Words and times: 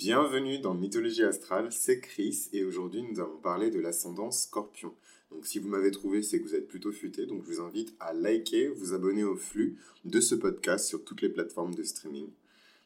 Bienvenue 0.00 0.58
dans 0.58 0.72
Mythologie 0.72 1.24
Astrale, 1.24 1.70
c'est 1.70 2.00
Chris 2.00 2.48
et 2.54 2.64
aujourd'hui 2.64 3.02
nous 3.02 3.20
allons 3.20 3.36
parler 3.36 3.70
de 3.70 3.78
l'ascendant 3.78 4.30
scorpion. 4.30 4.94
Donc 5.30 5.44
si 5.44 5.58
vous 5.58 5.68
m'avez 5.68 5.90
trouvé, 5.90 6.22
c'est 6.22 6.40
que 6.40 6.44
vous 6.48 6.54
êtes 6.54 6.68
plutôt 6.68 6.90
futé, 6.90 7.26
donc 7.26 7.42
je 7.44 7.52
vous 7.52 7.60
invite 7.60 7.94
à 8.00 8.14
liker, 8.14 8.68
vous 8.68 8.94
abonner 8.94 9.24
au 9.24 9.36
flux 9.36 9.76
de 10.06 10.18
ce 10.22 10.34
podcast 10.34 10.88
sur 10.88 11.04
toutes 11.04 11.20
les 11.20 11.28
plateformes 11.28 11.74
de 11.74 11.82
streaming. 11.82 12.28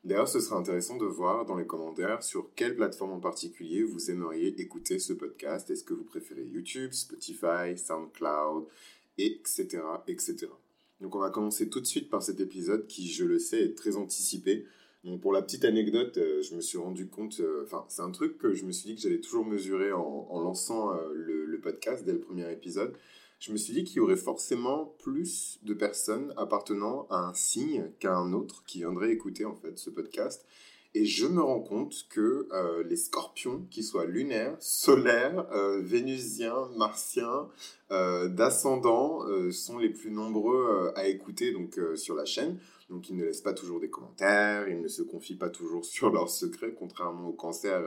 D'ailleurs, 0.02 0.26
ce 0.26 0.40
sera 0.40 0.56
intéressant 0.56 0.96
de 0.96 1.04
voir 1.04 1.46
dans 1.46 1.54
les 1.54 1.68
commentaires 1.68 2.24
sur 2.24 2.50
quelle 2.56 2.74
plateforme 2.74 3.12
en 3.12 3.20
particulier 3.20 3.84
vous 3.84 4.10
aimeriez 4.10 4.60
écouter 4.60 4.98
ce 4.98 5.12
podcast. 5.12 5.70
Est-ce 5.70 5.84
que 5.84 5.94
vous 5.94 6.02
préférez 6.02 6.42
YouTube, 6.42 6.90
Spotify, 6.90 7.76
SoundCloud, 7.78 8.66
etc., 9.18 9.82
etc. 10.08 10.48
Donc 11.00 11.14
on 11.14 11.20
va 11.20 11.30
commencer 11.30 11.68
tout 11.68 11.80
de 11.80 11.86
suite 11.86 12.10
par 12.10 12.24
cet 12.24 12.40
épisode 12.40 12.88
qui, 12.88 13.08
je 13.08 13.24
le 13.24 13.38
sais, 13.38 13.62
est 13.62 13.78
très 13.78 13.94
anticipé. 13.94 14.66
Pour 15.20 15.34
la 15.34 15.42
petite 15.42 15.66
anecdote, 15.66 16.16
euh, 16.16 16.40
je 16.40 16.54
me 16.54 16.62
suis 16.62 16.78
rendu 16.78 17.08
compte, 17.08 17.38
euh, 17.40 17.64
enfin 17.64 17.84
c'est 17.88 18.00
un 18.00 18.10
truc 18.10 18.38
que 18.38 18.54
je 18.54 18.64
me 18.64 18.72
suis 18.72 18.88
dit 18.88 18.94
que 18.94 19.02
j'allais 19.02 19.20
toujours 19.20 19.44
mesurer 19.44 19.92
en, 19.92 20.40
lançant 20.40 20.94
euh, 20.94 21.12
le, 21.12 21.60
podcast 21.60 22.04
dès 22.04 22.12
le 22.12 22.20
premier 22.20 22.50
épisode. 22.50 22.94
Je 23.38 23.52
me 23.52 23.58
suis 23.58 23.74
dit 23.74 23.84
qu'il 23.84 23.98
y 23.98 24.00
aurait 24.00 24.16
forcément 24.16 24.94
plus 25.02 25.58
de 25.62 25.74
personnes 25.74 26.32
appartenant 26.38 27.06
à 27.10 27.18
un 27.18 27.34
signe 27.34 27.90
qu'à 27.98 28.14
un 28.14 28.32
autre 28.32 28.64
qui 28.66 28.78
viendraient 28.78 29.12
écouter 29.12 29.44
en 29.44 29.54
fait 29.54 29.78
ce 29.78 29.90
podcast. 29.90 30.46
Et 30.94 31.04
je 31.04 31.26
me 31.26 31.42
rends 31.42 31.60
compte 31.60 32.06
que 32.08 32.48
les 32.88 32.96
scorpions, 32.96 33.66
qu'ils 33.70 33.82
soient 33.82 34.06
lunaires, 34.06 34.56
solaires, 34.60 35.44
vénusiens, 35.80 36.68
martiens, 36.76 37.48
euh, 37.90 38.28
d'ascendant, 38.28 39.22
sont 39.50 39.78
les 39.78 39.88
plus 39.88 40.12
nombreux 40.12 40.92
à 40.94 41.08
écouter 41.08 41.52
donc, 41.52 41.80
sur 41.96 42.14
la 42.14 42.24
chaîne. 42.24 42.58
Donc 42.90 43.08
ils 43.08 43.16
ne 43.16 43.24
laissent 43.24 43.40
pas 43.40 43.54
toujours 43.54 43.80
des 43.80 43.90
commentaires, 43.90 44.68
ils 44.68 44.80
ne 44.80 44.88
se 44.88 45.02
confient 45.02 45.36
pas 45.36 45.50
toujours 45.50 45.84
sur 45.84 46.10
leurs 46.10 46.28
secrets, 46.28 46.74
contrairement 46.74 47.28
au 47.28 47.32
cancer, 47.32 47.82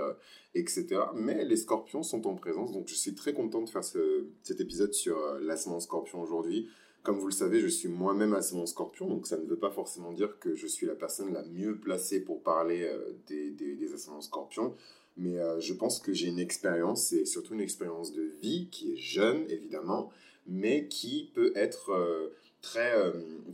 etc. 0.55 0.87
Mais 1.15 1.45
les 1.45 1.57
scorpions 1.57 2.03
sont 2.03 2.25
en 2.27 2.35
présence, 2.35 2.71
donc 2.71 2.87
je 2.87 2.95
suis 2.95 3.13
très 3.13 3.33
content 3.33 3.61
de 3.61 3.69
faire 3.69 3.83
cet 3.83 4.59
épisode 4.59 4.93
sur 4.93 5.17
l'ascendant 5.39 5.79
scorpion 5.79 6.21
aujourd'hui. 6.21 6.67
Comme 7.07 7.19
vous 7.19 7.27
le 7.27 7.31
savez, 7.31 7.61
je 7.61 7.67
suis 7.67 7.87
moi-même 7.87 8.33
ascendant 8.33 8.65
scorpion, 8.65 9.07
donc 9.07 9.27
ça 9.27 9.37
ne 9.37 9.45
veut 9.45 9.55
pas 9.55 9.71
forcément 9.71 10.11
dire 10.11 10.39
que 10.39 10.55
je 10.55 10.67
suis 10.67 10.85
la 10.85 10.93
personne 10.93 11.31
la 11.31 11.45
mieux 11.45 11.79
placée 11.79 12.19
pour 12.19 12.43
parler 12.43 12.83
euh, 12.83 13.13
des, 13.27 13.51
des, 13.51 13.93
ascendants 13.93 14.19
scorpions, 14.19 14.75
mais 15.15 15.37
euh, 15.37 15.57
je 15.61 15.73
pense 15.73 16.01
que 16.01 16.11
j'ai 16.11 16.27
une 16.27 16.37
expérience, 16.37 17.13
et 17.13 17.23
surtout 17.23 17.53
une 17.53 17.61
expérience 17.61 18.11
de 18.11 18.23
vie 18.41 18.67
qui 18.69 18.91
est 18.91 18.97
jeune, 18.97 19.45
évidemment, 19.49 20.11
mais 20.47 20.89
qui 20.89 21.31
peut 21.33 21.53
être 21.55 21.91
euh, 21.91 22.27
très, 22.61 22.91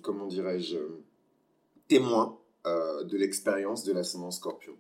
comment 0.02 0.26
dirais-je, 0.26 0.78
témoin 1.88 2.38
de 2.66 3.18
l'expérience 3.18 3.84
de 3.84 3.92
l'ascendant 3.92 4.32
scorpion. 4.32 4.74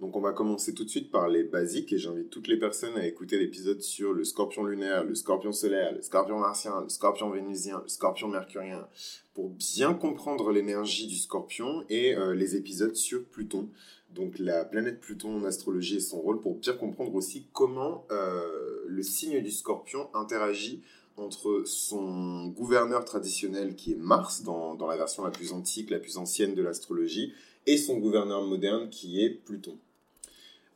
Donc 0.00 0.14
on 0.14 0.20
va 0.20 0.32
commencer 0.32 0.74
tout 0.74 0.84
de 0.84 0.88
suite 0.88 1.10
par 1.10 1.28
les 1.28 1.42
basiques 1.42 1.92
et 1.92 1.98
j'invite 1.98 2.30
toutes 2.30 2.46
les 2.46 2.56
personnes 2.56 2.96
à 2.96 3.04
écouter 3.04 3.36
l'épisode 3.36 3.80
sur 3.82 4.12
le 4.12 4.22
scorpion 4.22 4.62
lunaire, 4.62 5.02
le 5.02 5.16
scorpion 5.16 5.50
solaire, 5.50 5.92
le 5.92 6.02
scorpion 6.02 6.38
martien, 6.38 6.82
le 6.82 6.88
scorpion 6.88 7.30
vénusien, 7.30 7.80
le 7.82 7.88
scorpion 7.88 8.28
mercurien, 8.28 8.86
pour 9.34 9.50
bien 9.50 9.94
comprendre 9.94 10.52
l'énergie 10.52 11.08
du 11.08 11.16
scorpion 11.16 11.84
et 11.88 12.14
euh, 12.14 12.32
les 12.32 12.54
épisodes 12.54 12.94
sur 12.94 13.24
Pluton. 13.24 13.70
Donc 14.10 14.38
la 14.38 14.64
planète 14.64 15.00
Pluton 15.00 15.38
en 15.38 15.44
astrologie 15.44 15.96
et 15.96 16.00
son 16.00 16.20
rôle 16.20 16.40
pour 16.40 16.54
bien 16.54 16.74
comprendre 16.74 17.16
aussi 17.16 17.48
comment 17.52 18.06
euh, 18.12 18.84
le 18.86 19.02
signe 19.02 19.42
du 19.42 19.50
scorpion 19.50 20.08
interagit 20.14 20.80
entre 21.18 21.62
son 21.66 22.48
gouverneur 22.48 23.04
traditionnel 23.04 23.74
qui 23.74 23.92
est 23.92 23.96
Mars 23.96 24.42
dans, 24.42 24.76
la 24.86 24.96
version 24.96 25.24
la 25.24 25.30
plus 25.30 25.52
antique, 25.52 25.90
la 25.90 25.98
plus 25.98 26.16
ancienne 26.16 26.54
de 26.54 26.62
l'astrologie, 26.62 27.32
et 27.66 27.76
son 27.76 27.98
gouverneur 27.98 28.42
moderne 28.42 28.88
qui 28.88 29.22
est 29.22 29.30
Pluton. 29.30 29.76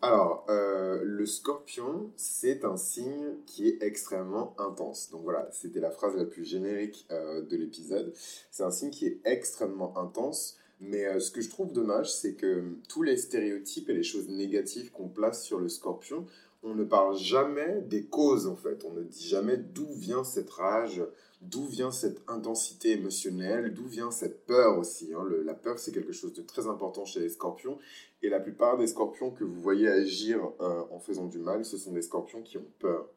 Alors, 0.03 0.45
euh, 0.49 1.01
le 1.05 1.27
scorpion, 1.27 2.11
c'est 2.17 2.65
un 2.65 2.77
signe 2.77 3.37
qui 3.47 3.69
est 3.69 3.83
extrêmement 3.83 4.55
intense. 4.59 5.11
Donc 5.11 5.23
voilà, 5.23 5.49
c'était 5.53 5.79
la 5.79 5.93
phrase 5.93 6.17
la 6.17 6.25
plus 6.25 6.45
générique 6.45 7.07
euh, 7.13 7.41
de 7.43 7.57
l'épisode. 7.57 8.13
C'est 8.51 8.65
un 8.65 8.73
signe 8.73 8.91
qui 8.91 9.07
est 9.07 9.21
extrêmement 9.25 9.97
intense. 9.97 10.59
Mais 10.83 11.07
euh, 11.07 11.21
ce 11.21 11.31
que 11.31 11.41
je 11.41 11.49
trouve 11.49 11.73
dommage, 11.73 12.13
c'est 12.13 12.35
que 12.35 12.65
tous 12.89 13.05
les 13.05 13.17
stéréotypes 13.17 13.89
et 13.89 13.95
les 13.95 14.03
choses 14.03 14.29
négatives 14.29 14.91
qu'on 14.91 15.09
place 15.09 15.45
sur 15.45 15.61
le 15.61 15.69
scorpion, 15.69 16.27
on 16.63 16.75
ne 16.75 16.85
parle 16.85 17.17
jamais 17.17 17.83
des 17.83 18.05
causes 18.05 18.47
en 18.47 18.57
fait. 18.57 18.85
On 18.85 18.93
ne 18.93 19.03
dit 19.03 19.27
jamais 19.27 19.57
d'où 19.57 19.93
vient 19.95 20.25
cette 20.25 20.51
rage, 20.51 21.03
d'où 21.41 21.67
vient 21.67 21.91
cette 21.91 22.23
intensité 22.29 22.93
émotionnelle, 22.93 23.75
d'où 23.75 23.87
vient 23.87 24.11
cette 24.11 24.47
peur 24.47 24.79
aussi. 24.79 25.13
Hein. 25.13 25.27
la 25.45 25.55
peur, 25.55 25.79
c'est 25.79 25.93
quelque 25.93 26.13
chose 26.13 26.33
de 26.33 26.43
très 26.43 26.69
important 26.69 27.05
chez 27.05 27.21
les 27.21 27.29
scorpions. 27.29 27.79
Et 28.23 28.29
la 28.29 28.39
plupart 28.39 28.79
des 28.79 28.87
scorpions 28.87 29.31
que 29.33 29.43
vous 29.43 29.61
voyez 29.61 29.89
agir 29.89 30.41
euh, 30.61 30.85
en 30.91 31.01
faisant 31.01 31.27
du 31.27 31.39
mal, 31.39 31.65
ce 31.65 31.77
sont 31.77 31.93
des 31.93 32.03
scorpions 32.03 32.43
qui 32.43 32.59
ont 32.59 32.71
peur. 32.79 33.09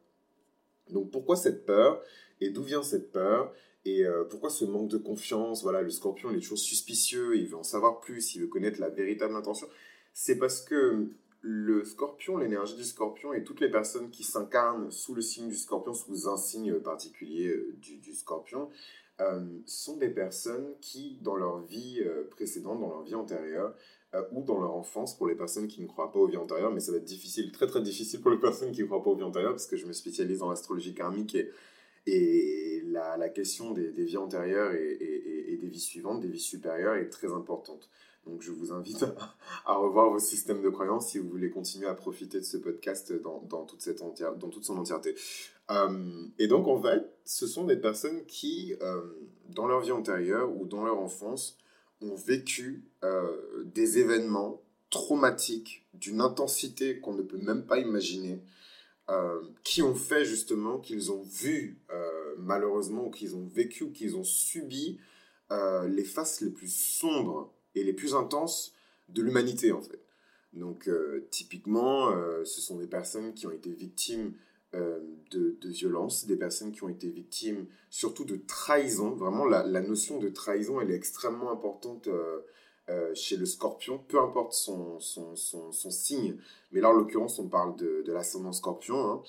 Donc 0.90 1.10
pourquoi 1.10 1.36
cette 1.36 1.64
peur 1.64 2.02
Et 2.40 2.50
d'où 2.50 2.62
vient 2.62 2.82
cette 2.82 3.12
peur 3.12 3.52
et 3.84 4.04
euh, 4.04 4.24
pourquoi 4.24 4.50
ce 4.50 4.64
manque 4.64 4.88
de 4.88 4.98
confiance? 4.98 5.62
Voilà, 5.62 5.80
le 5.80 5.90
scorpion, 5.90 6.30
il 6.32 6.38
est 6.38 6.40
toujours 6.40 6.58
suspicieux, 6.58 7.36
il 7.36 7.46
veut 7.46 7.56
en 7.56 7.62
savoir 7.62 8.00
plus, 8.00 8.34
il 8.34 8.40
veut 8.40 8.48
connaître 8.48 8.80
la 8.80 8.88
véritable 8.88 9.36
intention. 9.36 9.68
C'est 10.12 10.38
parce 10.38 10.60
que 10.60 11.06
le 11.48 11.84
scorpion, 11.84 12.38
l'énergie 12.38 12.74
du 12.74 12.82
scorpion 12.82 13.32
et 13.32 13.44
toutes 13.44 13.60
les 13.60 13.70
personnes 13.70 14.10
qui 14.10 14.24
s'incarnent 14.24 14.90
sous 14.90 15.14
le 15.14 15.22
signe 15.22 15.48
du 15.48 15.54
scorpion, 15.54 15.94
sous 15.94 16.28
un 16.28 16.36
signe 16.36 16.74
particulier 16.80 17.46
euh, 17.46 17.72
du, 17.78 18.12
scorpion, 18.14 18.68
euh, 19.20 19.46
sont 19.64 19.96
des 19.96 20.08
personnes 20.08 20.74
qui, 20.80 21.18
dans 21.22 21.36
leur 21.36 21.60
vie 21.60 22.02
euh, 22.04 22.28
précédente, 22.30 22.80
dans 22.80 22.88
leur 22.88 23.02
vie 23.02 23.14
antérieure, 23.14 23.74
ou 24.32 24.42
dans 24.42 24.58
leur 24.58 24.74
enfance, 24.74 25.14
pour 25.14 25.26
les 25.26 25.34
personnes 25.34 25.68
qui 25.68 25.82
ne 25.82 25.86
croient 25.86 26.10
pas 26.10 26.18
aux 26.18 26.26
vies 26.26 26.38
antérieures, 26.38 26.72
mais 26.72 26.80
ça 26.80 26.90
va 26.90 26.96
être 26.96 27.04
difficile, 27.04 27.52
très 27.52 27.66
très 27.66 27.82
difficile 27.82 28.22
pour 28.22 28.30
les 28.30 28.38
personnes 28.38 28.72
qui 28.72 28.80
ne 28.80 28.86
croient 28.86 29.02
pas 29.02 29.10
aux 29.10 29.16
vies 29.16 29.22
antérieures, 29.22 29.52
parce 29.52 29.66
que 29.66 29.76
je 29.76 29.84
me 29.84 29.92
spécialise 29.92 30.38
dans 30.38 30.48
l'astrologie 30.48 30.94
karmique 30.94 31.36
et, 32.06 32.82
la, 32.86 33.28
question 33.28 33.72
des, 33.72 33.90
vies 33.90 34.16
antérieures 34.16 34.72
et, 34.72 35.58
des 35.60 35.68
vies 35.68 35.80
suivantes, 35.80 36.22
des 36.22 36.28
vies 36.28 36.40
supérieures, 36.40 36.94
est 36.94 37.10
très 37.10 37.30
importante. 37.30 37.90
Donc 38.26 38.42
je 38.42 38.50
vous 38.50 38.72
invite 38.72 39.04
à, 39.66 39.76
revoir 39.76 40.10
vos 40.10 40.18
systèmes 40.18 40.62
de 40.62 40.68
croyances 40.68 41.10
si 41.10 41.18
vous 41.18 41.28
voulez 41.28 41.50
continuer 41.50 41.86
à 41.86 41.94
profiter 41.94 42.40
de 42.40 42.44
ce 42.44 42.56
podcast 42.56 43.12
dans, 43.12 43.40
dans 43.48 43.64
toute, 43.64 43.82
cette 43.82 43.98
dans 43.98 44.48
toute 44.48 44.64
son 44.64 44.76
entièreté. 44.76 45.14
Euh, 45.70 46.26
et 46.38 46.48
donc 46.48 46.66
en 46.66 46.80
fait, 46.80 47.02
ce 47.24 47.46
sont 47.46 47.64
des 47.64 47.76
personnes 47.76 48.24
qui, 48.26 48.74
euh, 48.82 49.00
dans 49.48 49.66
leur 49.66 49.80
vie 49.80 49.92
antérieure 49.92 50.54
ou 50.56 50.66
dans 50.66 50.84
leur 50.84 50.98
enfance, 50.98 51.58
ont 52.00 52.14
vécu 52.14 52.84
euh, 53.04 53.64
des 53.64 53.98
événements 53.98 54.62
traumatiques 54.90 55.86
d'une 55.94 56.20
intensité 56.20 57.00
qu'on 57.00 57.14
ne 57.14 57.22
peut 57.22 57.38
même 57.38 57.64
pas 57.64 57.78
imaginer, 57.78 58.42
qui 59.62 59.82
ont 59.82 59.94
fait 59.94 60.24
justement 60.24 60.78
qu'ils 60.78 61.12
ont 61.12 61.22
vu 61.22 61.78
malheureusement, 62.38 63.06
ou 63.06 63.10
qu'ils 63.10 63.36
ont 63.36 63.46
vécu, 63.46 63.84
ou 63.84 63.92
qu'ils 63.92 64.16
ont 64.16 64.24
subi 64.24 64.98
les 65.50 66.04
faces 66.04 66.40
les 66.40 66.50
plus 66.50 66.72
sombres 66.72 67.55
et 67.76 67.84
les 67.84 67.92
plus 67.92 68.14
intenses 68.14 68.72
de 69.08 69.22
l'humanité 69.22 69.70
en 69.70 69.80
fait. 69.80 70.00
Donc 70.56 70.88
euh, 70.88 71.28
typiquement, 71.30 72.10
euh, 72.10 72.44
ce 72.44 72.60
sont 72.60 72.76
des 72.76 72.86
personnes 72.86 73.34
qui 73.34 73.46
ont 73.46 73.52
été 73.52 73.70
victimes 73.70 74.32
euh, 74.74 74.98
de, 75.30 75.56
violences, 75.62 76.26
des 76.26 76.36
personnes 76.36 76.72
qui 76.72 76.82
ont 76.82 76.88
été 76.88 77.08
victimes 77.08 77.66
surtout 77.90 78.24
de 78.24 78.36
trahison. 78.36 79.10
Vraiment, 79.10 79.44
la, 79.44 79.80
notion 79.80 80.18
de 80.18 80.28
trahison, 80.28 80.80
elle 80.80 80.90
est 80.90 80.96
extrêmement 80.96 81.52
importante 81.52 82.08
chez 83.14 83.36
le 83.36 83.46
scorpion, 83.46 83.98
peu 84.08 84.20
importe 84.20 84.52
son, 84.52 84.98
signe. 85.90 86.36
Mais 86.72 86.80
là, 86.80 86.90
en 86.90 86.92
l'occurrence, 86.92 87.38
on 87.38 87.48
parle 87.48 87.76
de, 87.76 88.02
de 88.06 88.12
l'ascendant 88.12 88.52
scorpion. 88.52 88.96
Hein. 88.96 89.22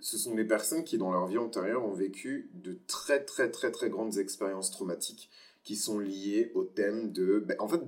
ce 0.00 0.18
sont 0.18 0.34
des 0.34 0.44
personnes 0.44 0.84
qui, 0.84 0.98
dans 0.98 1.12
leur 1.12 1.26
vie 1.26 1.38
antérieure, 1.38 1.84
ont 1.84 1.94
vécu 1.94 2.50
de 2.54 2.78
très, 2.86 3.24
très, 3.24 3.50
très, 3.50 3.70
très 3.70 3.88
grandes 3.88 4.18
expériences 4.18 4.70
traumatiques 4.70 5.30
qui 5.66 5.74
sont 5.74 5.98
liés 5.98 6.52
au 6.54 6.62
thème 6.62 7.10
de, 7.10 7.40
ben, 7.40 7.56
en 7.58 7.66
fait, 7.66 7.80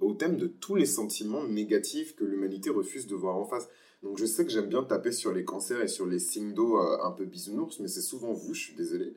au, 0.00 0.14
thème 0.14 0.38
de 0.38 0.46
tous 0.46 0.76
les 0.76 0.86
sentiments 0.86 1.46
négatifs 1.46 2.16
que 2.16 2.24
l'humanité 2.24 2.70
refuse 2.70 3.06
de 3.06 3.14
voir 3.14 3.36
en 3.36 3.44
face. 3.44 3.68
Donc 4.02 4.16
je 4.16 4.24
sais 4.24 4.46
que 4.46 4.50
j'aime 4.50 4.68
bien 4.68 4.82
taper 4.82 5.12
sur 5.12 5.30
les 5.30 5.44
cancers 5.44 5.82
et 5.82 5.88
sur 5.88 6.06
les 6.06 6.20
signes 6.20 6.54
d'eau 6.54 6.78
euh, 6.78 7.04
un 7.04 7.10
peu 7.10 7.26
bisounours, 7.26 7.80
mais 7.80 7.88
c'est 7.88 8.00
souvent 8.00 8.32
vous, 8.32 8.54
je 8.54 8.60
suis 8.62 8.74
désolé, 8.74 9.12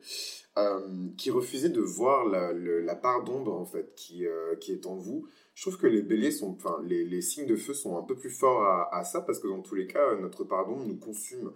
euh, 0.58 1.08
qui 1.16 1.30
refusez 1.30 1.70
de 1.70 1.80
voir 1.80 2.26
la, 2.26 2.94
part 2.96 3.24
d'ombre 3.24 3.54
en 3.54 3.64
fait 3.64 3.94
qui, 3.96 4.26
euh, 4.26 4.56
qui 4.56 4.72
est 4.72 4.84
en 4.84 4.96
vous. 4.96 5.26
Je 5.54 5.62
trouve 5.62 5.78
que 5.78 5.86
les 5.86 6.02
béliers 6.02 6.32
sont, 6.32 6.50
enfin 6.50 6.82
les, 6.84 7.22
signes 7.22 7.46
de 7.46 7.56
feu 7.56 7.72
sont 7.72 7.96
un 7.96 8.02
peu 8.02 8.14
plus 8.14 8.30
forts 8.30 8.62
à, 8.62 8.94
à, 8.94 9.04
ça 9.04 9.22
parce 9.22 9.38
que 9.38 9.48
dans 9.48 9.62
tous 9.62 9.74
les 9.74 9.86
cas, 9.86 10.16
notre 10.16 10.44
part 10.44 10.66
d'ombre 10.66 10.84
nous 10.84 10.98
consume 10.98 11.50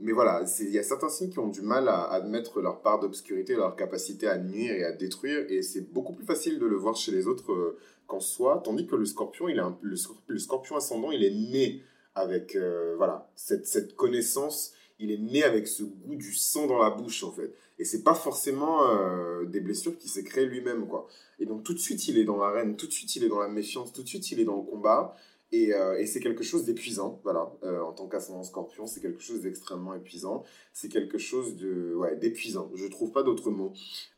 mais 0.00 0.12
voilà, 0.12 0.44
il 0.60 0.70
y 0.70 0.78
a 0.78 0.82
certains 0.82 1.10
signes 1.10 1.28
qui 1.28 1.38
ont 1.38 1.48
du 1.48 1.60
mal 1.60 1.88
à 1.88 2.04
admettre 2.10 2.60
leur 2.60 2.80
part 2.80 3.00
d'obscurité, 3.00 3.54
leur 3.54 3.76
capacité 3.76 4.26
à 4.26 4.38
nuire 4.38 4.72
et 4.72 4.84
à 4.84 4.92
détruire, 4.92 5.44
et 5.50 5.62
c'est 5.62 5.92
beaucoup 5.92 6.14
plus 6.14 6.24
facile 6.24 6.58
de 6.58 6.66
le 6.66 6.76
voir 6.76 6.96
chez 6.96 7.12
les 7.12 7.26
autres 7.26 7.52
euh, 7.52 7.78
qu'en 8.06 8.20
soi, 8.20 8.62
tandis 8.64 8.86
que 8.86 8.96
le 8.96 9.04
scorpion, 9.04 9.48
il 9.48 9.62
le, 9.82 10.38
scorpion 10.38 10.76
ascendant, 10.76 11.10
il 11.10 11.22
est 11.22 11.34
né 11.34 11.82
avec 12.14 12.56
euh, 12.56 12.94
voilà 12.96 13.30
cette, 13.34 13.66
cette, 13.66 13.94
connaissance, 13.94 14.72
il 14.98 15.10
est 15.10 15.18
né 15.18 15.44
avec 15.44 15.68
ce 15.68 15.82
goût 15.82 16.16
du 16.16 16.32
sang 16.32 16.66
dans 16.66 16.78
la 16.78 16.90
bouche 16.90 17.22
en 17.22 17.30
fait, 17.30 17.54
et 17.78 17.84
c'est 17.84 18.02
pas 18.02 18.14
forcément 18.14 18.88
euh, 18.88 19.44
des 19.44 19.60
blessures 19.60 19.98
qu'il 19.98 20.10
s'est 20.10 20.24
créé 20.24 20.46
lui-même 20.46 20.88
quoi. 20.88 21.08
Et 21.38 21.44
donc 21.44 21.62
tout 21.62 21.74
de 21.74 21.78
suite 21.78 22.08
il 22.08 22.16
est 22.16 22.24
dans 22.24 22.38
l'arène, 22.38 22.74
tout 22.76 22.86
de 22.86 22.92
suite 22.92 23.16
il 23.16 23.24
est 23.24 23.28
dans 23.28 23.40
la 23.40 23.48
méfiance, 23.48 23.92
tout 23.92 24.02
de 24.02 24.08
suite 24.08 24.30
il 24.32 24.40
est 24.40 24.44
dans 24.44 24.56
le 24.56 24.62
combat, 24.62 25.14
Et, 25.52 25.72
et 25.98 26.06
c'est 26.06 26.20
quelque 26.20 26.44
chose 26.44 26.64
d'épuisant, 26.64 27.20
voilà. 27.24 27.50
en 27.84 27.92
tant 27.92 28.06
qu'ascendant 28.06 28.44
scorpion, 28.44 28.86
c'est 28.86 29.00
quelque 29.00 29.20
chose 29.20 29.40
d'extrêmement 29.40 29.94
épuisant. 29.94 30.44
C'est 30.72 30.88
quelque 30.88 31.18
chose 31.18 31.56
de, 31.56 31.92
ouais, 31.96 32.14
d'épuisant. 32.14 32.70
Je 32.74 32.86
trouve 32.86 33.10
pas 33.10 33.24
d'autre 33.24 33.50
mot. 33.50 33.72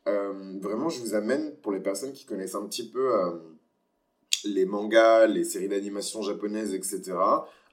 vraiment, 0.04 0.90
je 0.90 1.00
vous 1.00 1.14
amène, 1.14 1.56
pour 1.62 1.72
les 1.72 1.80
personnes 1.80 2.12
qui 2.12 2.26
connaissent 2.26 2.54
un 2.54 2.66
petit 2.66 2.90
peu 2.90 3.10
les 4.44 4.66
mangas, 4.66 5.26
les 5.26 5.44
séries 5.44 5.68
d'animation 5.68 6.22
japonaises, 6.22 6.74
etc., 6.74 7.16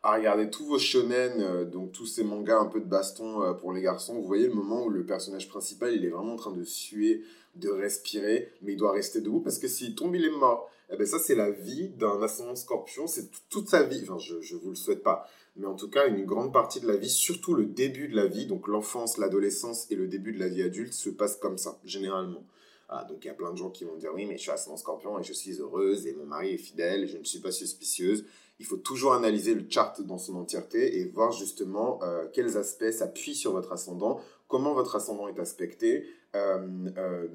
à 0.02 0.16
regarder 0.16 0.50
tous 0.50 0.66
vos 0.66 0.80
shonen, 0.80 1.42
euh, 1.42 1.66
donc 1.66 1.92
tous 1.92 2.06
ces 2.06 2.24
mangas 2.24 2.60
un 2.60 2.68
peu 2.68 2.80
de 2.80 2.86
baston 2.86 3.44
euh, 3.44 3.54
pour 3.54 3.74
les 3.74 3.82
garçons, 3.82 4.16
vous 4.16 4.26
voyez 4.26 4.48
le 4.48 4.54
moment 4.54 4.86
où 4.86 4.90
le 4.90 5.06
personnage 5.06 5.50
principal, 5.50 5.94
il 5.94 6.06
est 6.06 6.10
vraiment 6.10 6.34
en 6.34 6.38
train 6.38 6.54
de 6.54 6.64
suer, 6.64 7.24
de 7.56 7.70
respirer, 7.70 8.54
mais 8.62 8.74
il 8.74 8.78
doit 8.78 8.94
rester 8.94 9.20
debout 9.20 9.42
parce 9.42 9.60
que 9.60 9.68
s'il 9.68 9.96
tombe, 9.96 10.16
il 10.16 10.24
est 10.24 10.32
mort. 10.32 10.70
Eh 10.92 10.98
ben 10.98 11.06
ça, 11.06 11.20
c'est 11.20 11.36
la 11.36 11.52
vie 11.52 11.90
d'un 11.90 12.22
ascendant 12.22 12.56
scorpion, 12.56 13.08
c'est 13.08 13.30
toute 13.50 13.70
sa 13.70 13.84
vie. 13.84 14.02
Enfin, 14.04 14.18
je, 14.18 14.42
je 14.42 14.56
vous 14.56 14.70
le 14.70 14.76
souhaite 14.76 15.04
pas, 15.04 15.28
mais 15.56 15.68
en 15.68 15.76
tout 15.76 15.90
cas, 15.90 16.08
une 16.08 16.26
grande 16.26 16.54
partie 16.54 16.80
de 16.80 16.88
la 16.88 16.96
vie, 16.96 17.10
surtout 17.10 17.54
le 17.54 17.66
début 17.66 18.08
de 18.08 18.16
la 18.16 18.26
vie, 18.26 18.48
donc 18.48 18.68
l'enfance, 18.68 19.18
l'adolescence 19.18 19.86
et 19.92 19.96
le 19.96 20.08
début 20.08 20.32
de 20.32 20.40
la 20.40 20.48
vie 20.48 20.64
adulte, 20.64 20.94
se 20.94 21.10
passe 21.10 21.36
comme 21.36 21.58
ça, 21.58 21.78
généralement. 21.84 22.44
Ah, 22.92 23.06
donc 23.08 23.24
il 23.24 23.28
y 23.28 23.30
a 23.30 23.36
plein 23.36 23.52
de 23.52 23.58
gens 23.58 23.70
qui 23.70 23.84
vont 23.84 23.96
dire 23.98 24.12
oui, 24.16 24.26
mais 24.26 24.38
je 24.38 24.42
suis 24.42 24.52
ascendant 24.52 24.78
scorpion 24.78 25.20
et 25.20 25.24
je 25.24 25.34
suis 25.34 25.60
heureuse 25.60 26.08
et 26.08 26.14
mon 26.14 26.26
mari 26.26 26.56
est 26.56 26.58
fidèle 26.58 27.04
et 27.04 27.08
je 27.08 27.18
ne 27.18 27.24
suis 27.24 27.40
pas 27.40 27.52
suspicieuse. 27.52 28.26
Il 28.60 28.66
faut 28.66 28.78
toujours 28.78 29.14
analyser 29.14 29.54
le 29.54 29.66
chart 29.70 30.02
dans 30.02 30.18
son 30.18 30.36
entièreté 30.36 31.00
et 31.00 31.06
voir 31.06 31.32
justement 31.32 32.00
euh, 32.04 32.26
quels 32.34 32.58
aspects 32.58 32.92
s'appuient 32.92 33.36
sur 33.36 33.54
votre 33.54 33.72
ascendant, 33.72 34.20
comment 34.48 34.74
votre 34.74 34.96
ascendant 34.96 35.28
est 35.28 35.40
aspecté, 35.40 36.06
euh, 36.36 36.68
euh, 36.98 37.28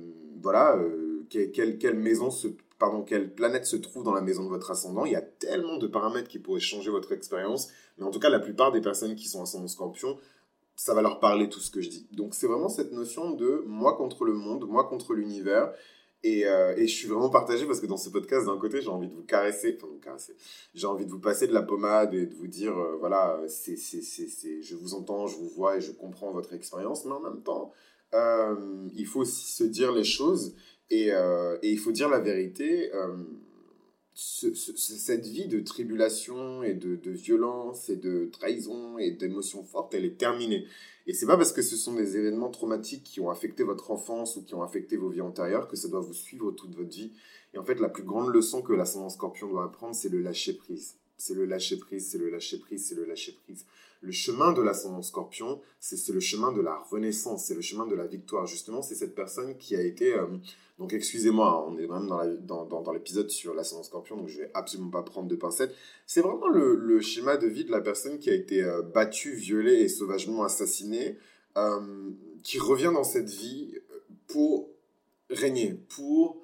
voilà, 0.42 0.78
quelle, 1.30 1.98
maison 1.98 2.28
pardon, 2.78 3.02
quelle 3.02 3.34
planète 3.34 3.64
se 3.64 3.76
trouve 3.76 4.04
dans 4.04 4.12
la 4.12 4.20
maison 4.20 4.44
de 4.44 4.50
votre 4.50 4.70
ascendant. 4.70 5.06
Il 5.06 5.12
y 5.12 5.16
a 5.16 5.22
tellement 5.22 5.78
de 5.78 5.86
paramètres 5.86 6.28
qui 6.28 6.38
pourraient 6.38 6.60
changer 6.60 6.90
votre 6.90 7.12
expérience, 7.12 7.70
mais 7.96 8.04
en 8.04 8.10
tout 8.10 8.20
cas, 8.20 8.28
la 8.28 8.40
plupart 8.40 8.72
des 8.72 8.82
personnes 8.82 9.14
qui 9.14 9.28
sont 9.28 9.42
ascendant 9.42 9.68
scorpion 9.68 10.18
ça 10.76 10.94
va 10.94 11.02
leur 11.02 11.20
parler 11.20 11.48
tout 11.48 11.60
ce 11.60 11.70
que 11.70 11.80
je 11.80 11.88
dis. 11.88 12.06
Donc 12.12 12.34
c'est 12.34 12.46
vraiment 12.46 12.68
cette 12.68 12.92
notion 12.92 13.30
de 13.32 13.62
moi 13.66 13.96
contre 13.96 14.24
le 14.24 14.32
monde, 14.32 14.66
moi 14.68 14.84
contre 14.84 15.14
l'univers. 15.14 15.72
Et, 16.24 16.46
euh, 16.46 16.74
et, 16.78 16.86
je 16.86 16.94
suis 16.94 17.06
vraiment 17.06 17.28
partagé 17.28 17.66
parce 17.66 17.80
que 17.80 17.86
dans 17.86 17.98
ce 17.98 18.08
podcast, 18.08 18.46
d'un 18.46 18.56
côté, 18.56 18.80
j'ai 18.80 18.88
envie 18.88 19.08
de 19.08 19.12
vous 19.12 19.24
caresser, 19.24 19.76
enfin 19.76 19.92
vous 19.92 20.00
caresser, 20.00 20.34
j'ai 20.72 20.86
envie 20.86 21.04
de 21.04 21.10
vous 21.10 21.18
passer 21.18 21.46
de 21.46 21.52
la 21.52 21.60
pommade 21.60 22.14
et 22.14 22.24
de 22.24 22.34
vous 22.34 22.46
dire, 22.46 22.78
euh, 22.78 22.96
voilà, 22.98 23.38
c'est, 23.46 23.76
c'est, 23.76 24.00
c'est, 24.00 24.62
je 24.62 24.74
vous 24.74 24.94
entends, 24.94 25.26
je 25.26 25.36
vous 25.36 25.50
vois 25.50 25.76
et 25.76 25.80
je 25.82 25.92
comprends 25.92 26.32
votre 26.32 26.54
expérience, 26.54 27.04
mais 27.04 27.12
en 27.12 27.20
même 27.20 27.42
temps, 27.42 27.72
euh, 28.14 28.88
il 28.94 29.04
faut 29.04 29.20
aussi 29.20 29.50
se 29.52 29.64
dire 29.64 29.92
les 29.92 30.02
choses 30.02 30.56
et, 30.88 31.08
et 31.08 31.70
il 31.70 31.78
faut 31.78 31.92
dire 31.92 32.08
la 32.08 32.20
vérité 32.20 32.90
cette 34.14 35.26
vie 35.26 35.48
de 35.48 35.60
tribulation 35.60 36.62
et 36.62 36.74
de, 36.74 36.94
de, 36.94 37.10
violence 37.10 37.88
et 37.88 37.96
de 37.96 38.30
trahison 38.32 38.96
et 38.96 39.10
d'émotions 39.10 39.64
fortes, 39.64 39.92
elle 39.94 40.04
est 40.04 40.16
terminée. 40.16 40.66
Et 41.06 41.12
c'est 41.12 41.26
pas 41.26 41.36
parce 41.36 41.52
que 41.52 41.62
ce 41.62 41.76
sont 41.76 41.94
des 41.94 42.16
événements 42.16 42.50
traumatiques 42.50 43.04
qui 43.04 43.20
ont 43.20 43.30
affecté 43.30 43.62
votre 43.62 43.90
enfance 43.90 44.36
ou 44.36 44.44
qui 44.44 44.54
ont 44.54 44.62
affecté 44.62 44.96
vos 44.96 45.10
vies 45.10 45.20
antérieures 45.20 45.68
que 45.68 45.76
ça 45.76 45.88
doit 45.88 46.00
vous 46.00 46.14
suivre 46.14 46.50
toute 46.52 46.74
votre 46.74 46.90
vie. 46.90 47.12
Et 47.52 47.58
en 47.58 47.64
fait, 47.64 47.78
la 47.78 47.88
plus 47.88 48.02
grande 48.02 48.28
leçon 48.28 48.62
que 48.62 48.72
l'ascendant 48.72 49.10
scorpion 49.10 49.48
doit 49.48 49.64
apprendre, 49.64 49.94
c'est 49.94 50.08
le 50.08 50.20
lâcher 50.20 50.54
prise. 50.54 50.96
C'est 51.16 51.34
le 51.34 51.44
lâcher 51.44 51.76
prise, 51.76 52.10
c'est 52.10 52.18
le 52.18 52.30
lâcher 52.30 52.58
prise, 52.58 52.86
c'est 52.88 52.94
le 52.94 53.04
lâcher 53.04 53.32
prise. 53.32 53.66
Le 54.04 54.12
chemin 54.12 54.52
de 54.52 54.60
l'ascendant 54.60 55.00
scorpion, 55.00 55.62
c'est 55.80 56.12
le 56.12 56.20
chemin 56.20 56.52
de 56.52 56.60
la 56.60 56.76
renaissance, 56.90 57.46
c'est 57.46 57.54
le 57.54 57.62
chemin 57.62 57.86
de 57.86 57.94
la 57.94 58.06
victoire. 58.06 58.46
Justement, 58.46 58.82
c'est 58.82 58.94
cette 58.94 59.14
personne 59.14 59.56
qui 59.56 59.76
a 59.76 59.80
été... 59.80 60.12
Euh, 60.12 60.26
donc 60.78 60.92
excusez-moi, 60.92 61.48
hein, 61.48 61.64
on 61.66 61.78
est 61.78 61.86
vraiment 61.86 62.20
dans, 62.42 62.92
l'épisode 62.92 63.30
sur 63.30 63.54
l'ascendant 63.54 63.82
scorpion, 63.82 64.16
donc 64.18 64.28
je 64.28 64.40
vais 64.40 64.50
absolument 64.52 64.90
pas 64.90 65.02
prendre 65.02 65.28
de 65.28 65.36
pincettes. 65.36 65.74
C'est 66.04 66.20
vraiment 66.20 66.48
le, 66.48 66.74
le, 66.74 67.00
schéma 67.00 67.38
de 67.38 67.46
vie 67.46 67.64
de 67.64 67.70
la 67.70 67.80
personne 67.80 68.18
qui 68.18 68.28
a 68.28 68.34
été 68.34 68.62
euh, 68.62 68.82
battue, 68.82 69.34
violée 69.34 69.80
et 69.80 69.88
sauvagement 69.88 70.44
assassinée, 70.44 71.16
euh, 71.56 72.10
qui 72.42 72.58
revient 72.58 72.90
dans 72.92 73.04
cette 73.04 73.30
vie 73.30 73.78
pour 74.26 74.68
régner, 75.30 75.80
pour 75.88 76.42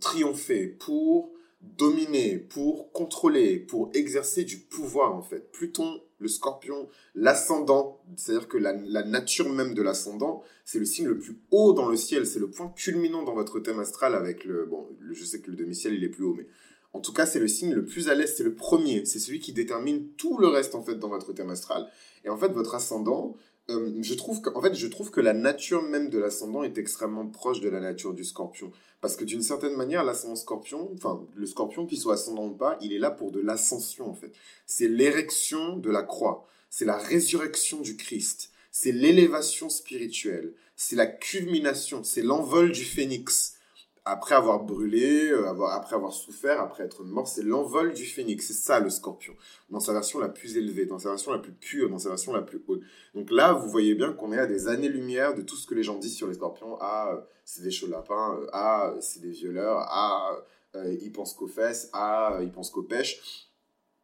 triompher, 0.00 0.66
pour 0.66 1.32
dominer, 1.62 2.36
pour 2.36 2.92
contrôler, 2.92 3.58
pour 3.58 3.90
exercer 3.94 4.44
du 4.44 4.58
pouvoir 4.58 5.14
en 5.14 5.22
fait. 5.22 5.50
Pluton, 5.52 6.00
le 6.18 6.28
scorpion, 6.28 6.88
l'ascendant, 7.14 8.00
c'est-à-dire 8.16 8.48
que 8.48 8.56
la, 8.56 8.72
nature 9.02 9.48
même 9.48 9.74
de 9.74 9.82
l'ascendant, 9.82 10.42
c'est 10.64 10.78
le 10.78 10.84
signe 10.84 11.06
le 11.06 11.18
plus 11.18 11.38
haut 11.50 11.72
dans 11.72 11.88
le 11.88 11.96
ciel, 11.96 12.26
c'est 12.26 12.38
le 12.38 12.50
point 12.50 12.72
culminant 12.74 13.22
dans 13.22 13.34
votre 13.34 13.60
thème 13.60 13.78
astral 13.78 14.14
avec 14.14 14.44
le... 14.44 14.64
Bon, 14.66 14.88
je 15.10 15.24
sais 15.24 15.40
que 15.40 15.50
le 15.50 15.56
demi-ciel 15.56 15.94
il 15.94 16.04
est 16.04 16.08
plus 16.08 16.24
haut, 16.24 16.34
mais 16.34 16.46
en 16.92 17.00
tout 17.00 17.12
cas 17.12 17.26
c'est 17.26 17.38
le 17.38 17.48
signe 17.48 17.74
le 17.74 17.84
plus 17.84 18.08
à 18.08 18.14
l'est, 18.14 18.26
c'est 18.26 18.44
le 18.44 18.54
premier, 18.54 19.04
c'est 19.04 19.18
celui 19.18 19.40
qui 19.40 19.52
détermine 19.52 20.08
tout 20.16 20.38
le 20.38 20.48
reste 20.48 20.74
en 20.74 20.82
fait 20.82 20.94
dans 20.94 21.08
votre 21.08 21.32
thème 21.32 21.50
astral. 21.50 21.86
Et 22.24 22.28
en 22.28 22.36
fait 22.36 22.48
votre 22.48 22.74
ascendant, 22.74 23.36
euh, 23.68 23.98
je 24.00 24.14
trouve 24.14 24.40
que, 24.40 24.50
en 24.50 24.62
fait, 24.62 24.74
je 24.74 24.86
trouve 24.86 25.10
que 25.10 25.20
la 25.20 25.32
nature 25.32 25.82
même 25.82 26.08
de 26.08 26.18
l'ascendant 26.18 26.62
est 26.62 26.78
extrêmement 26.78 27.26
proche 27.26 27.60
de 27.60 27.68
la 27.68 27.80
nature 27.80 28.14
du 28.14 28.24
scorpion. 28.24 28.70
Parce 29.00 29.16
que 29.16 29.24
d'une 29.24 29.42
certaine 29.42 29.74
manière, 29.74 30.04
l'ascendant 30.04 30.36
scorpion, 30.36 30.90
enfin, 30.94 31.26
le 31.34 31.46
scorpion, 31.46 31.86
qu'il 31.86 31.98
soit 31.98 32.14
ascendant 32.14 32.46
ou 32.46 32.54
pas, 32.54 32.78
il 32.80 32.92
est 32.92 32.98
là 32.98 33.10
pour 33.10 33.32
de 33.32 33.40
l'ascension, 33.40 34.08
en 34.08 34.14
fait. 34.14 34.32
C'est 34.66 34.88
l'érection 34.88 35.76
de 35.76 35.90
la 35.90 36.02
croix. 36.02 36.46
C'est 36.70 36.84
la 36.84 36.96
résurrection 36.96 37.80
du 37.80 37.96
Christ. 37.96 38.50
C'est 38.70 38.92
l'élévation 38.92 39.68
spirituelle. 39.68 40.54
C'est 40.76 40.96
la 40.96 41.06
culmination. 41.06 42.04
C'est 42.04 42.22
l'envol 42.22 42.70
du 42.70 42.84
phénix 42.84 43.55
après 44.08 44.36
avoir 44.36 44.62
brûlé, 44.62 45.32
euh, 45.32 45.48
avoir, 45.48 45.74
après 45.74 45.96
avoir 45.96 46.12
souffert, 46.12 46.60
après 46.60 46.84
être 46.84 47.02
mort, 47.02 47.26
c'est 47.26 47.42
l'envol 47.42 47.92
du 47.92 48.04
phénix. 48.04 48.46
C'est 48.46 48.54
ça 48.54 48.78
le 48.78 48.88
scorpion, 48.88 49.34
dans 49.68 49.80
sa 49.80 49.92
version 49.92 50.20
la 50.20 50.28
plus 50.28 50.56
élevée, 50.56 50.86
dans 50.86 51.00
sa 51.00 51.08
version 51.10 51.32
la 51.32 51.40
plus 51.40 51.52
pure, 51.52 51.90
dans 51.90 51.98
sa 51.98 52.10
version 52.10 52.32
la 52.32 52.42
plus 52.42 52.62
haute. 52.68 52.82
Donc 53.14 53.32
là, 53.32 53.52
vous 53.52 53.68
voyez 53.68 53.96
bien 53.96 54.12
qu'on 54.12 54.32
est 54.32 54.38
à 54.38 54.46
des 54.46 54.68
années-lumière 54.68 55.34
de 55.34 55.42
tout 55.42 55.56
ce 55.56 55.66
que 55.66 55.74
les 55.74 55.82
gens 55.82 55.98
disent 55.98 56.14
sur 56.14 56.28
les 56.28 56.34
scorpions. 56.34 56.78
Ah, 56.80 57.14
euh, 57.14 57.20
c'est 57.44 57.62
des 57.62 57.72
chauds 57.72 57.88
lapins. 57.88 58.38
Euh, 58.40 58.46
ah, 58.52 58.94
c'est 59.00 59.20
des 59.20 59.30
violeurs. 59.30 59.84
Ah, 59.90 60.38
ils 60.74 61.10
pensent 61.10 61.34
qu'aux 61.34 61.48
fesses. 61.48 61.90
Ah, 61.92 62.38
ils 62.42 62.52
pensent 62.52 62.70
qu'aux 62.70 62.84
pêches. 62.84 63.48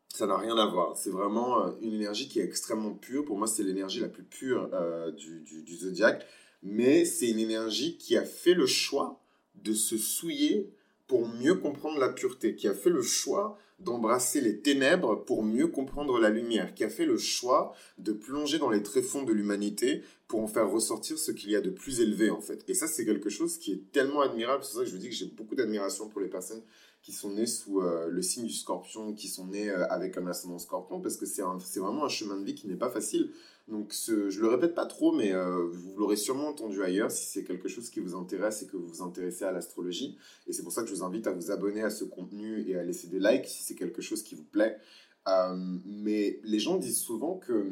Ça 0.09 0.27
n'a 0.27 0.37
rien 0.37 0.57
à 0.57 0.67
voir. 0.67 0.97
C'est 0.97 1.11
vraiment 1.11 1.79
une 1.81 1.93
énergie 1.93 2.29
qui 2.29 2.41
est 2.41 2.45
extrêmement 2.45 2.95
pure. 2.95 3.25
Pour 3.25 3.39
moi, 3.39 3.47
c'est 3.47 3.63
l'énergie 3.63 4.01
la 4.01 4.09
plus 4.09 4.25
pure 4.25 4.69
du, 5.17 5.41
du, 5.43 5.63
du 5.63 5.77
zodiaque. 5.77 6.27
Mais 6.63 7.05
c'est 7.05 7.29
une 7.29 7.39
énergie 7.39 7.99
qui 7.99 8.17
a 8.17 8.25
fait 8.25 8.55
le 8.55 8.67
choix 8.67 9.22
de 9.55 9.73
se 9.73 9.97
souiller 9.97 10.71
pour 11.07 11.29
mieux 11.29 11.57
comprendre 11.57 11.99
la 11.99 12.09
pureté, 12.09 12.55
qui 12.55 12.69
a 12.69 12.75
fait 12.75 12.91
le 12.91 13.03
choix 13.03 13.59
d'embrasser 13.81 14.41
les 14.41 14.61
ténèbres 14.61 15.25
pour 15.25 15.43
mieux 15.43 15.67
comprendre 15.67 16.19
la 16.19 16.31
lumière, 16.31 16.75
qui 16.75 16.85
a 16.85 16.89
fait 16.89 17.05
le 17.05 17.19
choix 17.19 17.75
de 17.99 18.13
plonger 18.13 18.59
dans 18.59 18.71
les 18.71 18.83
tréfonds 18.83 19.25
de 19.25 19.33
l'humanité 19.33 20.03
pour 20.29 20.41
en 20.41 20.47
faire 20.47 20.71
ressortir 20.71 21.19
ce 21.19 21.33
qu'il 21.33 21.51
y 21.51 21.57
a 21.57 21.61
de 21.61 21.71
plus 21.71 22.01
élevé 22.01 22.31
en 22.31 22.41
fait. 22.41 22.65
Et 22.69 22.75
ça 22.75 22.87
c'est 22.87 23.05
quelque 23.05 23.29
chose 23.29 23.59
qui 23.59 23.73
est 23.73 23.93
tellement 23.93 24.21
admirable, 24.21 24.65
c'est 24.65 24.75
ça 24.75 24.81
que 24.81 24.87
je 24.87 24.93
vous 24.93 24.99
dis 24.99 25.09
que 25.09 25.15
j'ai 25.15 25.27
beaucoup 25.27 25.55
d'admiration 25.55 26.09
pour 26.09 26.21
les 26.21 26.29
personnes 26.29 26.63
qui 27.03 27.13
sont 27.13 27.33
nées 27.33 27.47
sous 27.47 27.81
euh, 27.81 28.09
le 28.09 28.23
signe 28.23 28.47
du 28.47 28.53
scorpion, 28.53 29.13
qui 29.13 29.29
sont 29.29 29.49
nées 29.49 29.69
euh, 29.69 29.87
avec 29.89 30.17
un 30.17 30.27
ascendant 30.29 30.59
scorpion, 30.59 31.01
parce 31.01 31.17
que 31.17 31.27
c'est 31.27 31.43
vraiment 31.81 32.05
un 32.05 32.09
chemin 32.09 32.39
de 32.39 32.45
vie 32.45 32.55
qui 32.55 32.69
n'est 32.69 32.77
pas 32.77 32.91
facile. 32.91 33.33
Donc 33.69 33.93
ce, 33.93 34.31
je 34.31 34.41
le 34.41 34.49
répète 34.49 34.75
pas 34.75 34.87
trop, 34.87 35.13
mais 35.13 35.33
euh, 35.33 35.69
vous 35.69 35.97
l'aurez 35.97 36.17
sûrement 36.17 36.49
entendu 36.49 36.83
ailleurs 36.83 37.11
si 37.11 37.27
c'est 37.27 37.45
quelque 37.45 37.69
chose 37.69 37.91
qui 37.91 38.01
vous 38.01 38.15
intéresse 38.15 38.63
et 38.63 38.67
que 38.67 38.77
vous 38.77 38.87
vous 38.87 39.03
intéressez 39.03 39.45
à 39.45 39.53
l'astrologie. 39.53 40.17
Et 40.47 40.53
c'est 40.53 40.63
pour 40.63 40.73
ça 40.73 40.83
que 40.83 40.89
je 40.89 40.95
vous 40.95 41.05
invite 41.05 41.27
à 41.27 41.33
vous 41.33 41.51
abonner 41.51 41.83
à 41.83 41.91
ce 41.91 42.05
contenu 42.05 42.69
et 42.69 42.77
à 42.77 42.85
laisser 42.85 43.09
des 43.09 43.19
likes 43.19 43.47
si 43.47 43.63
c'est 43.63 43.75
quelque 43.75 44.03
chose 44.03 44.23
qui 44.23 44.35
vous 44.35 44.45
plaît. 44.45 44.79
mais 45.85 46.41
les 46.45 46.59
gens 46.59 46.77
disent 46.77 47.01
souvent 47.01 47.37
que 47.37 47.67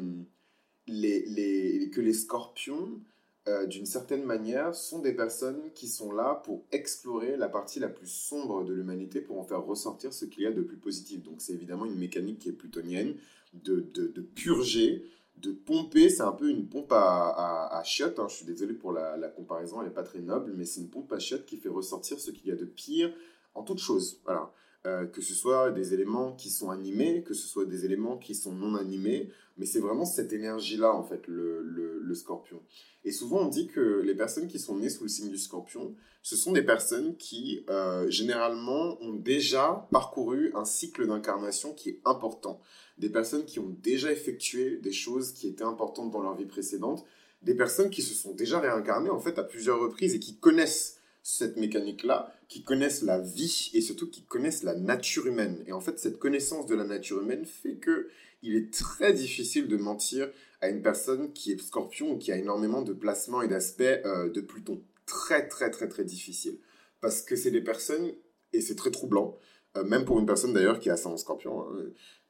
les, 0.87 1.25
les, 1.27 1.89
que 1.89 2.01
les 2.01 2.13
scorpions 2.13 2.99
euh, 3.47 3.65
d'une 3.65 3.87
certaine 3.87 4.23
manière, 4.23 4.75
sont 4.75 4.99
des 4.99 5.13
personnes 5.13 5.71
qui 5.73 5.87
sont 5.87 6.11
là 6.11 6.41
pour 6.45 6.63
explorer 6.71 7.37
la 7.37 7.49
partie 7.49 7.79
la 7.79 7.89
plus 7.89 8.07
sombre 8.07 8.63
de 8.63 8.71
l'humanité 8.71 9.19
pour 9.19 9.39
en 9.39 9.43
faire 9.43 9.63
ressortir 9.63 10.13
ce 10.13 10.25
qu'il 10.25 10.43
y 10.43 10.45
a 10.45 10.51
de 10.51 10.61
plus 10.61 10.77
positif. 10.77 11.23
Donc 11.23 11.41
c'est 11.41 11.53
évidemment 11.53 11.85
une 11.85 11.97
mécanique 11.97 12.39
qui 12.39 12.49
est 12.49 12.53
plutonienne, 12.53 13.15
de, 13.53 13.79
de, 13.79 14.21
purger, 14.21 15.05
de 15.37 15.51
pomper. 15.51 16.09
C'est 16.09 16.21
un 16.21 16.31
peu 16.31 16.49
une 16.49 16.67
pompe 16.67 16.91
à, 16.91 17.77
à, 17.77 17.83
chiottes. 17.83 18.19
Hein. 18.19 18.27
Je 18.29 18.35
suis 18.35 18.45
désolé 18.45 18.75
pour 18.75 18.91
la, 18.91 19.17
la 19.17 19.29
comparaison, 19.29 19.81
elle 19.81 19.87
n'est 19.87 19.93
pas 19.93 20.03
très 20.03 20.19
noble, 20.19 20.53
mais 20.55 20.65
c'est 20.65 20.81
une 20.81 20.89
pompe 20.89 21.11
à 21.11 21.17
chiottes 21.17 21.47
qui 21.47 21.57
fait 21.57 21.69
ressortir 21.69 22.19
ce 22.19 22.29
qu'il 22.29 22.47
y 22.47 22.51
a 22.51 22.55
de 22.55 22.65
pire 22.65 23.11
en 23.55 23.63
toute 23.63 23.79
chose. 23.79 24.21
Voilà. 24.23 24.51
Euh, 24.87 25.05
que 25.05 25.21
ce 25.21 25.35
soit 25.35 25.69
des 25.69 25.93
éléments 25.93 26.31
qui 26.31 26.49
sont 26.49 26.71
animés, 26.71 27.21
que 27.21 27.35
ce 27.35 27.47
soit 27.47 27.65
des 27.65 27.85
éléments 27.85 28.17
qui 28.17 28.33
sont 28.33 28.51
non 28.51 28.73
animés, 28.73 29.29
mais 29.57 29.67
c'est 29.67 29.79
vraiment 29.79 30.05
cette 30.05 30.33
énergie-là, 30.33 30.91
en 30.91 31.03
fait, 31.03 31.27
le, 31.27 31.61
le, 31.61 32.15
scorpion. 32.15 32.59
Et 33.05 33.11
souvent, 33.11 33.41
on 33.41 33.47
dit 33.47 33.67
que 33.67 34.01
les 34.03 34.15
personnes 34.15 34.47
qui 34.47 34.57
sont 34.57 34.77
nées 34.77 34.89
sous 34.89 35.03
le 35.03 35.09
signe 35.09 35.29
du 35.29 35.37
scorpion, 35.37 35.93
ce 36.23 36.35
sont 36.35 36.51
des 36.51 36.63
personnes 36.63 37.15
qui, 37.17 37.63
euh, 37.69 38.09
généralement, 38.09 38.99
ont 39.03 39.13
déjà 39.13 39.87
parcouru 39.91 40.51
un 40.55 40.65
cycle 40.65 41.05
d'incarnation 41.05 41.75
qui 41.75 41.89
est 41.89 41.99
important. 42.03 42.59
Des 42.97 43.09
personnes 43.09 43.45
qui 43.45 43.59
ont 43.59 43.75
déjà 43.83 44.11
effectué 44.11 44.77
des 44.77 44.91
choses 44.91 45.31
qui 45.31 45.47
étaient 45.47 45.63
importantes 45.63 46.09
dans 46.09 46.23
leur 46.23 46.35
vie 46.35 46.45
précédente. 46.45 47.05
Des 47.43 47.53
personnes 47.53 47.91
qui 47.91 48.01
se 48.01 48.15
sont 48.15 48.33
déjà 48.33 48.59
réincarnées, 48.59 49.11
en 49.11 49.19
fait, 49.19 49.37
à 49.37 49.43
plusieurs 49.43 49.79
reprises 49.79 50.15
et 50.15 50.19
qui 50.19 50.37
connaissent 50.37 51.00
cette 51.23 51.57
mécanique-là, 51.57 52.33
qui 52.47 52.63
connaissent 52.63 53.03
la 53.03 53.19
vie 53.19 53.71
et 53.73 53.81
surtout 53.81 54.09
qui 54.09 54.23
connaissent 54.23 54.63
la 54.63 54.75
nature 54.75 55.27
humaine. 55.27 55.63
Et 55.67 55.71
en 55.71 55.79
fait, 55.79 55.99
cette 55.99 56.19
connaissance 56.19 56.65
de 56.65 56.75
la 56.75 56.83
nature 56.83 57.21
humaine 57.21 57.45
fait 57.45 57.75
que 57.75 58.09
il 58.43 58.55
est 58.55 58.73
très 58.73 59.13
difficile 59.13 59.67
de 59.67 59.77
mentir 59.77 60.29
à 60.61 60.69
une 60.69 60.81
personne 60.81 61.31
qui 61.33 61.51
est 61.51 61.61
scorpion 61.61 62.13
ou 62.13 62.17
qui 62.17 62.31
a 62.31 62.37
énormément 62.37 62.81
de 62.81 62.93
placements 62.93 63.41
et 63.41 63.47
d'aspects 63.47 63.81
euh, 63.81 64.29
de 64.29 64.41
Pluton. 64.41 64.81
Très, 65.05 65.47
très, 65.47 65.69
très, 65.69 65.87
très 65.87 66.03
difficile. 66.03 66.57
Parce 67.01 67.21
que 67.21 67.35
c'est 67.35 67.51
des 67.51 67.61
personnes, 67.61 68.11
et 68.53 68.61
c'est 68.61 68.75
très 68.75 68.91
troublant, 68.91 69.37
euh, 69.77 69.83
même 69.83 70.05
pour 70.05 70.19
une 70.19 70.25
personne 70.25 70.53
d'ailleurs 70.53 70.79
qui 70.79 70.89
a 70.89 70.97
ça 70.97 71.09
en 71.09 71.17
scorpion, 71.17 71.61
hein, 71.61 71.65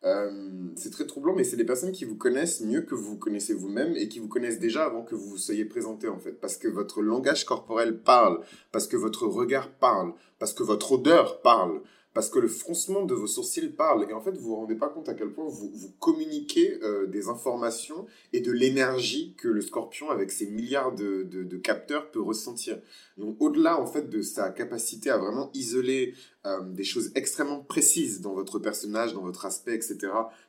euh, 0.03 0.71
c'est 0.75 0.91
très 0.91 1.05
troublant, 1.05 1.35
mais 1.35 1.43
c'est 1.43 1.57
des 1.57 1.65
personnes 1.65 1.91
qui 1.91 2.05
vous 2.05 2.15
connaissent 2.15 2.61
mieux 2.61 2.81
que 2.81 2.95
vous 2.95 3.17
connaissez 3.17 3.53
vous-même 3.53 3.95
et 3.95 4.07
qui 4.07 4.19
vous 4.19 4.27
connaissent 4.27 4.59
déjà 4.59 4.85
avant 4.85 5.03
que 5.03 5.13
vous 5.13 5.29
vous 5.29 5.37
soyez 5.37 5.65
présenté 5.65 6.07
en 6.07 6.19
fait. 6.19 6.33
Parce 6.33 6.57
que 6.57 6.67
votre 6.67 7.01
langage 7.01 7.45
corporel 7.45 7.99
parle, 7.99 8.41
parce 8.71 8.87
que 8.87 8.97
votre 8.97 9.27
regard 9.27 9.69
parle, 9.69 10.13
parce 10.39 10.53
que 10.53 10.63
votre 10.63 10.93
odeur 10.93 11.41
parle, 11.41 11.81
parce 12.13 12.29
que 12.29 12.39
le 12.39 12.47
froncement 12.47 13.05
de 13.05 13.13
vos 13.13 13.27
sourcils 13.27 13.69
parle. 13.69 14.09
Et 14.09 14.13
en 14.13 14.21
fait, 14.21 14.31
vous 14.31 14.49
vous 14.49 14.55
rendez 14.55 14.75
pas 14.75 14.89
compte 14.89 15.07
à 15.07 15.13
quel 15.13 15.31
point 15.31 15.45
vous, 15.47 15.71
vous 15.73 15.91
communiquez 15.99 16.79
euh, 16.83 17.07
des 17.07 17.29
informations 17.29 18.05
et 18.33 18.41
de 18.41 18.51
l'énergie 18.51 19.33
que 19.37 19.47
le 19.47 19.61
scorpion, 19.61 20.09
avec 20.09 20.31
ses 20.31 20.47
milliards 20.47 20.93
de, 20.93 21.23
de, 21.23 21.43
de 21.43 21.57
capteurs, 21.57 22.11
peut 22.11 22.21
ressentir. 22.21 22.79
Donc, 23.17 23.37
au-delà, 23.39 23.79
en 23.79 23.85
fait, 23.85 24.09
de 24.09 24.21
sa 24.21 24.49
capacité 24.49 25.09
à 25.09 25.17
vraiment 25.17 25.51
isoler 25.53 26.13
euh, 26.47 26.61
des 26.61 26.83
choses 26.83 27.11
extrêmement 27.13 27.59
précises 27.59 28.21
dans 28.21 28.33
votre 28.33 28.57
personnage, 28.57 29.13
dans 29.13 29.21
votre 29.21 29.45
aspect, 29.45 29.75
etc., 29.75 29.99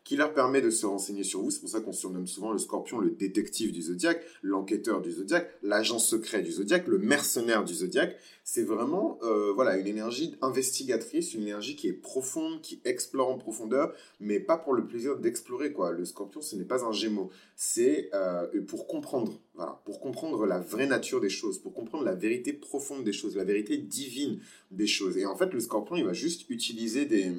qui 0.04 0.16
leur 0.16 0.32
permet 0.32 0.62
de 0.62 0.70
se 0.70 0.86
renseigner 0.86 1.22
sur 1.22 1.42
vous. 1.42 1.50
C'est 1.50 1.60
pour 1.60 1.68
ça 1.68 1.80
qu'on 1.80 1.92
surnomme 1.92 2.26
souvent 2.26 2.50
le 2.52 2.58
scorpion 2.58 2.98
le 2.98 3.10
détective 3.10 3.72
du 3.72 3.82
zodiaque, 3.82 4.22
l'enquêteur 4.42 5.02
du 5.02 5.12
zodiaque, 5.12 5.50
l'agent 5.62 5.98
secret 5.98 6.42
du 6.42 6.52
zodiaque, 6.52 6.86
le 6.86 6.98
mercenaire 6.98 7.64
du 7.64 7.74
zodiaque. 7.74 8.16
C'est 8.44 8.64
vraiment 8.64 9.18
euh, 9.22 9.52
voilà, 9.52 9.76
une 9.76 9.86
énergie 9.86 10.34
investigatrice, 10.40 11.34
une 11.34 11.42
énergie 11.42 11.76
qui 11.76 11.88
est 11.88 11.92
profonde, 11.92 12.60
qui 12.62 12.80
explore 12.84 13.28
en 13.28 13.38
profondeur, 13.38 13.92
mais 14.18 14.40
pas 14.40 14.56
pour 14.56 14.72
le 14.72 14.86
plaisir 14.86 15.18
d'explorer. 15.18 15.72
quoi. 15.72 15.92
Le 15.92 16.04
scorpion, 16.04 16.40
ce 16.40 16.56
n'est 16.56 16.64
pas 16.64 16.84
un 16.84 16.92
gémeau. 16.92 17.30
C'est 17.54 18.08
euh, 18.14 18.46
pour 18.66 18.86
comprendre, 18.86 19.38
voilà, 19.54 19.82
pour 19.84 20.00
comprendre 20.00 20.46
la 20.46 20.60
vraie 20.60 20.86
nature 20.86 21.20
des 21.20 21.28
choses, 21.28 21.58
pour 21.58 21.74
comprendre 21.74 22.04
la 22.04 22.14
vérité 22.14 22.52
profonde 22.52 23.04
des 23.04 23.12
choses, 23.12 23.36
la 23.36 23.44
vérité 23.44 23.76
divine 23.76 24.40
des 24.70 24.86
choses. 24.86 25.18
Et 25.18 25.26
en 25.26 25.36
fait, 25.36 25.52
le 25.52 25.60
scorpion, 25.60 25.96
il 25.96 26.04
va 26.04 26.14
juste 26.14 26.48
utiliser 26.48 27.04
des, 27.04 27.32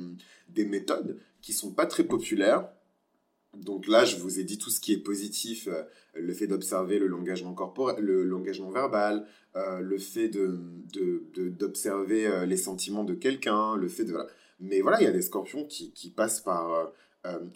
des 0.50 0.65
méthodes 0.65 1.17
qui 1.41 1.53
sont 1.53 1.72
pas 1.72 1.88
très 1.88 2.03
populaires. 2.03 2.70
Donc 3.55 3.88
là, 3.88 4.05
je 4.05 4.17
vous 4.17 4.39
ai 4.39 4.43
dit 4.43 4.58
tout 4.58 4.70
ce 4.70 4.79
qui 4.79 4.93
est 4.93 4.98
positif, 4.98 5.67
euh, 5.67 5.84
le 6.15 6.34
fait 6.34 6.48
d'observer 6.48 7.00
le 7.00 7.08
langage 7.08 7.43
corporel, 7.55 8.03
le 8.03 8.24
langage 8.24 8.60
non 8.60 8.72
verbal, 8.72 9.25
euh, 9.55 9.79
le 9.79 9.98
fait 9.98 10.27
de, 10.27 10.60
d'observer 11.50 12.27
euh, 12.27 12.46
les 12.46 12.58
sentiments 12.58 13.03
de 13.03 13.13
quelqu'un, 13.13 13.75
le 13.75 13.88
fait 13.88 14.05
de... 14.05 14.15
Mais 14.60 14.82
voilà, 14.82 15.01
il 15.01 15.03
y 15.03 15.08
a 15.08 15.12
des 15.12 15.22
scorpions 15.22 15.65
qui, 15.65 15.91
qui 15.91 16.10
passent 16.10 16.41
par 16.41 16.91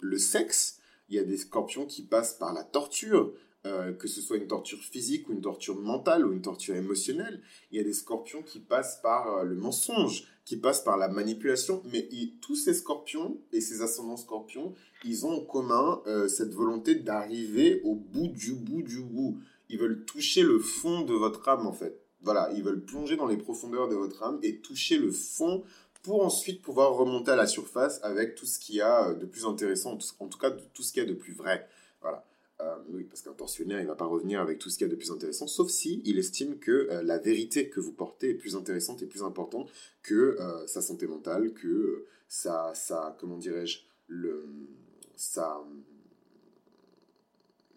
le 0.00 0.18
sexe, 0.18 0.78
il 1.08 1.16
y 1.16 1.18
a 1.18 1.24
des 1.24 1.36
scorpions 1.36 1.86
qui 1.86 2.02
passent 2.02 2.34
par 2.34 2.52
la 2.52 2.64
torture, 2.64 3.32
euh, 3.68 3.92
que 3.92 4.08
ce 4.08 4.20
soit 4.20 4.38
une 4.38 4.46
torture 4.46 4.78
physique 4.78 5.28
ou 5.28 5.32
une 5.32 5.40
torture 5.40 5.78
mentale 5.78 6.26
ou 6.26 6.32
une 6.32 6.42
torture 6.42 6.74
émotionnelle. 6.74 7.40
Il 7.70 7.76
y 7.76 7.80
a 7.80 7.84
des 7.84 7.92
scorpions 7.92 8.42
qui 8.42 8.60
passent 8.60 9.00
par 9.02 9.38
euh, 9.38 9.42
le 9.44 9.54
mensonge, 9.54 10.24
qui 10.44 10.56
passent 10.56 10.82
par 10.82 10.96
la 10.96 11.08
manipulation, 11.08 11.82
mais 11.92 12.08
tous 12.40 12.56
ces 12.56 12.74
scorpions 12.74 13.38
et 13.52 13.60
ces 13.60 13.82
ascendants 13.82 14.16
scorpions, 14.16 14.74
ils 15.04 15.26
ont 15.26 15.32
en 15.32 15.40
commun 15.40 16.00
euh, 16.06 16.26
cette 16.26 16.54
volonté 16.54 16.94
d'arriver 16.94 17.80
au 17.84 17.94
bout 17.94 18.28
du 18.28 18.54
bout 18.54 18.82
du 18.82 19.02
bout. 19.02 19.38
Ils 19.68 19.78
veulent 19.78 20.04
toucher 20.04 20.42
le 20.42 20.58
fond 20.58 21.02
de 21.02 21.14
votre 21.14 21.46
âme 21.48 21.66
en 21.66 21.72
fait. 21.72 22.00
Voilà, 22.22 22.50
ils 22.56 22.64
veulent 22.64 22.84
plonger 22.84 23.16
dans 23.16 23.26
les 23.26 23.36
profondeurs 23.36 23.88
de 23.88 23.94
votre 23.94 24.22
âme 24.22 24.40
et 24.42 24.58
toucher 24.60 24.98
le 24.98 25.12
fond 25.12 25.62
pour 26.02 26.24
ensuite 26.24 26.62
pouvoir 26.62 26.94
remonter 26.94 27.32
à 27.32 27.36
la 27.36 27.46
surface 27.46 28.00
avec 28.02 28.34
tout 28.34 28.46
ce 28.46 28.58
qu'il 28.58 28.76
y 28.76 28.80
a 28.80 29.12
de 29.14 29.26
plus 29.26 29.44
intéressant, 29.44 29.98
en 30.18 30.26
tout 30.26 30.38
cas 30.38 30.50
tout 30.50 30.82
ce 30.82 30.92
qu'il 30.92 31.02
y 31.02 31.06
a 31.06 31.08
de 31.08 31.14
plus 31.14 31.34
vrai. 31.34 31.68
Voilà. 32.00 32.24
Euh, 32.60 32.76
oui, 32.90 33.04
parce 33.04 33.22
qu'un 33.22 33.34
tortionnaire, 33.34 33.78
il 33.78 33.84
ne 33.84 33.88
va 33.88 33.94
pas 33.94 34.06
revenir 34.06 34.40
avec 34.40 34.58
tout 34.58 34.68
ce 34.68 34.78
qu'il 34.78 34.86
y 34.86 34.90
a 34.90 34.92
de 34.92 34.96
plus 34.96 35.12
intéressant, 35.12 35.46
sauf 35.46 35.70
si 35.70 36.02
il 36.04 36.18
estime 36.18 36.58
que 36.58 36.88
euh, 36.90 37.02
la 37.02 37.18
vérité 37.18 37.68
que 37.68 37.78
vous 37.78 37.92
portez 37.92 38.30
est 38.30 38.34
plus 38.34 38.56
intéressante 38.56 39.00
et 39.00 39.06
plus 39.06 39.22
importante 39.22 39.70
que 40.02 40.36
euh, 40.40 40.66
sa 40.66 40.82
santé 40.82 41.06
mentale, 41.06 41.52
que 41.52 42.06
sa, 42.26 42.72
sa, 42.74 43.16
comment 43.20 43.36
dirais-je, 43.36 43.82
le, 44.08 44.44
sa, 45.14 45.64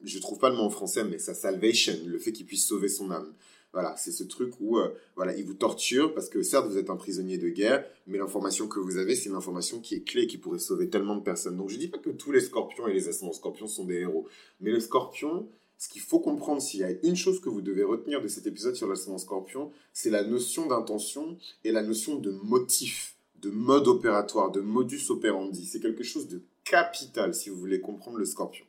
je 0.04 0.18
trouve 0.18 0.40
pas 0.40 0.50
le 0.50 0.56
mot 0.56 0.64
en 0.64 0.72
français, 0.72 1.04
mais 1.04 1.20
sa 1.20 1.36
salvation, 1.36 1.94
le 2.08 2.18
fait 2.18 2.32
qu'il 2.32 2.48
puisse 2.48 2.66
sauver 2.66 2.90
son 2.90 3.12
âme. 3.12 3.34
Voilà, 3.74 3.96
c'est 3.96 4.12
ce 4.12 4.24
truc 4.24 4.54
où 4.60 4.78
euh, 4.78 4.94
voilà, 5.16 5.36
il 5.36 5.46
vous 5.46 5.54
torture 5.54 6.14
parce 6.14 6.28
que 6.28 6.42
certes 6.42 6.68
vous 6.68 6.78
êtes 6.78 6.90
un 6.90 6.98
prisonnier 6.98 7.38
de 7.38 7.48
guerre, 7.48 7.86
mais 8.06 8.18
l'information 8.18 8.68
que 8.68 8.80
vous 8.80 8.98
avez, 8.98 9.16
c'est 9.16 9.30
une 9.30 9.36
information 9.36 9.80
qui 9.80 9.96
est 9.96 10.02
clé, 10.02 10.28
qui 10.28 10.38
pourrait 10.38 10.60
sauver 10.60 10.90
tellement 10.90 11.16
de 11.16 11.22
personnes. 11.22 11.56
Donc 11.56 11.70
je 11.70 11.78
dis 11.78 11.88
pas 11.88 11.98
que 11.98 12.10
tous 12.10 12.34
les 12.34 12.42
scorpions 12.42 12.88
et 12.88 12.94
les 12.94 13.08
ascendants 13.08 13.32
scorpions 13.32 13.68
sont 13.68 13.86
des 13.86 14.00
héros, 14.00 14.28
mais 14.60 14.72
le 14.72 14.82
scorpion, 14.82 15.48
ce 15.78 15.88
qu'il 15.88 16.02
faut 16.02 16.20
comprendre, 16.20 16.62
s'il 16.62 16.82
y 16.82 16.84
a 16.84 16.92
une 17.04 17.16
chose 17.16 17.40
que 17.40 17.50
vous 17.50 17.62
devez 17.62 17.84
retenir 17.84 18.22
de 18.22 18.28
cet 18.28 18.46
épisode 18.46 18.76
sur 18.76 18.88
l'ascendant 18.88 19.18
scorpion, 19.18 19.72
c'est 19.94 20.10
la 20.10 20.24
notion 20.24 20.68
d'intention 20.68 21.38
et 21.64 21.72
la 21.72 21.82
notion 21.82 22.16
de 22.16 22.32
motif, 22.44 23.16
de 23.42 23.50
mode 23.50 23.88
opératoire, 23.88 24.52
de 24.52 24.60
modus 24.60 25.10
operandi. 25.10 25.66
C'est 25.66 25.80
quelque 25.80 26.04
chose 26.04 26.28
de 26.28 26.44
capital 26.66 27.34
si 27.34 27.50
vous 27.50 27.56
voulez 27.56 27.80
comprendre 27.80 28.18
le 28.18 28.26
scorpion. 28.26 28.66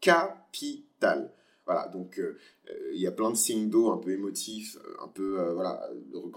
Capital. 0.00 1.30
Voilà, 1.66 1.88
donc 1.88 2.20
euh, 2.20 2.38
euh, 2.70 2.92
il 2.94 3.00
y 3.00 3.08
a 3.08 3.10
plein 3.12 3.28
de 3.30 3.36
signes 3.36 3.68
d'eau 3.68 3.90
un 3.90 3.98
peu 3.98 4.12
émotifs, 4.12 4.78
euh, 4.86 5.04
un 5.04 5.08
peu, 5.08 5.50
voilà, 5.52 5.90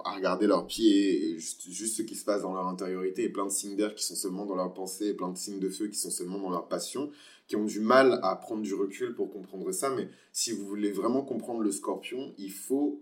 à 0.03 0.15
regarder 0.15 0.48
leurs 0.48 0.65
pieds, 0.65 1.29
et 1.29 1.38
juste, 1.38 1.62
ce 1.71 2.01
qui 2.01 2.15
se 2.15 2.25
passe 2.25 2.41
dans 2.41 2.53
leur 2.53 2.67
intériorité, 2.67 3.25
et 3.25 3.29
plein 3.29 3.45
de 3.45 3.51
signes 3.51 3.75
d'air 3.75 3.93
qui 3.93 4.03
sont 4.03 4.15
seulement 4.15 4.48
dans 4.48 4.55
leur 4.55 4.74
pensée, 4.74 5.09
et 5.09 5.13
plein 5.13 5.29
de 5.29 5.38
signes 5.38 5.59
de 5.59 5.69
feu 5.69 5.88
qui 5.88 6.00
sont 6.00 6.09
seulement 6.09 6.39
dans 6.39 6.50
leur 6.50 6.67
passion, 6.67 7.12
qui 7.48 7.55
ont 7.55 7.65
du 7.65 7.79
mal 7.79 8.19
à 8.24 8.36
prendre 8.36 8.63
du 8.63 8.74
recul 8.74 9.13
pour 9.13 9.29
comprendre 9.31 9.71
ça. 9.71 9.91
Mais 9.91 10.09
si 10.33 10.51
vous 10.51 10.65
voulez 10.65 10.91
vraiment 10.91 11.21
comprendre 11.21 11.62
le 11.62 11.71
scorpion, 11.71 12.33
il 12.38 12.51
faut 12.51 13.00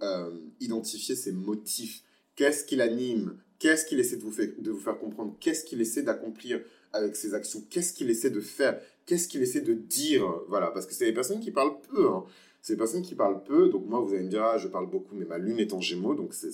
identifier 0.62 1.15
ses 1.15 1.34
motifs. 1.34 2.03
Qu'est-ce 2.36 2.63
qui 2.63 2.77
l'anime 2.77 3.38
Qu'est-ce 3.60 3.86
qu'il 3.86 4.00
essaie 4.00 4.17
de 4.17 4.22
vous, 4.22 4.31
faire, 4.31 4.50
de 4.57 4.72
vous 4.72 4.79
faire 4.79 5.00
comprendre? 5.00 5.36
Qu'est-ce 5.39 5.65
qu'il 5.65 5.81
essaie 5.81 6.03
d'accomplir 6.03 6.62
avec 6.93 7.15
ses 7.15 7.34
actions? 7.34 7.62
Qu'est-ce 7.69 7.91
qu'il 7.91 8.10
essaie 8.10 8.29
de 8.29 8.39
faire? 8.39 8.79
Qu'est-ce 9.07 9.27
qu'il 9.27 9.41
essaie 9.41 9.61
de 9.61 9.73
dire 9.73 10.23
Voilà, 10.47 10.67
parce 10.67 10.85
que 10.85 10.93
c'est 10.93 11.05
des 11.05 11.13
personnes 11.13 11.39
qui 11.39 11.49
parlent 11.49 11.81
peu. 11.91 12.07
Hein. 12.07 12.25
C'est 12.61 12.73
des 12.73 12.77
personnes 12.77 13.01
qui 13.01 13.15
parlent 13.15 13.43
peu. 13.43 13.69
Donc 13.69 13.87
moi, 13.87 13.99
vous 13.99 14.13
allez 14.13 14.23
me 14.23 14.29
dire, 14.29 14.43
ah, 14.43 14.57
je 14.59 14.67
parle 14.67 14.87
beaucoup, 14.87 15.15
mais 15.15 15.25
ma 15.25 15.39
lune 15.39 15.57
est 15.57 15.73
en 15.73 15.81
gémeaux. 15.81 16.13
Donc 16.13 16.33
c'est 16.35 16.51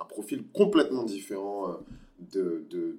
un 0.00 0.04
profil 0.04 0.44
complètement 0.54 1.02
différent 1.02 1.68
euh, 1.68 1.74
de, 2.20 2.64
de, 2.70 2.98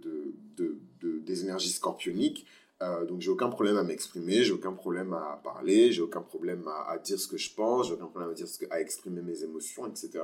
de, 0.58 0.78
de, 1.02 1.20
des 1.20 1.44
énergies 1.44 1.72
scorpioniques. 1.72 2.46
Euh, 2.82 3.06
donc 3.06 3.22
j'ai 3.22 3.30
aucun 3.32 3.48
problème 3.48 3.78
à 3.78 3.84
m'exprimer, 3.84 4.44
j'ai 4.44 4.52
aucun 4.52 4.74
problème 4.74 5.14
à 5.14 5.40
parler, 5.42 5.94
j'ai 5.94 6.02
aucun 6.02 6.22
problème 6.22 6.68
à, 6.68 6.98
dire 6.98 7.18
ce 7.18 7.28
que 7.30 7.38
je 7.38 7.54
pense, 7.54 7.88
j'ai 7.88 7.94
aucun 7.94 8.08
problème 8.08 8.34
à, 8.34 8.76
à 8.76 8.82
exprimer 8.82 9.22
mes 9.22 9.44
émotions, 9.44 9.88
etc. 9.88 10.20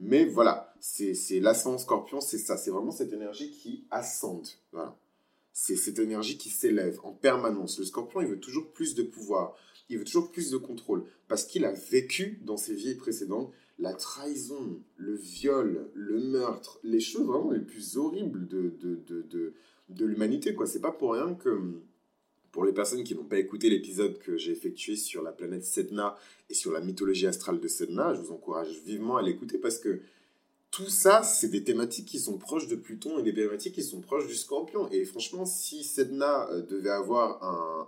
Mais 0.00 0.24
voilà, 0.24 0.74
c'est 0.80 1.14
l'ascendant 1.38 1.78
scorpion, 1.78 2.20
c'est 2.20 2.38
ça, 2.38 2.56
c'est 2.56 2.72
vraiment 2.72 2.90
cette 2.90 3.12
énergie 3.12 3.52
qui 3.52 3.86
ascende. 3.92 4.48
Voilà 4.72 4.96
c'est 5.54 5.76
cette 5.76 6.00
énergie 6.00 6.36
qui 6.36 6.50
s'élève 6.50 6.98
en 7.04 7.12
permanence. 7.12 7.78
Le 7.78 7.84
scorpion, 7.86 8.20
il 8.20 8.26
veut 8.26 8.40
toujours 8.40 8.72
plus 8.72 8.94
de 8.94 9.04
pouvoir, 9.04 9.56
il 9.88 9.98
veut 9.98 10.04
toujours 10.04 10.32
plus 10.32 10.50
de 10.50 10.58
contrôle, 10.58 11.04
parce 11.28 11.44
qu'il 11.44 11.64
a 11.64 11.72
vécu 11.72 12.40
dans 12.44 12.56
ses 12.56 12.74
vies 12.74 12.96
précédentes 12.96 13.52
la 13.78 13.94
trahison, 13.94 14.82
le 14.96 15.14
viol, 15.14 15.88
le 15.94 16.20
meurtre, 16.20 16.78
les 16.82 17.00
choses 17.00 17.26
vraiment 17.26 17.50
les 17.50 17.60
plus 17.60 17.96
horribles 17.96 18.46
de, 18.46 18.74
de, 18.80 19.00
de, 19.06 19.54
de, 19.88 20.04
l'humanité. 20.04 20.54
quoi. 20.54 20.66
C'est 20.66 20.80
pas 20.80 20.92
pour 20.92 21.14
rien 21.14 21.34
que, 21.34 21.80
pour 22.52 22.64
les 22.64 22.72
personnes 22.72 23.02
qui 23.02 23.14
n'ont 23.14 23.24
pas 23.24 23.38
écouté 23.38 23.70
l'épisode 23.70 24.18
que 24.18 24.36
j'ai 24.36 24.52
effectué 24.52 24.96
sur 24.96 25.22
la 25.22 25.32
planète 25.32 25.64
Sedna 25.64 26.16
et 26.50 26.54
sur 26.54 26.70
la 26.72 26.80
mythologie 26.80 27.26
astrale 27.26 27.58
de 27.58 27.66
Sedna, 27.68 28.14
je 28.14 28.20
vous 28.20 28.32
encourage 28.32 28.68
vivement 28.84 29.16
à 29.16 29.22
l'écouter 29.22 29.58
parce 29.58 29.78
que 29.78 30.00
tout 30.74 30.90
ça, 30.90 31.22
c'est 31.22 31.50
des 31.50 31.62
thématiques 31.62 32.08
qui 32.08 32.18
sont 32.18 32.36
proches 32.36 32.66
de 32.66 32.74
Pluton 32.74 33.16
et 33.20 33.22
des 33.22 33.32
thématiques 33.32 33.76
qui 33.76 33.84
sont 33.84 34.00
proches 34.00 34.26
du 34.26 34.34
Scorpion. 34.34 34.88
Et 34.90 35.04
franchement, 35.04 35.46
si 35.46 35.84
Sedna 35.84 36.48
euh, 36.50 36.62
devait 36.62 36.90
avoir 36.90 37.44
un, 37.44 37.86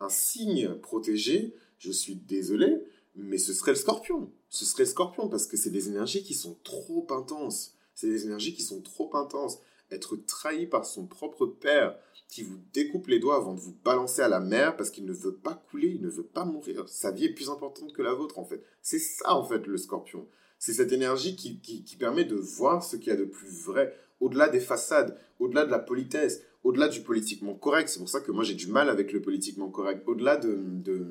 un, 0.00 0.08
signe 0.08 0.74
protégé, 0.76 1.54
je 1.78 1.92
suis 1.92 2.14
désolé, 2.14 2.82
mais 3.14 3.36
ce 3.36 3.52
serait 3.52 3.72
le 3.72 3.76
Scorpion. 3.76 4.30
Ce 4.48 4.64
serait 4.64 4.84
le 4.84 4.88
Scorpion 4.88 5.28
parce 5.28 5.46
que 5.46 5.58
c'est 5.58 5.68
des 5.68 5.88
énergies 5.88 6.24
qui 6.24 6.32
sont 6.32 6.56
trop 6.64 7.06
intenses. 7.10 7.74
C'est 7.94 8.08
des 8.08 8.24
énergies 8.24 8.54
qui 8.54 8.62
sont 8.62 8.80
trop 8.80 9.14
intenses. 9.14 9.58
Être 9.90 10.16
trahi 10.16 10.66
par 10.66 10.86
son 10.86 11.06
propre 11.06 11.44
père 11.44 11.98
qui 12.30 12.42
vous 12.42 12.58
découpe 12.72 13.08
les 13.08 13.18
doigts 13.18 13.36
avant 13.36 13.52
de 13.52 13.60
vous 13.60 13.76
balancer 13.84 14.22
à 14.22 14.28
la 14.28 14.40
mer 14.40 14.78
parce 14.78 14.90
qu'il 14.90 15.04
ne 15.04 15.12
veut 15.12 15.36
pas 15.36 15.62
couler, 15.70 15.88
il 15.88 16.00
ne 16.00 16.08
veut 16.08 16.24
pas 16.24 16.46
mourir. 16.46 16.88
Sa 16.88 17.10
vie 17.10 17.26
est 17.26 17.34
plus 17.34 17.50
importante 17.50 17.92
que 17.92 18.00
la 18.00 18.14
vôtre 18.14 18.38
en 18.38 18.46
fait. 18.46 18.64
C'est 18.80 18.98
ça 18.98 19.34
en 19.34 19.44
fait 19.44 19.66
le 19.66 19.76
Scorpion. 19.76 20.26
C'est 20.58 20.72
cette 20.72 20.92
énergie 20.92 21.36
qui, 21.36 21.60
qui, 21.60 21.96
permet 21.96 22.24
de 22.24 22.34
voir 22.34 22.82
ce 22.82 22.96
qu'il 22.96 23.08
y 23.08 23.12
a 23.12 23.16
de 23.16 23.24
plus 23.24 23.48
vrai, 23.48 23.94
au-delà 24.20 24.48
des 24.48 24.60
façades, 24.60 25.18
au-delà 25.38 25.64
de 25.66 25.70
la 25.70 25.78
politesse, 25.78 26.42
au-delà 26.64 26.88
du 26.88 27.02
politiquement 27.02 27.54
correct. 27.54 27.88
C'est 27.88 27.98
pour 27.98 28.08
ça 28.08 28.20
que 28.20 28.32
moi 28.32 28.42
j'ai 28.42 28.54
du 28.54 28.66
mal 28.68 28.88
avec 28.88 29.12
le 29.12 29.20
politiquement 29.20 29.68
correct. 29.68 30.02
Au-delà 30.06 30.36
de, 30.36 30.58
de 30.66 31.06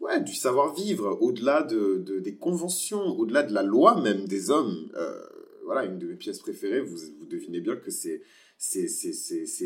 ouais, 0.00 0.20
du 0.20 0.34
savoir-vivre, 0.34 1.18
au-delà 1.20 1.62
de, 1.62 1.98
de, 1.98 2.20
des 2.20 2.36
conventions, 2.36 3.18
au-delà 3.18 3.42
de 3.42 3.52
la 3.52 3.62
loi 3.62 4.00
même 4.00 4.26
des 4.26 4.50
hommes. 4.50 4.90
Euh, 4.96 5.20
voilà, 5.64 5.84
une 5.84 5.98
de 5.98 6.06
mes 6.06 6.16
pièces 6.16 6.38
préférées, 6.38 6.80
vous, 6.80 6.96
vous 7.18 7.26
devinez 7.26 7.60
bien 7.60 7.76
que 7.76 7.90
c'est, 7.90 8.22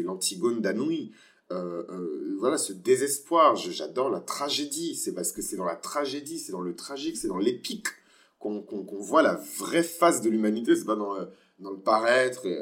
l'Antigone 0.02 0.60
d'Anoui. 0.60 1.12
Euh, 1.50 1.82
euh, 1.90 2.36
voilà, 2.38 2.58
ce 2.58 2.72
désespoir, 2.72 3.56
j'adore 3.56 4.10
la 4.10 4.20
tragédie, 4.20 4.94
c'est 4.94 5.12
parce 5.12 5.32
que 5.32 5.42
c'est 5.42 5.56
dans 5.56 5.64
la 5.64 5.76
tragédie, 5.76 6.38
c'est 6.38 6.52
dans 6.52 6.60
le 6.60 6.74
tragique, 6.76 7.16
c'est 7.16 7.28
dans 7.28 7.38
l'épique 7.38 7.86
qu'on, 8.38 8.64
voit 9.00 9.22
la 9.22 9.34
vraie 9.58 9.82
face 9.82 10.22
de 10.22 10.30
l'humanité, 10.30 10.76
c'est 10.76 10.84
pas 10.84 10.96
dans, 10.96 11.16
dans 11.58 11.70
le 11.70 11.80
paraître 11.80 12.46
et, 12.46 12.58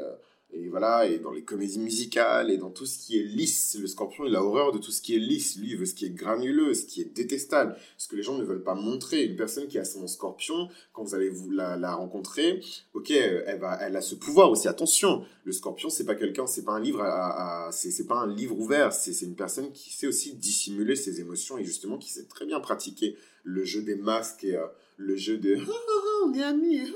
et 0.51 0.69
voilà, 0.69 1.05
et 1.05 1.19
dans 1.19 1.31
les 1.31 1.43
comédies 1.43 1.79
musicales, 1.79 2.49
et 2.49 2.57
dans 2.57 2.69
tout 2.69 2.85
ce 2.85 2.97
qui 2.97 3.19
est 3.19 3.23
lisse. 3.23 3.77
Le 3.79 3.85
scorpion, 3.85 4.25
il 4.25 4.33
a 4.33 4.41
horreur 4.41 4.71
de 4.71 4.77
tout 4.77 4.91
ce 4.91 5.01
qui 5.01 5.13
est 5.13 5.19
lisse. 5.19 5.57
Lui, 5.57 5.71
il 5.71 5.77
veut 5.77 5.85
ce 5.85 5.93
qui 5.93 6.05
est 6.05 6.11
granuleux, 6.11 6.73
ce 6.73 6.85
qui 6.85 7.01
est 7.01 7.13
détestable, 7.13 7.75
ce 7.97 8.07
que 8.07 8.15
les 8.15 8.23
gens 8.23 8.37
ne 8.37 8.45
veulent 8.45 8.63
pas 8.63 8.73
montrer. 8.73 9.25
Une 9.25 9.35
personne 9.35 9.67
qui 9.67 9.77
a 9.77 9.83
son 9.83 10.07
scorpion, 10.07 10.69
quand 10.93 11.03
vous 11.03 11.15
allez 11.15 11.29
vous 11.29 11.49
la, 11.51 11.93
rencontrer, 11.95 12.61
ok, 12.93 13.11
elle, 13.11 13.61
a 13.61 14.01
ce 14.01 14.15
pouvoir 14.15 14.49
aussi. 14.49 14.69
Attention, 14.69 15.25
le 15.43 15.51
scorpion, 15.51 15.89
c'est 15.89 16.05
pas 16.05 16.15
quelqu'un, 16.15 16.47
c'est 16.47 16.63
pas 16.63 16.73
un 16.73 16.79
livre 16.79 17.03
c'est 17.71 18.07
pas 18.07 18.15
un 18.15 18.33
livre 18.33 18.57
ouvert. 18.57 18.93
C'est 18.93 19.25
une 19.25 19.35
personne 19.35 19.73
qui 19.73 19.91
sait 19.91 20.07
aussi 20.07 20.35
dissimuler 20.35 20.95
ses 20.95 21.19
émotions 21.19 21.57
et 21.57 21.65
justement 21.65 21.97
qui 21.97 22.09
sait 22.09 22.25
très 22.25 22.45
bien 22.45 22.61
pratiquer 22.61 23.17
le 23.43 23.65
jeu 23.65 23.81
des 23.81 23.95
masques 23.95 24.45
et 24.45 24.55
euh, 24.55 24.65
le 24.97 25.15
jeu 25.15 25.37
de 25.37 25.57
on 26.25 26.33
est 26.33 26.43
amis, 26.43 26.91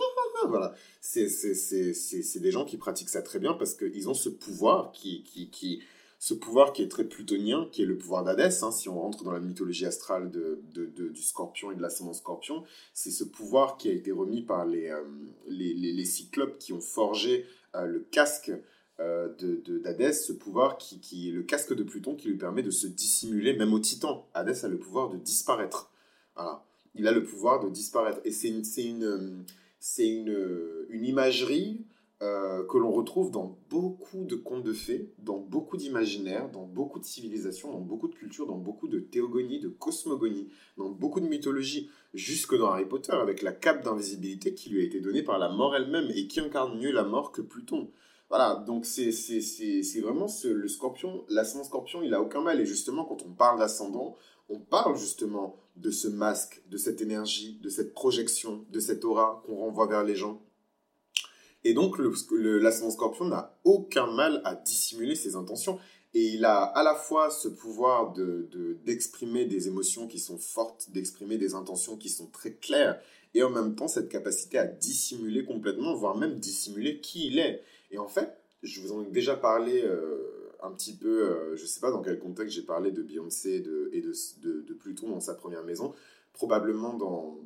voilà. 0.48 0.74
C'est 1.00 2.40
des 2.40 2.52
gens 2.52 2.66
qui 2.66 2.78
pratiquent 2.78 3.10
ça 3.10 3.22
très 3.22 3.40
bien 3.40 3.54
parce 3.54 3.76
qu'ils 3.76 4.10
ont 4.10 4.14
ce 4.14 4.30
pouvoir 4.30 4.92
qui, 4.92 5.24
qui, 5.24 5.50
qui, 5.50 5.84
ce 6.20 6.34
pouvoir 6.34 6.74
qui 6.74 6.82
est 6.82 6.88
très 6.88 7.04
plutonien, 7.04 7.68
qui 7.72 7.84
est 7.84 7.86
le 7.86 7.98
pouvoir 7.98 8.24
d'Hadès, 8.24 8.64
hein, 8.64 8.72
si 8.72 8.90
on 8.90 9.00
rentre 9.00 9.24
dans 9.24 9.32
la 9.32 9.40
mythologie 9.40 9.86
astrale 9.86 10.32
de, 10.32 10.62
de, 10.74 11.08
du 11.08 11.22
scorpion 11.22 11.72
et 11.72 11.76
de 11.76 11.82
l'ascendant 11.82 12.14
scorpion, 12.14 12.64
c'est 12.94 13.12
ce 13.12 13.24
pouvoir 13.24 13.78
qui 13.78 13.90
a 13.90 13.94
été 13.94 14.12
remis 14.12 14.42
par 14.42 14.66
les, 14.66 14.90
euh, 14.90 15.04
les, 15.48 15.74
les, 15.74 16.06
cyclopes 16.06 16.58
qui 16.58 16.74
ont 16.74 16.82
forgé 16.82 17.46
euh, 17.76 17.86
le 17.86 18.00
casque 18.00 18.52
euh, 19.00 19.30
de 19.40 19.80
d'Hadès, 19.80 20.14
ce 20.14 20.34
pouvoir 20.34 20.78
qui, 20.78 21.00
qui 21.00 21.30
est 21.30 21.32
le 21.32 21.44
casque 21.44 21.74
de 21.74 21.84
Pluton 21.84 22.16
qui 22.16 22.28
lui 22.28 22.38
permet 22.38 22.64
de 22.64 22.72
se 22.72 22.88
dissimuler 22.88 23.56
même 23.56 23.74
au 23.74 23.80
titan. 23.80 24.28
Hadès 24.34 24.66
a 24.66 24.68
le 24.68 24.78
pouvoir 24.78 25.10
de 25.10 25.18
disparaître. 25.18 25.92
Voilà 26.36 26.64
il 26.96 27.08
a 27.08 27.12
le 27.12 27.24
pouvoir 27.24 27.64
de 27.64 27.70
disparaître. 27.70 28.20
Et 28.26 28.32
c'est 28.32 28.50
une, 28.50 28.64
une, 28.78 29.46
une, 30.00 30.86
une, 30.90 31.06
imagerie 31.06 31.86
euh, 32.22 32.64
que 32.68 32.78
l'on 32.78 32.92
retrouve 32.92 33.32
dans 33.32 33.58
beaucoup 33.70 34.26
de 34.26 34.36
contes 34.36 34.64
de 34.64 34.74
fées, 34.74 35.12
dans 35.18 35.40
beaucoup 35.40 35.78
d'imaginaires, 35.78 36.50
dans 36.52 36.66
beaucoup 36.66 37.00
de 37.00 37.06
civilisations, 37.06 37.72
dans 37.72 37.80
beaucoup 37.80 38.08
de 38.08 38.14
cultures, 38.14 38.46
dans 38.46 38.58
beaucoup 38.58 38.88
de 38.88 39.00
théogonies, 39.00 39.60
de 39.60 39.70
cosmogonies, 39.70 40.50
dans 40.78 40.90
beaucoup 40.90 41.20
de 41.20 41.28
mythologies, 41.28 41.90
jusque 42.14 42.56
dans 42.56 42.68
Harry 42.68 42.86
Potter, 42.86 43.14
avec 43.14 43.42
la 43.42 43.54
cape 43.54 43.84
d'invisibilité 43.84 44.54
qui 44.54 44.70
lui 44.70 44.82
a 44.82 44.84
été 44.84 45.00
donnée 45.00 45.24
par 45.24 45.40
la 45.40 45.50
mort 45.50 45.76
elle-même 45.76 46.12
et 46.14 46.28
qui 46.28 46.40
incarne 46.40 46.78
mieux 46.80 46.92
la 46.92 47.04
mort 47.04 47.32
que 47.32 47.42
Pluton. 47.42 47.90
Voilà, 48.30 48.64
donc 48.66 48.86
c'est 48.86 49.12
vraiment 50.00 50.28
le 50.46 50.68
scorpion, 50.70 51.26
l'ascendant 51.28 51.66
scorpion, 51.66 52.02
il 52.02 52.14
a 52.14 52.22
aucun 52.22 52.42
mal. 52.42 52.62
Et 52.62 52.66
justement, 52.66 53.04
quand 53.04 53.24
on 53.26 53.32
parle 53.32 53.60
d'ascendant, 53.60 54.16
on 54.52 54.60
parle 54.60 54.98
justement 54.98 55.58
de 55.78 55.90
ce 55.92 56.08
masque, 56.08 56.62
de 56.70 56.78
cette 56.78 57.02
énergie, 57.02 57.58
de 57.62 57.70
cette 57.70 57.94
projection, 57.94 58.66
de 58.70 58.80
cette 58.80 59.06
aura 59.06 59.42
qu'on 59.46 59.56
renvoie 59.56 59.88
vers 59.88 60.04
les 60.04 60.16
gens. 60.16 60.42
Et 61.64 61.74
donc, 61.74 61.98
l'ascendant 62.00 62.92
scorpion 62.92 63.26
n'a 63.26 63.58
aucun 63.64 64.08
mal 64.08 64.42
à 64.46 64.56
dissimuler 64.56 65.16
ses 65.16 65.36
intentions. 65.36 65.80
Et 66.14 66.26
il 66.34 66.44
a 66.44 66.64
à 66.64 66.84
la 66.84 66.96
fois 66.96 67.30
ce 67.30 67.48
pouvoir 67.48 68.14
d'exprimer 68.84 69.46
de, 69.46 69.50
des 69.50 69.68
émotions 69.68 70.08
qui 70.08 70.20
sont 70.20 70.38
fortes, 70.38 70.90
d'exprimer 70.92 71.38
des 71.38 71.54
intentions 71.54 71.96
qui 71.96 72.10
sont 72.10 72.28
très 72.28 72.54
claires, 72.54 73.00
et 73.34 73.44
en 73.44 73.50
même 73.50 73.76
temps 73.76 73.88
cette 73.88 74.10
capacité 74.10 74.58
à 74.58 74.66
dissimuler 74.66 75.46
complètement, 75.46 75.96
voire 75.96 76.18
même 76.18 76.38
dissimuler 76.38 77.00
qui 77.00 77.28
il 77.28 77.40
est. 77.40 77.64
Et 77.92 77.98
en 77.98 78.10
fait, 78.10 78.30
je 78.62 78.82
vous 78.82 78.92
en 78.92 79.04
ai 79.04 79.10
déjà 79.10 79.38
parlé 79.38 79.84
euh, 79.84 80.41
un 80.62 80.72
petit 80.72 80.96
peu, 80.96 81.30
euh, 81.30 81.56
je 81.56 81.66
sais 81.66 81.80
pas 81.80 81.92
dans 81.92 82.02
quel 82.02 82.20
contexte 82.20 82.56
j'ai 82.56 82.62
parlé 82.62 82.92
de 82.92 83.02
Beyoncé 83.02 83.56
et 83.92 84.02
de, 84.02 84.74
Pluton 84.80 85.10
dans 85.10 85.20
sa 85.20 85.36
première 85.36 85.64
maison, 85.64 85.94
probablement 86.34 86.94
dans, 86.94 87.38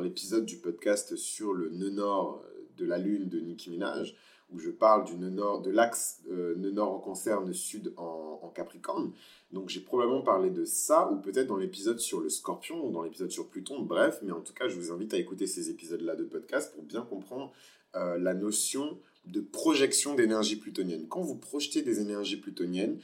l'épisode 0.00 0.44
du 0.46 0.56
podcast 0.56 1.16
sur 1.16 1.52
le 1.52 1.70
nœud 1.70 1.90
nord 1.90 2.44
de 2.76 2.84
la 2.84 2.98
lune 2.98 3.28
de 3.28 3.40
Nicki 3.40 3.70
Minaj, 3.70 4.14
où 4.52 4.58
je 4.58 4.70
parle 4.70 5.04
du 5.04 5.16
nœud 5.16 5.30
nord, 5.30 5.62
de 5.62 5.70
l'axe 5.70 6.20
euh, 6.30 6.54
nœud 6.56 6.70
nord 6.70 6.92
en 6.92 6.98
cancer, 7.00 7.40
nœud 7.40 7.52
sud 7.52 7.92
en, 7.96 8.38
en 8.42 8.48
Capricorne. 8.48 9.12
Donc 9.52 9.68
j'ai 9.68 9.80
probablement 9.80 10.22
parlé 10.22 10.50
de 10.50 10.64
ça, 10.64 11.10
ou 11.10 11.16
peut-être 11.16 11.48
dans 11.48 11.56
l'épisode 11.56 11.98
sur 11.98 12.20
le 12.20 12.28
scorpion, 12.28 12.86
ou 12.86 12.92
dans 12.92 13.02
l'épisode 13.02 13.30
sur 13.30 13.48
Pluton, 13.48 13.82
bref, 13.82 14.20
mais 14.22 14.32
en 14.32 14.40
tout 14.40 14.52
cas 14.52 14.68
je 14.68 14.76
vous 14.76 14.92
invite 14.92 15.14
à 15.14 15.18
écouter 15.18 15.46
ces 15.46 15.70
épisodes-là 15.70 16.14
de 16.16 16.24
podcast 16.24 16.72
pour 16.74 16.84
bien 16.84 17.02
comprendre 17.02 17.52
euh, 17.96 18.18
la 18.18 18.34
notion 18.34 18.98
de 19.26 19.40
projection 19.40 20.14
d'énergie 20.14 20.56
plutonienne. 20.56 21.06
Quand 21.08 21.20
vous 21.20 21.36
projetez 21.36 21.82
des 21.82 22.00
énergies 22.00 22.36
plutoniennes, 22.36 22.98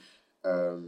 euh, 0.46 0.80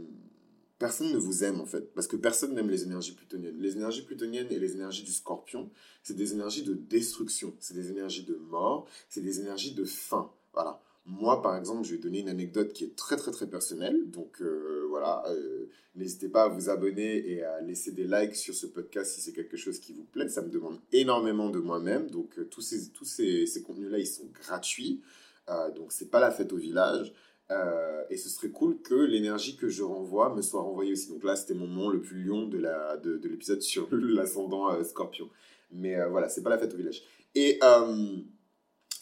personne 0.79 1.11
ne 1.11 1.17
vous 1.17 1.43
aime 1.43 1.61
en 1.61 1.65
fait, 1.65 1.93
parce 1.93 2.07
que 2.07 2.15
personne 2.15 2.53
n'aime 2.53 2.69
les 2.69 2.83
énergies 2.83 3.13
plutoniennes. 3.13 3.57
Les 3.59 3.75
énergies 3.75 4.03
plutoniennes 4.03 4.51
et 4.51 4.59
les 4.59 4.73
énergies 4.73 5.03
du 5.03 5.11
scorpion, 5.11 5.69
c'est 6.03 6.15
des 6.15 6.33
énergies 6.33 6.63
de 6.63 6.73
destruction, 6.73 7.53
c'est 7.59 7.73
des 7.73 7.89
énergies 7.91 8.23
de 8.23 8.35
mort, 8.35 8.87
c'est 9.09 9.21
des 9.21 9.39
énergies 9.39 9.73
de 9.73 9.83
fin. 9.83 10.31
Voilà. 10.53 10.81
Moi, 11.07 11.43
par 11.43 11.55
exemple, 11.55 11.83
je 11.83 11.91
vais 11.91 12.01
donner 12.01 12.21
une 12.21 12.29
anecdote 12.29 12.73
qui 12.73 12.83
est 12.83 12.95
très 12.95 13.15
très 13.15 13.31
très 13.31 13.47
personnelle. 13.47 14.09
Donc 14.09 14.41
euh, 14.41 14.85
voilà, 14.89 15.23
euh, 15.27 15.67
n'hésitez 15.95 16.29
pas 16.29 16.45
à 16.45 16.47
vous 16.47 16.69
abonner 16.69 17.29
et 17.29 17.43
à 17.43 17.61
laisser 17.61 17.91
des 17.91 18.05
likes 18.05 18.35
sur 18.35 18.55
ce 18.55 18.65
podcast 18.65 19.13
si 19.13 19.21
c'est 19.21 19.33
quelque 19.33 19.55
chose 19.55 19.79
qui 19.79 19.93
vous 19.93 20.05
plaît. 20.05 20.29
Ça 20.29 20.41
me 20.41 20.49
demande 20.49 20.79
énormément 20.91 21.49
de 21.49 21.59
moi-même. 21.59 22.09
Donc 22.09 22.39
tous 22.49 22.61
ces, 22.61 22.89
tous 22.89 23.05
ces, 23.05 23.45
ces 23.45 23.61
contenus-là, 23.61 23.99
ils 23.99 24.07
sont 24.07 24.27
gratuits. 24.33 25.01
Euh, 25.49 25.71
donc 25.71 25.91
c'est 25.91 26.09
pas 26.09 26.19
la 26.19 26.31
fête 26.31 26.51
au 26.53 26.57
village. 26.57 27.13
Euh, 27.51 28.03
et 28.09 28.17
ce 28.17 28.27
serait 28.29 28.49
cool 28.49 28.81
que 28.81 28.95
l'énergie 28.95 29.55
que 29.55 29.67
je 29.67 29.83
renvoie 29.83 30.33
me 30.33 30.41
soit 30.41 30.61
renvoyée 30.61 30.93
aussi. 30.93 31.09
Donc 31.09 31.23
là, 31.23 31.35
c'était 31.35 31.53
mon 31.53 31.67
moment 31.67 31.89
le 31.89 32.01
plus 32.01 32.23
lion 32.23 32.47
de, 32.47 32.57
la, 32.57 32.97
de, 32.97 33.17
de 33.17 33.29
l'épisode 33.29 33.61
sur 33.61 33.87
l'ascendant 33.91 34.71
euh, 34.71 34.83
scorpion. 34.83 35.29
Mais 35.71 35.97
voilà, 36.09 36.29
c'est 36.29 36.43
pas 36.43 36.49
la 36.49 36.57
fête 36.57 36.73
au 36.73 36.77
village. 36.77 37.01
Et, 37.33 37.59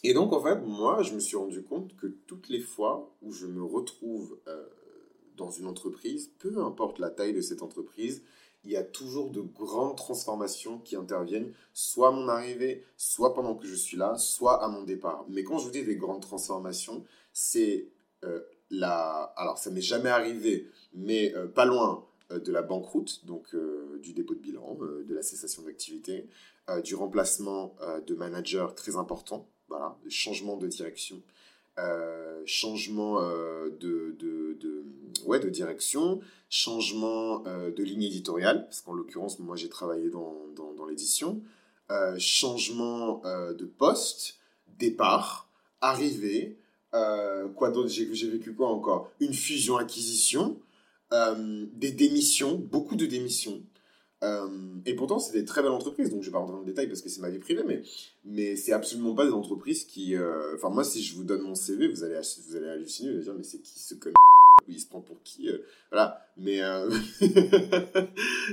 et 0.02 0.14
donc, 0.14 0.32
en 0.32 0.42
fait, 0.42 0.56
moi, 0.56 1.02
je 1.02 1.14
me 1.14 1.20
suis 1.20 1.36
rendu 1.36 1.62
compte 1.62 1.94
que 1.94 2.06
toutes 2.06 2.48
les 2.48 2.58
fois 2.58 3.14
où 3.22 3.32
je 3.32 3.46
me 3.46 3.62
retrouve 3.62 4.40
dans 5.36 5.50
une 5.50 5.66
entreprise, 5.66 6.32
peu 6.38 6.58
importe 6.58 6.98
la 6.98 7.10
taille 7.10 7.34
de 7.34 7.42
cette 7.42 7.62
entreprise, 7.62 8.22
il 8.64 8.72
y 8.72 8.76
a 8.76 8.82
toujours 8.82 9.30
de 9.30 9.40
grandes 9.40 9.96
transformations 9.96 10.78
qui 10.78 10.96
interviennent, 10.96 11.52
soit 11.72 12.08
à 12.08 12.10
mon 12.10 12.28
arrivée, 12.28 12.84
soit 12.96 13.34
pendant 13.34 13.54
que 13.54 13.66
je 13.66 13.74
suis 13.74 13.96
là, 13.96 14.16
soit 14.16 14.62
à 14.62 14.68
mon 14.68 14.82
départ. 14.82 15.24
Mais 15.28 15.44
quand 15.44 15.58
je 15.58 15.66
vous 15.66 15.70
dis 15.70 15.84
des 15.84 15.96
grandes 15.96 16.22
transformations, 16.22 17.04
c'est 17.32 17.88
euh, 18.24 18.40
la... 18.70 19.32
Alors, 19.36 19.58
ça 19.58 19.70
m'est 19.70 19.82
jamais 19.82 20.08
arrivé, 20.08 20.70
mais 20.94 21.34
euh, 21.34 21.46
pas 21.46 21.66
loin 21.66 22.06
euh, 22.30 22.38
de 22.38 22.52
la 22.52 22.62
banqueroute, 22.62 23.26
donc 23.26 23.54
du 24.00 24.12
dépôt 24.12 24.34
de 24.34 24.40
bilan, 24.40 24.78
de 25.06 25.14
la 25.14 25.22
cessation 25.22 25.62
d'activité, 25.62 26.28
du 26.82 26.94
remplacement 26.94 27.76
de 28.06 28.14
managers 28.14 28.68
très 28.74 28.96
important, 28.96 29.46
voilà, 29.68 29.98
changement 30.08 30.56
de 30.56 30.66
direction, 30.66 31.20
changement 32.46 33.20
de, 33.20 34.14
de, 34.18 34.56
de, 34.60 34.84
ouais, 35.26 35.40
de 35.40 35.48
direction, 35.48 36.20
changement 36.48 37.44
euh, 37.46 37.70
de 37.70 37.82
ligne 37.82 38.04
éditoriale, 38.04 38.64
parce 38.66 38.80
qu'en 38.80 38.92
l'occurrence, 38.92 39.38
moi 39.38 39.56
j'ai 39.56 39.68
travaillé 39.68 40.10
dans, 40.10 40.34
dans, 40.54 40.86
l'édition, 40.86 41.42
euh, 41.90 42.16
changement 42.18 43.22
euh, 43.24 43.54
de 43.54 43.64
poste, 43.64 44.38
départ, 44.78 45.48
arrivée, 45.80 46.58
quoi 47.56 47.70
d'autre, 47.70 47.88
j'ai 47.88 48.28
vécu 48.28 48.54
quoi 48.54 48.68
encore? 48.68 49.10
Une 49.18 49.34
fusion-acquisition, 49.34 50.56
des 51.10 51.90
démissions, 51.90 52.54
beaucoup 52.54 52.94
de 52.94 53.04
démissions. 53.04 53.60
Et 54.86 54.94
pourtant, 54.94 55.18
c'est 55.18 55.32
des 55.32 55.44
très 55.44 55.62
belles 55.62 55.72
entreprises, 55.72 56.10
donc 56.10 56.22
je 56.22 56.26
vais 56.26 56.32
pas 56.32 56.38
rentrer 56.38 56.54
dans 56.54 56.60
le 56.60 56.66
détail 56.66 56.86
parce 56.86 57.02
que 57.02 57.08
c'est 57.08 57.20
ma 57.20 57.30
vie 57.30 57.38
privée, 57.38 57.62
mais, 57.66 57.82
mais 58.24 58.56
c'est 58.56 58.72
absolument 58.72 59.14
pas 59.14 59.24
des 59.24 59.32
entreprises 59.32 59.84
qui. 59.84 60.14
Enfin, 60.54 60.70
moi, 60.70 60.84
si 60.84 61.02
je 61.02 61.14
vous 61.14 61.24
donne 61.24 61.42
mon 61.42 61.54
CV, 61.54 61.88
vous 61.88 62.04
allez, 62.04 62.18
vous 62.48 62.56
allez 62.56 62.68
halluciner, 62.68 63.10
vous 63.10 63.16
allez 63.16 63.24
dire, 63.24 63.34
mais 63.36 63.42
c'est 63.42 63.62
qui 63.62 63.78
ce 63.78 63.94
connard? 63.94 64.14
Il 64.68 64.80
se 64.80 64.86
prend 64.86 65.00
pour 65.00 65.22
qui 65.22 65.48
euh, 65.50 65.58
voilà 65.90 66.26
mais 66.36 66.62
euh, 66.62 66.90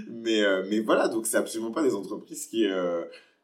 mais 0.09 0.43
euh, 0.43 0.65
mais 0.69 0.79
voilà 0.79 1.07
donc 1.07 1.25
c'est 1.25 1.37
absolument 1.37 1.71
pas 1.71 1.83
des 1.83 1.95
entreprises 1.95 2.47
qui 2.47 2.67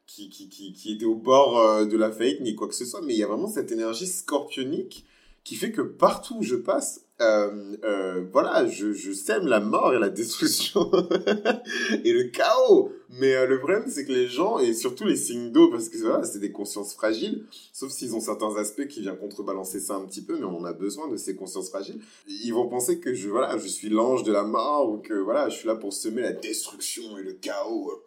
qui, 0.06 0.28
qui, 0.28 0.72
qui, 0.72 0.92
étaient 0.92 1.04
au 1.04 1.14
bord 1.14 1.86
de 1.86 1.96
la 1.96 2.10
faillite 2.10 2.40
ni 2.40 2.54
quoi 2.54 2.68
que 2.68 2.74
ce 2.74 2.84
soit 2.84 3.02
mais 3.02 3.14
il 3.14 3.18
y 3.18 3.22
a 3.22 3.26
vraiment 3.26 3.48
cette 3.48 3.72
énergie 3.72 4.06
scorpionique 4.06 5.04
qui 5.44 5.54
fait 5.54 5.72
que 5.72 5.82
partout 5.82 6.36
où 6.38 6.42
je 6.42 6.56
passe, 6.56 7.06
euh, 7.20 7.76
euh, 7.82 8.24
voilà, 8.32 8.66
je, 8.66 8.92
je, 8.92 9.12
sème 9.12 9.48
la 9.48 9.58
mort 9.58 9.92
et 9.92 9.98
la 9.98 10.08
destruction 10.08 10.90
et 12.04 12.12
le 12.12 12.30
chaos. 12.30 12.92
Mais 13.10 13.34
euh, 13.34 13.46
le 13.46 13.58
problème, 13.58 13.84
c'est 13.88 14.04
que 14.04 14.12
les 14.12 14.28
gens, 14.28 14.60
et 14.60 14.72
surtout 14.72 15.04
les 15.04 15.16
signes 15.16 15.50
d'eau, 15.50 15.68
parce 15.70 15.88
que 15.88 15.98
voilà, 15.98 16.22
c'est 16.24 16.38
des 16.38 16.52
consciences 16.52 16.94
fragiles, 16.94 17.46
sauf 17.72 17.90
s'ils 17.90 18.14
ont 18.14 18.20
certains 18.20 18.54
aspects 18.56 18.86
qui 18.86 19.00
viennent 19.00 19.18
contrebalancer 19.18 19.80
ça 19.80 19.96
un 19.96 20.04
petit 20.06 20.22
peu, 20.22 20.36
mais 20.38 20.44
on 20.44 20.64
a 20.64 20.72
besoin 20.72 21.08
de 21.08 21.16
ces 21.16 21.34
consciences 21.34 21.70
fragiles. 21.70 22.00
Ils 22.28 22.52
vont 22.52 22.68
penser 22.68 23.00
que 23.00 23.12
je, 23.12 23.28
voilà, 23.28 23.58
je 23.58 23.66
suis 23.66 23.88
l'ange 23.88 24.22
de 24.22 24.32
la 24.32 24.44
mort 24.44 24.88
ou 24.88 24.98
que 24.98 25.14
voilà, 25.14 25.48
je 25.48 25.56
suis 25.56 25.66
là 25.66 25.74
pour 25.74 25.92
semer 25.92 26.22
la 26.22 26.32
destruction 26.32 27.18
et 27.18 27.22
le 27.22 27.32
chaos. 27.32 28.04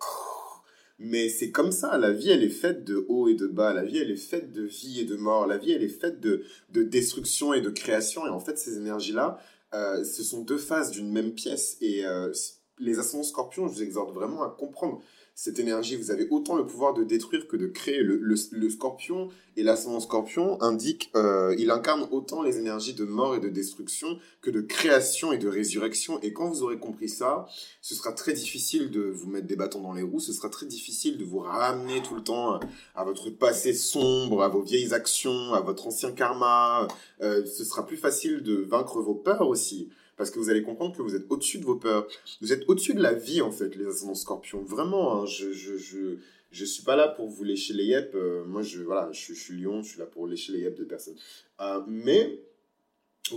Mais 1.04 1.30
c'est 1.30 1.50
comme 1.50 1.72
ça, 1.72 1.98
la 1.98 2.12
vie 2.12 2.30
elle 2.30 2.44
est 2.44 2.50
faite 2.50 2.84
de 2.84 3.06
haut 3.10 3.28
et 3.28 3.34
de 3.34 3.48
bas, 3.48 3.74
la 3.74 3.84
vie 3.84 3.98
elle 3.98 4.12
est 4.12 4.16
faite 4.16 4.52
de 4.54 4.62
vie 4.62 5.00
et 5.00 5.06
de 5.06 5.16
mort, 5.16 5.48
la 5.48 5.58
vie 5.58 5.72
elle 5.72 5.82
est 5.82 5.88
faite 5.88 6.20
de, 6.20 6.44
de 6.70 6.84
destruction 6.84 7.56
et 7.56 7.62
de 7.62 7.72
création, 7.72 8.28
et 8.28 8.30
en 8.30 8.40
fait 8.40 8.60
ces 8.60 8.78
énergies-là, 8.78 9.40
euh, 9.74 10.04
ce 10.04 10.22
sont 10.22 10.44
deux 10.44 10.60
faces 10.60 10.92
d'une 10.92 11.12
même 11.12 11.34
pièce, 11.34 11.78
et 11.82 12.06
euh, 12.06 12.32
les 12.78 13.00
ascendants 13.00 13.24
scorpions, 13.24 13.68
je 13.68 13.74
vous 13.74 13.82
exhorte 13.82 14.14
vraiment 14.14 14.44
à 14.44 14.50
comprendre 14.50 15.02
cette 15.34 15.60
énergie, 15.60 15.96
vous 15.96 16.12
avez 16.12 16.28
autant 16.30 16.56
le 16.56 16.66
pouvoir 16.66 16.94
de 16.94 17.04
détruire 17.04 17.48
que 17.48 17.58
de 17.58 17.68
créer. 17.68 18.04
Le, 18.04 18.18
le, 18.18 18.70
scorpion 18.70 19.30
et 19.58 19.64
l'ascendant 19.64 20.00
scorpion 20.00 20.62
indiquent, 20.62 21.10
euh, 21.16 21.56
il 21.58 21.72
incarne 21.72 22.08
autant 22.12 22.44
les 22.44 22.58
énergies 22.58 22.94
de 22.94 23.06
mort 23.06 23.36
et 23.36 23.40
de 23.40 23.50
destruction 23.50 24.20
que 24.42 24.52
de 24.52 24.62
création 24.62 25.32
et 25.32 25.38
de 25.38 25.48
résurrection. 25.48 26.20
Et 26.22 26.34
quand 26.34 26.48
vous 26.48 26.64
aurez 26.64 26.78
compris 26.78 27.10
ça, 27.10 27.48
ce 27.82 27.96
sera 27.96 28.12
très 28.12 28.34
difficile 28.34 28.92
de 28.92 29.02
vous 29.02 29.30
mettre 29.30 29.48
des 29.48 29.56
bâtons 29.56 29.82
dans 29.82 29.94
les 29.94 30.04
roues, 30.04 30.20
ce 30.20 30.34
sera 30.34 30.50
très 30.50 30.68
difficile 30.68 31.18
de 31.18 31.24
vous 31.24 31.40
ramener 31.40 32.02
tout 32.04 32.16
le 32.16 32.24
temps 32.24 32.60
à 32.96 33.04
votre 33.04 33.30
passé 33.30 33.74
sombre, 33.74 34.44
à 34.44 34.50
vos 34.50 34.62
vieilles 34.62 34.94
actions, 34.94 35.54
à 35.54 35.62
votre 35.62 35.88
ancien 35.88 36.12
karma. 36.12 36.88
Euh, 37.22 37.46
ce 37.46 37.64
sera 37.64 37.86
plus 37.86 37.98
facile 37.98 38.44
de 38.44 38.56
vaincre 38.56 39.02
vos 39.02 39.16
peurs 39.16 39.48
aussi 39.48 39.90
parce 40.18 40.30
que 40.30 40.40
vous 40.40 40.50
allez 40.50 40.64
comprendre 40.64 40.96
que 40.96 41.02
vous 41.02 41.16
êtes 41.16 41.26
au-dessus 41.30 41.60
de 41.60 41.66
vos 41.66 41.76
peurs. 41.76 42.08
Vous 42.42 42.54
êtes 42.54 42.64
au-dessus 42.68 42.94
de 42.94 43.02
la 43.02 43.14
vie, 43.14 43.42
en 43.42 43.52
fait, 43.52 43.76
les 43.76 43.86
ascendants 43.86 44.16
scorpions. 44.16 44.62
Vraiment, 44.64 45.22
hein, 45.22 45.26
je, 45.26 45.52
je, 45.52 45.78
je, 45.78 46.18
je 46.52 46.66
suis 46.66 46.84
pas 46.84 46.96
là 46.96 47.08
pour 47.08 47.28
vous 47.28 47.44
lécher 47.44 47.74
les 47.74 47.86
yeux. 47.86 48.10
Euh, 48.16 48.44
moi, 48.46 48.62
je, 48.62 48.82
voilà, 48.82 49.10
je, 49.12 49.34
suis 49.34 49.56
lion, 49.56 49.82
je 49.82 49.90
suis 49.90 50.00
là 50.00 50.06
pour 50.06 50.28
lécher 50.28 50.52
les 50.54 50.60
yeux 50.60 50.72
de 50.72 50.84
personnes. 50.84 51.16
Euh, 51.62 51.82
mais 51.88 52.40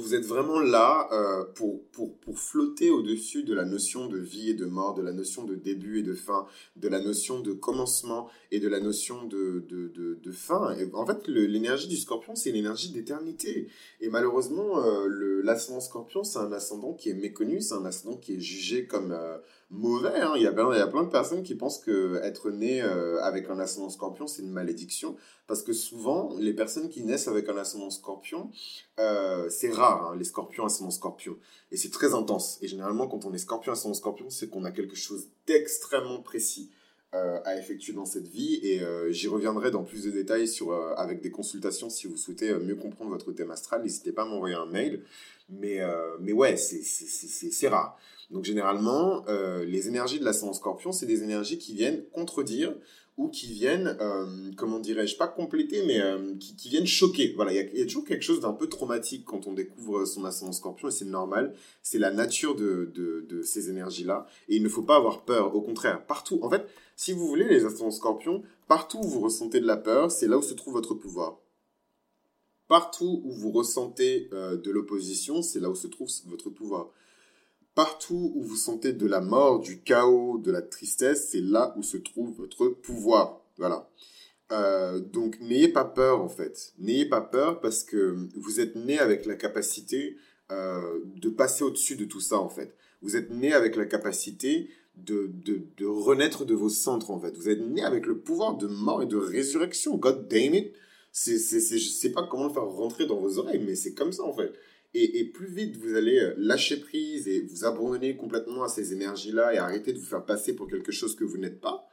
vous 0.00 0.14
êtes 0.14 0.24
vraiment 0.24 0.60
là 0.60 1.08
euh, 1.12 1.44
pour, 1.54 1.84
pour, 1.92 2.16
pour 2.18 2.38
flotter 2.38 2.90
au-dessus 2.90 3.42
de 3.42 3.54
la 3.54 3.64
notion 3.64 4.08
de 4.08 4.18
vie 4.18 4.50
et 4.50 4.54
de 4.54 4.66
mort, 4.66 4.94
de 4.94 5.02
la 5.02 5.12
notion 5.12 5.44
de 5.44 5.54
début 5.54 6.00
et 6.00 6.02
de 6.02 6.14
fin, 6.14 6.46
de 6.76 6.88
la 6.88 7.00
notion 7.00 7.40
de 7.40 7.52
commencement 7.52 8.28
et 8.50 8.60
de 8.60 8.68
la 8.68 8.80
notion 8.80 9.24
de, 9.24 9.64
de, 9.68 10.18
de, 10.22 10.32
fin. 10.32 10.76
Et 10.76 10.88
en 10.92 11.06
fait, 11.06 11.28
l'énergie 11.28 11.88
du 11.88 11.96
scorpion, 11.96 12.34
c'est 12.34 12.50
l'énergie 12.50 12.90
d'éternité. 12.90 13.68
Et 14.00 14.08
malheureusement, 14.08 14.84
euh, 14.84 15.42
l'ascendant 15.42 15.80
scorpion, 15.80 16.24
c'est 16.24 16.38
un 16.38 16.52
ascendant 16.52 16.94
qui 16.94 17.10
est 17.10 17.14
méconnu, 17.14 17.60
c'est 17.60 17.74
un 17.74 17.84
ascendant 17.84 18.16
qui 18.16 18.34
est 18.34 18.40
jugé 18.40 18.86
comme... 18.86 19.12
Euh, 19.12 19.38
mauvais. 19.70 20.20
Hein. 20.20 20.32
Il, 20.36 20.42
y 20.42 20.46
a 20.46 20.52
plein, 20.52 20.72
il 20.72 20.78
y 20.78 20.82
a 20.82 20.86
plein 20.86 21.02
de 21.02 21.08
personnes 21.08 21.42
qui 21.42 21.54
pensent 21.54 21.78
que 21.78 22.20
être 22.22 22.50
né 22.50 22.82
euh, 22.82 23.20
avec 23.22 23.48
un 23.50 23.58
ascendant 23.58 23.90
scorpion, 23.90 24.26
c'est 24.26 24.42
une 24.42 24.50
malédiction. 24.50 25.16
Parce 25.46 25.62
que 25.62 25.72
souvent, 25.72 26.34
les 26.38 26.54
personnes 26.54 26.88
qui 26.88 27.02
naissent 27.02 27.28
avec 27.28 27.48
un 27.48 27.56
ascendant 27.56 27.90
scorpion, 27.90 28.50
euh, 28.98 29.48
c'est 29.50 29.70
rare, 29.70 30.10
hein, 30.10 30.16
les 30.16 30.24
scorpions 30.24 30.64
ascendant 30.64 30.90
scorpion. 30.90 31.36
Et 31.70 31.76
c'est 31.76 31.90
très 31.90 32.14
intense. 32.14 32.58
Et 32.62 32.68
généralement, 32.68 33.06
quand 33.06 33.24
on 33.24 33.32
est 33.32 33.38
scorpion 33.38 33.72
ascendant 33.72 33.94
scorpion, 33.94 34.30
c'est 34.30 34.48
qu'on 34.48 34.64
a 34.64 34.70
quelque 34.70 34.96
chose 34.96 35.28
d'extrêmement 35.46 36.20
précis 36.20 36.70
euh, 37.14 37.38
à 37.44 37.56
effectuer 37.56 37.92
dans 37.92 38.06
cette 38.06 38.28
vie. 38.28 38.60
Et 38.62 38.80
j'y 39.10 39.28
reviendrai 39.28 39.70
dans 39.70 39.84
plus 39.84 40.04
de 40.04 40.10
détails 40.10 40.48
sur, 40.48 40.72
avec 40.96 41.20
des 41.20 41.30
consultations 41.30 41.90
si 41.90 42.06
vous 42.06 42.16
souhaitez 42.16 42.54
mieux 42.54 42.76
comprendre 42.76 43.10
votre 43.10 43.32
thème 43.32 43.50
astral. 43.50 43.82
N'hésitez 43.82 44.12
pas 44.12 44.22
à 44.22 44.26
m'envoyer 44.26 44.56
un 44.56 44.66
mail. 44.66 45.02
Mais, 45.48 45.80
mais 46.20 46.32
ouais, 46.32 46.56
c'est 46.56 47.68
rare. 47.68 47.98
Donc 48.30 48.44
généralement, 48.44 49.24
euh, 49.28 49.64
les 49.64 49.88
énergies 49.88 50.18
de 50.18 50.24
l'ascendant 50.24 50.52
scorpion, 50.52 50.92
c'est 50.92 51.06
des 51.06 51.22
énergies 51.22 51.58
qui 51.58 51.74
viennent 51.74 52.04
contredire 52.12 52.74
ou 53.16 53.28
qui 53.28 53.52
viennent, 53.52 53.96
euh, 54.00 54.50
comment 54.56 54.80
dirais-je, 54.80 55.16
pas 55.16 55.28
compléter, 55.28 55.84
mais 55.86 56.00
euh, 56.00 56.34
qui, 56.40 56.68
viennent 56.68 56.86
choquer. 56.86 57.32
Voilà, 57.36 57.52
il 57.52 57.78
y, 57.78 57.80
a 57.80 57.84
toujours 57.84 58.04
quelque 58.04 58.24
chose 58.24 58.40
d'un 58.40 58.52
peu 58.52 58.68
traumatique 58.68 59.24
quand 59.24 59.46
on 59.46 59.52
découvre 59.52 60.04
son 60.04 60.24
ascendant 60.24 60.50
scorpion, 60.50 60.88
et 60.88 60.90
c'est 60.90 61.04
normal. 61.04 61.54
C'est 61.80 62.00
la 62.00 62.10
nature 62.10 62.56
de, 62.56 62.90
de, 62.92 63.42
ces 63.42 63.70
énergies-là. 63.70 64.26
Et 64.48 64.56
il 64.56 64.64
ne 64.64 64.68
faut 64.68 64.82
pas 64.82 64.96
avoir 64.96 65.24
peur, 65.24 65.54
au 65.54 65.60
contraire. 65.60 66.04
Partout, 66.04 66.40
en 66.42 66.50
fait, 66.50 66.66
si 66.96 67.12
vous 67.12 67.28
voulez, 67.28 67.44
les 67.44 67.64
ascendants 67.64 67.92
scorpions, 67.92 68.42
partout 68.66 68.98
où 68.98 69.06
vous 69.06 69.20
ressentez 69.20 69.60
de 69.60 69.66
la 69.66 69.76
peur, 69.76 70.10
c'est 70.10 70.26
là 70.26 70.36
où 70.36 70.42
se 70.42 70.54
trouve 70.54 70.74
votre 70.74 70.94
pouvoir. 70.94 71.38
Partout 72.68 73.22
où 73.24 73.32
vous 73.32 73.50
ressentez 73.50 74.30
de 74.32 74.70
l'opposition, 74.70 75.42
c'est 75.42 75.60
là 75.60 75.68
où 75.68 75.74
se 75.74 75.86
trouve 75.86 76.08
votre 76.26 76.50
pouvoir. 76.50 76.90
Partout 77.74 78.32
où 78.36 78.42
vous 78.42 78.56
sentez 78.56 78.92
de 78.92 79.06
la 79.06 79.20
mort, 79.20 79.58
du 79.58 79.80
chaos, 79.80 80.38
de 80.38 80.52
la 80.52 80.62
tristesse, 80.62 81.30
c'est 81.30 81.40
là 81.40 81.74
où 81.76 81.82
se 81.82 81.96
trouve 81.96 82.32
votre 82.36 82.68
pouvoir. 82.68 83.40
Voilà. 83.58 83.90
Euh, 84.52 85.00
donc 85.00 85.40
n'ayez 85.40 85.68
pas 85.68 85.84
peur 85.84 86.20
en 86.20 86.28
fait. 86.28 86.72
N'ayez 86.78 87.06
pas 87.06 87.20
peur 87.20 87.60
parce 87.60 87.82
que 87.82 88.16
vous 88.36 88.60
êtes 88.60 88.76
né 88.76 88.98
avec 88.98 89.26
la 89.26 89.34
capacité 89.34 90.16
euh, 90.52 91.00
de 91.16 91.28
passer 91.30 91.64
au-dessus 91.64 91.96
de 91.96 92.04
tout 92.04 92.20
ça 92.20 92.38
en 92.38 92.48
fait. 92.48 92.76
Vous 93.02 93.16
êtes 93.16 93.30
né 93.30 93.52
avec 93.52 93.74
la 93.74 93.86
capacité 93.86 94.70
de, 94.96 95.30
de, 95.32 95.62
de, 95.76 95.86
renaître 95.86 96.44
de 96.44 96.54
vos 96.54 96.68
centres 96.68 97.10
en 97.10 97.18
fait. 97.18 97.36
Vous 97.36 97.48
êtes 97.48 97.60
né 97.60 97.82
avec 97.82 98.06
le 98.06 98.18
pouvoir 98.18 98.56
de 98.56 98.68
mort 98.68 99.02
et 99.02 99.06
de 99.06 99.16
résurrection. 99.16 99.96
God 99.96 100.28
damn 100.28 100.54
it. 100.54 100.72
C'est, 101.16 101.38
c'est, 101.38 101.60
c'est, 101.60 101.78
je 101.78 101.90
sais 101.90 102.10
pas 102.10 102.26
comment 102.26 102.48
le 102.48 102.52
faire 102.52 102.64
rentrer 102.64 103.06
dans 103.06 103.20
vos 103.20 103.38
oreilles, 103.38 103.62
mais 103.64 103.76
c'est 103.76 103.94
comme 103.94 104.10
ça 104.10 104.24
en 104.24 104.32
fait. 104.32 104.52
Et, 104.94 105.24
plus 105.32 105.46
vite 105.46 105.76
vous 105.76 105.94
allez 105.94 106.18
euh, 106.18 106.34
lâcher 106.36 106.76
prise 106.80 107.28
et 107.28 107.40
vous 107.40 107.64
abandonner 107.64 108.16
complètement 108.16 108.64
à 108.64 108.68
ces 108.68 108.92
énergies-là 108.92 109.54
et 109.54 109.58
arrêter 109.58 109.92
de 109.92 109.98
vous 109.98 110.04
faire 110.04 110.24
passer 110.24 110.56
pour 110.56 110.68
quelque 110.68 110.90
chose 110.90 111.14
que 111.14 111.22
vous 111.22 111.38
n'êtes 111.38 111.60
pas, 111.60 111.88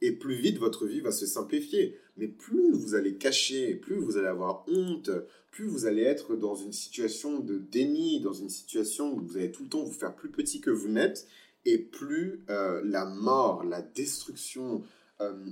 et 0.00 0.10
plus 0.10 0.34
vite 0.34 0.58
votre 0.58 0.86
vie 0.86 1.00
va 1.00 1.12
se 1.12 1.24
simplifier. 1.24 1.96
Mais 2.16 2.26
plus 2.26 2.72
vous 2.72 2.96
allez 2.96 3.16
cacher, 3.16 3.76
plus 3.76 3.94
vous 3.94 4.16
allez 4.16 4.26
avoir 4.26 4.64
honte, 4.66 5.08
plus 5.52 5.66
vous 5.66 5.86
allez 5.86 6.02
être 6.02 6.34
dans 6.34 6.56
une 6.56 6.72
situation 6.72 7.38
de 7.38 7.58
déni, 7.58 8.20
dans 8.20 8.32
une 8.32 8.50
situation 8.50 9.14
où 9.14 9.20
vous 9.20 9.36
allez 9.36 9.52
tout 9.52 9.62
le 9.62 9.68
temps 9.68 9.84
vous 9.84 9.92
faire 9.92 10.16
plus 10.16 10.30
petit 10.30 10.60
que 10.60 10.70
vous 10.70 10.88
n'êtes, 10.88 11.28
et 11.64 11.78
plus 11.78 12.44
euh, 12.50 12.82
la 12.84 13.04
mort, 13.04 13.62
la 13.62 13.82
destruction, 13.82 14.82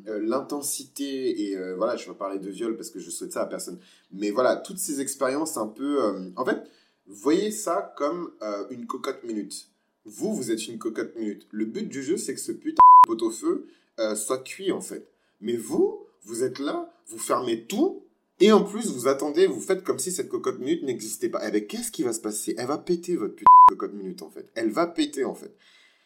l'intensité, 0.07 1.43
et 1.43 1.75
voilà, 1.77 1.97
je 1.97 2.09
vais 2.09 2.17
parler 2.17 2.39
de 2.39 2.51
viol 2.51 2.77
parce 2.77 2.91
que 2.91 3.01
je 3.01 3.11
souhaite 3.11 3.33
ça 3.33 3.43
à 3.43 3.47
personne, 3.47 3.79
mais 4.13 4.31
voilà, 4.31 4.57
toutes 4.57 4.79
ces 4.79 5.01
expériences 5.01 5.57
un 5.57 5.69
peu... 5.69 6.33
en 6.37 6.45
fait, 6.45 6.69
Voyez 7.07 7.51
ça 7.51 7.93
comme 7.97 8.33
euh, 8.43 8.65
une 8.71 8.87
cocotte 8.87 9.25
minute. 9.25 9.69
Vous, 10.05 10.35
vous 10.35 10.51
êtes 10.51 10.67
une 10.69 10.79
cocotte 10.79 11.17
minute. 11.17 11.47
Le 11.51 11.65
but 11.65 11.89
du 11.89 12.03
jeu, 12.03 12.17
c'est 12.17 12.35
que 12.35 12.41
ce 12.41 12.53
putain 12.53 12.83
de 13.05 13.09
pot-au-feu 13.09 13.67
euh, 13.99 14.15
soit 14.15 14.43
cuit, 14.43 14.73
en 14.73 14.81
fait. 14.81 15.07
Mais 15.41 15.57
vous, 15.57 16.07
vous 16.23 16.45
êtes 16.45 16.59
là, 16.59 16.93
vous 17.09 17.19
fermez 17.19 17.65
tout, 17.65 18.05
et 18.41 18.53
en 18.53 18.65
plus, 18.65 18.91
vous 18.93 19.09
attendez, 19.09 19.47
vous 19.47 19.61
faites 19.61 19.85
comme 19.85 19.99
si 19.99 20.11
cette 20.11 20.29
cocotte 20.29 20.59
minute 20.59 20.85
n'existait 20.85 21.29
pas. 21.29 21.47
Eh 21.47 21.51
bien, 21.51 21.61
qu'est-ce 21.61 21.93
qui 21.93 22.03
va 22.03 22.13
se 22.13 22.21
passer? 22.21 22.55
Elle 22.57 22.67
va 22.67 22.79
péter, 22.79 23.17
votre 23.17 23.35
putain 23.35 23.51
de 23.69 23.75
cocotte 23.75 23.95
minute, 23.95 24.23
en 24.23 24.31
fait. 24.31 24.49
Elle 24.55 24.71
va 24.71 24.87
péter, 24.87 25.25
en 25.25 25.35
fait. 25.35 25.55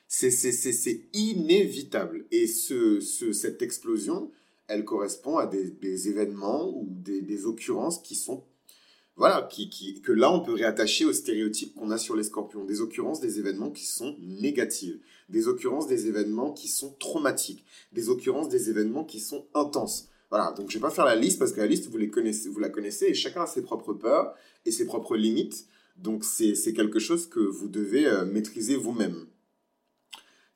C'est 0.09 1.09
inévitable. 1.13 2.27
Et 2.31 2.47
ce, 2.47 3.01
ce, 3.01 3.33
cette 3.33 3.63
explosion, 3.63 4.31
elle 4.69 4.85
correspond 4.85 5.39
à 5.39 5.47
des, 5.47 6.09
événements 6.09 6.69
ou 6.69 6.87
des, 6.89 7.23
des 7.23 7.47
occurrences 7.47 8.01
qui 8.01 8.15
sont 8.15 8.45
voilà, 9.19 9.49
qui, 9.51 9.71
qui, 9.71 10.03
que 10.03 10.13
là 10.13 10.31
on 10.31 10.41
peut 10.41 10.53
réattacher 10.53 11.07
aux 11.07 11.13
stéréotypes 11.13 11.75
qu'on 11.75 11.91
a 11.91 11.97
sur 11.97 12.17
les 12.17 12.23
scorpions. 12.23 12.65
Des 12.65 12.83
occurrences 12.83 13.21
des 13.21 13.39
événements 13.39 13.71
qui 13.71 13.87
sont 13.87 14.15
négatives, 14.21 14.99
des 15.31 15.49
occurrences 15.49 15.87
des 15.87 16.07
événements 16.07 16.53
qui 16.53 16.69
sont 16.69 16.95
traumatiques, 17.01 17.65
des 17.93 18.11
occurrences 18.11 18.51
des 18.51 18.69
événements 18.69 19.05
qui 19.05 19.21
sont 19.21 19.47
intenses. 19.55 20.09
Voilà, 20.29 20.53
donc 20.53 20.71
je 20.71 20.77
vais 20.77 20.83
pas 20.83 20.91
faire 20.91 21.07
la 21.07 21.15
liste 21.15 21.39
parce 21.39 21.53
que 21.53 21.61
la 21.61 21.67
liste 21.67 21.89
vous, 21.89 21.97
les 21.97 22.11
connaissez, 22.11 22.51
vous 22.51 22.59
la 22.59 22.69
connaissez 22.69 23.07
et 23.07 23.15
chacun 23.15 23.43
a 23.43 23.47
ses 23.47 23.63
propres 23.63 23.95
peurs 23.95 24.35
et 24.67 24.71
ses 24.71 24.85
propres 24.85 25.17
limites. 25.17 25.67
Donc 25.97 26.25
c'est 26.25 26.55
quelque 26.75 26.99
chose 26.99 27.27
que 27.27 27.41
vous 27.41 27.69
devez 27.69 28.07
euh, 28.07 28.27
maîtriser 28.27 28.77
vous-même. 28.77 29.27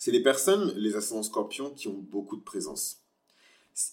C'est 0.00 0.10
les 0.10 0.22
personnes, 0.22 0.72
les 0.76 0.96
ascendants 0.96 1.22
scorpions, 1.22 1.70
qui 1.70 1.86
ont 1.86 2.04
beaucoup 2.10 2.36
de 2.36 2.42
présence 2.42 3.00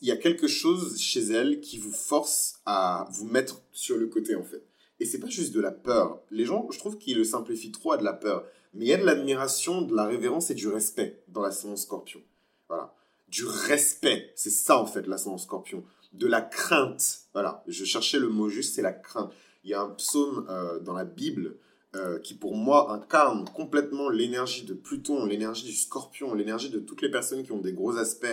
il 0.02 0.08
y 0.08 0.12
a 0.12 0.18
quelque 0.18 0.48
chose 0.48 1.00
chez 1.00 1.22
elle 1.32 1.60
qui 1.60 1.78
vous 1.78 1.92
force 1.92 2.60
à 2.66 3.08
vous 3.12 3.26
mettre 3.26 3.62
sur 3.72 3.98
le 3.98 4.08
côté 4.08 4.36
en 4.36 4.44
fait. 4.44 4.64
Et 5.00 5.06
c'est 5.06 5.20
pas 5.20 5.30
juste 5.30 5.54
de 5.54 5.62
la 5.62 5.72
peur. 5.72 6.22
Les 6.32 6.46
gens, 6.46 6.68
je 6.72 6.80
trouve 6.80 6.98
qu'ils 6.98 7.18
le 7.18 7.24
simplifient 7.24 7.72
trop 7.72 7.92
à 7.92 7.98
de 7.98 8.04
la 8.04 8.14
peur. 8.14 8.46
Mais 8.74 8.86
il 8.86 8.88
y 8.88 8.94
a 8.94 8.98
de 8.98 9.06
l'admiration, 9.06 9.82
de 9.82 9.96
la 9.96 10.06
révérence 10.06 10.50
et 10.50 10.56
du 10.56 10.68
respect 10.68 11.22
dans 11.28 11.42
l'ascendant 11.42 11.76
scorpion. 11.76 12.22
Voilà. 12.68 12.94
Du 13.30 13.46
respect. 13.46 14.32
C'est 14.36 14.50
ça 14.50 14.80
en 14.80 14.86
fait 14.86 15.06
l'ascendant 15.08 15.38
scorpion. 15.38 15.84
De 16.14 16.26
la 16.26 16.42
crainte. 16.42 17.22
Voilà. 17.34 17.64
Je 17.68 17.86
cherchais 17.86 18.20
le 18.20 18.30
mot 18.30 18.50
juste, 18.50 18.76
c'est 18.76 18.82
la 18.82 18.94
crainte. 18.94 19.32
Il 19.64 19.70
y 19.70 19.74
a 19.74 19.82
un 19.82 19.90
psaume 19.90 20.48
euh, 20.50 20.80
dans 20.80 20.94
la 20.94 21.06
Bible 21.06 21.58
euh, 21.98 22.20
qui 22.20 22.34
pour 22.34 22.56
moi 22.56 22.92
incarne 22.94 23.46
complètement 23.56 24.10
l'énergie 24.10 24.66
de 24.66 24.74
Pluton, 24.74 25.26
l'énergie 25.26 25.66
du 25.66 25.74
scorpion, 25.74 26.34
l'énergie 26.34 26.70
de 26.70 26.80
toutes 26.80 27.02
les 27.02 27.10
personnes 27.10 27.44
qui 27.44 27.52
ont 27.52 27.60
des 27.60 27.74
gros 27.74 27.98
aspects 27.98 28.28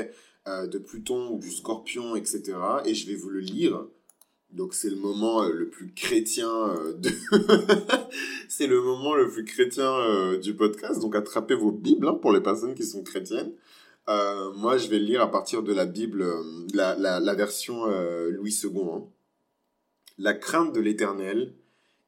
euh, 0.47 0.67
de 0.67 0.79
Pluton 0.79 1.31
ou 1.31 1.39
du 1.39 1.51
Scorpion, 1.51 2.15
etc. 2.15 2.43
Et 2.85 2.95
je 2.95 3.07
vais 3.07 3.15
vous 3.15 3.31
le 3.31 3.41
lire. 3.41 3.87
Donc 4.51 4.75
c'est 4.75 4.91
le 4.91 4.97
moment 4.97 5.45
le 5.45 5.69
plus 5.69 5.93
chrétien 5.95 6.77
c'est 8.49 8.69
le 8.69 8.81
moment 8.81 9.15
le 9.15 9.29
plus 9.29 9.45
chrétien 9.45 10.39
du 10.39 10.55
podcast. 10.55 11.01
Donc 11.01 11.17
attrapez 11.17 11.55
vos 11.55 11.73
Bibles 11.73 12.07
hein, 12.07 12.15
pour 12.15 12.33
les 12.33 12.41
personnes 12.41 12.75
qui 12.75 12.85
sont 12.85 13.03
chrétiennes. 13.03 13.53
moi, 14.07 14.77
je 14.77 14.89
vais 14.89 14.99
le 14.99 15.07
lire 15.07 15.23
à 15.23 15.31
partir 15.31 15.63
de 15.63 15.73
la 15.73 15.87
Bible, 15.87 16.25
la, 16.73 16.95
la, 16.97 17.35
version 17.35 17.87
Louis 18.29 18.57
II. 18.63 18.71
Hein. 18.93 19.05
La 20.19 20.35
crainte 20.35 20.73
de 20.73 20.81
l'Éternel 20.81 21.55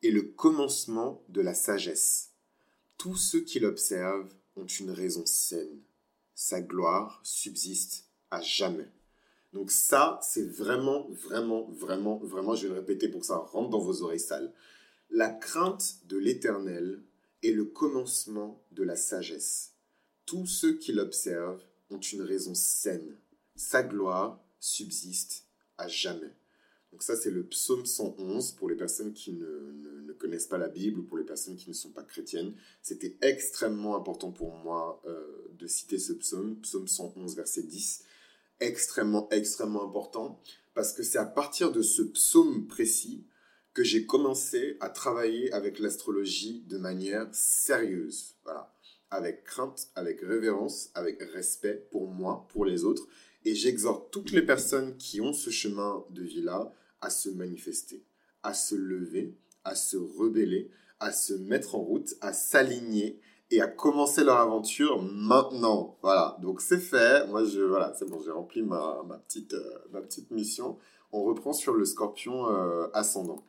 est 0.02 0.10
le 0.10 0.22
commencement 0.22 1.22
de 1.28 1.40
la 1.40 1.54
sagesse. 1.54 2.32
Tous 2.98 3.16
ceux 3.16 3.40
qui 3.40 3.60
l'observent 3.60 4.32
ont 4.56 4.66
une 4.66 4.90
raison 4.90 5.24
saine. 5.26 5.80
Sa 6.34 6.60
gloire 6.60 7.20
subsiste 7.24 8.06
à 8.30 8.40
jamais. 8.40 8.90
Donc 9.52 9.70
ça, 9.70 10.20
c'est 10.22 10.46
vraiment, 10.46 11.08
vraiment, 11.10 11.64
vraiment, 11.70 12.18
vraiment, 12.18 12.54
je 12.54 12.66
vais 12.66 12.74
le 12.74 12.80
répéter 12.80 13.08
pour 13.08 13.20
que 13.20 13.26
ça 13.26 13.36
rentre 13.36 13.70
dans 13.70 13.78
vos 13.78 14.02
oreilles 14.02 14.20
sales. 14.20 14.52
La 15.10 15.30
crainte 15.30 16.06
de 16.06 16.18
l'Éternel 16.18 17.02
est 17.42 17.52
le 17.52 17.64
commencement 17.64 18.62
de 18.72 18.82
la 18.82 18.96
sagesse. 18.96 19.72
Tous 20.26 20.46
ceux 20.46 20.76
qui 20.76 20.92
l'observent 20.92 21.62
ont 21.90 22.00
une 22.00 22.22
raison 22.22 22.54
saine. 22.54 23.16
Sa 23.54 23.82
gloire 23.82 24.44
subsiste 24.58 25.46
à 25.78 25.88
jamais. 25.88 26.34
Donc 26.96 27.02
ça, 27.02 27.14
c'est 27.14 27.30
le 27.30 27.42
psaume 27.42 27.84
111 27.84 28.52
pour 28.52 28.70
les 28.70 28.74
personnes 28.74 29.12
qui 29.12 29.34
ne, 29.34 30.14
connaissent 30.18 30.46
pas 30.46 30.56
la 30.56 30.68
Bible 30.68 31.00
ou 31.00 31.02
pour 31.02 31.18
les 31.18 31.24
personnes 31.24 31.54
qui 31.54 31.68
ne 31.68 31.74
sont 31.74 31.90
pas 31.90 32.02
chrétiennes. 32.02 32.54
C'était 32.80 33.18
extrêmement 33.20 33.96
important 33.96 34.32
pour 34.32 34.54
moi 34.54 35.02
euh, 35.04 35.52
de 35.58 35.66
citer 35.66 35.98
ce 35.98 36.14
psaume, 36.14 36.58
psaume 36.62 36.88
111, 36.88 37.36
verset 37.36 37.64
10. 37.64 38.02
Extrêmement, 38.60 39.28
extrêmement 39.28 39.84
important 39.84 40.40
parce 40.72 40.94
que 40.94 41.02
c'est 41.02 41.18
à 41.18 41.26
partir 41.26 41.70
de 41.70 41.82
ce 41.82 42.00
psaume 42.00 42.66
précis 42.66 43.26
que 43.74 43.84
j'ai 43.84 44.06
commencé 44.06 44.78
à 44.80 44.88
travailler 44.88 45.52
avec 45.52 45.78
l'astrologie 45.78 46.64
de 46.66 46.78
manière 46.78 47.28
sérieuse. 47.30 48.36
Voilà. 48.44 48.72
Avec 49.10 49.44
crainte, 49.44 49.88
avec 49.96 50.22
révérence, 50.22 50.88
avec 50.94 51.22
respect 51.34 51.86
pour 51.90 52.08
moi, 52.08 52.46
pour 52.48 52.64
les 52.64 52.84
autres. 52.84 53.06
Et 53.44 53.54
j'exhorte 53.54 54.10
toutes 54.10 54.32
les 54.32 54.40
personnes 54.40 54.96
qui 54.96 55.20
ont 55.20 55.34
ce 55.34 55.50
chemin 55.50 56.02
de 56.08 56.22
vie-là 56.22 56.72
à 57.00 57.10
se 57.10 57.28
manifester, 57.28 58.04
à 58.42 58.54
se 58.54 58.74
lever, 58.74 59.36
à 59.64 59.74
se 59.74 59.96
rebeller, 59.96 60.70
à 61.00 61.12
se 61.12 61.34
mettre 61.34 61.74
en 61.74 61.80
route, 61.80 62.14
à 62.20 62.32
s'aligner 62.32 63.20
et 63.50 63.60
à 63.60 63.68
commencer 63.68 64.24
leur 64.24 64.38
aventure 64.38 65.02
maintenant. 65.02 65.98
Voilà, 66.02 66.36
donc 66.40 66.60
c'est 66.60 66.78
fait. 66.78 67.26
Moi, 67.28 67.44
je, 67.44 67.60
voilà, 67.60 67.92
c'est 67.94 68.08
bon, 68.08 68.20
j'ai 68.24 68.30
rempli 68.30 68.62
ma, 68.62 69.02
petite, 69.26 69.54
euh, 69.54 69.78
ma 69.92 70.00
petite 70.00 70.30
mission. 70.30 70.78
On 71.12 71.22
reprend 71.22 71.52
sur 71.52 71.74
le 71.74 71.84
scorpion 71.84 72.50
euh, 72.50 72.88
ascendant. 72.92 73.46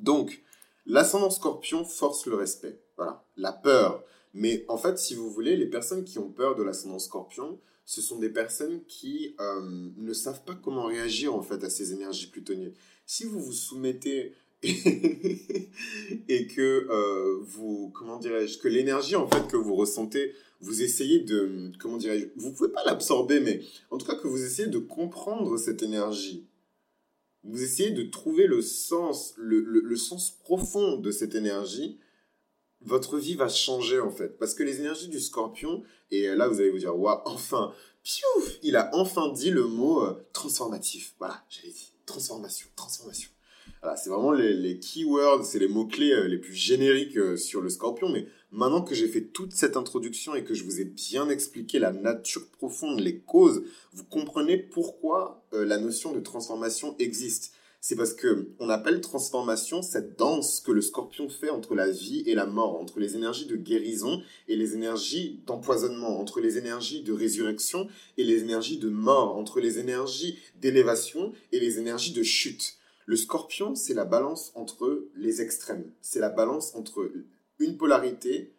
Donc, 0.00 0.42
l'ascendant 0.86 1.30
scorpion 1.30 1.84
force 1.84 2.26
le 2.26 2.36
respect. 2.36 2.80
Voilà, 2.96 3.24
la 3.36 3.52
peur. 3.52 4.02
Mais 4.32 4.64
en 4.68 4.76
fait, 4.76 4.98
si 4.98 5.14
vous 5.14 5.30
voulez, 5.30 5.56
les 5.56 5.68
personnes 5.68 6.04
qui 6.04 6.18
ont 6.18 6.30
peur 6.30 6.56
de 6.56 6.62
l'ascendant 6.62 6.98
scorpion, 6.98 7.60
ce 7.84 8.00
sont 8.00 8.18
des 8.18 8.30
personnes 8.30 8.82
qui 8.86 9.34
euh, 9.40 9.90
ne 9.96 10.12
savent 10.12 10.44
pas 10.44 10.54
comment 10.54 10.86
réagir 10.86 11.34
en 11.34 11.42
fait 11.42 11.62
à 11.64 11.70
ces 11.70 11.92
énergies 11.92 12.28
plutoniennes. 12.28 12.72
Si 13.06 13.24
vous 13.24 13.40
vous 13.40 13.52
soumettez 13.52 14.34
et 14.62 16.46
que 16.46 16.86
euh, 16.90 17.38
vous 17.42 17.90
comment 17.94 18.18
dirais-je 18.18 18.58
que 18.58 18.68
l'énergie 18.68 19.16
en 19.16 19.28
fait 19.28 19.46
que 19.48 19.58
vous 19.58 19.74
ressentez, 19.74 20.32
vous 20.60 20.82
essayez 20.82 21.20
de 21.20 21.70
comment 21.78 21.98
dirais-je, 21.98 22.28
vous 22.36 22.52
pouvez 22.52 22.70
pas 22.70 22.84
l'absorber 22.84 23.40
mais 23.40 23.60
en 23.90 23.98
tout 23.98 24.06
cas 24.06 24.14
que 24.14 24.28
vous 24.28 24.42
essayez 24.42 24.68
de 24.68 24.78
comprendre 24.78 25.58
cette 25.58 25.82
énergie. 25.82 26.46
Vous 27.42 27.62
essayez 27.62 27.90
de 27.90 28.04
trouver 28.04 28.46
le 28.46 28.62
sens, 28.62 29.34
le, 29.36 29.60
le 29.60 29.96
sens 29.96 30.30
profond 30.30 30.96
de 30.96 31.10
cette 31.10 31.34
énergie 31.34 31.98
votre 32.84 33.18
vie 33.18 33.34
va 33.34 33.48
changer 33.48 34.00
en 34.00 34.10
fait. 34.10 34.38
Parce 34.38 34.54
que 34.54 34.62
les 34.62 34.80
énergies 34.80 35.08
du 35.08 35.20
scorpion, 35.20 35.82
et 36.10 36.26
là 36.34 36.48
vous 36.48 36.60
allez 36.60 36.70
vous 36.70 36.78
dire, 36.78 36.96
waouh, 36.96 37.20
enfin, 37.24 37.72
piouf, 38.04 38.58
il 38.62 38.76
a 38.76 38.90
enfin 38.92 39.32
dit 39.32 39.50
le 39.50 39.66
mot 39.66 40.04
euh, 40.04 40.26
transformatif. 40.32 41.14
Voilà, 41.18 41.42
j'avais 41.48 41.70
dit, 41.70 41.92
transformation, 42.06 42.68
transformation. 42.76 43.30
Voilà, 43.80 43.96
c'est 43.96 44.10
vraiment 44.10 44.32
les, 44.32 44.78
keywords, 44.78 45.44
c'est 45.44 45.58
les 45.58 45.68
mots-clés 45.68 46.12
euh, 46.12 46.28
les 46.28 46.38
plus 46.38 46.54
génériques 46.54 47.16
euh, 47.16 47.36
sur 47.36 47.60
le 47.60 47.68
scorpion. 47.68 48.08
Mais 48.08 48.26
maintenant 48.50 48.82
que 48.82 48.94
j'ai 48.94 49.08
fait 49.08 49.22
toute 49.22 49.52
cette 49.52 49.76
introduction 49.76 50.34
et 50.34 50.44
que 50.44 50.54
je 50.54 50.64
vous 50.64 50.80
ai 50.80 50.84
bien 50.84 51.28
expliqué 51.28 51.78
la 51.78 51.92
nature 51.92 52.46
profonde, 52.50 53.00
les 53.00 53.20
causes, 53.20 53.62
vous 53.92 54.04
comprenez 54.04 54.58
pourquoi 54.58 55.44
la 55.52 55.78
notion 55.78 56.12
de 56.12 56.20
transformation 56.20 56.96
existe 56.98 57.52
c'est 57.86 57.96
parce 57.96 58.14
que 58.14 58.48
on 58.60 58.70
appelle 58.70 59.02
transformation 59.02 59.82
cette 59.82 60.18
danse 60.18 60.60
que 60.60 60.72
le 60.72 60.80
scorpion 60.80 61.28
fait 61.28 61.50
entre 61.50 61.74
la 61.74 61.90
vie 61.90 62.22
et 62.24 62.34
la 62.34 62.46
mort, 62.46 62.80
entre 62.80 62.98
les 62.98 63.14
énergies 63.14 63.44
de 63.44 63.56
guérison 63.56 64.22
et 64.48 64.56
les 64.56 64.72
énergies 64.72 65.42
d'empoisonnement, 65.46 66.18
entre 66.18 66.40
les 66.40 66.56
énergies 66.56 67.02
de 67.02 67.12
résurrection 67.12 67.86
et 68.16 68.24
les 68.24 68.40
énergies 68.40 68.78
de 68.78 68.88
mort, 68.88 69.36
entre 69.36 69.60
les 69.60 69.78
énergies 69.80 70.38
d'élévation 70.62 71.34
et 71.52 71.60
les 71.60 71.78
énergies 71.78 72.14
de 72.14 72.22
chute. 72.22 72.78
Le 73.04 73.16
scorpion, 73.16 73.74
c'est 73.74 73.92
la 73.92 74.06
balance 74.06 74.52
entre 74.54 75.04
les 75.14 75.42
extrêmes. 75.42 75.84
C'est 76.00 76.20
la 76.20 76.30
balance 76.30 76.74
entre 76.74 77.12
une 77.58 77.76
polarité 77.76 78.54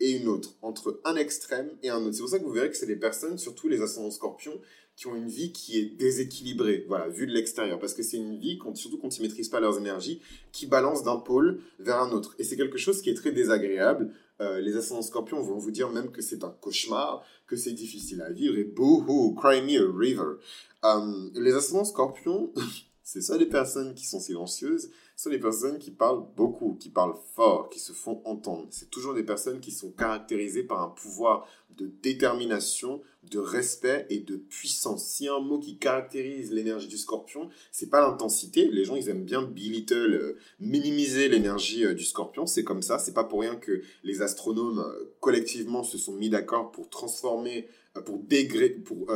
et 0.00 0.12
une 0.12 0.28
autre, 0.28 0.54
entre 0.62 1.00
un 1.04 1.16
extrême 1.16 1.70
et 1.82 1.88
un 1.88 2.02
autre. 2.02 2.14
C'est 2.14 2.20
pour 2.20 2.30
ça 2.30 2.38
que 2.38 2.44
vous 2.44 2.52
verrez 2.52 2.70
que 2.70 2.76
c'est 2.76 2.86
des 2.86 2.96
personnes, 2.96 3.38
surtout 3.38 3.68
les 3.68 3.82
ascendants 3.82 4.10
scorpions, 4.10 4.60
qui 4.98 5.06
ont 5.06 5.14
une 5.14 5.28
vie 5.28 5.52
qui 5.52 5.78
est 5.78 5.96
déséquilibrée, 5.96 6.84
voilà, 6.88 7.08
vue 7.08 7.28
de 7.28 7.32
l'extérieur, 7.32 7.78
parce 7.78 7.94
que 7.94 8.02
c'est 8.02 8.16
une 8.16 8.36
vie, 8.36 8.58
surtout 8.74 8.98
quand 8.98 9.16
ils 9.16 9.22
maîtrisent 9.22 9.48
pas 9.48 9.60
leurs 9.60 9.78
énergies, 9.78 10.20
qui 10.50 10.66
balance 10.66 11.04
d'un 11.04 11.16
pôle 11.16 11.60
vers 11.78 12.00
un 12.00 12.10
autre. 12.10 12.34
Et 12.38 12.44
c'est 12.44 12.56
quelque 12.56 12.78
chose 12.78 13.00
qui 13.00 13.10
est 13.10 13.14
très 13.14 13.30
désagréable. 13.30 14.12
Euh, 14.40 14.60
les 14.60 14.76
ascendants 14.76 15.02
scorpions 15.02 15.40
vont 15.40 15.56
vous 15.56 15.70
dire 15.70 15.90
même 15.90 16.10
que 16.10 16.20
c'est 16.20 16.42
un 16.42 16.50
cauchemar, 16.50 17.24
que 17.46 17.54
c'est 17.54 17.72
difficile 17.72 18.22
à 18.22 18.30
vivre, 18.30 18.56
et 18.58 18.64
boohoo, 18.64 19.34
cry 19.34 19.62
me 19.62 19.78
a 19.78 19.96
river. 19.96 20.40
Euh, 20.84 21.30
les 21.34 21.52
ascendants 21.52 21.84
scorpions, 21.84 22.52
c'est 23.04 23.22
ça 23.22 23.38
des 23.38 23.46
personnes 23.46 23.94
qui 23.94 24.04
sont 24.04 24.20
silencieuses, 24.20 24.90
sont 25.18 25.30
des 25.30 25.40
personnes 25.40 25.80
qui 25.80 25.90
parlent 25.90 26.24
beaucoup, 26.36 26.76
qui 26.78 26.90
parlent 26.90 27.18
fort, 27.34 27.68
qui 27.70 27.80
se 27.80 27.92
font 27.92 28.22
entendre. 28.24 28.68
C'est 28.70 28.88
toujours 28.88 29.14
des 29.14 29.24
personnes 29.24 29.58
qui 29.58 29.72
sont 29.72 29.90
caractérisées 29.90 30.62
par 30.62 30.80
un 30.80 30.90
pouvoir 30.90 31.44
de 31.76 31.90
détermination, 32.02 33.02
de 33.28 33.40
respect 33.40 34.06
et 34.10 34.20
de 34.20 34.36
puissance. 34.36 35.04
Si 35.04 35.26
un 35.26 35.40
mot 35.40 35.58
qui 35.58 35.76
caractérise 35.76 36.52
l'énergie 36.52 36.86
du 36.86 36.96
scorpion, 36.96 37.48
c'est 37.72 37.90
pas 37.90 38.00
l'intensité. 38.00 38.68
Les 38.70 38.84
gens, 38.84 38.94
ils 38.94 39.08
aiment 39.08 39.24
bien 39.24 39.42
belittle, 39.42 40.14
euh, 40.14 40.38
minimiser 40.60 41.28
l'énergie 41.28 41.84
euh, 41.84 41.94
du 41.94 42.04
scorpion. 42.04 42.46
C'est 42.46 42.62
comme 42.62 42.82
ça. 42.82 43.00
C'est 43.00 43.12
pas 43.14 43.24
pour 43.24 43.40
rien 43.40 43.56
que 43.56 43.82
les 44.04 44.22
astronomes 44.22 44.78
euh, 44.78 45.16
collectivement 45.18 45.82
se 45.82 45.98
sont 45.98 46.14
mis 46.14 46.30
d'accord 46.30 46.70
pour 46.70 46.90
transformer, 46.90 47.66
pour 48.06 48.18
dégré, 48.20 48.70
pour, 48.70 49.10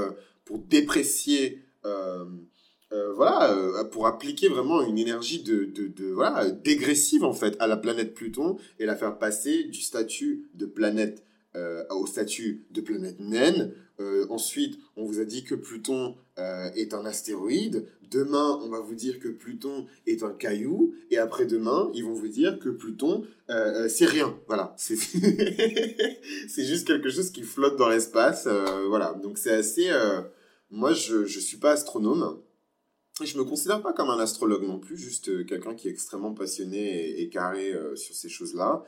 pour 0.45 0.59
déprécier 0.59 1.63
euh, 2.93 3.13
voilà, 3.15 3.51
euh, 3.53 3.85
pour 3.85 4.07
appliquer 4.07 4.49
vraiment 4.49 4.83
une 4.83 4.99
énergie 4.99 5.43
de, 5.43 5.65
de, 5.65 6.13
voilà, 6.13 6.51
dégressive 6.51 7.25
en 7.25 7.33
fait 7.33 7.57
à 7.59 7.67
la 7.67 7.79
planète 7.79 8.13
Pluton 8.13 8.59
et 8.79 8.85
la 8.85 8.97
faire 8.97 9.19
passer 9.19 9.65
du 9.65 9.81
statut 9.81 10.51
de 10.55 10.67
planète 10.67 11.25
euh, 11.57 11.85
au 11.91 12.07
statut 12.07 12.67
de 12.71 12.81
planète 12.81 13.19
naine. 13.19 13.73
ensuite, 14.31 14.79
on 14.97 15.05
vous 15.05 15.21
a 15.21 15.25
dit 15.25 15.45
que 15.45 15.55
Pluton 15.55 16.17
est 16.37 16.93
un 16.93 17.05
astéroïde. 17.05 17.87
Demain, 18.11 18.59
on 18.63 18.69
va 18.69 18.81
vous 18.81 18.97
dire 18.97 19.21
que 19.21 19.29
Pluton 19.29 19.87
est 20.09 20.25
un 20.25 20.33
caillou. 20.33 20.93
Et 21.11 21.19
après-demain, 21.19 21.89
ils 21.95 22.03
vont 22.05 22.13
vous 22.13 22.27
dire 22.27 22.59
que 22.59 22.69
Pluton, 22.69 23.25
c'est 23.89 24.07
rien. 24.07 24.37
Voilà, 24.49 24.75
c'est 24.77 24.97
juste 26.65 26.87
quelque 26.87 27.11
chose 27.11 27.31
qui 27.31 27.43
flotte 27.43 27.77
dans 27.77 27.89
l'espace. 27.89 28.49
voilà, 28.89 29.15
donc 29.23 29.39
c'est 29.39 29.53
assez... 29.53 29.89
moi, 30.71 30.93
je 30.95 31.19
ne 31.19 31.27
suis 31.27 31.59
pas 31.59 31.73
astronome. 31.73 32.41
Je 33.25 33.39
me 33.39 33.45
considère 33.45 33.83
pas 33.83 33.93
comme 33.93 34.11
un 34.11 34.19
astrologue 34.19 34.65
non 34.65 34.79
plus, 34.79 34.97
juste 34.97 35.29
euh, 35.29 35.45
quelqu'un 35.45 35.75
qui 35.75 35.89
est 35.89 35.91
extrêmement 35.91 36.35
passionné 36.35 37.21
et, 37.21 37.29
carré 37.29 37.73
euh, 37.73 37.95
sur 37.95 38.15
ces 38.15 38.29
choses-là. 38.29 38.83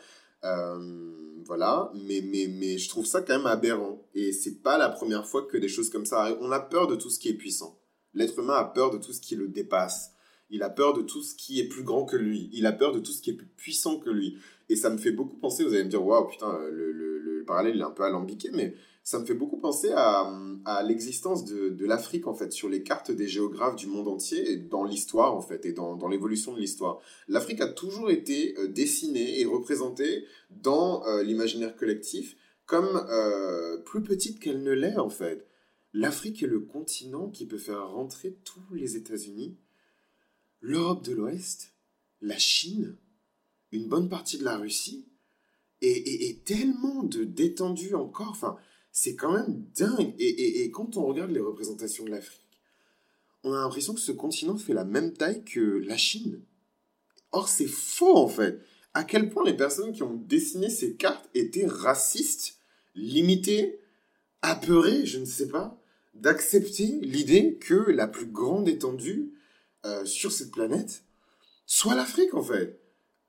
Euh, 0.44 1.42
voilà, 1.47 1.92
mais, 1.94 2.20
mais, 2.23 2.49
mais 2.49 2.79
je 2.79 2.88
trouve 2.88 3.07
ça 3.07 3.23
quand 3.23 3.37
même 3.37 3.47
aberrant. 3.47 4.03
Et 4.14 4.33
c'est 4.33 4.62
pas 4.62 4.77
la 4.77 4.88
première 4.88 5.27
fois 5.27 5.42
que 5.42 5.57
des 5.57 5.68
choses 5.68 5.90
comme 5.90 6.07
ça 6.07 6.23
arrivent. 6.23 6.38
On 6.40 6.51
a 6.51 6.61
peur 6.61 6.87
de 6.87 6.97
tout 6.97 7.11
ce 7.11 7.18
qui 7.18 7.29
est 7.29 7.35
puissant. 7.35 7.79
L'être 8.12 8.38
humain 8.38 8.55
a 8.55 8.64
peur 8.64 8.90
de 8.90 8.99
tout 8.99 9.12
ce 9.12 9.20
qui 9.20 9.37
le 9.37 9.49
dépasse. 9.49 10.12
Il 10.51 10.62
a 10.62 10.70
peur 10.70 10.94
de 10.94 11.03
tout 11.03 11.23
ce 11.23 11.35
qui 11.35 11.61
est 11.61 11.68
plus 11.68 11.83
grand 11.83 12.05
que 12.05 12.16
lui. 12.16 12.51
Il 12.53 12.66
a 12.66 12.73
peur 12.73 12.92
de 12.92 13.01
tout 13.01 13.12
ce 13.12 13.23
qui 13.23 13.31
est 13.31 13.35
plus 13.35 13.47
puissant 13.47 13.99
que 13.99 14.11
lui. 14.11 14.38
Et 14.68 14.77
ça 14.77 14.90
me 14.90 14.99
fait 14.99 15.12
beaucoup 15.12 15.37
penser, 15.37 15.64
vous 15.64 15.75
allez 15.75 15.85
me 15.85 15.90
dire, 15.90 16.05
waouh, 16.05 16.27
putain, 16.27 16.59
le, 16.70 16.92
le, 16.92 17.18
le 17.18 17.44
parallèle 17.44 17.79
est 17.79 17.85
un 17.85 17.90
peu 17.90 18.03
alambiqué, 18.03 18.51
mais 18.53 18.75
ça 19.05 19.19
me 19.19 19.27
fait 19.27 19.35
beaucoup 19.35 19.59
penser 19.59 19.93
à, 19.95 20.83
l'existence 20.83 21.45
de, 21.45 21.85
l'Afrique, 21.85 22.27
en 22.27 22.35
fait, 22.35 22.53
sur 22.53 22.71
les 22.71 22.83
cartes 22.83 23.11
des 23.11 23.29
géographes 23.29 23.77
du 23.77 23.87
monde 23.87 24.09
entier, 24.09 24.51
et 24.51 24.57
dans 24.57 24.83
l'histoire, 24.83 25.37
en 25.37 25.43
fait, 25.43 25.67
et 25.67 25.73
dans, 25.75 26.09
l'évolution 26.09 26.55
de 26.55 26.59
l'histoire. 26.59 27.01
L'Afrique 27.29 27.61
a 27.61 27.69
toujours 27.69 28.11
été 28.11 28.59
euh, 28.59 28.67
dessinée 28.67 29.40
et 29.40 29.45
représentée 29.45 30.25
dans 30.51 31.07
euh, 31.07 31.23
l'imaginaire 31.23 31.77
collectif 31.77 32.37
comme 32.64 33.07
euh, 33.11 33.77
plus 33.83 34.03
petite 34.03 34.40
qu'elle 34.40 34.62
ne 34.62 34.73
l'est, 34.73 34.97
en 34.97 35.11
fait. 35.11 35.47
L'Afrique 35.93 36.43
est 36.43 36.49
le 36.49 36.61
continent 36.61 37.29
qui 37.29 37.47
peut 37.47 37.59
faire 37.59 37.90
rentrer 37.90 38.38
tous 38.43 38.73
les 38.73 38.97
États-Unis. 38.97 39.59
l'Europe 40.61 41.05
de 41.05 41.12
l'Ouest, 41.12 41.75
la 42.23 42.38
Chine, 42.38 42.97
une 43.71 43.87
bonne 43.87 44.09
partie 44.09 44.38
de 44.38 44.45
la 44.45 44.57
Russie, 44.57 45.07
et, 45.83 46.40
tellement 46.47 47.03
de 47.03 47.25
détendu 47.25 47.95
encore. 47.95 48.31
Enfin, 48.31 48.57
c'est 48.94 49.16
quand 49.16 49.33
même 49.33 49.66
dingue. 49.76 50.14
Et, 50.18 50.70
quand 50.70 50.96
on 50.96 51.04
regarde 51.04 51.33
les 51.33 51.40
représentations 51.40 52.04
de 52.04 52.11
l'Afrique, 52.11 52.40
on 53.42 53.52
a 53.52 53.61
l'impression 53.61 53.92
que 53.92 54.00
ce 54.00 54.12
continent 54.12 54.57
fait 54.57 54.72
la 54.72 54.85
même 54.85 55.12
taille 55.12 55.44
que 55.44 55.83
la 55.85 55.98
Chine. 55.98 56.40
Or, 57.33 57.48
c'est 57.48 57.66
faux 57.66 58.16
en 58.16 58.28
fait. 58.28 58.61
À 58.94 59.02
quel 59.02 59.28
point 59.28 59.44
les 59.44 59.57
personnes 59.57 59.92
qui 59.92 60.04
ont 60.04 60.14
dessiné 60.14 60.70
ces 60.70 60.94
cartes 60.94 61.28
étaient 61.35 61.66
racistes, 61.66 62.59
limitées, 62.94 63.80
apeurées, 64.40 65.04
je 65.04 65.18
ne 65.18 65.24
sais 65.24 65.48
pas, 65.48 65.76
d'accepter 66.14 66.87
l'idée 67.02 67.59
que 67.61 67.74
la 67.74 68.07
plus 68.07 68.26
grande 68.26 68.68
étendue 68.68 69.33
euh, 69.85 70.04
sur 70.04 70.30
cette 70.30 70.52
planète 70.52 71.02
soit 71.66 71.96
l'Afrique 71.96 72.35
en 72.35 72.44
fait. 72.44 72.80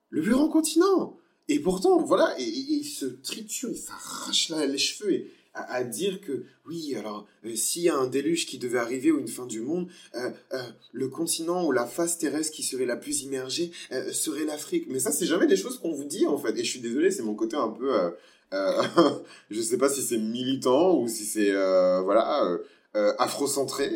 Le 0.10 0.22
plus 0.22 0.32
grand 0.32 0.50
continent. 0.50 1.18
Et 1.48 1.60
pourtant, 1.60 2.02
voilà, 2.04 2.36
et, 2.40 2.44
il 2.44 2.86
se 2.86 3.06
triture, 3.06 3.70
il 3.72 3.78
s'arrache 3.78 4.50
les 4.50 4.78
cheveux 4.78 5.12
et, 5.12 5.32
à, 5.56 5.84
dire 5.84 6.22
que 6.22 6.44
oui, 6.68 6.96
alors 6.96 7.26
euh, 7.46 7.56
s'il 7.56 7.84
y 7.84 7.90
a 7.90 7.96
un 7.96 8.08
déluge 8.08 8.46
qui 8.46 8.58
devait 8.58 8.78
arriver 8.78 9.12
ou 9.12 9.20
une 9.20 9.28
fin 9.28 9.46
du 9.46 9.62
monde, 9.62 9.88
euh, 10.16 10.30
euh, 10.54 10.58
le 10.92 11.08
continent 11.08 11.66
ou 11.66 11.72
la 11.72 11.86
face 11.86 12.18
terrestre 12.18 12.54
qui 12.54 12.64
serait 12.64 12.86
la 12.86 12.98
plus 12.98 13.24
immergée 13.24 13.72
serait 14.12 14.46
l'Afrique. 14.46 14.86
Mais 14.90 15.00
ça, 15.00 15.12
c'est 15.12 15.26
jamais 15.26 15.48
des 15.48 15.58
choses 15.58 15.80
qu'on 15.80 15.94
vous 15.94 16.04
dit 16.04 16.28
en 16.28 16.38
fait. 16.38 16.58
Et 16.58 16.64
je 16.64 16.70
suis 16.70 16.82
désolé, 16.82 17.12
c'est 17.12 17.24
mon 17.24 17.36
côté 17.36 17.56
un 17.56 17.70
peu, 17.70 17.92
je 19.50 19.62
sais 19.62 19.78
pas 19.78 19.90
si 19.90 20.02
c'est 20.02 20.18
militant 20.18 20.98
ou 21.00 21.08
si 21.08 21.26
c'est 21.26 21.52
voilà 21.52 22.58
afrocentré, 22.94 23.90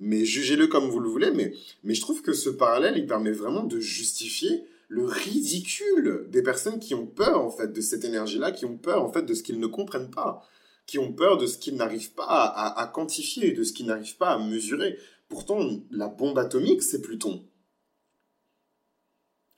mais 0.00 0.24
jugez-le 0.24 0.66
comme 0.66 0.88
vous 0.88 1.00
le 1.00 1.08
voulez. 1.08 1.30
Mais 1.30 1.54
mais 1.82 1.94
je 1.94 2.00
trouve 2.00 2.22
que 2.22 2.32
ce 2.32 2.50
parallèle, 2.50 2.96
il 2.96 3.06
permet 3.06 3.32
vraiment 3.32 3.64
de 3.64 3.80
justifier 3.80 4.64
le 4.88 5.04
ridicule 5.06 6.26
des 6.30 6.42
personnes 6.42 6.78
qui 6.78 6.94
ont 6.94 7.06
peur 7.06 7.42
en 7.42 7.50
fait 7.50 7.72
de 7.72 7.80
cette 7.80 8.04
énergie-là, 8.04 8.52
qui 8.52 8.64
ont 8.64 8.76
peur 8.76 9.02
en 9.02 9.10
fait 9.10 9.22
de 9.22 9.34
ce 9.34 9.42
qu'ils 9.42 9.58
ne 9.58 9.66
comprennent 9.66 10.10
pas, 10.10 10.46
qui 10.86 10.98
ont 10.98 11.12
peur 11.12 11.38
de 11.38 11.46
ce 11.46 11.58
qu'ils 11.58 11.76
n'arrivent 11.76 12.12
pas 12.12 12.26
à, 12.26 12.86
quantifier, 12.86 13.52
de 13.52 13.62
ce 13.62 13.72
qu'ils 13.72 13.86
n'arrivent 13.86 14.16
pas 14.16 14.32
à 14.32 14.38
mesurer. 14.38 14.98
Pourtant, 15.28 15.58
la 15.90 16.08
bombe 16.08 16.38
atomique, 16.38 16.82
c'est 16.82 17.00
Pluton. 17.00 17.44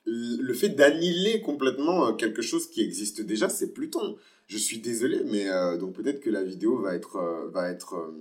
Le 0.05 0.53
fait 0.53 0.69
d'annihiler 0.69 1.41
complètement 1.41 2.07
euh, 2.07 2.13
quelque 2.13 2.41
chose 2.41 2.69
qui 2.69 2.81
existe 2.81 3.21
déjà, 3.21 3.49
c'est 3.49 3.73
Pluton. 3.73 4.15
Je 4.47 4.57
suis 4.57 4.77
désolé, 4.79 5.21
mais 5.25 5.49
euh, 5.49 5.77
donc 5.77 5.95
peut-être 5.95 6.21
que 6.21 6.29
la 6.29 6.43
vidéo 6.43 6.77
va 6.79 6.95
être, 6.95 7.17
euh, 7.17 7.49
va 7.49 7.69
être 7.69 8.13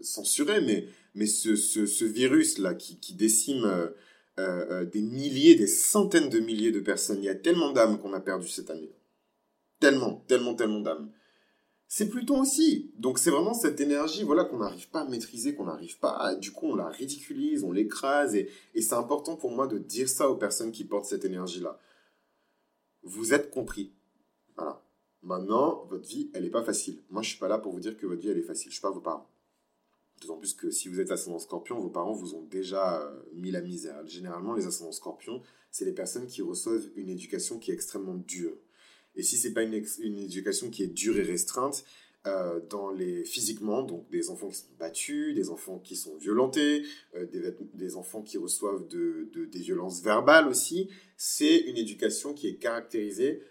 censurée, 0.00 0.62
mais, 0.62 0.88
mais 1.14 1.26
ce, 1.26 1.56
ce, 1.56 2.04
virus-là 2.04 2.74
qui, 2.74 2.98
qui 2.98 3.12
décime 3.14 3.90
des 4.38 5.02
milliers, 5.02 5.56
des 5.56 5.66
centaines 5.66 6.30
de 6.30 6.38
milliers 6.38 6.72
de 6.72 6.80
personnes. 6.80 7.18
Il 7.18 7.24
y 7.24 7.28
a 7.28 7.34
tellement 7.34 7.72
d'âmes 7.72 7.98
qu'on 7.98 8.14
a 8.14 8.20
perdu 8.20 8.48
cette 8.48 8.70
année. 8.70 8.92
Tellement, 9.80 10.24
tellement, 10.26 10.54
tellement 10.54 10.80
d'âmes. 10.80 11.10
C'est 11.90 12.10
Pluton 12.10 12.42
aussi. 12.42 12.92
Donc 12.98 13.18
c'est 13.18 13.30
vraiment 13.30 13.54
cette 13.54 13.80
énergie 13.80 14.22
voilà, 14.22 14.44
qu'on 14.44 14.58
n'arrive 14.58 14.90
pas 14.90 15.00
à 15.00 15.08
maîtriser, 15.08 15.54
qu'on 15.54 15.64
n'arrive 15.64 15.98
pas 15.98 16.10
à... 16.10 16.34
Du 16.34 16.52
coup, 16.52 16.66
on 16.66 16.76
la 16.76 16.88
ridiculise, 16.88 17.64
on 17.64 17.72
l'écrase. 17.72 18.34
Et, 18.34 18.50
c'est 18.74 18.94
important 18.94 19.36
pour 19.36 19.50
moi 19.50 19.66
de 19.66 19.78
dire 19.78 20.08
ça 20.08 20.28
aux 20.28 20.36
personnes 20.36 20.70
qui 20.70 20.84
portent 20.84 21.06
cette 21.06 21.24
énergie-là. 21.24 21.80
Vous 23.02 23.32
êtes 23.32 23.50
compris. 23.50 23.94
Voilà. 24.54 24.82
Maintenant, 25.22 25.86
votre 25.88 26.06
vie, 26.06 26.30
elle 26.34 26.44
n'est 26.44 26.50
pas 26.50 26.62
facile. 26.62 27.02
Moi, 27.08 27.22
je 27.22 27.30
suis 27.30 27.38
pas 27.38 27.48
là 27.48 27.58
pour 27.58 27.72
vous 27.72 27.80
dire 27.80 27.96
que 27.96 28.06
votre 28.06 28.20
vie, 28.20 28.28
elle 28.28 28.38
est 28.38 28.42
facile. 28.42 28.70
Je 28.70 28.76
ne 28.76 28.80
suis 28.80 28.82
pas 28.82 28.90
vos 28.90 29.00
parents. 29.00 29.26
D'autant 30.20 30.36
plus 30.36 30.52
que 30.52 30.70
si 30.70 30.88
vous 30.88 31.00
êtes 31.00 31.10
ascendant 31.10 31.38
scorpion, 31.38 31.80
vos 31.80 31.88
parents 31.88 32.12
vous 32.12 32.34
ont 32.34 32.42
déjà 32.42 33.00
euh, 33.00 33.22
mis 33.32 33.50
la 33.50 33.62
misère. 33.62 34.06
Généralement, 34.06 34.52
les 34.52 34.66
ascendants 34.66 34.92
scorpions, 34.92 35.40
c'est 35.70 35.86
les 35.86 35.92
personnes 35.92 36.26
qui 36.26 36.42
reçoivent 36.42 36.86
une 36.96 37.08
éducation 37.08 37.58
qui 37.58 37.70
est 37.70 37.74
extrêmement 37.74 38.14
dure. 38.14 38.56
Et 39.18 39.22
si 39.22 39.36
c'est 39.36 39.52
pas 39.52 39.62
une, 39.62 39.84
une, 40.00 40.18
éducation 40.18 40.70
qui 40.70 40.82
est 40.82 40.86
dure 40.86 41.18
et 41.18 41.22
restreinte, 41.22 41.84
euh, 42.26 42.60
dans 42.70 42.90
les 42.90 43.24
physiquement, 43.24 43.82
donc 43.82 44.08
des 44.10 44.30
enfants 44.30 44.48
qui 44.48 44.56
sont 44.56 44.66
battus, 44.78 45.34
des 45.34 45.50
enfants 45.50 45.78
qui 45.78 45.96
sont 45.96 46.16
violentés, 46.16 46.84
euh, 47.14 47.26
des, 47.74 47.96
enfants 47.96 48.22
qui 48.22 48.38
reçoivent 48.38 48.88
de, 48.88 49.28
de, 49.34 49.44
des 49.44 49.60
violences 49.60 50.02
verbales 50.02 50.48
aussi, 50.48 50.88
c'est 51.18 51.58
une 51.58 51.76
éducation 51.76 52.32
qui 52.32 52.48
est 52.48 52.56
caractérisée 52.56 53.42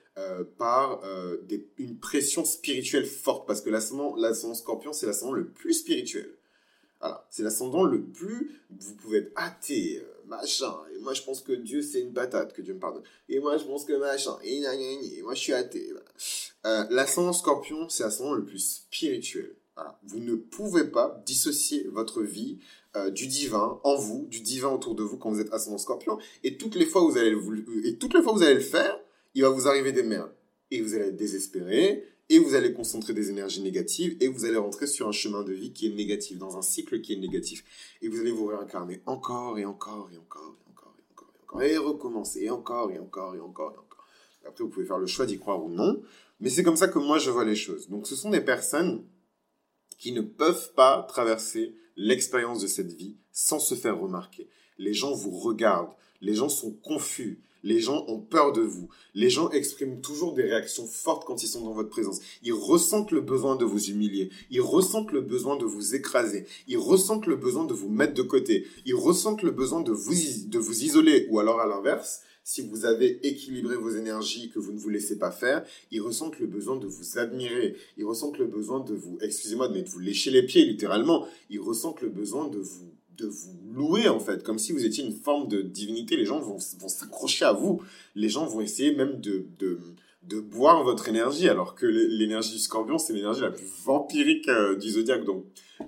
par 0.58 1.04
des, 1.44 1.68
une 1.78 2.00
pression 2.00 2.44
spirituelle 2.44 3.06
forte, 3.06 3.46
parce 3.46 3.62
que 3.62 3.70
l'ascendant 3.70 4.56
scorpion, 4.56 4.92
c'est 4.92 5.06
l'ascendant 5.06 5.34
le 5.34 5.48
plus 5.48 5.74
spirituel. 5.74 6.38
Voilà, 7.00 7.28
c'est 7.30 7.44
l'ascendant 7.44 7.84
le 7.84 8.02
plus. 8.02 8.60
Vous 8.70 8.96
pouvez 8.96 9.20
être 9.20 9.32
athée, 9.36 10.00
euh, 10.00 10.17
machin. 10.28 10.74
Et 10.96 11.00
moi, 11.00 11.14
je 11.14 11.22
pense 11.22 11.42
que 11.42 11.54
Dieu, 11.54 11.82
c'est 11.82 12.02
une 12.02 12.14
patate, 12.14 12.54
que 12.54 12.62
Dieu 12.62 12.74
me 12.74 12.80
pardonne. 12.80 13.04
Et 13.30 13.40
moi, 13.40 13.58
je 13.58 13.64
pense 13.64 13.86
que 13.86 13.94
machin. 13.94 14.38
Et, 14.44 14.62
et 14.62 15.22
moi, 15.22 15.34
je 15.34 15.40
suis 15.40 15.54
athée. 15.54 15.92
Euh, 16.66 16.86
l'ascendant 16.90 17.34
scorpion, 17.34 17.90
c'est 17.90 18.04
l'ascendant 18.04 18.34
le 18.34 18.46
plus 18.46 18.60
spirituel. 18.60 19.56
Voilà. 19.76 20.00
Vous 20.04 20.20
ne 20.20 20.36
pouvez 20.36 20.86
pas 20.86 21.22
dissocier 21.26 21.88
votre 21.92 22.22
vie 22.24 22.60
euh, 22.96 23.10
du 23.10 23.28
divin 23.28 23.80
en 23.84 23.96
vous, 23.96 24.26
du 24.30 24.42
divin 24.42 24.70
autour 24.70 24.96
de 24.96 25.04
vous 25.04 25.18
quand 25.18 25.30
vous 25.30 25.40
êtes 25.40 25.54
ascendant 25.54 25.78
scorpion. 25.78 26.18
Et 26.44 26.58
toutes 26.58 26.76
les 26.76 26.86
fois 26.86 27.04
où 27.04 27.12
vous 27.12 27.18
allez, 27.18 27.36
et 27.84 27.98
toutes 27.98 28.14
les 28.14 28.22
fois 28.22 28.34
vous 28.34 28.44
allez 28.44 28.56
le 28.56 28.60
faire, 28.60 29.00
il 29.36 29.44
va 29.44 29.50
vous 29.50 29.68
arriver 29.68 29.92
des 29.92 30.04
merdes. 30.04 30.32
Et 30.72 30.82
vous 30.82 30.96
allez 30.96 31.06
être 31.06 31.16
désespéré, 31.16 32.06
et 32.30 32.40
vous 32.40 32.56
allez 32.56 32.74
concentrer 32.74 33.14
des 33.14 33.30
énergies 33.30 33.62
négatives 33.62 34.18
et 34.20 34.28
vous 34.28 34.46
allez 34.46 34.58
rentrer 34.58 34.88
sur 34.88 35.08
un 35.08 35.12
chemin 35.12 35.44
de 35.44 35.54
vie 35.54 35.72
qui 35.72 35.88
est 35.88 35.96
négatif, 35.96 36.38
dans 36.38 36.58
un 36.58 36.62
cycle 36.62 37.02
qui 37.02 37.14
est 37.14 37.18
négatif. 37.18 37.64
Et 38.02 38.10
vous 38.10 38.20
allez 38.20 38.32
vous 38.32 38.48
réincarner 38.48 39.02
encore 39.06 39.58
et 39.58 39.66
encore 39.66 40.10
et 40.12 40.18
encore 40.18 40.60
et 40.62 40.68
encore 40.68 40.96
et 40.98 41.12
encore 41.12 41.34
et 41.38 41.44
encore 41.44 41.62
et 41.62 41.78
recommencer 41.78 42.42
et 42.44 42.50
encore 42.50 42.92
et 42.92 43.00
encore 43.00 43.36
et 43.36 43.40
encore 43.40 43.74
et 43.74 43.78
encore. 43.78 44.06
Après, 44.46 44.64
vous 44.64 44.70
pouvez 44.70 44.86
faire 44.86 44.98
le 44.98 45.08
choix 45.08 45.26
d'y 45.26 45.40
croire 45.40 45.64
ou 45.64 45.70
non, 45.70 46.02
mais 46.40 46.50
c'est 46.50 46.64
comme 46.64 46.78
ça 46.78 46.88
que 46.88 47.00
moi 47.00 47.18
je 47.18 47.32
vois 47.32 47.46
les 47.46 47.56
choses. 47.56 47.90
Donc 47.90 48.08
ce 48.08 48.16
sont 48.16 48.30
des 48.30 48.42
personnes 48.42 49.06
qui 49.98 50.12
ne 50.12 50.22
peuvent 50.22 50.74
pas 50.74 51.04
traverser 51.04 51.76
l'expérience 51.96 52.62
de 52.62 52.68
cette 52.68 52.94
vie 52.94 53.18
sans 53.32 53.60
se 53.60 53.76
faire 53.76 54.00
remarquer. 54.00 54.50
Les 54.78 54.94
gens 54.94 55.14
vous 55.14 55.32
regardent, 55.32 55.94
les 56.22 56.36
gens 56.36 56.50
sont 56.50 56.72
confus, 56.72 57.42
les 57.64 57.80
gens 57.80 58.06
ont 58.08 58.20
peur 58.20 58.54
de 58.54 58.62
vous. 58.62 58.90
Les 59.14 59.30
gens 59.30 59.50
expriment 59.52 60.02
toujours 60.02 60.34
des 60.34 60.44
réactions 60.44 60.88
fortes 60.88 61.26
quand 61.26 61.44
ils 61.44 61.48
sont 61.48 61.64
dans 61.64 61.74
votre 61.74 61.90
présence. 61.90 62.20
Ils 62.44 62.54
ressentent 62.54 63.12
le 63.12 63.22
besoin 63.22 63.56
de 63.56 63.66
vous 63.66 63.90
humilier. 63.90 64.30
Ils 64.50 64.62
ressentent 64.62 65.12
le 65.12 65.22
besoin 65.22 65.58
de 65.58 65.66
vous 65.66 65.96
écraser. 65.96 66.46
Ils 66.68 66.78
ressentent 66.78 67.28
le 67.28 67.36
besoin 67.36 67.66
de 67.66 67.74
vous 67.74 67.90
mettre 67.90 68.14
de 68.14 68.22
côté. 68.22 68.66
Ils 68.86 68.96
ressentent 68.96 69.44
le 69.44 69.52
besoin 69.52 69.82
de 69.82 69.92
vous, 69.92 70.14
de 70.48 70.60
vous 70.60 70.84
isoler. 70.84 71.28
Ou 71.30 71.40
alors 71.40 71.60
à 71.60 71.68
l'inverse, 71.68 72.22
si 72.44 72.62
vous 72.62 72.86
avez 72.86 73.28
équilibré 73.28 73.76
vos 73.76 73.90
énergies 73.90 74.50
que 74.50 74.60
vous 74.60 74.72
ne 74.72 74.80
vous 74.80 74.88
laissez 74.88 75.18
pas 75.18 75.32
faire, 75.32 75.66
ils 75.92 76.00
ressentent 76.00 76.40
le 76.40 76.48
besoin 76.48 76.78
de 76.78 76.88
vous 76.88 77.18
admirer. 77.18 77.76
Ils 77.98 78.06
ressentent 78.06 78.38
le 78.38 78.48
besoin 78.48 78.80
de 78.80 78.94
vous, 78.94 79.18
excusez-moi, 79.22 79.68
de 79.68 79.84
vous 79.84 80.00
lécher 80.00 80.32
les 80.32 80.44
pieds 80.44 80.64
littéralement. 80.64 81.28
Ils 81.50 81.60
ressentent 81.60 82.02
le 82.02 82.10
besoin 82.10 82.48
de 82.48 82.60
vous 82.60 82.97
de 83.18 83.26
vous 83.26 83.58
louer 83.74 84.08
en 84.08 84.20
fait, 84.20 84.44
comme 84.44 84.60
si 84.60 84.72
vous 84.72 84.86
étiez 84.86 85.04
une 85.04 85.14
forme 85.14 85.48
de 85.48 85.62
divinité. 85.62 86.16
Les 86.16 86.26
gens 86.26 86.40
vont, 86.40 86.58
vont 86.80 86.88
s'accrocher 86.88 87.46
à 87.46 87.54
vous. 87.54 87.82
Les 88.16 88.30
gens 88.30 88.46
vont 88.46 88.62
essayer 88.62 88.96
même 88.96 89.20
de, 89.20 89.46
de, 89.60 89.80
de 90.24 90.40
boire 90.40 90.84
votre 90.84 91.10
énergie, 91.10 91.50
alors 91.50 91.76
que 91.76 91.86
l'énergie 91.86 92.54
du 92.54 92.60
scorpion, 92.60 92.98
c'est 92.98 93.14
l'énergie 93.14 93.42
la 93.42 93.52
plus 93.52 93.68
vampirique 93.86 94.48
euh, 94.50 94.76
du 94.76 94.90
zodiaque. 94.90 95.26
Donc, 95.26 95.46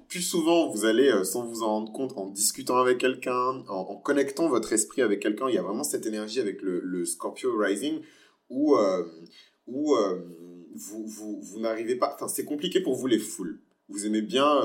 plus 0.08 0.22
souvent 0.22 0.70
vous 0.70 0.86
allez, 0.86 1.10
euh, 1.10 1.24
sans 1.24 1.46
vous 1.46 1.62
en 1.64 1.68
rendre 1.68 1.92
compte, 1.92 2.14
en 2.18 2.28
discutant 2.28 2.78
avec 2.78 2.98
quelqu'un, 2.98 3.64
en, 3.68 3.96
connectant 3.96 4.50
votre 4.50 4.74
esprit 4.74 5.02
avec 5.02 5.20
quelqu'un, 5.20 5.50
il 5.50 5.56
y 5.56 5.60
a 5.60 5.64
vraiment 5.64 5.84
cette 5.84 6.06
énergie 6.06 6.40
avec 6.40 6.62
le, 6.62 6.80
le 6.80 7.06
Scorpio 7.06 7.58
Rising 7.58 8.00
où, 8.50 8.76
euh, 8.76 9.04
où 9.68 9.96
vous, 10.74 11.06
vous, 11.06 11.40
vous 11.42 11.60
n'arrivez 11.60 11.96
pas... 11.96 12.14
Enfin, 12.16 12.28
c'est 12.28 12.46
compliqué 12.46 12.82
pour 12.82 12.96
vous 12.96 13.08
les 13.08 13.20
foules. 13.20 13.60
Vous 13.90 14.06
aimez 14.06 14.22
bien 14.22 14.62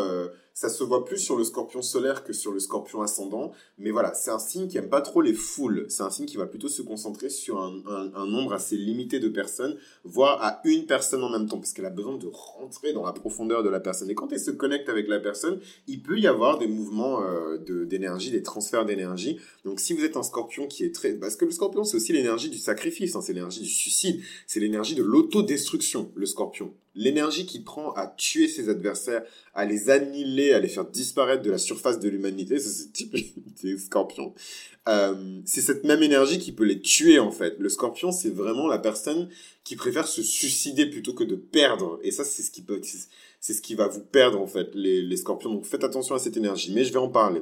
ça 0.54 0.68
se 0.68 0.84
voit 0.84 1.04
plus 1.04 1.18
sur 1.18 1.36
le 1.36 1.42
scorpion 1.42 1.82
solaire 1.82 2.22
que 2.22 2.32
sur 2.32 2.52
le 2.52 2.60
scorpion 2.60 3.02
ascendant. 3.02 3.52
Mais 3.76 3.90
voilà, 3.90 4.14
c'est 4.14 4.30
un 4.30 4.38
signe 4.38 4.68
qui 4.68 4.78
aime 4.78 4.88
pas 4.88 5.00
trop 5.02 5.20
les 5.20 5.34
foules. 5.34 5.86
C'est 5.88 6.04
un 6.04 6.10
signe 6.10 6.26
qui 6.26 6.36
va 6.36 6.46
plutôt 6.46 6.68
se 6.68 6.80
concentrer 6.80 7.28
sur 7.28 7.60
un, 7.60 7.82
un, 8.14 8.26
nombre 8.26 8.52
assez 8.52 8.76
limité 8.76 9.18
de 9.18 9.28
personnes, 9.28 9.76
voire 10.04 10.40
à 10.42 10.60
une 10.64 10.86
personne 10.86 11.24
en 11.24 11.28
même 11.28 11.48
temps, 11.48 11.58
parce 11.58 11.72
qu'elle 11.72 11.86
a 11.86 11.90
besoin 11.90 12.16
de 12.16 12.28
rentrer 12.32 12.92
dans 12.92 13.04
la 13.04 13.12
profondeur 13.12 13.64
de 13.64 13.68
la 13.68 13.80
personne. 13.80 14.08
Et 14.10 14.14
quand 14.14 14.32
elle 14.32 14.38
se 14.38 14.52
connecte 14.52 14.88
avec 14.88 15.08
la 15.08 15.18
personne, 15.18 15.58
il 15.88 16.02
peut 16.02 16.20
y 16.20 16.28
avoir 16.28 16.58
des 16.58 16.68
mouvements 16.68 17.22
euh, 17.22 17.58
d'énergie, 17.84 18.30
des 18.30 18.42
transferts 18.42 18.84
d'énergie. 18.84 19.38
Donc 19.64 19.80
si 19.80 19.92
vous 19.92 20.04
êtes 20.04 20.16
un 20.16 20.22
scorpion 20.22 20.68
qui 20.68 20.84
est 20.84 20.94
très... 20.94 21.14
Parce 21.14 21.34
que 21.34 21.44
le 21.44 21.50
scorpion, 21.50 21.82
c'est 21.82 21.96
aussi 21.96 22.12
l'énergie 22.12 22.48
du 22.48 22.58
sacrifice, 22.58 23.16
hein, 23.16 23.20
c'est 23.20 23.32
l'énergie 23.32 23.62
du 23.62 23.68
suicide, 23.68 24.20
c'est 24.46 24.60
l'énergie 24.60 24.94
de 24.94 25.02
l'autodestruction, 25.02 26.12
le 26.14 26.26
scorpion. 26.26 26.72
L'énergie 26.94 27.44
qui 27.44 27.58
prend 27.58 27.92
à 27.94 28.06
tuer 28.06 28.46
ses 28.46 28.68
adversaires, 28.68 29.24
à 29.52 29.64
les 29.64 29.90
annihiler, 29.90 30.43
à 30.52 30.60
les 30.60 30.68
faire 30.68 30.84
disparaître 30.84 31.42
de 31.42 31.50
la 31.50 31.58
surface 31.58 31.98
de 31.98 32.08
l'humanité, 32.08 32.58
c'est 32.58 32.84
ce 32.84 32.88
type 32.88 33.14
de 33.64 33.76
scorpion. 33.76 34.34
Euh, 34.86 35.40
c'est 35.46 35.62
cette 35.62 35.84
même 35.84 36.02
énergie 36.02 36.38
qui 36.38 36.52
peut 36.52 36.64
les 36.64 36.80
tuer 36.80 37.18
en 37.18 37.30
fait. 37.30 37.56
Le 37.58 37.68
scorpion, 37.68 38.12
c'est 38.12 38.30
vraiment 38.30 38.66
la 38.66 38.78
personne 38.78 39.28
qui 39.64 39.76
préfère 39.76 40.06
se 40.06 40.22
suicider 40.22 40.86
plutôt 40.86 41.14
que 41.14 41.24
de 41.24 41.36
perdre. 41.36 41.98
Et 42.02 42.10
ça, 42.10 42.24
c'est 42.24 42.42
ce 42.42 42.50
qui 42.50 42.62
peut, 42.62 42.80
c'est 43.40 43.54
ce 43.54 43.62
qui 43.62 43.74
va 43.74 43.88
vous 43.88 44.02
perdre 44.02 44.40
en 44.40 44.46
fait, 44.46 44.74
les, 44.74 45.00
les 45.00 45.16
scorpions. 45.16 45.50
Donc 45.50 45.64
faites 45.64 45.84
attention 45.84 46.14
à 46.14 46.18
cette 46.18 46.36
énergie. 46.36 46.72
Mais 46.74 46.84
je 46.84 46.92
vais 46.92 46.98
en 46.98 47.08
parler. 47.08 47.40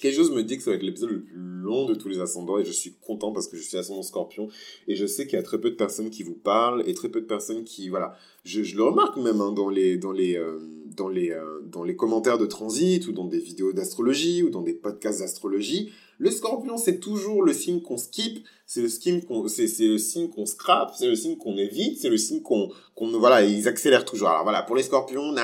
quelque 0.00 0.14
chose 0.14 0.30
me 0.30 0.44
dit 0.44 0.56
que 0.56 0.62
ça 0.62 0.70
va 0.70 0.76
être 0.76 0.84
l'épisode 0.84 1.10
le 1.10 1.22
plus 1.22 1.40
long 1.64 1.86
de 1.86 1.94
tous 1.94 2.08
les 2.08 2.20
ascendants 2.20 2.58
et 2.58 2.64
je 2.64 2.72
suis 2.72 2.94
content 3.00 3.32
parce 3.32 3.48
que 3.48 3.56
je 3.56 3.62
suis 3.62 3.76
ascendant 3.76 4.02
scorpion 4.02 4.48
et 4.86 4.94
je 4.94 5.06
sais 5.06 5.26
qu'il 5.26 5.36
y 5.36 5.40
a 5.40 5.42
très 5.42 5.60
peu 5.60 5.70
de 5.70 5.76
personnes 5.76 6.10
qui 6.10 6.22
vous 6.22 6.34
parlent 6.34 6.84
et 6.86 6.94
très 6.94 7.08
peu 7.08 7.20
de 7.20 7.26
personnes 7.26 7.64
qui, 7.64 7.88
voilà, 7.88 8.16
je, 8.44 8.62
je 8.62 8.76
le 8.76 8.84
remarque 8.84 9.16
même 9.16 9.40
hein, 9.40 9.50
dans 9.50 9.70
les, 9.70 9.96
dans 9.96 10.12
les, 10.12 10.36
euh, 10.36 10.58
dans 10.96 11.08
les, 11.08 11.30
euh, 11.30 11.60
dans 11.64 11.82
les 11.82 11.96
commentaires 11.96 12.38
de 12.38 12.46
transit 12.46 13.06
ou 13.06 13.12
dans 13.12 13.26
des 13.26 13.38
vidéos 13.38 13.72
d'astrologie 13.72 14.42
ou 14.42 14.50
dans 14.50 14.62
des 14.62 14.74
podcasts 14.74 15.20
d'astrologie. 15.20 15.92
Le 16.18 16.30
scorpion, 16.30 16.76
c'est 16.76 17.00
toujours 17.00 17.42
le 17.42 17.52
signe 17.52 17.80
qu'on 17.80 17.96
skip, 17.96 18.46
c'est 18.66 18.82
le 18.82 18.88
signe 18.88 19.22
qu'on, 19.22 19.48
c'est, 19.48 19.66
c'est 19.66 19.88
le 19.88 19.98
signe 19.98 20.28
qu'on 20.28 20.46
scrape, 20.46 20.92
c'est 20.96 21.08
le 21.08 21.16
signe 21.16 21.36
qu'on 21.36 21.56
évite, 21.56 22.00
c'est 22.00 22.08
le 22.08 22.16
signe 22.16 22.40
qu'on, 22.40 22.70
qu'on, 22.94 23.08
voilà, 23.18 23.44
ils 23.44 23.66
accélèrent 23.66 24.04
toujours. 24.04 24.28
Alors 24.28 24.44
voilà, 24.44 24.62
pour 24.62 24.76
les 24.76 24.84
scorpions, 24.84 25.34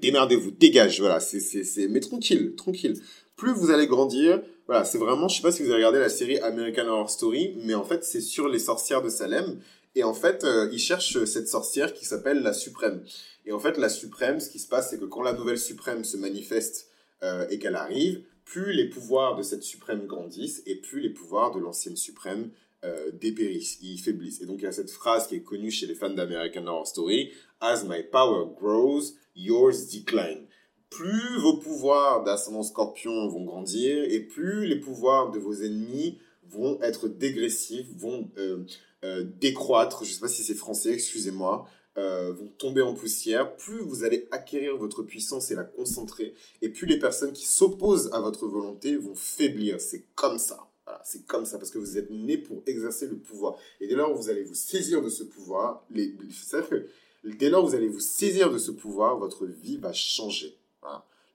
démerdez-vous, 0.00 0.50
dégage, 0.52 1.00
voilà, 1.00 1.20
c'est, 1.20 1.40
c'est, 1.40 1.64
c'est, 1.64 1.88
mais 1.88 2.00
tranquille, 2.00 2.54
tranquille. 2.56 2.94
Plus 3.36 3.52
vous 3.52 3.70
allez 3.70 3.86
grandir, 3.86 4.42
voilà, 4.66 4.84
c'est 4.84 4.98
vraiment, 4.98 5.28
je 5.28 5.36
sais 5.36 5.42
pas 5.42 5.52
si 5.52 5.62
vous 5.62 5.68
avez 5.68 5.76
regardé 5.76 5.98
la 5.98 6.08
série 6.08 6.38
American 6.38 6.86
Horror 6.86 7.10
Story, 7.10 7.54
mais 7.64 7.74
en 7.74 7.84
fait, 7.84 8.02
c'est 8.02 8.22
sur 8.22 8.48
les 8.48 8.58
sorcières 8.58 9.02
de 9.02 9.10
Salem. 9.10 9.58
Et 9.94 10.04
en 10.04 10.14
fait, 10.14 10.44
euh, 10.44 10.68
ils 10.72 10.78
cherchent 10.78 11.24
cette 11.24 11.48
sorcière 11.48 11.94
qui 11.94 12.04
s'appelle 12.04 12.42
la 12.42 12.52
Suprême. 12.52 13.04
Et 13.46 13.52
en 13.52 13.58
fait, 13.58 13.78
la 13.78 13.88
Suprême, 13.88 14.40
ce 14.40 14.50
qui 14.50 14.58
se 14.58 14.68
passe, 14.68 14.90
c'est 14.90 14.98
que 14.98 15.04
quand 15.04 15.22
la 15.22 15.32
nouvelle 15.32 15.58
Suprême 15.58 16.04
se 16.04 16.16
manifeste 16.16 16.90
euh, 17.22 17.46
et 17.50 17.58
qu'elle 17.58 17.76
arrive, 17.76 18.22
plus 18.44 18.72
les 18.72 18.88
pouvoirs 18.88 19.36
de 19.36 19.42
cette 19.42 19.62
Suprême 19.62 20.06
grandissent 20.06 20.62
et 20.66 20.76
plus 20.76 21.00
les 21.00 21.10
pouvoirs 21.10 21.54
de 21.54 21.60
l'ancienne 21.60 21.96
Suprême 21.96 22.50
euh, 22.84 23.10
dépérissent, 23.12 23.78
ils 23.82 23.98
faiblissent. 23.98 24.40
Et 24.40 24.46
donc, 24.46 24.56
il 24.58 24.64
y 24.64 24.68
a 24.68 24.72
cette 24.72 24.90
phrase 24.90 25.28
qui 25.28 25.36
est 25.36 25.42
connue 25.42 25.70
chez 25.70 25.86
les 25.86 25.94
fans 25.94 26.10
d'American 26.10 26.66
Horror 26.66 26.86
Story, 26.86 27.32
As 27.60 27.84
my 27.84 28.02
power 28.02 28.46
grows, 28.58 29.14
yours 29.34 29.86
decline 29.92 30.46
plus 30.94 31.38
vos 31.40 31.56
pouvoirs 31.56 32.22
d'ascendant 32.22 32.62
scorpion 32.62 33.26
vont 33.26 33.44
grandir 33.44 34.04
et 34.04 34.20
plus 34.20 34.66
les 34.66 34.76
pouvoirs 34.76 35.32
de 35.32 35.40
vos 35.40 35.54
ennemis 35.54 36.18
vont 36.48 36.80
être 36.82 37.08
dégressifs, 37.08 37.88
vont 37.96 38.30
euh, 38.38 38.64
euh, 39.04 39.24
décroître, 39.38 40.02
je 40.04 40.10
ne 40.10 40.14
sais 40.14 40.20
pas 40.20 40.28
si 40.28 40.42
c'est 40.42 40.54
français, 40.54 40.92
excusez-moi, 40.92 41.68
euh, 41.98 42.32
vont 42.32 42.48
tomber 42.58 42.80
en 42.80 42.94
poussière, 42.94 43.54
plus 43.54 43.80
vous 43.82 44.02
allez 44.02 44.26
acquérir 44.30 44.76
votre 44.78 45.02
puissance 45.02 45.50
et 45.50 45.54
la 45.54 45.64
concentrer, 45.64 46.34
et 46.62 46.70
plus 46.70 46.86
les 46.86 46.98
personnes 46.98 47.32
qui 47.32 47.44
s'opposent 47.44 48.10
à 48.12 48.20
votre 48.20 48.46
volonté 48.46 48.96
vont 48.96 49.14
faiblir. 49.14 49.80
C'est 49.80 50.04
comme 50.14 50.38
ça. 50.38 50.68
c'est 51.04 51.26
comme 51.26 51.44
ça, 51.44 51.58
parce 51.58 51.70
que 51.70 51.78
vous 51.78 51.98
êtes 51.98 52.10
né 52.10 52.38
pour 52.38 52.62
exercer 52.66 53.06
le 53.06 53.16
pouvoir. 53.16 53.56
Et 53.80 53.86
dès 53.86 53.94
lors 53.94 54.14
vous 54.14 54.30
allez 54.30 54.42
vous 54.42 54.54
saisir 54.54 55.02
de 55.02 55.10
ce 55.10 55.22
pouvoir, 55.22 55.86
que 55.92 56.88
dès 57.24 57.50
lors 57.50 57.66
vous 57.66 57.74
allez 57.74 57.88
vous 57.88 58.00
saisir 58.00 58.50
de 58.50 58.58
ce 58.58 58.70
pouvoir, 58.70 59.18
votre 59.18 59.44
vie 59.44 59.76
va 59.76 59.92
changer. 59.92 60.56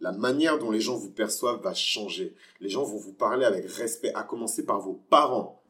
La 0.02 0.12
manière 0.14 0.58
dont 0.60 0.72
les 0.72 0.80
gens 0.80 0.96
vous 0.96 1.12
perçoivent 1.12 1.62
va 1.62 1.74
changer. 1.74 2.34
Les 2.62 2.70
gens 2.70 2.84
vont 2.84 2.98
vous 2.98 3.12
parler 3.12 3.46
avec 3.46 3.70
respect, 3.70 4.14
à 4.14 4.24
commencer 4.24 4.66
par 4.66 4.80
vos 4.80 4.94
parents. 5.10 5.62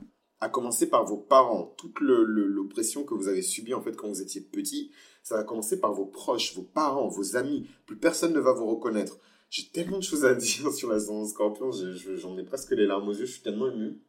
À 0.41 0.49
commencer 0.49 0.89
par 0.89 1.05
vos 1.05 1.17
parents. 1.17 1.73
Toute 1.77 1.99
l'oppression 1.99 3.03
que 3.03 3.13
vous 3.13 3.27
avez 3.27 3.41
subie 3.41 3.73
en 3.73 3.81
fait 3.81 3.95
quand 3.95 4.07
vous 4.07 4.21
étiez 4.21 4.41
petit, 4.41 4.91
ça 5.23 5.35
va 5.35 5.43
commencer 5.43 5.79
par 5.79 5.93
vos 5.93 6.05
proches, 6.05 6.55
vos 6.55 6.63
parents, 6.63 7.07
vos 7.07 7.35
amis. 7.35 7.67
Plus 7.85 7.97
personne 7.97 8.33
ne 8.33 8.39
va 8.39 8.53
vous 8.53 8.67
reconnaître. 8.67 9.17
J'ai 9.49 9.67
tellement 9.67 9.97
de 9.97 10.03
choses 10.03 10.25
à 10.25 10.35
dire 10.35 10.71
sur 10.71 10.89
la 10.89 10.99
scorpion, 10.99 11.71
j'en 11.71 12.37
ai 12.37 12.43
presque 12.43 12.71
les 12.71 12.85
larmes 12.85 13.09
aux 13.09 13.13
yeux, 13.13 13.25
je 13.25 13.33
suis 13.33 13.41
tellement 13.41 13.69
ému 13.69 13.99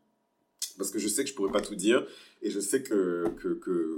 parce 0.80 0.90
que 0.90 0.98
je 0.98 1.08
sais 1.08 1.24
que 1.24 1.30
je 1.30 1.34
pourrais 1.34 1.52
pas 1.52 1.60
tout 1.60 1.74
dire 1.74 2.06
et 2.42 2.50
je 2.50 2.58
sais 2.58 2.82
que, 2.82 3.28
que, 3.36 3.48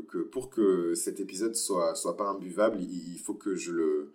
que, 0.09 0.19
pour 0.19 0.51
que 0.51 0.95
cet 0.95 1.21
épisode 1.21 1.55
soit, 1.55 1.95
soit 1.95 2.17
pas 2.17 2.25
imbuvable, 2.25 2.81
il 2.81 3.19
faut 3.19 3.35
que 3.35 3.55
je 3.55 3.71
le, 3.71 4.13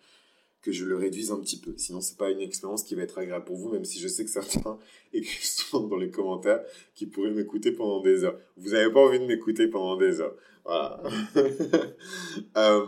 que 0.68 0.74
je 0.74 0.84
le 0.84 0.97
réduise 0.97 1.32
un 1.32 1.39
petit 1.39 1.57
peu. 1.57 1.74
Sinon, 1.78 2.01
c'est 2.01 2.18
pas 2.18 2.30
une 2.30 2.41
expérience 2.41 2.84
qui 2.84 2.93
va 2.93 3.03
être 3.03 3.18
agréable 3.18 3.45
pour 3.45 3.55
vous, 3.55 3.70
même 3.70 3.86
si 3.86 3.99
je 4.01 4.09
sais 4.09 4.26
que 4.26 4.30
certains 4.30 4.78
écrivent 5.13 5.45
souvent 5.45 5.88
dans 5.88 5.95
les 5.95 6.11
commentaires 6.11 6.61
qui 6.93 7.05
pourraient 7.05 7.32
m'écouter 7.32 7.72
pendant 7.72 8.01
des 8.01 8.26
heures. 8.26 8.38
Vous 8.57 8.72
n'avez 8.72 8.91
pas 8.91 8.99
envie 8.99 9.20
de 9.20 9.26
m'écouter 9.26 9.70
pendant 9.70 9.95
des 9.95 10.20
heures. 10.20 10.36
Voilà. 10.65 11.01
euh, 12.57 12.86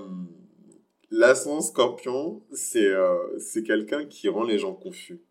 L'ascendant 1.09 1.61
scorpion, 1.61 2.43
c'est 2.51 2.85
euh, 2.85 3.39
quelqu'un 3.65 4.03
qui 4.03 4.27
rend 4.27 4.43
les 4.43 4.59
gens 4.59 4.73
confus. 4.73 5.21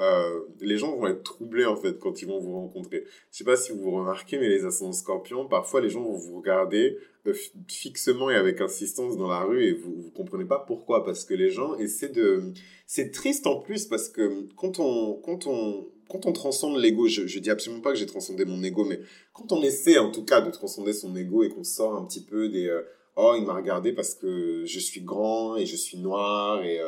Euh, 0.00 0.40
les 0.60 0.76
gens 0.76 0.94
vont 0.94 1.06
être 1.06 1.22
troublés 1.22 1.64
en 1.64 1.76
fait 1.76 1.98
quand 1.98 2.20
ils 2.20 2.28
vont 2.28 2.38
vous 2.38 2.52
rencontrer. 2.52 3.04
Je 3.32 3.38
sais 3.38 3.44
pas 3.44 3.56
si 3.56 3.72
vous 3.72 3.90
remarquez, 3.90 4.38
mais 4.38 4.48
les 4.48 4.66
ascendants 4.66 4.92
scorpions, 4.92 5.48
parfois 5.48 5.80
les 5.80 5.88
gens 5.88 6.02
vont 6.02 6.16
vous 6.16 6.36
regarder 6.36 6.98
euh, 7.26 7.34
fixement 7.66 8.30
et 8.30 8.34
avec 8.34 8.60
insistance 8.60 9.16
dans 9.16 9.28
la 9.28 9.40
rue 9.40 9.64
et 9.64 9.72
vous 9.72 9.94
vous 9.94 10.10
comprenez 10.10 10.44
pas 10.44 10.58
pourquoi 10.58 11.02
parce 11.04 11.24
que 11.24 11.32
les 11.32 11.50
gens 11.50 11.76
essaient 11.76 12.10
de. 12.10 12.52
C'est 12.86 13.10
triste 13.10 13.46
en 13.46 13.60
plus 13.60 13.86
parce 13.86 14.10
que 14.10 14.46
quand 14.56 14.80
on 14.80 15.14
quand 15.14 15.46
on 15.46 15.88
quand 16.10 16.26
on 16.26 16.32
transcende 16.32 16.76
l'ego, 16.78 17.08
je, 17.08 17.26
je 17.26 17.38
dis 17.38 17.50
absolument 17.50 17.82
pas 17.82 17.92
que 17.92 17.98
j'ai 17.98 18.06
transcendé 18.06 18.44
mon 18.44 18.62
ego, 18.62 18.84
mais 18.84 19.00
quand 19.32 19.50
on 19.50 19.62
essaie 19.62 19.98
en 19.98 20.10
tout 20.12 20.24
cas 20.24 20.42
de 20.42 20.50
transcender 20.50 20.92
son 20.92 21.16
ego 21.16 21.42
et 21.42 21.48
qu'on 21.48 21.64
sort 21.64 21.96
un 21.96 22.04
petit 22.04 22.22
peu 22.22 22.50
des 22.50 22.68
euh, 22.68 22.82
oh 23.16 23.34
il 23.34 23.46
m'a 23.46 23.54
regardé 23.54 23.92
parce 23.92 24.14
que 24.14 24.64
je 24.66 24.78
suis 24.78 25.00
grand 25.00 25.56
et 25.56 25.64
je 25.64 25.74
suis 25.76 25.96
noir 25.96 26.62
et 26.62 26.78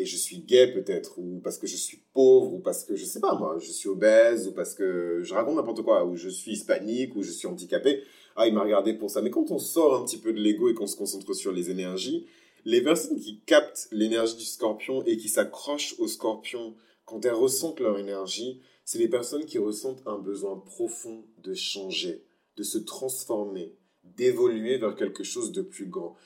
et 0.00 0.06
je 0.06 0.16
suis 0.16 0.38
gay 0.38 0.72
peut-être, 0.72 1.18
ou 1.18 1.40
parce 1.40 1.58
que 1.58 1.66
je 1.66 1.76
suis 1.76 2.02
pauvre, 2.12 2.54
ou 2.54 2.58
parce 2.58 2.84
que 2.84 2.96
je 2.96 3.04
sais 3.04 3.20
pas 3.20 3.34
moi, 3.34 3.58
je 3.60 3.70
suis 3.70 3.88
obèse, 3.88 4.48
ou 4.48 4.52
parce 4.52 4.74
que 4.74 5.20
je 5.22 5.34
raconte 5.34 5.56
n'importe 5.56 5.82
quoi, 5.82 6.04
ou 6.04 6.16
je 6.16 6.28
suis 6.28 6.52
hispanique, 6.52 7.16
ou 7.16 7.22
je 7.22 7.30
suis 7.30 7.46
handicapé. 7.46 8.02
Ah, 8.36 8.46
il 8.46 8.54
m'a 8.54 8.62
regardé 8.62 8.94
pour 8.94 9.10
ça. 9.10 9.20
Mais 9.20 9.30
quand 9.30 9.50
on 9.50 9.58
sort 9.58 9.96
un 9.96 10.04
petit 10.04 10.18
peu 10.18 10.32
de 10.32 10.38
l'ego 10.38 10.68
et 10.68 10.74
qu'on 10.74 10.86
se 10.86 10.96
concentre 10.96 11.34
sur 11.34 11.52
les 11.52 11.70
énergies, 11.70 12.26
les 12.64 12.82
personnes 12.82 13.18
qui 13.18 13.40
captent 13.46 13.88
l'énergie 13.92 14.36
du 14.36 14.44
scorpion 14.44 15.02
et 15.06 15.16
qui 15.16 15.28
s'accrochent 15.28 15.96
au 15.98 16.06
scorpion 16.06 16.74
quand 17.04 17.24
elles 17.24 17.32
ressentent 17.32 17.80
leur 17.80 17.98
énergie, 17.98 18.60
c'est 18.84 18.98
les 18.98 19.08
personnes 19.08 19.44
qui 19.44 19.58
ressentent 19.58 20.02
un 20.06 20.18
besoin 20.18 20.56
profond 20.56 21.24
de 21.42 21.54
changer, 21.54 22.24
de 22.56 22.62
se 22.62 22.78
transformer, 22.78 23.74
d'évoluer 24.04 24.78
vers 24.78 24.94
quelque 24.94 25.24
chose 25.24 25.52
de 25.52 25.62
plus 25.62 25.86
grand. 25.86 26.16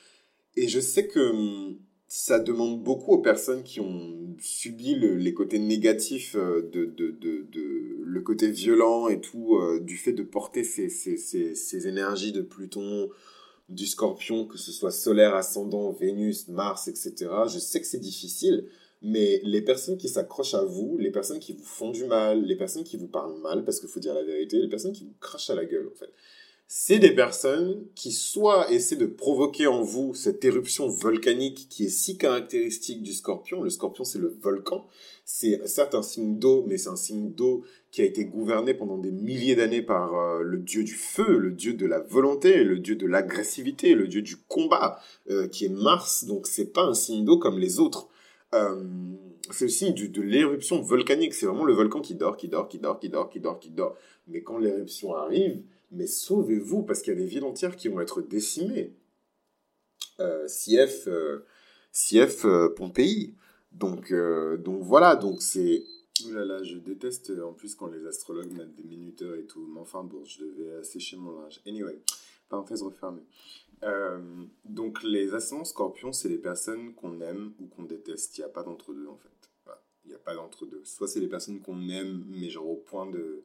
Et 0.56 0.68
je 0.68 0.80
sais 0.80 1.06
que 1.06 1.30
hum, 1.30 1.78
ça 2.14 2.38
demande 2.38 2.82
beaucoup 2.82 3.12
aux 3.12 3.22
personnes 3.22 3.62
qui 3.62 3.80
ont 3.80 4.36
subi 4.38 4.96
les 4.96 5.32
côtés 5.32 5.58
négatifs 5.58 6.36
euh, 6.36 6.60
de, 6.70 6.84
de, 6.84 7.10
de, 7.10 7.96
le 8.04 8.20
côté 8.20 8.50
violent 8.50 9.08
et 9.08 9.18
tout, 9.18 9.56
euh, 9.56 9.80
du 9.80 9.96
fait 9.96 10.12
de 10.12 10.22
porter 10.22 10.62
ces, 10.62 10.90
ces, 10.90 11.16
ces, 11.16 11.54
ces, 11.54 11.88
énergies 11.88 12.32
de 12.32 12.42
Pluton, 12.42 13.08
du 13.70 13.86
scorpion, 13.86 14.44
que 14.44 14.58
ce 14.58 14.72
soit 14.72 14.90
solaire, 14.90 15.34
ascendant, 15.34 15.90
Vénus, 15.90 16.48
Mars, 16.48 16.86
etc. 16.86 17.30
Je 17.50 17.58
sais 17.58 17.80
que 17.80 17.86
c'est 17.86 17.98
difficile, 17.98 18.66
mais 19.00 19.40
les 19.42 19.62
personnes 19.62 19.96
qui 19.96 20.10
s'accrochent 20.10 20.52
à 20.52 20.64
vous, 20.64 20.98
les 20.98 21.10
personnes 21.10 21.40
qui 21.40 21.54
vous 21.54 21.64
font 21.64 21.92
du 21.92 22.04
mal, 22.04 22.44
les 22.44 22.56
personnes 22.56 22.84
qui 22.84 22.98
vous 22.98 23.08
parlent 23.08 23.40
mal, 23.40 23.64
parce 23.64 23.80
qu'il 23.80 23.88
faut 23.88 24.00
dire 24.00 24.12
la 24.12 24.22
vérité, 24.22 24.58
les 24.58 24.68
personnes 24.68 24.92
qui 24.92 25.04
vous 25.04 25.14
crachent 25.18 25.48
à 25.48 25.54
la 25.54 25.64
gueule, 25.64 25.88
en 25.90 25.96
fait 25.98 26.12
c'est 26.74 26.98
des 26.98 27.14
personnes 27.14 27.84
qui 27.94 28.12
soit 28.12 28.72
essaient 28.72 28.96
de 28.96 29.04
provoquer 29.04 29.66
en 29.66 29.82
vous 29.82 30.14
cette 30.14 30.42
éruption 30.42 30.88
volcanique 30.88 31.66
qui 31.68 31.84
est 31.84 31.90
si 31.90 32.16
caractéristique 32.16 33.02
du 33.02 33.12
scorpion. 33.12 33.62
Le 33.62 33.68
scorpion, 33.68 34.04
c'est 34.04 34.18
le 34.18 34.34
volcan. 34.40 34.86
C'est 35.26 35.68
certes 35.68 35.94
un 35.94 36.00
signe 36.00 36.38
d'eau, 36.38 36.64
mais 36.66 36.78
c'est 36.78 36.88
un 36.88 36.96
signe 36.96 37.30
d'eau 37.34 37.62
qui 37.90 38.00
a 38.00 38.06
été 38.06 38.24
gouverné 38.24 38.72
pendant 38.72 38.96
des 38.96 39.10
milliers 39.10 39.54
d'années 39.54 39.82
par 39.82 40.14
euh, 40.14 40.42
le 40.42 40.56
dieu 40.56 40.82
du 40.82 40.94
feu, 40.94 41.36
le 41.36 41.50
dieu 41.50 41.74
de 41.74 41.84
la 41.84 42.00
volonté, 42.00 42.64
le 42.64 42.78
dieu 42.78 42.96
de 42.96 43.06
l'agressivité, 43.06 43.94
le 43.94 44.08
dieu 44.08 44.22
du 44.22 44.38
combat, 44.38 44.98
euh, 45.30 45.48
qui 45.48 45.66
est 45.66 45.68
Mars. 45.68 46.24
Donc 46.24 46.46
c'est 46.46 46.72
pas 46.72 46.84
un 46.84 46.94
signe 46.94 47.26
d'eau 47.26 47.36
comme 47.36 47.58
les 47.58 47.80
autres. 47.80 48.08
Euh, 48.54 48.82
c'est 49.50 49.66
le 49.66 49.70
signe 49.70 49.92
de 49.92 50.22
l'éruption 50.22 50.80
volcanique. 50.80 51.34
C'est 51.34 51.44
vraiment 51.44 51.66
le 51.66 51.74
volcan 51.74 52.00
qui 52.00 52.14
dort, 52.14 52.38
qui 52.38 52.48
dort, 52.48 52.66
qui 52.66 52.78
dort, 52.78 52.98
qui 52.98 53.10
dort, 53.10 53.28
qui 53.28 53.40
dort, 53.40 53.60
qui 53.60 53.68
dort. 53.68 53.94
Mais 54.26 54.40
quand 54.40 54.56
l'éruption 54.56 55.14
arrive, 55.14 55.60
mais 55.92 56.06
sauvez-vous 56.06 56.82
parce 56.82 57.02
qu'il 57.02 57.12
y 57.12 57.16
a 57.16 57.18
des 57.18 57.26
villes 57.26 57.44
entières 57.44 57.76
qui 57.76 57.88
vont 57.88 58.00
être 58.00 58.22
décimées. 58.22 58.94
Euh, 60.20 60.46
CF, 60.48 61.06
euh, 61.06 61.44
euh, 62.44 62.68
Pompéi. 62.74 63.34
Donc, 63.72 64.10
euh, 64.10 64.56
donc 64.56 64.82
voilà, 64.82 65.16
donc 65.16 65.42
c'est... 65.42 65.84
Ouh 66.26 66.32
là 66.32 66.44
là, 66.44 66.62
je 66.62 66.76
déteste 66.76 67.32
en 67.42 67.52
plus 67.52 67.74
quand 67.74 67.86
les 67.86 68.06
astrologues 68.06 68.52
mettent 68.52 68.74
des 68.74 68.84
minuteurs 68.84 69.34
et 69.34 69.44
tout. 69.44 69.66
Mais 69.72 69.80
enfin 69.80 70.04
bon, 70.04 70.24
je 70.24 70.44
devais 70.44 70.84
sécher 70.84 71.16
mon 71.16 71.40
linge. 71.40 71.60
Anyway, 71.66 71.98
parenthèse 72.48 72.82
refermée. 72.82 73.22
donc 74.64 75.02
les 75.02 75.34
ascendants 75.34 75.64
scorpions, 75.64 76.12
c'est 76.12 76.28
les 76.28 76.38
personnes 76.38 76.94
qu'on 76.94 77.20
aime 77.20 77.52
ou 77.60 77.66
qu'on 77.66 77.84
déteste. 77.84 78.36
Il 78.36 78.42
n'y 78.42 78.44
a 78.44 78.50
pas 78.50 78.62
d'entre-deux 78.62 79.06
en 79.08 79.16
fait. 79.16 79.28
Il 80.04 80.08
n'y 80.08 80.14
a 80.14 80.18
pas 80.18 80.34
d'entre-deux. 80.34 80.82
Soit 80.84 81.08
c'est 81.08 81.20
les 81.20 81.28
personnes 81.28 81.60
qu'on 81.60 81.88
aime, 81.88 82.24
mais 82.28 82.50
genre 82.50 82.68
au 82.68 82.76
point 82.76 83.10
de 83.10 83.42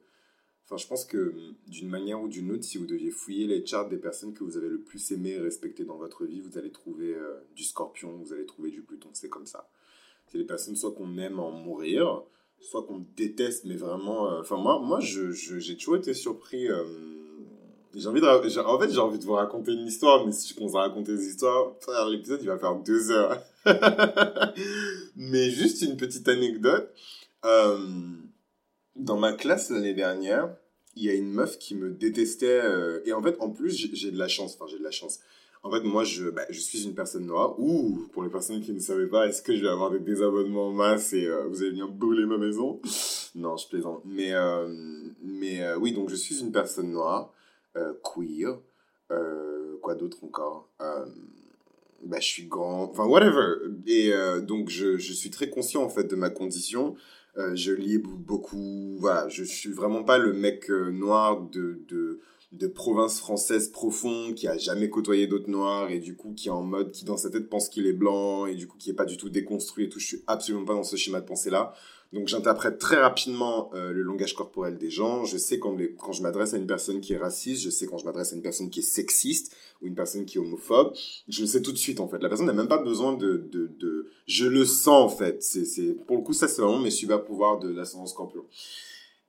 Enfin, 0.68 0.76
je 0.76 0.86
pense 0.86 1.06
que 1.06 1.32
d'une 1.66 1.88
manière 1.88 2.20
ou 2.20 2.28
d'une 2.28 2.52
autre, 2.52 2.62
si 2.62 2.76
vous 2.76 2.84
deviez 2.84 3.10
fouiller 3.10 3.46
les 3.46 3.64
charts 3.64 3.88
des 3.88 3.96
personnes 3.96 4.34
que 4.34 4.44
vous 4.44 4.58
avez 4.58 4.68
le 4.68 4.78
plus 4.78 5.12
aimé 5.12 5.30
et 5.30 5.38
respecté 5.38 5.82
dans 5.82 5.96
votre 5.96 6.26
vie, 6.26 6.42
vous 6.42 6.58
allez 6.58 6.70
trouver 6.70 7.14
euh, 7.14 7.40
du 7.56 7.64
scorpion, 7.64 8.18
vous 8.22 8.34
allez 8.34 8.44
trouver 8.44 8.70
du 8.70 8.82
pluton, 8.82 9.08
c'est 9.14 9.30
comme 9.30 9.46
ça. 9.46 9.70
C'est 10.26 10.36
des 10.36 10.44
personnes 10.44 10.76
soit 10.76 10.92
qu'on 10.92 11.16
aime 11.16 11.40
en 11.40 11.52
mourir, 11.52 12.22
soit 12.60 12.82
qu'on 12.82 13.02
déteste, 13.16 13.64
mais 13.64 13.76
vraiment... 13.76 14.30
Euh, 14.30 14.40
enfin, 14.42 14.58
moi, 14.58 14.78
moi 14.78 15.00
j'ai 15.00 15.32
je, 15.32 15.72
toujours 15.72 15.96
été 15.96 16.12
surpris... 16.12 16.68
Euh, 16.68 16.84
j'ai 17.94 18.06
envie 18.06 18.20
de... 18.20 18.26
En 18.26 18.78
fait, 18.78 18.90
j'ai 18.90 19.00
envie 19.00 19.18
de 19.18 19.24
vous 19.24 19.32
raconter 19.32 19.72
une 19.72 19.86
histoire, 19.86 20.26
mais 20.26 20.32
si 20.32 20.50
je 20.50 20.54
commence 20.54 20.74
à 20.74 20.80
raconter 20.80 21.16
des 21.16 21.28
histoires, 21.28 21.72
l'épisode, 22.10 22.40
il 22.42 22.46
va 22.48 22.58
faire 22.58 22.76
deux 22.76 23.10
heures. 23.10 23.42
mais 25.16 25.50
juste 25.50 25.80
une 25.80 25.96
petite 25.96 26.28
anecdote. 26.28 26.92
Dans 28.98 29.16
ma 29.16 29.32
classe 29.32 29.70
l'année 29.70 29.94
dernière, 29.94 30.54
il 30.98 31.04
y 31.04 31.10
a 31.10 31.14
une 31.14 31.32
meuf 31.32 31.58
qui 31.58 31.74
me 31.76 31.90
détestait. 31.90 32.60
euh, 32.62 33.00
et 33.04 33.12
en 33.12 33.22
fait, 33.22 33.36
en 33.40 33.50
plus, 33.50 33.88
j'ai 33.92 34.10
de 34.10 34.18
la 34.18 34.28
chance. 34.28 34.54
Enfin, 34.54 34.66
j'ai 34.70 34.78
de 34.78 34.84
la 34.84 34.90
chance. 34.90 35.20
En 35.62 35.70
fait, 35.70 35.82
moi, 35.82 36.04
je, 36.04 36.28
bah, 36.28 36.42
je 36.50 36.58
suis 36.58 36.84
une 36.84 36.94
personne 36.94 37.26
noire. 37.26 37.58
Ou, 37.58 38.08
pour 38.12 38.24
les 38.24 38.30
personnes 38.30 38.60
qui 38.60 38.72
ne 38.72 38.80
savaient 38.80 39.06
pas, 39.06 39.28
est-ce 39.28 39.42
que 39.42 39.56
je 39.56 39.62
vais 39.62 39.68
avoir 39.68 39.90
des 39.90 40.00
désabonnements 40.00 40.68
en 40.68 40.72
masse 40.72 41.12
et 41.12 41.26
euh, 41.26 41.44
vous 41.46 41.62
allez 41.62 41.70
venir 41.70 41.88
brûler 41.88 42.26
ma 42.26 42.36
maison? 42.36 42.80
Non, 43.36 43.56
je 43.56 43.68
plaisante. 43.68 44.02
Mais, 44.04 44.32
euh, 44.32 44.68
mais 45.22 45.72
oui, 45.74 45.92
donc 45.92 46.10
je 46.10 46.16
suis 46.16 46.40
une 46.40 46.50
personne 46.50 46.90
noire, 46.90 47.32
queer. 48.02 48.58
quoi 49.82 49.94
d'autre 49.94 50.24
encore? 50.24 50.68
Bah, 52.04 52.18
je 52.20 52.26
suis 52.26 52.46
grand, 52.46 52.84
enfin 52.90 53.04
whatever. 53.04 53.56
Et 53.86 54.12
donc 54.42 54.70
je, 54.70 54.96
je 54.96 55.12
suis 55.12 55.30
très 55.30 55.50
conscient 55.50 55.82
en 55.82 55.88
fait 55.88 56.04
de 56.04 56.16
ma 56.16 56.30
condition. 56.30 56.96
Euh, 57.38 57.54
je 57.54 57.72
lis 57.72 57.98
beaucoup, 57.98 58.96
voilà, 58.98 59.28
je 59.28 59.44
suis 59.44 59.70
vraiment 59.70 60.02
pas 60.02 60.18
le 60.18 60.32
mec 60.32 60.68
euh, 60.70 60.90
noir 60.90 61.40
de, 61.42 61.80
de, 61.86 62.20
de 62.50 62.66
province 62.66 63.20
française 63.20 63.68
profonde 63.68 64.34
qui 64.34 64.48
a 64.48 64.58
jamais 64.58 64.90
côtoyé 64.90 65.28
d'autres 65.28 65.48
noirs 65.48 65.88
et 65.90 66.00
du 66.00 66.16
coup 66.16 66.32
qui 66.34 66.48
est 66.48 66.50
en 66.50 66.64
mode, 66.64 66.90
qui 66.90 67.04
dans 67.04 67.16
sa 67.16 67.30
tête 67.30 67.48
pense 67.48 67.68
qu'il 67.68 67.86
est 67.86 67.92
blanc 67.92 68.46
et 68.46 68.56
du 68.56 68.66
coup 68.66 68.76
qui 68.76 68.90
est 68.90 68.94
pas 68.94 69.04
du 69.04 69.16
tout 69.16 69.28
déconstruit 69.28 69.84
et 69.84 69.88
tout. 69.88 70.00
Je 70.00 70.06
suis 70.06 70.24
absolument 70.26 70.64
pas 70.64 70.74
dans 70.74 70.82
ce 70.82 70.96
schéma 70.96 71.20
de 71.20 71.26
pensée 71.26 71.50
là. 71.50 71.72
Donc 72.12 72.26
j'interprète 72.28 72.78
très 72.78 72.96
rapidement 72.96 73.70
euh, 73.74 73.92
le 73.92 74.02
langage 74.02 74.34
corporel 74.34 74.78
des 74.78 74.88
gens. 74.90 75.24
Je 75.24 75.36
sais 75.36 75.58
quand, 75.58 75.76
je 76.12 76.22
m'adresse 76.22 76.54
à 76.54 76.56
une 76.56 76.66
personne 76.66 77.00
qui 77.00 77.12
est 77.12 77.18
raciste, 77.18 77.62
je 77.62 77.68
sais 77.70 77.86
quand 77.86 77.98
je 77.98 78.06
m'adresse 78.06 78.32
à 78.32 78.36
une 78.36 78.42
personne 78.42 78.70
qui 78.70 78.80
est 78.80 78.82
sexiste 78.82 79.54
ou 79.82 79.86
une 79.86 79.94
personne 79.94 80.24
qui 80.24 80.38
est 80.38 80.40
homophobe. 80.40 80.94
Je 81.28 81.42
le 81.42 81.46
sais 81.46 81.60
tout 81.60 81.72
de 81.72 81.76
suite 81.76 82.00
en 82.00 82.08
fait. 82.08 82.18
La 82.22 82.28
personne 82.30 82.46
n'a 82.46 82.54
même 82.54 82.68
pas 82.68 82.82
besoin 82.82 83.12
de, 83.12 83.36
de, 83.52 83.66
de... 83.66 84.08
Je 84.26 84.46
le 84.46 84.64
sens 84.64 85.12
en 85.12 85.14
fait. 85.14 85.42
C'est. 85.42 85.92
Pour 86.06 86.16
le 86.16 86.22
coup, 86.22 86.32
ça 86.32 86.48
c'est 86.48 86.62
vraiment 86.62 86.78
mes 86.80 86.90
super 86.90 87.22
pouvoirs 87.24 87.58
de 87.58 87.68
l'ascendance 87.68 88.12
scorpion. 88.12 88.44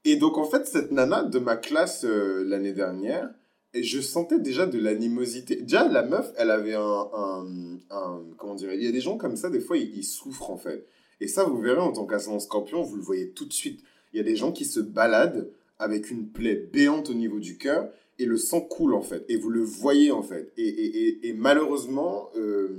Et 0.06 0.16
donc 0.16 0.38
en 0.38 0.46
fait, 0.46 0.66
cette 0.66 0.92
nana 0.92 1.24
de 1.24 1.40
ma 1.40 1.58
classe 1.58 2.06
euh, 2.06 2.46
l'année 2.46 2.72
dernière, 2.72 3.30
je 3.74 4.00
sentais 4.00 4.40
déjà 4.40 4.66
de 4.66 4.80
l'animosité. 4.80 5.58
Déjà, 5.58 5.88
la 5.88 6.04
meuf, 6.04 6.32
elle 6.38 6.50
avait 6.50 6.74
un, 6.76 6.82
un, 7.14 7.46
un- 7.92 8.24
Comment 8.38 8.56
dire 8.56 8.74
Il 8.74 8.84
y 8.84 8.88
a 8.88 8.92
des 8.92 9.02
gens 9.02 9.18
comme 9.18 9.36
ça, 9.36 9.50
des 9.50 9.60
fois, 9.60 9.78
ils 9.78 10.04
souffrent 10.04 10.50
en 10.50 10.58
fait. 10.58 10.88
Et 11.22 11.28
ça, 11.28 11.44
vous 11.44 11.60
verrez 11.60 11.82
en 11.82 11.92
tant 11.92 12.06
qu'ascendant 12.06 12.40
scorpion, 12.40 12.82
vous 12.82 12.96
le 12.96 13.02
voyez 13.02 13.30
tout 13.30 13.46
de 13.46 13.54
suite. 13.54 13.82
Il 14.14 14.18
y 14.18 14.20
a 14.20 14.24
des 14.24 14.36
gens 14.36 14.52
qui 14.52 14.66
se 14.66 14.80
baladent 14.80 15.52
avec 15.78 16.12
une 16.12 16.28
plaie 16.28 16.56
béante 16.56 17.10
au 17.10 17.14
niveau 17.14 17.40
du 17.40 17.58
cœur 17.58 17.90
et 18.20 18.26
le 18.26 18.38
sang 18.38 18.62
coule 18.62 18.94
en 18.94 19.02
fait. 19.02 19.26
Et 19.30 19.38
vous 19.38 19.50
le 19.50 19.62
voyez 19.62 20.12
en 20.12 20.22
fait. 20.22 20.52
Et, 20.58 20.68
et, 20.68 21.30
et, 21.30 21.34
malheureusement, 21.34 22.30
euh, 22.36 22.78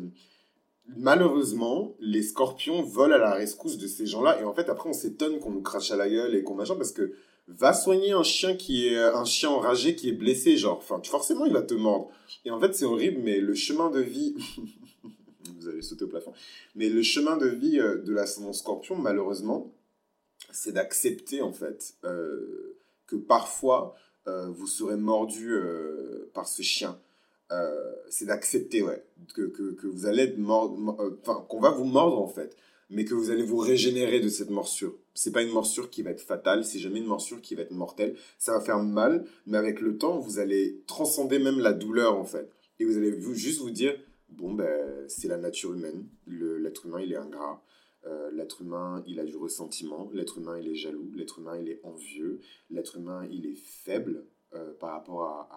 malheureusement, 0.97 1.95
les 2.01 2.23
scorpions 2.23 2.83
volent 2.83 3.15
à 3.15 3.19
la 3.19 3.33
rescousse 3.33 3.79
de 3.79 3.87
ces 3.87 4.07
gens-là. 4.07 4.41
Et 4.41 4.45
en 4.45 4.53
fait, 4.53 4.69
après, 4.69 4.89
on 4.89 4.93
s'étonne 4.93 5.39
qu'on 5.39 5.51
nous 5.51 5.63
crache 5.63 5.91
à 5.91 5.97
la 5.97 6.09
gueule 6.09 6.35
et 6.35 6.43
qu'on 6.43 6.55
machin 6.55 6.77
parce 6.77 6.93
que 6.93 7.15
va 7.49 7.73
soigner 7.73 8.13
un 8.13 8.23
chien 8.23 8.55
qui 8.55 8.87
est 8.87 8.99
un 8.99 9.25
chien 9.25 9.51
enragé 9.51 9.97
qui 9.97 10.09
est 10.11 10.13
blessé, 10.13 10.57
genre. 10.57 10.79
Enfin, 10.79 11.01
forcément, 11.03 11.47
il 11.47 11.53
va 11.53 11.63
te 11.63 11.75
mordre. 11.75 12.11
Et 12.45 12.51
en 12.51 12.61
fait, 12.61 12.75
c'est 12.75 12.85
horrible, 12.85 13.21
mais 13.25 13.41
le 13.41 13.55
chemin 13.55 13.91
de 13.91 14.01
vie. 14.01 14.37
Vous 15.59 15.69
allez 15.69 15.83
sauter 15.83 16.05
au 16.05 16.09
plafond. 16.09 16.33
Mais 16.75 16.89
le 16.89 17.03
chemin 17.03 17.37
de 17.37 17.49
vie 17.49 17.79
euh, 17.79 17.99
de 17.99 18.13
l'ascendant 18.13 18.53
scorpion, 18.53 18.97
malheureusement, 18.97 19.73
c'est 20.53 20.73
d'accepter, 20.73 21.43
en 21.43 21.53
fait, 21.53 21.95
euh, 22.05 22.77
que 23.07 23.17
parfois, 23.17 23.95
euh, 24.27 24.49
vous 24.49 24.67
serez 24.67 24.97
mordu 24.97 25.55
par 26.35 26.49
ce 26.49 26.63
chien. 26.63 26.99
C'est 28.09 28.27
d'accepter, 28.27 28.83
ouais, 28.83 29.03
que, 29.35 29.43
que, 29.43 29.87
vous 29.87 30.07
allez 30.07 30.23
être 30.23 30.39
mort, 30.39 30.71
mor- 30.71 31.01
enfin, 31.21 31.45
qu'on 31.49 31.61
va 31.61 31.71
vous 31.71 31.85
mordre, 31.85 32.21
en 32.21 32.29
fait, 32.29 32.57
mais 32.91 33.05
que 33.05 33.15
vous 33.15 33.31
allez 33.31 33.43
vous 33.43 33.57
régénérer 33.59 34.21
de 34.21 34.29
cette 34.29 34.51
morsure. 34.51 34.95
C'est 35.15 35.33
pas 35.33 35.43
une 35.43 35.51
morsure 35.51 35.91
qui 35.91 36.03
va 36.03 36.11
être 36.11 36.21
fatale, 36.21 36.65
c'est 36.65 36.79
jamais 36.79 37.01
une 37.01 37.07
morsure 37.07 37.41
qui 37.41 37.57
va 37.57 37.63
être 37.63 37.73
mortelle. 37.73 38.17
Ça 38.39 38.53
va 38.53 38.61
faire 38.61 38.79
mal, 38.79 39.25
mais 39.47 39.59
avec 39.59 39.81
le 39.81 39.99
temps, 39.99 40.19
vous 40.19 40.39
allez 40.39 40.81
transcender 40.87 41.41
même 41.41 41.59
la 41.59 41.73
douleur, 41.73 42.17
en 42.17 42.25
fait. 42.25 42.49
Et 42.79 42.85
vous 42.85 42.97
allez 42.97 43.11
vous, 43.11 43.35
juste 43.35 43.61
vous 43.61 43.71
dire, 43.71 43.97
bon, 44.33 44.55
ben, 44.55 45.09
c'est 45.09 45.29
la 45.29 45.37
nature 45.37 45.73
humaine. 45.75 46.07
L'être 46.27 46.87
humain, 46.87 47.01
il 47.01 47.13
est 47.13 47.17
ingrat. 47.17 47.63
Euh, 48.07 48.31
l'être 48.31 48.63
humain, 48.63 49.03
il 49.07 49.21
a 49.21 49.25
du 49.25 49.37
ressentiment. 49.37 50.11
L'être 50.13 50.39
humain, 50.39 50.59
il 50.59 50.69
est 50.69 50.75
jaloux. 50.75 51.11
L'être 51.15 51.39
humain, 51.39 51.59
il 51.59 51.69
est 51.69 51.81
envieux. 51.85 52.41
L'être 52.71 52.97
humain, 52.97 53.27
il 53.31 53.47
est 53.47 53.59
faible 53.59 54.25
euh, 54.55 54.73
par 54.79 54.93
rapport 54.93 55.49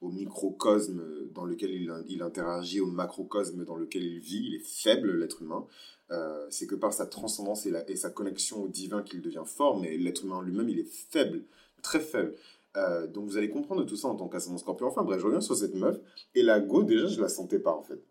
au 0.00 0.10
microcosme 0.10 1.28
dans 1.32 1.44
lequel 1.44 1.70
il, 1.70 2.22
interagit, 2.22 2.80
au 2.80 2.86
macrocosme 2.86 3.64
dans 3.64 3.76
lequel 3.76 4.02
il 4.02 4.18
vit. 4.18 4.44
Il 4.46 4.54
est 4.54 4.66
faible, 4.66 5.16
l'être 5.16 5.42
humain. 5.42 5.66
Euh, 6.10 6.46
c'est 6.50 6.66
que 6.66 6.74
par 6.74 6.92
sa 6.92 7.06
transcendance 7.06 7.64
et, 7.64 7.72
et 7.88 7.96
sa 7.96 8.10
connexion 8.10 8.64
au 8.64 8.68
divin 8.68 9.02
qu'il 9.02 9.22
devient 9.22 9.44
fort, 9.46 9.80
mais 9.80 9.96
l'être 9.96 10.24
humain 10.24 10.42
lui-même, 10.42 10.68
il 10.68 10.78
est 10.78 10.92
faible, 11.10 11.44
très 11.82 12.00
faible. 12.00 12.34
Euh, 12.76 13.06
donc 13.06 13.26
vous 13.26 13.36
allez 13.36 13.50
comprendre 13.50 13.84
tout 13.84 13.96
ça 13.96 14.08
en 14.08 14.16
tant 14.16 14.28
qu'ascendant 14.28 14.58
scorpion. 14.58 14.86
Enfin 14.86 15.02
bref, 15.02 15.20
je 15.20 15.26
reviens 15.26 15.40
sur 15.40 15.56
cette 15.56 15.74
meuf. 15.74 15.98
Et 16.34 16.42
la 16.42 16.60
go, 16.60 16.82
déjà, 16.82 17.06
je 17.06 17.20
la 17.20 17.28
sentais 17.28 17.58
pas 17.58 17.74
en 17.74 17.82
fait. 17.82 18.02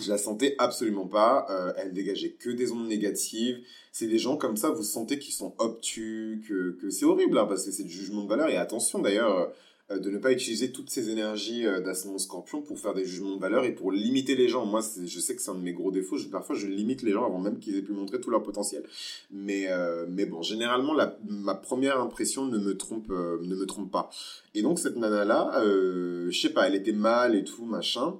Je 0.00 0.08
la 0.08 0.18
sentais 0.18 0.54
absolument 0.58 1.06
pas. 1.06 1.46
Euh, 1.50 1.72
elle 1.76 1.92
dégageait 1.92 2.32
que 2.32 2.50
des 2.50 2.72
ondes 2.72 2.86
négatives. 2.86 3.60
C'est 3.92 4.06
des 4.06 4.18
gens 4.18 4.36
comme 4.36 4.56
ça, 4.56 4.70
vous 4.70 4.82
sentez 4.82 5.18
qu'ils 5.18 5.34
sont 5.34 5.54
obtus, 5.58 6.42
que, 6.48 6.78
que 6.80 6.90
c'est 6.90 7.04
horrible, 7.04 7.36
hein, 7.38 7.46
parce 7.46 7.64
que 7.64 7.72
c'est 7.72 7.84
du 7.84 7.92
jugement 7.92 8.22
de 8.22 8.28
valeur. 8.28 8.48
Et 8.48 8.56
attention 8.56 9.00
d'ailleurs, 9.00 9.52
de 9.98 10.08
ne 10.10 10.18
pas 10.18 10.30
utiliser 10.30 10.70
toutes 10.70 10.88
ces 10.90 11.10
énergies 11.10 11.66
euh, 11.66 11.80
d'ascendant 11.80 12.18
scorpion 12.18 12.62
pour 12.62 12.78
faire 12.78 12.94
des 12.94 13.04
jugements 13.04 13.34
de 13.34 13.40
valeur 13.40 13.64
et 13.64 13.74
pour 13.74 13.90
limiter 13.90 14.36
les 14.36 14.48
gens. 14.48 14.64
Moi, 14.64 14.80
je 15.04 15.18
sais 15.18 15.34
que 15.34 15.42
c'est 15.42 15.50
un 15.50 15.54
de 15.56 15.60
mes 15.62 15.72
gros 15.72 15.90
défauts. 15.90 16.16
Je- 16.16 16.28
parfois, 16.28 16.54
je 16.54 16.66
limite 16.68 17.02
les 17.02 17.10
gens 17.10 17.24
avant 17.26 17.40
même 17.40 17.58
qu'ils 17.58 17.76
aient 17.76 17.82
pu 17.82 17.92
montrer 17.92 18.20
tout 18.20 18.30
leur 18.30 18.42
potentiel. 18.42 18.84
Mais, 19.30 19.66
euh, 19.68 20.06
mais 20.08 20.26
bon, 20.26 20.42
généralement, 20.42 20.94
la, 20.94 21.18
ma 21.28 21.54
première 21.54 22.00
impression 22.00 22.46
ne 22.46 22.58
me 22.58 22.76
trompe, 22.76 23.10
euh, 23.10 23.38
ne 23.42 23.56
me 23.56 23.66
trompe 23.66 23.90
pas. 23.90 24.10
Et 24.54 24.62
donc, 24.62 24.78
cette 24.78 24.96
nana-là, 24.96 25.60
euh, 25.64 26.30
je 26.30 26.40
sais 26.40 26.50
pas, 26.52 26.68
elle 26.68 26.76
était 26.76 26.92
mal 26.92 27.34
et 27.34 27.42
tout, 27.42 27.64
machin. 27.64 28.14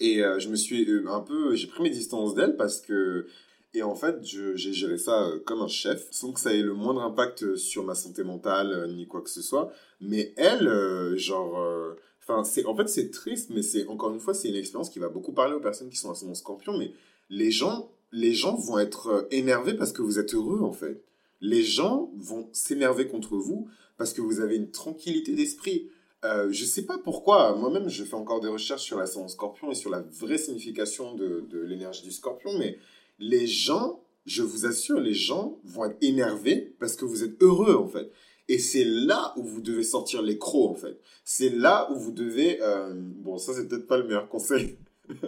Et 0.00 0.22
euh, 0.24 0.38
je 0.38 0.48
me 0.48 0.56
suis 0.56 0.88
euh, 0.88 1.04
un 1.08 1.20
peu, 1.20 1.54
j'ai 1.54 1.66
pris 1.66 1.82
mes 1.82 1.90
distances 1.90 2.34
d'elle 2.34 2.56
parce 2.56 2.80
que, 2.80 3.26
et 3.74 3.82
en 3.82 3.94
fait, 3.94 4.16
j'ai 4.22 4.72
géré 4.72 4.98
ça 4.98 5.28
euh, 5.28 5.38
comme 5.40 5.62
un 5.62 5.68
chef, 5.68 6.06
sans 6.10 6.32
que 6.32 6.40
ça 6.40 6.52
ait 6.52 6.62
le 6.62 6.74
moindre 6.74 7.02
impact 7.02 7.56
sur 7.56 7.84
ma 7.84 7.94
santé 7.94 8.22
mentale 8.22 8.72
euh, 8.72 8.86
ni 8.86 9.06
quoi 9.06 9.22
que 9.22 9.30
ce 9.30 9.40
soit. 9.40 9.72
Mais 10.00 10.34
elle, 10.36 10.68
euh, 10.68 11.16
genre, 11.16 11.58
euh, 11.58 11.94
enfin, 12.20 12.44
c'est, 12.44 12.66
en 12.66 12.76
fait, 12.76 12.88
c'est 12.88 13.10
triste, 13.10 13.50
mais 13.50 13.62
c'est 13.62 13.86
encore 13.86 14.12
une 14.12 14.20
fois, 14.20 14.34
c'est 14.34 14.48
une 14.48 14.56
expérience 14.56 14.90
qui 14.90 14.98
va 14.98 15.08
beaucoup 15.08 15.32
parler 15.32 15.54
aux 15.54 15.60
personnes 15.60 15.88
qui 15.88 15.96
sont 15.96 16.10
ascendant 16.10 16.34
scorpion. 16.34 16.76
Mais 16.76 16.92
les 17.30 17.50
gens, 17.50 17.90
les 18.12 18.34
gens 18.34 18.56
vont 18.56 18.78
être 18.78 19.06
euh, 19.08 19.28
énervés 19.30 19.74
parce 19.74 19.92
que 19.92 20.02
vous 20.02 20.18
êtes 20.18 20.34
heureux, 20.34 20.60
en 20.60 20.72
fait. 20.72 21.02
Les 21.40 21.62
gens 21.62 22.10
vont 22.16 22.48
s'énerver 22.52 23.08
contre 23.08 23.36
vous 23.36 23.68
parce 23.96 24.12
que 24.12 24.20
vous 24.20 24.40
avez 24.40 24.56
une 24.56 24.70
tranquillité 24.70 25.34
d'esprit. 25.34 25.88
Euh, 26.24 26.52
je 26.52 26.64
sais 26.64 26.82
pas 26.82 26.98
pourquoi, 26.98 27.56
moi-même 27.56 27.88
je 27.88 28.04
fais 28.04 28.14
encore 28.14 28.40
des 28.40 28.48
recherches 28.48 28.82
sur 28.82 28.96
l'ascendant 28.96 29.26
scorpion 29.26 29.72
et 29.72 29.74
sur 29.74 29.90
la 29.90 30.00
vraie 30.00 30.38
signification 30.38 31.16
de, 31.16 31.44
de 31.50 31.58
l'énergie 31.58 32.04
du 32.04 32.12
scorpion, 32.12 32.56
mais 32.58 32.78
les 33.18 33.46
gens, 33.46 34.04
je 34.26 34.42
vous 34.42 34.66
assure, 34.66 35.00
les 35.00 35.14
gens 35.14 35.58
vont 35.64 35.84
être 35.86 35.96
énervés 36.00 36.74
parce 36.78 36.96
que 36.96 37.04
vous 37.04 37.24
êtes 37.24 37.42
heureux 37.42 37.74
en 37.74 37.88
fait. 37.88 38.10
Et 38.48 38.58
c'est 38.58 38.84
là 38.84 39.32
où 39.36 39.44
vous 39.44 39.60
devez 39.60 39.84
sortir 39.84 40.22
les 40.22 40.38
crocs 40.38 40.70
en 40.70 40.74
fait. 40.74 40.98
C'est 41.24 41.50
là 41.50 41.88
où 41.92 41.98
vous 41.98 42.12
devez... 42.12 42.60
euh, 42.60 42.92
Bon, 42.96 43.38
ça 43.38 43.54
c'est 43.54 43.68
peut-être 43.68 43.86
pas 43.86 43.98
le 43.98 44.04
meilleur 44.04 44.28
conseil. 44.28 44.78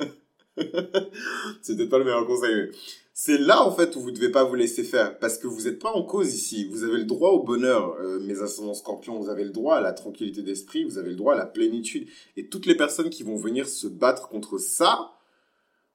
c'est 0.56 1.76
peut-être 1.76 1.90
pas 1.90 1.98
le 1.98 2.04
meilleur 2.04 2.26
conseil, 2.26 2.70
c'est 3.16 3.38
là 3.38 3.64
en 3.64 3.70
fait 3.70 3.94
où 3.94 4.00
vous 4.00 4.10
devez 4.10 4.30
pas 4.30 4.42
vous 4.42 4.56
laisser 4.56 4.82
faire 4.82 5.16
parce 5.20 5.38
que 5.38 5.46
vous 5.46 5.62
n'êtes 5.62 5.78
pas 5.78 5.92
en 5.92 6.02
cause 6.02 6.34
ici. 6.34 6.68
Vous 6.68 6.82
avez 6.82 6.98
le 6.98 7.04
droit 7.04 7.30
au 7.30 7.44
bonheur, 7.44 7.94
euh, 8.00 8.18
mes 8.18 8.42
ascendants 8.42 8.74
scorpions. 8.74 9.20
Vous 9.20 9.28
avez 9.28 9.44
le 9.44 9.50
droit 9.50 9.76
à 9.76 9.80
la 9.80 9.92
tranquillité 9.92 10.42
d'esprit. 10.42 10.82
Vous 10.82 10.98
avez 10.98 11.10
le 11.10 11.16
droit 11.16 11.34
à 11.34 11.36
la 11.36 11.46
plénitude. 11.46 12.08
Et 12.36 12.48
toutes 12.48 12.66
les 12.66 12.74
personnes 12.74 13.10
qui 13.10 13.22
vont 13.22 13.36
venir 13.36 13.68
se 13.68 13.86
battre 13.86 14.28
contre 14.28 14.58
ça, 14.58 15.12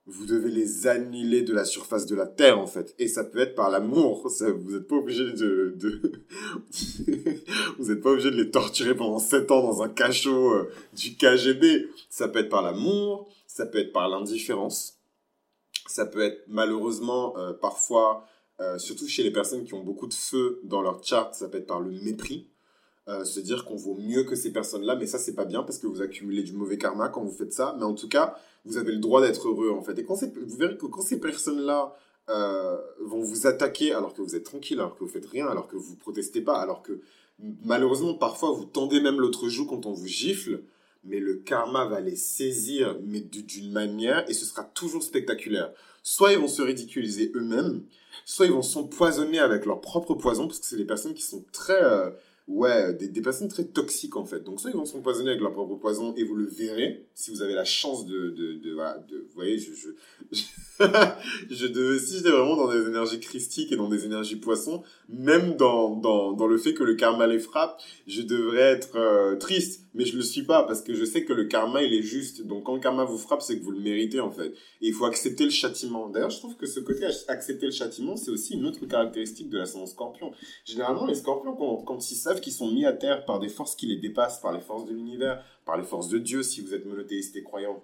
vous 0.10 0.26
devez 0.26 0.49
les 0.49 0.88
annuler 0.88 1.43
de 1.43 1.53
la 1.53 1.66
surface 1.66 2.05
de 2.05 2.16
la 2.16 2.26
terre 2.26 2.60
en 2.60 2.68
fait. 2.68 2.95
Et 2.99 3.07
ça 3.07 3.24
peut 3.24 3.39
être 3.39 3.55
par 3.55 3.70
l'amour. 3.70 4.28
Vous 4.28 4.72
n'êtes 4.72 4.88
pas 4.88 4.95
obligé 4.95 5.32
de, 5.32 5.76
vous 7.78 7.89
n'êtes 7.89 8.01
pas 8.01 8.12
obligé 8.12 8.32
de 8.32 8.36
les 8.36 8.49
torturer 8.49 8.95
pendant 8.95 9.20
7 9.20 9.51
ans 9.51 9.62
dans 9.62 9.84
un 9.84 9.89
cachot 9.89 10.53
euh, 10.53 10.72
du 10.93 11.16
KGB. 11.16 11.89
Ça 12.10 12.28
peut 12.28 12.39
être 12.39 12.49
par 12.49 12.62
l'amour. 12.62 13.30
Ça 13.47 13.66
peut 13.66 13.80
être 13.80 13.93
par 13.93 14.10
l'indifférence. 14.10 14.97
Ça 15.88 16.05
peut 16.05 16.22
être 16.22 16.43
malheureusement 16.47 17.38
euh, 17.38 17.53
parfois, 17.53 18.26
euh, 18.60 18.78
surtout 18.78 19.07
chez 19.07 19.24
les 19.24 19.32
personnes 19.32 19.66
qui 19.66 19.74
ont 19.74 19.84
beaucoup 19.84 20.07
de 20.07 20.14
feu 20.14 20.60
dans 20.64 20.82
leur 20.82 21.03
chart, 21.03 21.34
ça 21.34 21.47
peut 21.47 21.57
être 21.57 21.68
par 21.68 21.80
le 21.80 21.91
mépris. 21.91 22.47
Euh, 23.10 23.26
se 23.26 23.39
dire 23.39 23.66
qu'on 23.66 23.76
vaut 23.76 23.95
mieux 23.95 24.24
que 24.24 24.36
ces 24.36 24.53
personnes-là, 24.53 24.95
mais 24.95 25.07
ça 25.07 25.18
c'est 25.18 25.34
pas 25.34 25.45
bien 25.45 25.64
parce 25.64 25.80
que 25.80 25.88
vous 25.88 26.03
accumulez 26.03 26.43
du 26.43 26.53
mauvais 26.53 26.78
karma 26.78 27.10
quand 27.10 27.24
vous 27.24 27.32
faites 27.32 27.53
ça. 27.53 27.76
Mais 27.80 27.84
en 27.84 27.95
tout 27.95 28.07
cas, 28.07 28.36
vous 28.66 28.78
avez 28.78 28.91
le 28.91 28.99
droit 28.99 29.20
d'être 29.20 29.47
heureux 29.47 29.72
en 29.72 29.82
fait. 29.82 29.97
Et 29.97 30.03
quand 30.03 30.14
vous 30.14 30.57
verrez 30.57 30.78
que 30.78 30.86
quand 30.86 31.01
ces 31.01 31.20
personnes-là 31.20 31.95
euh, 32.30 32.78
vont 33.01 33.22
vous 33.22 33.47
attaquer 33.47 33.93
alors 33.93 34.14
que 34.14 34.22
vous 34.22 34.36
êtes 34.36 34.43
tranquille, 34.43 34.80
alors 34.80 34.95
que 34.95 35.03
vous 35.03 35.10
faites 35.10 35.26
rien, 35.26 35.47
alors 35.47 35.68
que 35.68 35.76
vous 35.76 35.95
protestez 35.95 36.41
pas, 36.41 36.60
alors 36.60 36.84
que 36.84 37.01
malheureusement 37.66 38.14
parfois 38.14 38.51
vous 38.51 38.66
tendez 38.66 39.01
même 39.01 39.20
l'autre 39.20 39.49
joue 39.49 39.66
quand 39.66 39.88
on 39.88 39.93
vous 39.93 40.05
gifle, 40.05 40.62
mais 41.03 41.20
le 41.20 41.38
karma 41.38 41.86
va 41.88 42.01
les 42.01 42.16
saisir, 42.16 42.95
mais 43.03 43.22
d'une 43.22 43.72
manière, 43.72 44.30
et 44.30 44.34
ce 44.34 44.45
sera 44.45 44.64
toujours 44.64 45.01
spectaculaire. 45.01 45.72
Soit 46.03 46.34
ils 46.34 46.39
vont 46.39 46.47
se 46.47 46.62
ridiculiser 46.62 47.32
eux-mêmes, 47.34 47.86
soit 48.24 48.45
ils 48.45 48.51
vont 48.51 48.62
s'empoisonner 48.62 49.39
avec 49.39 49.66
leur 49.66 49.82
propre 49.82 50.14
poison, 50.14 50.45
parce 50.45 50.60
que 50.60 50.68
c'est 50.68 50.78
des 50.78 50.86
personnes 50.86 51.16
qui 51.16 51.24
sont 51.24 51.43
très... 51.51 51.82
Euh, 51.82 52.12
ouais, 52.50 52.93
des, 52.95 53.08
des, 53.08 53.22
personnes 53.22 53.47
très 53.47 53.64
toxiques 53.64 54.18
en 54.18 54.26
fait. 54.26 54.41
Donc 54.41 54.60
soit 54.60 54.72
ils 54.72 54.76
vont 54.76 54.86
s'empoisonner 54.86 55.30
avec 55.30 55.41
leur 55.41 55.54
propre 55.54 55.76
poison 55.76 56.14
et 56.16 56.24
vous 56.24 56.36
le 56.36 56.47
verrez 56.47 57.06
si 57.14 57.30
vous 57.30 57.41
avez 57.41 57.54
la 57.54 57.64
chance 57.64 58.06
de, 58.06 58.30
de, 58.32 58.54
de, 58.54 58.72
vous 58.74 59.36
voyez, 59.36 59.60
je, 59.60 59.72
je, 59.74 59.89
si 61.50 62.16
j'étais 62.18 62.30
vraiment 62.30 62.56
dans 62.56 62.72
des 62.72 62.88
énergies 62.88 63.20
christiques 63.20 63.72
et 63.72 63.76
dans 63.76 63.88
des 63.88 64.06
énergies 64.06 64.38
poissons, 64.38 64.84
même 65.08 65.58
dans, 65.58 65.95
dans, 65.95 66.34
dans 66.34 66.47
le 66.47 66.58
fait 66.58 66.74
que 66.74 66.84
le 66.84 66.95
karma 66.95 67.28
les 67.28 67.39
frappe, 67.39 67.82
je 68.08 68.22
devrais 68.24 68.62
être 68.62 68.95
euh, 68.95 69.36
triste, 69.36 69.86
mais 69.93 70.06
je 70.06 70.16
le 70.16 70.24
suis 70.24 70.43
pas 70.43 70.64
parce 70.64 70.82
que 70.82 70.93
je 70.93 71.06
sais 71.06 71.26
que 71.26 71.34
le 71.34 71.45
karma 71.45 71.84
il 71.84 71.93
est 71.93 72.02
juste. 72.02 72.43
Donc 72.43 72.64
quand 72.64 72.74
le 72.74 72.82
karma 72.82 73.04
vous 73.04 73.18
frappe, 73.18 73.41
c'est 73.41 73.60
que 73.60 73.64
vous 73.64 73.72
le 73.72 73.82
méritez 73.82 74.20
en 74.20 74.32
fait. 74.32 74.50
Et 74.82 74.88
il 74.88 74.93
faut 74.93 75.06
accepter 75.06 75.43
le 75.43 75.50
châtiment. 75.52 76.10
D'ailleurs, 76.10 76.30
je 76.30 76.39
trouve 76.39 76.56
que 76.56 76.66
ce 76.66 76.80
côté 76.80 77.06
accepter 77.28 77.68
le 77.68 77.72
châtiment, 77.72 78.16
c'est 78.16 78.32
aussi 78.32 78.56
une 78.56 78.66
autre 78.66 78.86
caractéristique 78.86 79.50
de 79.50 79.58
la 79.58 79.64
l'ascendant 79.64 79.86
scorpion. 79.86 80.32
Généralement, 80.66 81.06
les 81.06 81.16
scorpions, 81.16 81.56
quand 81.56 82.12
ils 82.12 82.16
savent 82.16 82.39
qu'ils 82.42 82.54
sont 82.54 82.72
mis 82.72 82.86
à 82.86 82.94
terre 82.94 83.26
par 83.26 83.40
des 83.40 83.50
forces 83.50 83.76
qui 83.76 83.88
les 83.88 83.98
dépassent, 83.98 84.40
par 84.40 84.52
les 84.52 84.62
forces 84.62 84.86
de 84.86 84.94
l'univers, 84.94 85.44
par 85.66 85.78
les 85.78 85.84
forces 85.84 86.10
de 86.10 86.18
Dieu, 86.18 86.44
si 86.44 86.62
vous 86.62 86.74
êtes 86.74 86.86
monothéiste 86.86 87.36
et 87.36 87.44
croyant, 87.44 87.82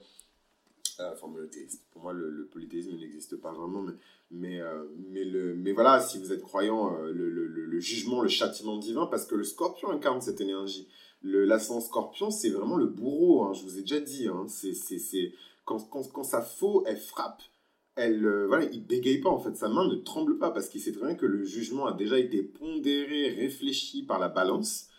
euh, 0.99 1.11
enfin 1.13 1.27
monothéiste. 1.27 1.83
Pour 1.91 2.03
moi, 2.03 2.13
le, 2.13 2.47
polythéisme 2.51 2.95
n'existe 2.97 3.35
pas 3.37 3.51
vraiment, 3.51 3.81
mais, 3.81 3.93
mais, 4.31 4.61
euh, 4.61 4.85
mais, 5.09 5.23
le, 5.23 5.55
mais 5.55 5.71
voilà, 5.71 5.99
si 6.01 6.17
vous 6.17 6.31
êtes 6.31 6.41
croyant, 6.41 6.95
euh, 6.97 7.11
le, 7.11 7.79
jugement, 7.79 8.21
le 8.21 8.29
châtiment 8.29 8.77
divin, 8.77 9.05
parce 9.07 9.25
que 9.25 9.35
le 9.35 9.43
scorpion 9.43 9.89
incarne 9.89 10.21
cette 10.21 10.41
énergie. 10.41 10.87
L'ascendant 11.23 11.81
scorpion, 11.81 12.29
c'est 12.31 12.49
vraiment 12.49 12.77
le 12.77 12.85
bourreau, 12.85 13.43
hein, 13.43 13.53
je 13.53 13.63
vous 13.63 13.77
ai 13.77 13.81
déjà 13.81 13.99
dit. 13.99 14.27
Hein, 14.27 14.45
c'est, 14.47 15.33
quand, 15.65 15.79
quand, 15.89 16.09
quand 16.11 16.23
sa 16.23 16.41
faux, 16.41 16.83
elle 16.85 16.97
frappe, 16.97 17.41
elle, 17.95 18.27
voilà, 18.47 18.65
il 18.71 18.85
bégaye 18.85 19.19
pas 19.19 19.29
en 19.29 19.39
fait, 19.39 19.55
sa 19.55 19.69
main 19.69 19.87
ne 19.87 19.95
tremble 19.95 20.37
pas 20.37 20.51
parce 20.51 20.69
qu'il 20.69 20.81
sait 20.81 20.91
très 20.91 21.05
bien 21.05 21.15
que 21.15 21.25
le 21.25 21.43
jugement 21.43 21.85
a 21.85 21.93
déjà 21.93 22.19
été 22.19 22.43
pondéré, 22.43 23.29
réfléchi 23.29 24.03
par 24.03 24.19
la 24.19 24.29
balance 24.29 24.89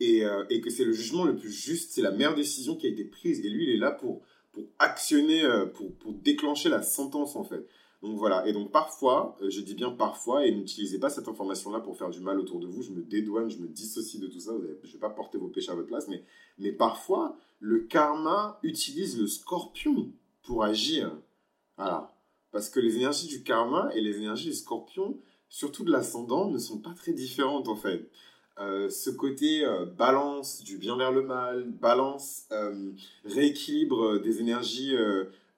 et, 0.00 0.22
et 0.48 0.60
que 0.60 0.70
c'est 0.70 0.84
le 0.84 0.92
jugement 0.92 1.24
le 1.24 1.36
plus 1.36 1.50
juste, 1.50 1.92
c'est 1.92 2.02
la 2.02 2.10
meilleure 2.10 2.34
décision 2.34 2.76
qui 2.76 2.86
a 2.86 2.90
été 2.90 3.04
prise 3.04 3.44
et 3.44 3.50
lui 3.50 3.64
il 3.64 3.70
est 3.70 3.78
là 3.78 3.90
pour 3.90 4.22
pour 4.52 4.64
actionner, 4.78 5.44
euh, 5.44 5.66
pour, 5.66 5.94
pour, 5.96 6.12
déclencher 6.12 6.68
la 6.68 6.82
sentence 6.82 7.36
en 7.36 7.44
fait. 7.44 7.66
Donc 8.02 8.16
voilà, 8.16 8.46
et 8.46 8.52
donc 8.52 8.70
parfois, 8.70 9.36
euh, 9.42 9.50
je 9.50 9.60
dis 9.60 9.74
bien 9.74 9.90
parfois, 9.90 10.46
et 10.46 10.54
n'utilisez 10.54 10.98
pas 10.98 11.10
cette 11.10 11.28
information-là 11.28 11.80
pour 11.80 11.96
faire 11.96 12.10
du 12.10 12.20
mal 12.20 12.38
autour 12.38 12.60
de 12.60 12.66
vous, 12.66 12.82
je 12.82 12.90
me 12.90 13.02
dédouane, 13.02 13.50
je 13.50 13.58
me 13.58 13.66
dissocie 13.66 14.20
de 14.20 14.28
tout 14.28 14.40
ça, 14.40 14.52
je 14.82 14.86
ne 14.86 14.92
vais 14.92 14.98
pas 14.98 15.10
porter 15.10 15.36
vos 15.38 15.48
péchés 15.48 15.72
à 15.72 15.74
votre 15.74 15.88
place, 15.88 16.06
mais, 16.08 16.22
mais 16.58 16.72
parfois, 16.72 17.36
le 17.58 17.80
karma 17.80 18.58
utilise 18.62 19.18
le 19.20 19.26
scorpion 19.26 20.12
pour 20.42 20.62
agir. 20.62 21.12
Voilà. 21.76 22.14
Parce 22.52 22.70
que 22.70 22.80
les 22.80 22.96
énergies 22.96 23.28
du 23.28 23.42
karma 23.42 23.90
et 23.94 24.00
les 24.00 24.18
énergies 24.18 24.48
du 24.48 24.54
scorpion, 24.54 25.18
surtout 25.48 25.84
de 25.84 25.92
l'ascendant, 25.92 26.50
ne 26.50 26.58
sont 26.58 26.78
pas 26.78 26.94
très 26.94 27.12
différentes 27.12 27.68
en 27.68 27.76
fait. 27.76 28.10
Euh, 28.60 28.90
ce 28.90 29.10
côté 29.10 29.64
euh, 29.64 29.86
balance 29.86 30.62
du 30.64 30.78
bien 30.78 30.96
vers 30.96 31.12
le 31.12 31.22
mal, 31.22 31.64
balance, 31.64 32.46
euh, 32.50 32.90
rééquilibre 33.24 34.18
des 34.20 34.40
énergies 34.40 34.94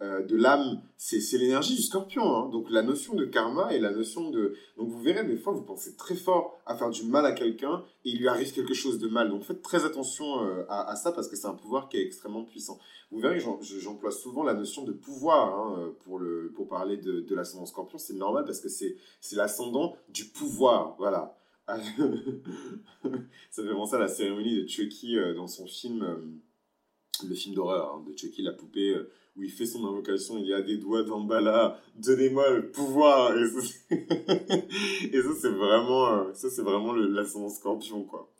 de 0.01 0.37
l'âme, 0.37 0.81
c'est 0.97 1.21
l'énergie 1.37 1.77
du 1.77 1.83
scorpion. 1.83 2.25
Hein. 2.35 2.49
Donc 2.49 2.71
la 2.71 2.83
notion 2.83 3.15
de 3.15 3.27
karma 3.27 3.75
et 3.75 3.79
la 3.79 3.91
notion 3.91 4.31
de... 4.31 4.55
Donc 4.79 4.89
vous 4.89 5.01
verrez, 5.01 5.25
des 5.25 5.37
fois, 5.37 5.53
vous 5.53 5.63
pensez 5.63 5.95
très 5.97 6.15
fort 6.15 6.59
à 6.65 6.75
faire 6.75 6.89
du 6.89 7.05
mal 7.05 7.27
à 7.27 7.33
quelqu'un 7.33 7.85
et 8.05 8.11
il 8.11 8.19
lui 8.19 8.29
arrive 8.29 8.53
quelque 8.53 8.73
chose 8.73 8.99
de 8.99 9.09
mal. 9.09 9.29
Donc 9.29 9.45
faites 9.45 9.61
très 9.61 9.85
attention 9.85 10.41
à, 10.69 10.97
ça 10.97 11.13
parce 11.13 11.29
que 11.29 11.37
c'est 11.37 11.49
un 11.49 11.55
pouvoir 11.55 11.89
qui 11.91 11.99
est 11.99 12.03
extrêmement 12.03 12.45
puissant. 12.45 12.79
Vous 13.11 13.21
verrez, 13.21 13.41
j'emploie 13.41 14.11
souvent 14.11 14.43
la 14.43 14.55
notion 14.55 14.85
de 14.85 14.93
pouvoir 14.93 15.59
hein, 15.59 15.93
pour, 16.05 16.19
le, 16.19 16.51
pour 16.55 16.67
parler 16.67 16.97
de, 16.97 17.21
de 17.21 17.35
l'ascendant 17.35 17.67
scorpion. 17.67 17.99
C'est 17.99 18.15
normal 18.15 18.45
parce 18.47 18.61
que 18.61 18.71
c'est 18.71 18.97
l'ascendant 19.33 19.97
du 20.09 20.25
pouvoir. 20.25 20.95
Voilà. 20.99 21.37
ça 23.51 23.63
fait 23.63 23.73
penser 23.73 23.97
à 23.97 23.99
la 23.99 24.09
cérémonie 24.09 24.63
de 24.63 24.69
Chucky 24.69 25.17
euh, 25.17 25.35
dans 25.35 25.47
son 25.47 25.67
film, 25.67 26.03
euh, 26.03 26.17
le 27.29 27.35
film 27.35 27.55
d'horreur 27.55 27.95
hein, 27.95 28.05
de 28.07 28.17
Chucky, 28.17 28.43
la 28.43 28.53
poupée, 28.53 28.95
euh, 28.95 29.11
où 29.37 29.43
il 29.43 29.51
fait 29.51 29.67
son 29.67 29.87
invocation, 29.87 30.39
il 30.39 30.47
y 30.47 30.55
a 30.55 30.61
des 30.61 30.77
doigts 30.77 31.05
là, 31.41 31.81
donnez-moi 31.97 32.51
le 32.51 32.71
pouvoir. 32.71 33.37
Et 33.37 33.47
ça, 33.49 33.61
c'est 35.41 35.49
vraiment, 35.49 36.35
ça 36.35 36.51
c'est 36.51 36.63
vraiment 36.63 36.93
l'ascendant 36.93 37.49
scorpion 37.49 38.05
quoi. 38.05 38.31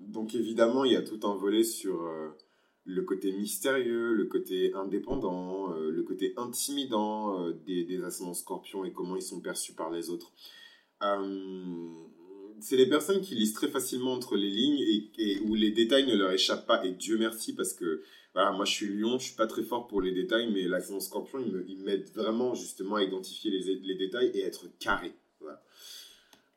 donc 0.00 0.34
évidemment, 0.34 0.84
il 0.84 0.92
y 0.92 0.96
a 0.96 1.02
tout 1.02 1.20
un 1.26 1.34
volet 1.34 1.64
sur 1.64 2.08
le 2.86 3.02
côté 3.02 3.32
mystérieux, 3.32 4.12
le 4.12 4.26
côté 4.26 4.72
indépendant, 4.74 5.72
le 5.74 6.02
côté 6.02 6.34
intimidant 6.36 7.50
des, 7.66 7.84
des 7.84 8.02
ascendants 8.02 8.34
scorpions 8.34 8.84
et 8.84 8.92
comment 8.92 9.16
ils 9.16 9.22
sont 9.22 9.40
perçus 9.40 9.74
par 9.74 9.90
les 9.90 10.10
autres. 10.10 10.32
Euh, 11.02 11.88
c'est 12.60 12.76
les 12.76 12.88
personnes 12.88 13.20
qui 13.20 13.34
lisent 13.34 13.52
très 13.52 13.68
facilement 13.68 14.12
entre 14.12 14.36
les 14.36 14.48
lignes 14.48 15.10
et, 15.18 15.40
où 15.40 15.54
les 15.54 15.70
détails 15.70 16.06
ne 16.06 16.16
leur 16.16 16.32
échappent 16.32 16.66
pas. 16.66 16.84
Et 16.84 16.92
Dieu 16.92 17.18
merci 17.18 17.54
parce 17.54 17.74
que 17.74 18.02
voilà, 18.34 18.52
moi 18.52 18.64
je 18.64 18.72
suis 18.72 18.88
lion, 18.88 19.18
je 19.18 19.26
suis 19.26 19.36
pas 19.36 19.46
très 19.46 19.62
fort 19.62 19.86
pour 19.86 20.00
les 20.02 20.12
détails, 20.12 20.52
mais 20.52 20.62
l'action 20.62 20.98
scorpion, 21.00 21.38
il 21.68 21.82
m'aide 21.84 22.10
vraiment 22.14 22.54
justement 22.54 22.96
à 22.96 23.02
identifier 23.02 23.50
les, 23.50 23.76
les 23.76 23.94
détails 23.94 24.30
et 24.34 24.42
être 24.42 24.66
carré. 24.78 25.14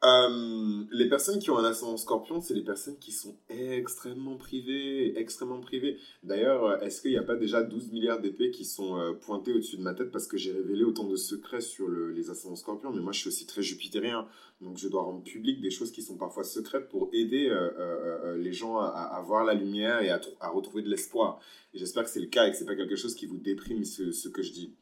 Euh, 0.04 0.84
les 0.92 1.10
personnes 1.10 1.40
qui 1.40 1.50
ont 1.50 1.58
un 1.58 1.64
ascendant 1.64 1.98
scorpion, 1.98 2.40
c'est 2.40 2.54
les 2.54 2.64
personnes 2.64 3.00
qui 3.00 3.12
sont 3.12 3.36
extrêmement 3.50 4.38
privées, 4.38 5.18
extrêmement 5.18 5.60
privées. 5.60 5.98
D'ailleurs, 6.22 6.84
est-ce 6.84 7.02
qu'il 7.02 7.10
n'y 7.10 7.18
a 7.18 7.24
pas 7.24 7.36
déjà 7.36 7.64
12 7.64 7.92
milliards 7.92 8.22
d'épées 8.22 8.52
qui 8.52 8.64
sont 8.64 9.00
euh, 9.00 9.14
pointées 9.14 9.54
au-dessus 9.54 9.78
de 9.78 9.82
ma 9.82 9.96
tête 9.96 10.12
parce 10.12 10.28
que 10.28 10.38
j'ai 10.38 10.52
révélé 10.52 10.84
autant 10.84 11.06
de 11.06 11.16
secrets 11.16 11.62
sur 11.62 11.90
les 11.90 12.30
ascendants 12.30 12.56
scorpions? 12.56 12.92
Mais 12.92 13.02
moi, 13.02 13.12
je 13.12 13.22
suis 13.22 13.28
aussi 13.30 13.48
très 13.48 13.64
jupitérien, 13.64 14.28
donc 14.62 14.78
je 14.78 14.88
dois 14.88 15.02
rendre 15.02 15.24
public 15.24 15.62
des 15.62 15.72
choses 15.72 15.92
qui 15.92 16.04
sont 16.04 16.16
parfois 16.16 16.44
secrètes 16.44 16.90
pour 16.90 17.10
aider 17.12 17.48
euh, 17.50 18.38
les 18.38 18.54
gens 18.54 18.78
à, 18.78 19.20
voir 19.26 19.46
la 19.46 19.56
lumière 19.56 20.04
et 20.04 20.12
à, 20.12 20.50
retrouver 20.50 20.84
de 20.84 20.90
l'espoir. 20.90 21.40
J'espère 21.74 22.04
que 22.04 22.12
c'est 22.12 22.20
le 22.20 22.28
cas 22.28 22.48
et 22.48 22.52
que 22.52 22.58
c'est 22.58 22.66
pas 22.66 22.76
quelque 22.76 22.96
chose 22.96 23.16
qui 23.16 23.26
vous 23.26 23.38
déprime 23.38 23.84
ce, 23.84 24.30
que 24.30 24.44
je 24.44 24.52
dis. 24.52 24.76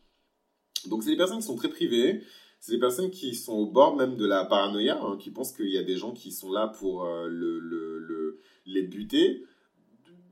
Donc, 0.88 1.04
c'est 1.04 1.12
des 1.12 1.18
personnes 1.18 1.40
qui 1.40 1.46
sont 1.46 1.56
très 1.56 1.70
privées 1.70 2.22
c'est 2.60 2.74
des 2.74 2.80
personnes 2.80 3.12
qui 3.12 3.36
sont 3.36 3.54
au 3.54 3.66
bord 3.68 3.96
même 3.96 4.16
de 4.16 4.26
la 4.26 4.46
paranoïa, 4.46 5.00
hein, 5.02 5.18
qui 5.20 5.30
pensent 5.30 5.54
qu'il 5.54 5.70
y 5.70 5.78
a 5.78 5.84
des 5.84 5.98
gens 5.98 6.12
qui 6.12 6.32
sont 6.32 6.52
là 6.52 6.68
pour 6.68 7.06
euh, 7.06 7.28
le, 7.28 7.60
le, 7.60 8.40
les 8.66 8.84
buter. 8.84 9.44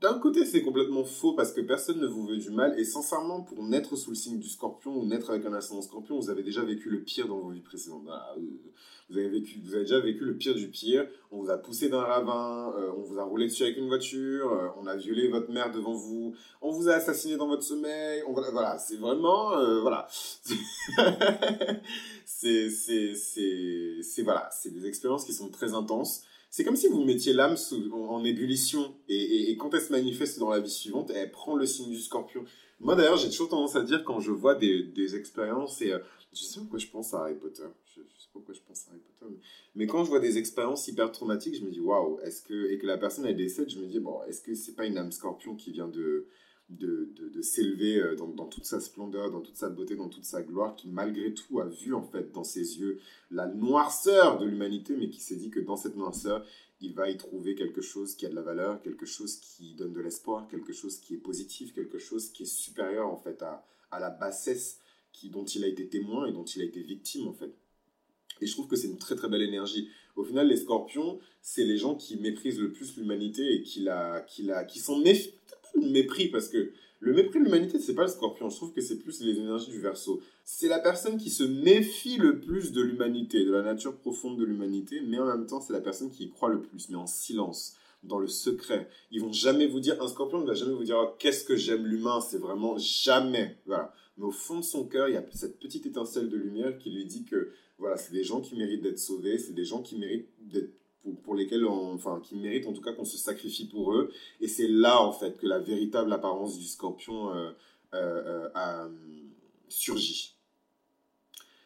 D'un 0.04 0.18
côté, 0.18 0.44
c'est 0.44 0.60
complètement 0.60 1.02
faux 1.02 1.32
parce 1.32 1.50
que 1.50 1.62
personne 1.62 1.98
ne 1.98 2.06
vous 2.06 2.26
veut 2.26 2.36
du 2.36 2.50
mal. 2.50 2.78
Et 2.78 2.84
sincèrement, 2.84 3.40
pour 3.40 3.62
naître 3.62 3.96
sous 3.96 4.10
le 4.10 4.16
signe 4.16 4.38
du 4.38 4.50
scorpion 4.50 4.94
ou 4.94 5.06
naître 5.06 5.30
avec 5.30 5.46
un 5.46 5.54
ascendant 5.54 5.80
scorpion, 5.80 6.20
vous 6.20 6.28
avez 6.28 6.42
déjà 6.42 6.60
vécu 6.62 6.90
le 6.90 7.00
pire 7.00 7.26
dans 7.26 7.38
vos 7.38 7.48
vies 7.48 7.62
précédentes. 7.62 8.06
Euh, 8.06 8.40
vous 9.08 9.16
avez, 9.16 9.30
vécu, 9.30 9.62
vous 9.64 9.72
avez 9.72 9.84
déjà 9.84 10.00
vécu 10.00 10.26
le 10.26 10.36
pire 10.36 10.54
du 10.54 10.68
pire. 10.68 11.06
On 11.32 11.40
vous 11.42 11.48
a 11.48 11.56
poussé 11.56 11.88
d'un 11.88 12.02
ravin, 12.02 12.74
euh, 12.76 12.90
on 12.98 13.00
vous 13.00 13.18
a 13.18 13.24
roulé 13.24 13.46
dessus 13.46 13.62
avec 13.62 13.78
une 13.78 13.86
voiture, 13.86 14.52
euh, 14.52 14.68
on 14.78 14.86
a 14.86 14.94
violé 14.94 15.28
votre 15.28 15.50
mère 15.50 15.72
devant 15.72 15.94
vous, 15.94 16.34
on 16.60 16.70
vous 16.70 16.90
a 16.90 16.96
assassiné 16.96 17.38
dans 17.38 17.48
votre 17.48 17.62
sommeil. 17.62 18.22
Voilà, 18.28 18.76
c'est 18.76 18.96
vraiment... 18.96 19.56
Euh, 19.56 19.80
voilà. 19.80 20.06
c'est, 22.26 22.68
c'est, 22.68 23.14
c'est, 23.14 24.22
voilà, 24.22 24.50
c'est 24.52 24.70
des 24.70 24.86
expériences 24.86 25.24
qui 25.24 25.32
sont 25.32 25.48
très 25.48 25.72
intenses. 25.72 26.24
C'est 26.56 26.62
comme 26.62 26.76
si 26.76 26.86
vous 26.86 27.02
mettiez 27.02 27.32
l'âme 27.32 27.56
en, 27.92 28.24
ébullition 28.24 28.94
et, 29.08 29.50
et, 29.50 29.56
quand 29.56 29.74
elle 29.74 29.80
se 29.80 29.90
manifeste 29.90 30.38
dans 30.38 30.50
la 30.50 30.60
vie 30.60 30.70
suivante, 30.70 31.10
elle 31.12 31.32
prend 31.32 31.56
le 31.56 31.66
signe 31.66 31.90
du 31.90 31.98
scorpion. 31.98 32.44
Moi 32.78 32.94
d'ailleurs, 32.94 33.16
j'ai 33.16 33.28
toujours 33.28 33.48
tendance 33.48 33.74
à 33.74 33.82
dire 33.82 34.04
quand 34.04 34.20
je 34.20 34.30
vois 34.30 34.54
des, 34.54 35.16
expériences 35.16 35.82
et 35.82 35.92
je 36.32 36.42
sais 36.44 36.60
pourquoi 36.60 36.78
je 36.78 36.86
pense 36.86 37.12
à 37.12 37.22
Harry 37.22 37.34
Potter. 37.34 37.64
Je, 37.86 38.02
sais 38.02 38.28
pourquoi 38.32 38.54
je 38.54 38.60
pense 38.60 38.86
à 38.86 38.90
Harry 38.92 39.00
Potter. 39.00 39.34
Mais, 39.74 39.88
quand 39.88 40.04
je 40.04 40.10
vois 40.10 40.20
des 40.20 40.38
expériences 40.38 40.86
hyper 40.86 41.10
traumatiques, 41.10 41.56
je 41.56 41.64
me 41.64 41.72
dis 41.72 41.80
waouh, 41.80 42.20
est-ce 42.20 42.40
que 42.40 42.70
et 42.70 42.78
que 42.78 42.86
la 42.86 42.98
personne 42.98 43.26
elle 43.26 43.34
décède, 43.34 43.68
je 43.68 43.80
me 43.80 43.86
dis 43.86 43.98
bon, 43.98 44.22
est-ce 44.28 44.40
que 44.40 44.54
c'est 44.54 44.76
pas 44.76 44.86
une 44.86 44.96
âme 44.96 45.10
scorpion 45.10 45.56
qui 45.56 45.72
vient 45.72 45.88
de 45.88 46.28
de, 46.70 47.12
de, 47.32 47.42
s'élever 47.42 47.98
euh, 47.98 48.16
dans, 48.16 48.46
toute 48.46 48.64
sa 48.64 48.80
splendeur, 48.80 49.30
dans 49.30 49.42
toute 49.42 49.56
sa 49.56 49.68
beauté, 49.68 49.96
dans 49.96 50.08
toute 50.08 50.24
sa 50.24 50.42
gloire, 50.42 50.74
qui 50.76 50.88
malgré 50.88 51.34
tout 51.34 51.60
a 51.60 51.66
vu 51.66 51.94
en 51.94 52.02
fait 52.02 52.32
dans 52.32 52.44
ses 52.44 52.78
yeux 52.80 53.00
la 53.30 53.46
noirceur 53.46 54.38
de 54.38 54.46
l'humanité, 54.46 54.96
mais 54.96 55.10
qui 55.10 55.20
s'est 55.20 55.36
dit 55.36 55.50
que 55.50 55.60
dans 55.60 55.76
cette 55.76 55.96
noirceur, 55.96 56.44
il 56.80 56.94
va 56.94 57.10
y 57.10 57.16
trouver 57.16 57.54
quelque 57.54 57.82
chose 57.82 58.14
qui 58.14 58.26
a 58.26 58.28
de 58.30 58.34
la 58.34 58.42
valeur, 58.42 58.80
quelque 58.82 59.06
chose 59.06 59.36
qui 59.36 59.74
donne 59.74 59.92
de 59.92 60.00
l'espoir, 60.00 60.48
quelque 60.48 60.72
chose 60.72 60.98
qui 60.98 61.14
est 61.14 61.18
positif, 61.18 61.74
quelque 61.74 61.98
chose 61.98 62.30
qui 62.30 62.44
est 62.44 62.46
supérieur 62.46 63.08
en 63.08 63.16
fait 63.16 63.42
à, 63.42 63.64
à 63.90 64.00
la 64.00 64.10
bassesse 64.10 64.80
qui, 65.12 65.28
dont 65.30 65.44
il 65.44 65.64
a 65.64 65.68
été 65.68 65.88
témoin 65.88 66.26
et 66.26 66.32
dont 66.32 66.44
il 66.44 66.62
a 66.62 66.64
été 66.64 66.80
victime 66.80 67.28
en 67.28 67.34
fait. 67.34 67.54
Et 68.40 68.46
je 68.46 68.52
trouve 68.52 68.66
que 68.66 68.76
c'est 68.76 68.88
une 68.88 68.98
très 68.98 69.14
très 69.16 69.28
belle 69.28 69.42
énergie. 69.42 69.88
Au 70.16 70.24
final, 70.24 70.48
les 70.48 70.56
scorpions, 70.56 71.18
c'est 71.40 71.64
les 71.64 71.78
gens 71.78 71.94
qui 71.94 72.16
méprisent 72.16 72.60
le 72.60 72.72
plus 72.72 72.96
l'humanité 72.96 73.54
et 73.54 73.62
qui, 73.62 73.80
la, 73.80 74.20
qui, 74.22 74.42
la, 74.42 74.64
qui 74.64 74.78
sont 75.74 75.86
mépris 75.86 76.28
parce 76.28 76.48
que 76.48 76.70
le 77.00 77.12
mépris 77.12 77.38
de 77.38 77.44
l'humanité, 77.44 77.78
c'est 77.78 77.94
pas 77.94 78.02
le 78.02 78.08
scorpion. 78.08 78.48
Je 78.48 78.56
trouve 78.56 78.72
que 78.72 78.80
c'est 78.80 78.98
plus 78.98 79.20
les 79.20 79.38
énergies 79.38 79.70
du 79.70 79.80
verso. 79.80 80.22
C'est 80.44 80.68
la 80.68 80.78
personne 80.78 81.18
qui 81.18 81.28
se 81.28 81.44
méfie 81.44 82.16
le 82.16 82.40
plus 82.40 82.72
de 82.72 82.80
l'humanité, 82.80 83.44
de 83.44 83.52
la 83.52 83.62
nature 83.62 83.96
profonde 83.96 84.38
de 84.38 84.44
l'humanité, 84.44 85.02
mais 85.06 85.18
en 85.18 85.26
même 85.26 85.46
temps, 85.46 85.60
c'est 85.60 85.74
la 85.74 85.82
personne 85.82 86.10
qui 86.10 86.24
y 86.24 86.30
croit 86.30 86.48
le 86.48 86.62
plus, 86.62 86.88
mais 86.88 86.96
en 86.96 87.06
silence. 87.06 87.76
dans 88.04 88.18
le 88.18 88.26
secret. 88.26 88.88
Ils 89.10 89.20
vont 89.20 89.32
jamais 89.32 89.66
vous 89.66 89.80
dire, 89.80 90.00
un 90.02 90.08
scorpion 90.08 90.40
ne 90.40 90.46
va 90.46 90.54
jamais 90.54 90.74
vous 90.74 90.84
dire 90.84 90.98
oh, 90.98 91.14
qu'est-ce 91.18 91.44
que 91.44 91.56
j'aime 91.56 91.86
l'humain, 91.86 92.20
c'est 92.20 92.38
vraiment 92.38 92.76
jamais. 92.78 93.56
Voilà. 93.66 93.94
Mais 94.16 94.24
au 94.24 94.30
fond 94.30 94.58
de 94.58 94.64
son 94.64 94.86
cœur, 94.86 95.08
il 95.08 95.14
y 95.14 95.16
a 95.16 95.24
cette 95.32 95.58
petite 95.58 95.86
étincelle 95.86 96.28
de 96.28 96.36
lumière 96.36 96.78
qui 96.78 96.90
lui 96.90 97.04
dit 97.04 97.24
que 97.24 97.50
voilà, 97.78 97.96
c'est 97.96 98.12
des 98.12 98.22
gens 98.22 98.40
qui 98.40 98.56
méritent 98.56 98.82
d'être 98.82 98.98
sauvés, 98.98 99.38
c'est 99.38 99.54
des 99.54 99.64
gens 99.64 99.82
qui 99.82 99.96
méritent 99.96 100.28
d'être 100.40 100.72
pour, 101.24 101.34
lesquels 101.34 101.66
enfin 101.66 102.20
qui 102.22 102.36
méritent 102.36 102.66
en 102.66 102.72
tout 102.72 102.82
cas 102.82 102.92
qu'on 102.92 103.04
se 103.04 103.18
sacrifie 103.18 103.66
pour 103.66 103.92
eux 103.92 104.12
et 104.40 104.48
c'est 104.48 104.68
là 104.68 105.00
en 105.00 105.12
fait 105.12 105.36
que 105.38 105.46
la 105.46 105.58
véritable 105.58 106.12
apparence 106.12 106.58
du 106.58 106.66
scorpion 106.66 107.34
euh, 107.34 107.50
euh, 107.94 108.48
a 108.54 108.88
surgi 109.68 110.34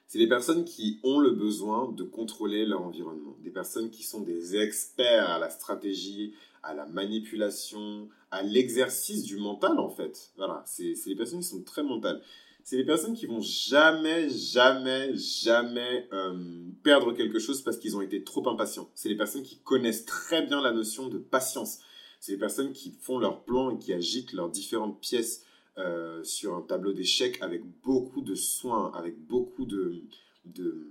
c'est 0.09 0.19
des 0.19 0.27
personnes 0.27 0.65
qui 0.65 0.99
ont 1.05 1.21
le 1.21 1.33
besoin 1.33 1.93
de 1.93 2.03
contrôler 2.03 2.65
leur 2.65 2.81
environnement, 2.83 3.37
des 3.45 3.51
personnes 3.51 3.91
qui 3.91 4.03
sont 4.03 4.23
des 4.23 4.57
experts 4.57 5.29
à 5.29 5.39
la 5.39 5.51
stratégie, 5.51 6.33
à 6.63 6.73
la 6.73 6.87
manipulation, 6.87 8.09
à 8.31 8.43
l'exercice 8.43 9.23
du 9.23 9.37
mental 9.37 9.79
en 9.79 9.91
fait. 9.91 10.33
Voilà, 10.39 10.63
c'est 10.65 10.95
des 11.07 11.15
personnes 11.15 11.41
qui 11.41 11.47
sont 11.47 11.63
très 11.63 11.83
mentales. 11.83 12.23
C'est 12.69 12.77
des 12.77 12.85
personnes 12.85 13.15
qui 13.15 13.25
vont 13.25 13.41
jamais, 13.41 14.29
jamais, 14.29 15.17
jamais 15.17 16.07
euh, 16.13 16.35
perdre 16.83 17.15
quelque 17.15 17.39
chose 17.39 17.63
parce 17.63 17.79
qu'ils 17.79 17.97
ont 17.97 18.03
été 18.03 18.23
trop 18.25 18.47
impatients. 18.47 18.91
C'est 18.95 19.09
des 19.09 19.17
personnes 19.17 19.43
qui 19.43 19.57
connaissent 19.61 20.05
très 20.05 20.45
bien 20.45 20.61
la 20.61 20.73
notion 20.73 21.09
de 21.09 21.17
patience. 21.17 21.79
C'est 22.21 22.33
des 22.33 22.39
personnes 22.39 22.73
qui 22.73 22.95
font 23.01 23.19
leur 23.19 23.43
plan 23.45 23.71
et 23.71 23.79
qui 23.79 23.95
agitent 23.95 24.35
leurs 24.35 24.51
différentes 24.51 25.01
pièces 25.01 25.47
euh, 25.79 26.23
sur 26.25 26.57
un 26.57 26.61
tableau 26.61 26.93
d'échecs 26.93 27.39
avec 27.41 27.63
beaucoup 27.83 28.21
de 28.21 28.35
soins, 28.35 28.93
avec 28.95 29.19
beaucoup 29.19 29.65
de, 29.65 30.03
de, 30.45 30.91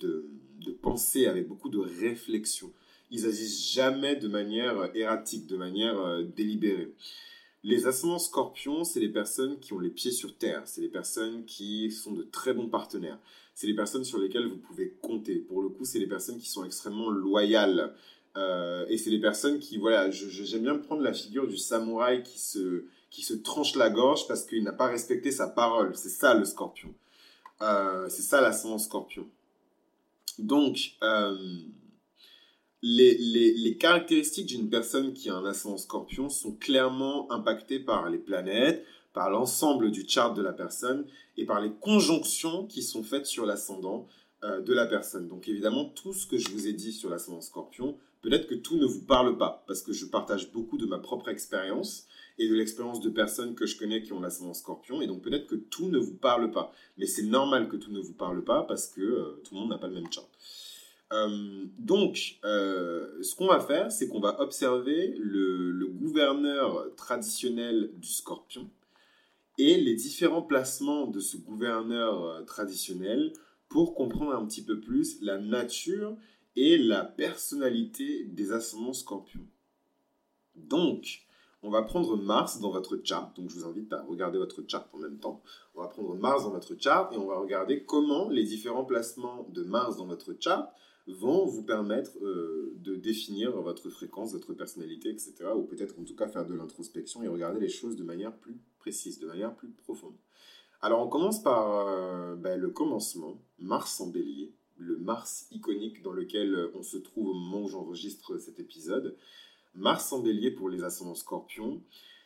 de, 0.00 0.72
pensée, 0.82 1.26
avec 1.26 1.46
beaucoup 1.46 1.68
de 1.68 1.78
réflexion. 1.78 2.72
Ils 3.12 3.26
agissent 3.26 3.72
jamais 3.72 4.16
de 4.16 4.26
manière 4.26 4.90
erratique, 4.96 5.46
de 5.46 5.56
manière 5.56 6.00
euh, 6.00 6.24
délibérée. 6.24 6.92
Les 7.64 7.86
ascendants 7.86 8.18
scorpions, 8.18 8.82
c'est 8.82 8.98
les 8.98 9.08
personnes 9.08 9.60
qui 9.60 9.72
ont 9.72 9.78
les 9.78 9.90
pieds 9.90 10.10
sur 10.10 10.36
terre, 10.36 10.62
c'est 10.64 10.80
les 10.80 10.88
personnes 10.88 11.44
qui 11.44 11.92
sont 11.92 12.12
de 12.12 12.24
très 12.24 12.54
bons 12.54 12.68
partenaires, 12.68 13.18
c'est 13.54 13.68
les 13.68 13.74
personnes 13.74 14.04
sur 14.04 14.18
lesquelles 14.18 14.48
vous 14.48 14.56
pouvez 14.56 14.96
compter. 15.00 15.36
Pour 15.36 15.62
le 15.62 15.68
coup, 15.68 15.84
c'est 15.84 16.00
les 16.00 16.08
personnes 16.08 16.38
qui 16.38 16.48
sont 16.48 16.64
extrêmement 16.64 17.10
loyales. 17.10 17.94
Euh, 18.36 18.86
et 18.88 18.96
c'est 18.96 19.10
les 19.10 19.20
personnes 19.20 19.60
qui, 19.60 19.76
voilà, 19.76 20.10
j'aime 20.10 20.62
bien 20.62 20.78
prendre 20.78 21.02
la 21.02 21.12
figure 21.12 21.46
du 21.46 21.56
samouraï 21.56 22.22
qui 22.22 22.40
se, 22.40 22.86
qui 23.10 23.22
se 23.22 23.34
tranche 23.34 23.76
la 23.76 23.90
gorge 23.90 24.26
parce 24.26 24.44
qu'il 24.44 24.64
n'a 24.64 24.72
pas 24.72 24.86
respecté 24.86 25.30
sa 25.30 25.46
parole. 25.46 25.94
C'est 25.94 26.08
ça 26.08 26.34
le 26.34 26.44
scorpion. 26.44 26.92
Euh, 27.60 28.08
c'est 28.08 28.22
ça 28.22 28.40
l'ascendant 28.40 28.78
scorpion. 28.78 29.28
Donc, 30.38 30.94
euh, 31.02 31.36
les, 32.82 33.76
caractéristiques 33.78 34.46
d'une 34.46 34.68
personne 34.68 35.12
qui 35.12 35.30
a 35.30 35.36
un 35.36 35.44
ascendant 35.44 35.78
scorpion 35.78 36.28
sont 36.28 36.52
clairement 36.52 37.30
impactées 37.30 37.80
par 37.80 38.10
les 38.10 38.18
planètes, 38.18 38.84
par 39.12 39.30
l'ensemble 39.30 39.90
du 39.90 40.08
chart 40.08 40.34
de 40.34 40.42
la 40.42 40.52
personne 40.52 41.06
et 41.36 41.44
par 41.44 41.60
les 41.60 41.72
conjonctions 41.80 42.66
qui 42.66 42.82
sont 42.82 43.02
faites 43.02 43.26
sur 43.26 43.46
l'ascendant 43.46 44.06
euh, 44.44 44.60
de 44.60 44.72
la 44.72 44.86
personne. 44.86 45.28
Donc 45.28 45.48
évidemment, 45.48 45.84
tout 45.84 46.12
ce 46.12 46.26
que 46.26 46.38
je 46.38 46.48
vous 46.50 46.66
ai 46.66 46.72
dit 46.72 46.92
sur 46.92 47.10
l'ascendant 47.10 47.40
scorpion, 47.40 47.96
peut-être 48.22 48.46
que 48.46 48.54
tout 48.54 48.76
ne 48.76 48.86
vous 48.86 49.02
parle 49.02 49.36
pas, 49.36 49.64
parce 49.66 49.82
que 49.82 49.92
je 49.92 50.06
partage 50.06 50.50
beaucoup 50.52 50.78
de 50.78 50.86
ma 50.86 50.98
propre 50.98 51.28
expérience 51.28 52.06
et 52.38 52.48
de 52.48 52.54
l'expérience 52.54 53.00
de 53.00 53.10
personnes 53.10 53.54
que 53.54 53.66
je 53.66 53.76
connais 53.76 54.02
qui 54.02 54.12
ont 54.12 54.20
l'ascendant 54.20 54.54
scorpion. 54.54 55.02
Et 55.02 55.06
donc 55.06 55.22
peut-être 55.22 55.46
que 55.46 55.54
tout 55.54 55.88
ne 55.88 55.98
vous 55.98 56.14
parle 56.14 56.50
pas. 56.50 56.72
Mais 56.96 57.06
c'est 57.06 57.22
normal 57.22 57.68
que 57.68 57.76
tout 57.76 57.92
ne 57.92 58.00
vous 58.00 58.14
parle 58.14 58.42
pas 58.42 58.62
parce 58.62 58.88
que 58.88 59.00
euh, 59.00 59.40
tout 59.44 59.54
le 59.54 59.60
monde 59.60 59.70
n'a 59.70 59.78
pas 59.78 59.88
le 59.88 59.94
même 59.94 60.10
chart. 60.10 60.28
Euh, 61.12 61.66
donc, 61.78 62.38
euh, 62.44 63.22
ce 63.22 63.34
qu'on 63.34 63.46
va 63.46 63.60
faire, 63.60 63.92
c'est 63.92 64.08
qu'on 64.08 64.20
va 64.20 64.40
observer 64.40 65.14
le, 65.18 65.86
gouverneur 65.86 66.92
traditionnel 66.96 67.92
du 67.96 68.08
scorpion 68.08 68.68
et 69.56 69.76
les 69.76 69.94
différents 69.94 70.42
placements 70.42 71.06
de 71.06 71.20
ce 71.20 71.36
gouverneur 71.36 72.44
traditionnel 72.44 73.32
pour 73.68 73.94
comprendre 73.94 74.32
un 74.34 74.44
petit 74.44 74.64
peu 74.64 74.80
plus 74.80 75.22
la 75.22 75.38
nature 75.38 76.16
et 76.56 76.76
la 76.76 77.04
personnalité 77.04 78.24
des 78.24 78.52
ascendants 78.52 78.92
scorpions. 78.92 79.46
Donc, 80.56 81.24
on 81.62 81.70
va 81.70 81.82
prendre 81.82 82.16
Mars 82.16 82.60
dans 82.60 82.70
votre 82.70 82.98
chart. 83.02 83.34
Donc, 83.36 83.48
je 83.48 83.54
vous 83.54 83.66
invite 83.66 83.92
à 83.92 84.02
regarder 84.02 84.38
votre 84.38 84.62
chart 84.66 84.88
en 84.92 84.98
même 84.98 85.18
temps. 85.18 85.42
On 85.74 85.82
va 85.82 85.88
prendre 85.88 86.14
Mars 86.16 86.42
dans 86.44 86.50
votre 86.50 86.74
chart 86.78 87.12
et 87.12 87.16
on 87.16 87.26
va 87.26 87.38
regarder 87.38 87.84
comment 87.84 88.28
les 88.28 88.42
différents 88.42 88.84
placements 88.84 89.46
de 89.50 89.62
Mars 89.62 89.96
dans 89.96 90.06
votre 90.06 90.34
chart 90.40 90.72
vont 91.06 91.46
vous 91.46 91.62
permettre 91.62 92.12
euh, 92.22 92.72
de 92.76 92.94
définir 92.94 93.52
votre 93.60 93.90
fréquence, 93.90 94.32
votre 94.32 94.54
personnalité, 94.54 95.10
etc. 95.10 95.34
Ou 95.56 95.62
peut-être 95.62 95.98
en 95.98 96.04
tout 96.04 96.14
cas 96.14 96.28
faire 96.28 96.46
de 96.46 96.54
l'introspection 96.54 97.22
et 97.22 97.28
regarder 97.28 97.60
les 97.60 97.68
choses 97.68 97.96
de 97.96 98.04
manière 98.04 98.36
plus 98.36 98.56
précise, 98.78 99.18
de 99.18 99.26
manière 99.26 99.54
plus 99.54 99.70
profonde. 99.70 100.14
Alors 100.80 101.04
on 101.04 101.08
commence 101.08 101.42
par 101.42 101.88
euh, 101.88 102.36
ben, 102.36 102.58
le 102.58 102.70
commencement, 102.70 103.40
Mars 103.58 104.00
en 104.00 104.08
bélier, 104.08 104.52
le 104.76 104.96
Mars 104.96 105.46
iconique 105.50 106.02
dans 106.02 106.12
lequel 106.12 106.70
on 106.74 106.82
se 106.82 106.96
trouve 106.96 107.28
au 107.28 107.34
moment 107.34 107.62
où 107.62 107.68
j'enregistre 107.68 108.38
cet 108.38 108.58
épisode. 108.58 109.16
Mars 109.74 110.12
en 110.12 110.20
bélier 110.20 110.50
pour 110.50 110.68
les 110.68 110.82
ascendants 110.82 111.14
scorpions, 111.14 111.82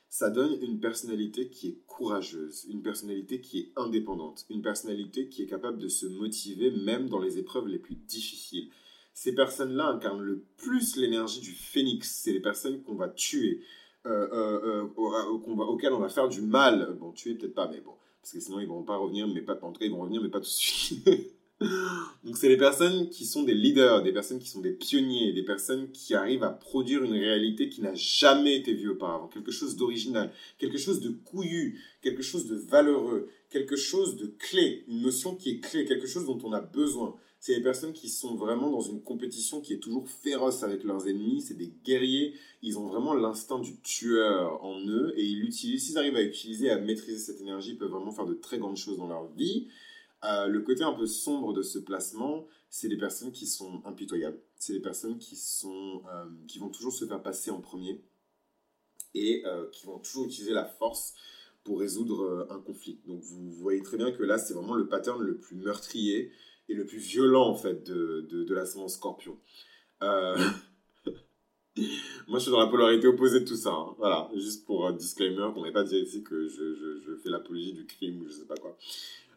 ça 0.08 0.30
donne 0.30 0.56
une 0.62 0.80
personnalité 0.80 1.48
qui 1.48 1.68
est 1.68 1.78
courageuse, 1.86 2.66
une 2.70 2.82
personnalité 2.82 3.40
qui 3.40 3.58
est 3.60 3.72
indépendante, 3.76 4.46
une 4.50 4.62
personnalité 4.62 5.28
qui 5.28 5.42
est 5.42 5.46
capable 5.46 5.78
de 5.78 5.88
se 5.88 6.06
motiver 6.06 6.70
même 6.70 7.08
dans 7.08 7.18
les 7.18 7.38
épreuves 7.38 7.68
les 7.68 7.78
plus 7.78 7.96
difficiles. 7.96 8.70
Ces 9.12 9.34
personnes-là 9.34 9.88
incarnent 9.88 10.22
le 10.22 10.44
plus 10.56 10.96
l'énergie 10.96 11.40
du 11.40 11.52
phénix. 11.52 12.20
C'est 12.22 12.32
les 12.32 12.40
personnes 12.40 12.82
qu'on 12.82 12.94
va 12.94 13.08
tuer, 13.08 13.62
euh, 14.06 14.28
euh, 14.32 14.88
euh, 14.98 15.64
auxquelles 15.64 15.92
on 15.92 16.00
va 16.00 16.08
faire 16.08 16.28
du 16.28 16.42
mal. 16.42 16.96
Bon, 17.00 17.12
tuer 17.12 17.34
peut-être 17.34 17.54
pas, 17.54 17.68
mais 17.68 17.80
bon, 17.80 17.94
parce 18.20 18.32
que 18.32 18.40
sinon 18.40 18.60
ils 18.60 18.68
vont 18.68 18.82
pas 18.82 18.96
revenir, 18.96 19.26
mais 19.26 19.40
pas 19.40 19.58
en 19.62 19.72
tout 19.72 19.80
cas 19.80 19.86
ils 19.86 19.90
vont 19.90 20.00
revenir, 20.00 20.22
mais 20.22 20.28
pas 20.28 20.40
tout 20.40 20.44
de 20.44 20.50
suite. 20.50 21.08
Donc 21.60 22.36
c'est 22.36 22.48
des 22.48 22.58
personnes 22.58 23.08
qui 23.08 23.24
sont 23.24 23.42
des 23.42 23.54
leaders, 23.54 24.02
des 24.02 24.12
personnes 24.12 24.38
qui 24.38 24.48
sont 24.48 24.60
des 24.60 24.72
pionniers, 24.72 25.32
des 25.32 25.42
personnes 25.42 25.90
qui 25.90 26.14
arrivent 26.14 26.42
à 26.42 26.50
produire 26.50 27.02
une 27.02 27.12
réalité 27.12 27.70
qui 27.70 27.80
n'a 27.80 27.94
jamais 27.94 28.56
été 28.56 28.74
vue 28.74 28.90
auparavant, 28.90 29.28
quelque 29.28 29.52
chose 29.52 29.76
d'original, 29.76 30.30
quelque 30.58 30.76
chose 30.76 31.00
de 31.00 31.08
couillu, 31.08 31.80
quelque 32.02 32.22
chose 32.22 32.46
de 32.46 32.56
valeureux, 32.56 33.28
quelque 33.48 33.76
chose 33.76 34.16
de 34.16 34.26
clé, 34.26 34.84
une 34.88 35.00
notion 35.00 35.34
qui 35.34 35.50
est 35.50 35.60
clé, 35.60 35.86
quelque 35.86 36.06
chose 36.06 36.26
dont 36.26 36.38
on 36.44 36.52
a 36.52 36.60
besoin. 36.60 37.16
C'est 37.40 37.54
des 37.54 37.62
personnes 37.62 37.92
qui 37.92 38.10
sont 38.10 38.34
vraiment 38.34 38.70
dans 38.70 38.80
une 38.80 39.00
compétition 39.00 39.60
qui 39.60 39.72
est 39.72 39.78
toujours 39.78 40.08
féroce 40.08 40.62
avec 40.62 40.84
leurs 40.84 41.08
ennemis, 41.08 41.42
c'est 41.42 41.56
des 41.56 41.72
guerriers, 41.84 42.34
ils 42.60 42.78
ont 42.78 42.86
vraiment 42.86 43.14
l'instinct 43.14 43.60
du 43.60 43.78
tueur 43.80 44.62
en 44.62 44.80
eux 44.86 45.14
et 45.16 45.24
ils 45.24 45.40
l'utilisent, 45.40 45.86
s'ils 45.86 45.96
arrivent 45.96 46.16
à 46.16 46.22
utiliser, 46.22 46.70
à 46.70 46.78
maîtriser 46.78 47.18
cette 47.18 47.40
énergie, 47.40 47.70
ils 47.70 47.78
peuvent 47.78 47.90
vraiment 47.90 48.12
faire 48.12 48.26
de 48.26 48.34
très 48.34 48.58
grandes 48.58 48.76
choses 48.76 48.98
dans 48.98 49.08
leur 49.08 49.26
vie. 49.28 49.68
Euh, 50.26 50.46
le 50.46 50.60
côté 50.60 50.82
un 50.82 50.92
peu 50.92 51.06
sombre 51.06 51.52
de 51.52 51.62
ce 51.62 51.78
placement, 51.78 52.46
c'est 52.68 52.88
les 52.88 52.96
personnes 52.96 53.32
qui 53.32 53.46
sont 53.46 53.80
impitoyables. 53.84 54.38
C'est 54.56 54.72
les 54.72 54.80
personnes 54.80 55.18
qui, 55.18 55.36
sont, 55.36 56.02
euh, 56.12 56.24
qui 56.48 56.58
vont 56.58 56.68
toujours 56.68 56.92
se 56.92 57.04
faire 57.04 57.22
passer 57.22 57.50
en 57.50 57.60
premier 57.60 58.02
et 59.14 59.42
euh, 59.46 59.68
qui 59.70 59.86
vont 59.86 59.98
toujours 59.98 60.26
utiliser 60.26 60.52
la 60.52 60.64
force 60.64 61.14
pour 61.62 61.80
résoudre 61.80 62.46
un 62.50 62.60
conflit. 62.60 63.00
Donc 63.06 63.22
vous 63.22 63.50
voyez 63.50 63.82
très 63.82 63.96
bien 63.96 64.12
que 64.12 64.22
là, 64.22 64.38
c'est 64.38 64.54
vraiment 64.54 64.74
le 64.74 64.88
pattern 64.88 65.20
le 65.20 65.36
plus 65.36 65.56
meurtrier 65.56 66.30
et 66.68 66.74
le 66.74 66.84
plus 66.86 66.98
violent 66.98 67.48
en 67.48 67.54
fait 67.56 67.84
de, 67.84 68.26
de, 68.28 68.44
de 68.44 68.88
scorpion. 68.88 69.36
Moi, 72.28 72.38
je 72.38 72.44
suis 72.44 72.50
dans 72.50 72.60
la 72.60 72.68
polarité 72.68 73.06
opposée 73.06 73.40
de 73.40 73.44
tout 73.44 73.56
ça. 73.56 73.70
Hein. 73.70 73.94
Voilà, 73.98 74.30
juste 74.34 74.64
pour 74.64 74.90
disclaimer, 74.92 75.48
qu'on 75.54 75.64
n'ait 75.64 75.72
pas 75.72 75.84
dit 75.84 75.98
ici 75.98 76.22
que 76.22 76.48
je, 76.48 76.74
je, 76.74 77.00
je 77.00 77.16
fais 77.16 77.28
l'apologie 77.28 77.72
du 77.72 77.84
crime 77.84 78.22
ou 78.22 78.26
je 78.26 78.32
sais 78.32 78.46
pas 78.46 78.56
quoi. 78.56 78.76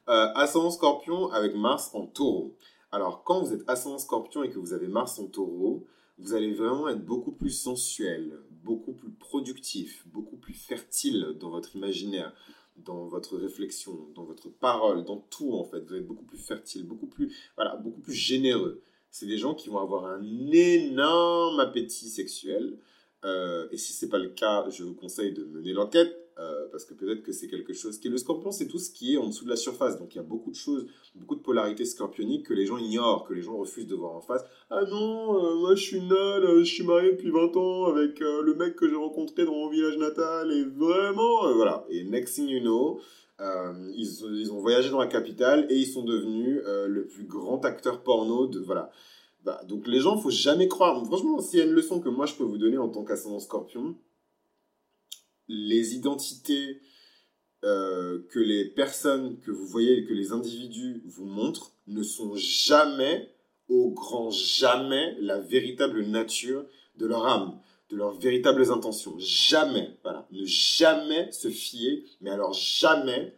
Euh, 0.10 0.32
ascendant 0.34 0.72
scorpion 0.72 1.32
avec 1.32 1.56
Mars 1.56 1.92
en 1.94 2.08
taureau. 2.08 2.56
Alors, 2.92 3.24
quand 3.24 3.44
vous 3.44 3.54
êtes 3.54 3.64
ascendant 3.70 4.00
scorpion 4.00 4.42
et 4.42 4.50
que 4.50 4.58
vous 4.58 4.74
avez 4.74 4.88
Mars 4.88 5.20
en 5.20 5.28
taureau, 5.28 5.86
vous 6.18 6.34
allez 6.34 6.52
vraiment 6.52 6.90
être 6.90 7.06
beaucoup 7.06 7.32
plus 7.32 7.52
sensuel, 7.52 8.40
beaucoup 8.64 8.94
plus 8.94 9.12
productif, 9.12 10.04
beaucoup 10.08 10.38
plus 10.38 10.56
fertile 10.56 11.38
dans 11.40 11.52
votre 11.52 11.76
imaginaire, 11.76 12.34
dans 12.78 13.06
votre 13.06 13.38
réflexion, 13.38 14.10
dans 14.16 14.24
votre 14.24 14.50
parole, 14.50 15.06
dans 15.06 15.18
tout 15.18 15.54
en 15.54 15.64
fait. 15.64 15.82
Vous 15.82 15.94
êtes 15.94 16.08
beaucoup 16.08 16.26
plus 16.26 16.40
fertile, 16.40 16.88
beaucoup 16.88 17.08
plus, 17.08 17.32
voilà, 17.56 17.76
beaucoup 17.76 18.02
plus 18.02 18.16
généreux. 18.16 18.82
C'est 19.12 19.28
des 19.28 19.38
gens 19.38 19.54
qui 19.54 19.70
vont 19.70 19.80
avoir 19.80 20.06
un 20.06 20.24
énorme 20.52 21.60
appétit 21.60 22.10
sexuel. 22.10 22.80
Euh, 23.26 23.68
et 23.72 23.78
si 23.78 23.94
c'est 23.94 24.10
pas 24.10 24.18
le 24.18 24.30
cas, 24.30 24.68
je 24.72 24.84
vous 24.84 24.96
conseille 24.96 25.34
de 25.34 25.44
mener 25.44 25.74
l'enquête 25.74 26.29
euh, 26.40 26.68
parce 26.72 26.86
que 26.86 26.94
peut-être 26.94 27.22
que 27.22 27.34
c'est 27.34 27.48
quelque 27.48 27.74
chose 27.74 28.00
qui 28.00 28.08
est 28.08 28.12
le 28.12 28.18
scorpion, 28.18 28.52
c'est 28.52 28.68
tout 28.68 28.80
ce 28.80 28.92
qui 28.92 29.16
est 29.16 29.18
en 29.18 29.28
dessous 29.28 29.44
de 29.44 29.50
la 29.50 29.56
surface. 29.56 30.00
Donc 30.00 30.16
il 30.16 30.18
y 30.18 30.22
a 30.22 30.24
beaucoup 30.24 30.52
de 30.52 30.56
choses, 30.56 30.88
beaucoup 31.16 31.36
de 31.36 31.42
polarités 31.42 31.84
scorpioniques 31.86 32.46
que 32.46 32.54
les 32.54 32.66
gens 32.66 32.78
ignorent, 32.78 33.28
que 33.28 33.34
les 33.34 33.42
gens 33.42 33.58
refusent 33.58 33.88
de 33.88 33.96
voir 33.96 34.16
en 34.16 34.22
face. 34.22 34.44
Ah 34.70 34.84
non, 34.86 35.36
euh, 35.36 35.56
moi 35.56 35.76
je 35.76 35.84
suis 35.84 36.02
nul, 36.02 36.14
euh, 36.14 36.60
je 36.60 36.74
suis 36.74 36.84
marié 36.84 37.12
depuis 37.12 37.30
20 37.30 37.58
ans 37.58 37.86
avec 37.88 38.20
le 38.20 38.56
mec 38.56 38.76
que 38.76 38.88
j'ai 38.88 38.96
rencontré 38.96 39.44
dans 39.44 39.54
mon 39.54 39.70
village 39.70 39.98
natal 39.98 40.52
et 40.52 40.64
vraiment, 40.64 41.54
voilà. 41.54 41.86
Et 41.90 42.04
next 42.06 42.36
thing 42.36 42.48
you 42.48 42.62
know, 42.62 43.02
ils, 43.96 44.52
ont 44.52 44.60
voyagé 44.60 44.90
dans 44.90 45.00
la 45.00 45.08
capitale 45.08 45.68
et 45.70 45.76
ils 45.76 45.88
sont 45.88 46.04
devenus 46.04 46.62
le 46.66 47.06
plus 47.06 47.26
grand 47.26 47.66
acteur 47.66 48.02
porno 48.02 48.48
de 48.48 48.60
voilà. 48.60 48.92
Bah, 49.44 49.62
donc 49.68 49.88
les 49.88 50.00
gens, 50.00 50.18
faut 50.18 50.30
jamais 50.30 50.68
croire. 50.68 51.04
Franchement, 51.06 51.40
s'il 51.40 51.60
y 51.60 51.62
a 51.62 51.66
une 51.66 51.72
leçon 51.72 52.00
que 52.02 52.10
moi 52.10 52.26
je 52.26 52.36
peux 52.36 52.44
vous 52.44 52.58
donner 52.58 52.78
en 52.78 52.90
tant 52.90 53.04
qu'ascendant 53.04 53.40
scorpion, 53.40 53.96
les 55.50 55.96
identités 55.96 56.80
euh, 57.66 58.22
que 58.30 58.40
les 58.40 58.64
personnes 58.64 59.38
que 59.40 59.52
vous 59.52 59.68
voyez, 59.68 60.06
que 60.06 60.14
les 60.14 60.32
individus 60.32 61.04
vous 61.06 61.26
montrent, 61.26 61.74
ne 61.88 62.04
sont 62.04 62.36
jamais, 62.36 63.30
au 63.68 63.90
grand 63.92 64.32
jamais, 64.32 65.18
la 65.20 65.40
véritable 65.40 66.06
nature 66.06 66.66
de 66.96 67.06
leur 67.06 67.26
âme, 67.26 67.60
de 67.90 67.98
leurs 67.98 68.14
véritables 68.14 68.72
intentions. 68.72 69.16
Jamais, 69.18 69.98
voilà. 70.04 70.28
Ne 70.32 70.46
jamais 70.46 71.32
se 71.32 71.50
fier, 71.50 72.06
mais 72.22 72.30
alors 72.30 72.54
jamais, 72.54 73.36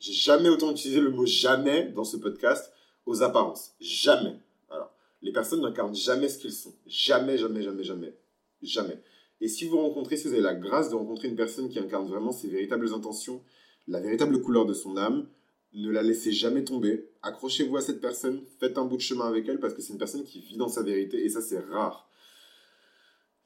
j'ai 0.00 0.14
jamais 0.14 0.48
autant 0.48 0.72
utilisé 0.72 1.00
le 1.00 1.10
mot 1.10 1.26
jamais 1.26 1.92
dans 1.94 2.04
ce 2.04 2.16
podcast, 2.16 2.72
aux 3.06 3.22
apparences. 3.22 3.72
Jamais. 3.80 4.36
Alors, 4.70 4.92
les 5.22 5.32
personnes 5.32 5.60
n'incarnent 5.60 5.94
jamais 5.94 6.28
ce 6.28 6.38
qu'ils 6.38 6.52
sont. 6.52 6.74
Jamais, 6.86 7.38
jamais, 7.38 7.62
jamais, 7.62 7.84
jamais. 7.84 8.14
Jamais. 8.62 9.00
Et 9.40 9.48
si 9.48 9.66
vous 9.66 9.78
rencontrez, 9.78 10.16
si 10.16 10.28
vous 10.28 10.34
avez 10.34 10.42
la 10.42 10.54
grâce 10.54 10.90
de 10.90 10.94
rencontrer 10.94 11.28
une 11.28 11.36
personne 11.36 11.68
qui 11.68 11.78
incarne 11.78 12.08
vraiment 12.08 12.32
ses 12.32 12.48
véritables 12.48 12.92
intentions, 12.92 13.42
la 13.88 14.00
véritable 14.00 14.40
couleur 14.42 14.66
de 14.66 14.74
son 14.74 14.96
âme, 14.96 15.26
ne 15.72 15.90
la 15.90 16.02
laissez 16.02 16.32
jamais 16.32 16.64
tomber. 16.64 17.08
Accrochez-vous 17.22 17.76
à 17.76 17.80
cette 17.80 18.00
personne, 18.00 18.42
faites 18.58 18.78
un 18.78 18.84
bout 18.84 18.96
de 18.96 19.02
chemin 19.02 19.26
avec 19.26 19.48
elle 19.48 19.60
parce 19.60 19.74
que 19.74 19.82
c'est 19.82 19.92
une 19.92 19.98
personne 19.98 20.24
qui 20.24 20.40
vit 20.40 20.56
dans 20.56 20.68
sa 20.68 20.82
vérité 20.82 21.24
et 21.24 21.28
ça 21.28 21.40
c'est 21.40 21.60
rare. 21.60 22.08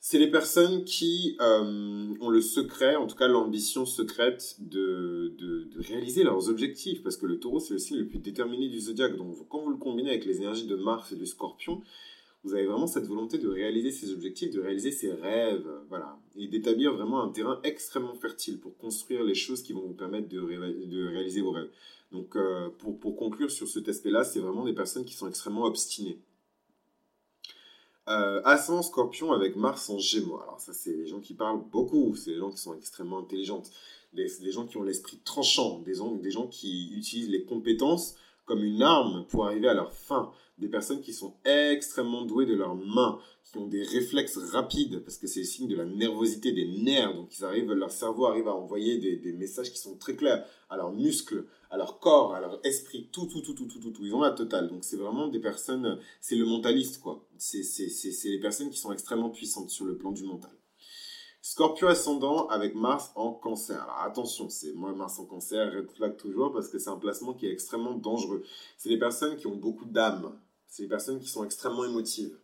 C'est 0.01 0.19
les 0.19 0.31
personnes 0.31 0.85
qui 0.85 1.35
euh, 1.41 2.15
ont 2.21 2.29
le 2.29 2.43
secret, 2.43 2.95
en 2.95 3.07
tout 3.07 3.17
cas 3.17 3.27
l'ambition 3.27 3.87
secrète 3.87 4.57
de, 4.59 5.35
de, 5.39 5.71
réaliser 5.79 6.25
leurs 6.25 6.51
objectifs 6.51 7.03
parce 7.03 7.17
que 7.17 7.25
le 7.25 7.41
taureau 7.41 7.59
c'est 7.59 7.73
le 7.73 7.79
signe 7.79 7.99
le 7.99 8.09
plus 8.09 8.19
déterminé 8.19 8.69
du 8.69 8.81
zodiaque. 8.81 9.17
Donc 9.17 9.49
quand 9.49 9.61
vous 9.61 9.71
le 9.71 9.79
combinez 9.79 10.11
avec 10.11 10.27
les 10.27 10.39
énergies 10.39 10.67
de 10.67 10.77
Mars 10.77 11.13
et 11.13 11.17
du 11.17 11.27
scorpion, 11.27 11.81
vous 12.45 12.55
avez 12.55 12.67
vraiment 12.67 12.87
cette 12.87 13.07
volonté 13.07 13.39
de 13.39 13.49
réaliser 13.49 13.91
ses 13.91 14.13
objectifs, 14.13 14.51
de 14.51 14.61
réaliser 14.61 14.93
ses 14.93 15.11
rêves, 15.13 15.67
voilà, 15.89 16.19
et 16.37 16.47
d'établir 16.47 16.93
vraiment 16.95 17.23
un 17.23 17.31
terrain 17.31 17.59
extrêmement 17.65 18.15
fertile 18.15 18.61
pour 18.61 18.77
construire 18.77 19.25
les 19.25 19.35
choses 19.35 19.63
qui 19.63 19.73
vont 19.73 19.81
vous 19.81 19.95
permettre 19.95 20.29
de, 20.29 20.39
réaliser 20.39 21.41
vos 21.41 21.53
rêves. 21.53 21.71
Donc, 22.13 22.37
euh, 22.37 22.69
pour, 22.79 23.01
pour, 23.01 23.17
conclure 23.17 23.51
sur 23.51 23.67
ce 23.67 23.79
test-là, 23.79 24.25
c'est 24.25 24.41
vraiment 24.41 24.65
des 24.65 24.75
personnes 24.75 25.07
qui 25.07 25.15
sont 25.15 25.27
extrêmement 25.27 25.65
obstinées. 25.65 26.21
Euh, 28.09 28.43
Ascendant 28.45 28.83
Scorpion 28.83 29.33
avec 29.33 29.57
Mars 29.57 29.89
en 29.89 29.99
Gémeaux. 29.99 30.39
Alors 30.43 30.61
ça, 30.61 30.75
c'est 30.75 30.93
les 30.93 31.07
gens 31.07 31.21
qui 31.21 31.33
parlent 31.33 31.65
beaucoup, 31.71 32.15
c'est 32.15 32.33
les 32.33 32.39
gens 32.39 32.51
qui 32.51 32.59
sont 32.59 32.75
extrêmement 32.75 33.21
intelligentes, 33.21 33.71
des, 34.13 34.27
des 34.43 34.53
gens 34.53 34.67
qui 34.67 34.77
ont 34.77 34.83
l'esprit 34.83 35.19
tranchant, 35.25 35.79
des, 35.79 35.95
des 36.21 36.31
gens 36.31 36.47
qui 36.47 36.93
utilisent 36.95 37.31
les 37.31 37.45
compétences 37.45 38.17
comme 38.45 38.63
une 38.63 38.83
arme 38.83 39.27
pour 39.29 39.47
arriver 39.47 39.69
à 39.69 39.75
leur 39.75 39.93
fin. 39.93 40.33
Des 40.59 40.69
personnes 40.69 41.01
qui 41.01 41.13
sont 41.13 41.35
extrêmement 41.45 42.25
douées 42.25 42.47
de 42.47 42.55
leurs 42.55 42.77
mains, 42.77 43.19
qui 43.43 43.59
ont 43.59 43.67
des 43.67 43.83
réflexes 43.83 44.39
rapides, 44.53 45.01
parce 45.01 45.19
que 45.19 45.27
c'est 45.27 45.41
le 45.41 45.47
signe 45.47 45.67
de 45.67 45.75
la 45.75 45.85
nervosité 45.85 46.53
des 46.53 46.67
nerfs. 46.67 47.15
Donc 47.15 47.37
ils 47.37 47.45
arrivent, 47.45 47.73
leur 47.73 47.91
cerveau 47.91 48.27
arrive 48.27 48.47
à 48.47 48.55
envoyer 48.55 48.99
des, 48.99 49.33
messages 49.33 49.73
qui 49.73 49.79
sont 49.79 49.97
très 49.97 50.15
clairs 50.15 50.47
à 50.71 50.77
leurs 50.77 50.93
muscles, 50.93 51.47
à 51.71 51.77
leur 51.77 51.99
corps, 51.99 52.35
à 52.35 52.41
leur 52.41 52.61
esprit, 52.65 53.09
tout, 53.11 53.27
tout, 53.27 53.41
tout, 53.41 53.55
tout, 53.55 53.67
tout, 53.67 53.81
tout, 53.81 53.91
tout. 53.91 54.05
Ils 54.05 54.15
ont 54.15 54.21
la 54.21 54.31
totale. 54.31 54.69
Donc 54.69 54.85
c'est 54.85 54.97
vraiment 54.97 55.27
des 55.27 55.41
personnes, 55.41 55.99
c'est 56.21 56.37
le 56.37 56.47
mentaliste, 56.47 57.01
quoi. 57.01 57.27
C'est 57.37 57.65
les 58.25 58.39
personnes 58.39 58.71
qui 58.71 58.79
sont 58.79 58.93
extrêmement 58.93 59.31
puissantes 59.31 59.71
sur 59.71 59.87
le 59.87 59.97
plan 59.97 60.13
du 60.13 60.23
mental. 60.23 60.53
Scorpion 61.47 61.89
ascendant 61.89 62.47
avec 62.47 62.75
Mars 62.75 63.13
en 63.17 63.31
cancer. 63.31 63.77
Alors 63.83 64.01
attention, 64.01 64.49
c'est 64.49 64.73
moi 64.73 64.95
Mars 64.95 65.19
en 65.19 65.27
cancer, 65.27 65.75
red 65.75 65.91
flag 65.91 66.17
toujours 66.17 66.51
parce 66.55 66.71
que 66.71 66.79
c'est 66.79 66.89
un 66.89 66.97
placement 66.97 67.35
qui 67.35 67.47
est 67.47 67.53
extrêmement 67.53 67.93
dangereux. 67.93 68.43
C'est 68.79 68.89
des 68.89 68.99
personnes 68.99 69.37
qui 69.37 69.47
ont 69.47 69.55
beaucoup 69.55 69.85
d'âme. 69.85 70.33
C'est 70.69 70.85
des 70.85 70.89
personnes 70.89 71.21
qui 71.21 71.29
sont 71.29 71.45
extrêmement 71.45 71.85
émotives. 71.85 72.35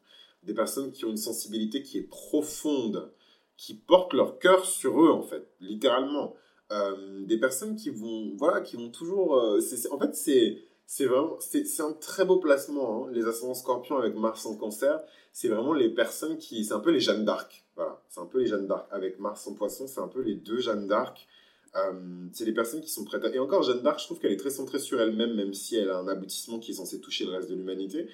Des 0.43 0.53
personnes 0.53 0.93
qui 0.93 1.07
ont 1.07 1.09
une 1.09 1.17
sensibilité 1.17 1.83
qui 1.83 1.97
est 1.97 2.03
profonde, 2.03 3.11
qui 3.57 3.73
portent 3.73 4.13
leur 4.13 4.39
cœur 4.39 4.67
sur 4.67 5.03
eux 5.03 5.11
en 5.11 5.23
fait, 5.23 5.49
littéralement. 5.61 6.35
Euh, 6.71 7.25
des 7.25 7.39
personnes 7.39 7.77
qui 7.77 7.89
vont, 7.89 8.37
voilà, 8.37 8.61
qui 8.61 8.77
vont 8.77 8.91
toujours. 8.91 9.35
Euh, 9.39 9.61
en 9.93 9.99
fait, 9.99 10.15
c'est 10.15 10.63
c'est 10.93 11.07
vraiment 11.07 11.39
c'est 11.39 11.83
un 11.83 11.93
très 11.93 12.25
beau 12.25 12.39
placement 12.39 13.07
hein, 13.07 13.11
les 13.13 13.25
ascendants 13.25 13.55
scorpions 13.55 13.97
avec 13.97 14.17
Mars 14.17 14.45
en 14.45 14.57
cancer 14.57 15.01
c'est 15.33 15.47
vraiment 15.47 15.73
les 15.73 15.89
personnes 15.89 16.37
qui 16.37 16.65
c'est 16.65 16.75
un 16.75 16.81
peu 16.81 16.91
les 16.91 16.99
Jeanne 16.99 17.25
d'Arc 17.25 17.65
voilà. 17.77 18.03
C'est 18.09 18.21
un 18.21 18.27
peu 18.27 18.41
les 18.41 18.47
Jeanne 18.47 18.67
d'Arc. 18.67 18.89
Avec 18.91 19.21
Mars 19.21 19.47
en 19.47 19.55
poisson 19.55 19.87
c'est 19.87 20.01
un 20.01 20.09
peu 20.09 20.21
les 20.21 20.35
deux 20.35 20.59
Jeanne 20.59 20.89
d'Arc. 20.89 21.27
Euh, 21.77 22.27
c'est 22.33 22.45
les 22.45 22.53
personnes 22.53 22.81
qui 22.81 22.91
sont 22.91 23.05
prêtes 23.05 23.25
à... 23.25 23.29
et 23.33 23.39
encore 23.39 23.63
Jeanne 23.63 23.83
d'Arc 23.83 24.01
je 24.01 24.07
trouve 24.07 24.19
qu'elle 24.19 24.33
est 24.33 24.37
très 24.37 24.51
centrée 24.51 24.81
sur 24.81 25.01
elle-même 25.01 25.35
même 25.35 25.55
si 25.55 25.77
elle 25.77 25.91
a 25.91 25.99
un 25.99 26.09
aboutissement 26.09 26.59
qui 26.59 26.73
est 26.73 26.75
censé 26.75 27.01
toucher 27.01 27.25
le 27.25 27.31
reste 27.31 27.49
de 27.49 27.55
l'humanité. 27.55 28.09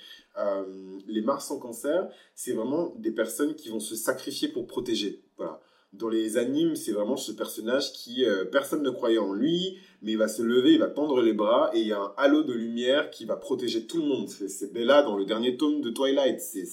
Les 1.06 1.22
Mars 1.22 1.50
en 1.50 1.58
cancer 1.58 2.06
c'est 2.34 2.52
vraiment 2.52 2.92
des 2.98 3.10
personnes 3.10 3.54
qui 3.54 3.70
vont 3.70 3.80
se 3.80 3.96
sacrifier 3.96 4.48
pour 4.48 4.66
protéger 4.66 5.22
voilà 5.38 5.55
dans 5.98 6.08
les 6.08 6.36
animes, 6.36 6.76
c'est 6.76 6.92
vraiment 6.92 7.16
ce 7.16 7.32
personnage 7.32 7.92
qui, 7.92 8.24
euh, 8.24 8.44
personne 8.44 8.82
ne 8.82 8.90
croyait 8.90 9.18
en 9.18 9.32
lui, 9.32 9.78
mais 10.02 10.12
il 10.12 10.18
va 10.18 10.28
se 10.28 10.42
lever, 10.42 10.72
il 10.72 10.78
va 10.78 10.88
tendre 10.88 11.20
les 11.20 11.32
bras, 11.32 11.70
et 11.74 11.80
il 11.80 11.86
y 11.86 11.92
a 11.92 12.00
un 12.00 12.12
halo 12.16 12.42
de 12.42 12.52
lumière 12.52 13.10
qui 13.10 13.24
va 13.24 13.36
protéger 13.36 13.86
tout 13.86 13.98
le 13.98 14.06
monde. 14.06 14.28
C'est 14.28 14.72
Bella 14.72 15.02
dans 15.02 15.16
le 15.16 15.24
dernier 15.24 15.56
tome 15.56 15.80
de 15.80 15.90
Twilight. 15.90 16.40
C'est, 16.40 16.66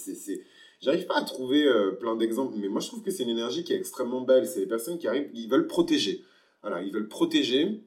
J'arrive 0.81 1.05
pas 1.05 1.17
à 1.17 1.23
trouver 1.23 1.65
euh, 1.65 1.91
plein 1.91 2.15
d'exemples, 2.17 2.55
mais 2.57 2.67
moi 2.67 2.81
je 2.81 2.87
trouve 2.87 3.01
que 3.01 3.09
c'est 3.09 3.23
une 3.23 3.29
énergie 3.29 3.63
qui 3.63 3.71
est 3.71 3.77
extrêmement 3.77 4.21
belle. 4.21 4.45
C'est 4.45 4.59
les 4.59 4.67
personnes 4.67 4.97
qui 4.97 5.07
arrivent, 5.07 5.29
ils 5.33 5.49
veulent 5.49 5.67
protéger. 5.67 6.23
Voilà, 6.61 6.81
ils 6.81 6.91
veulent 6.91 7.07
protéger 7.07 7.81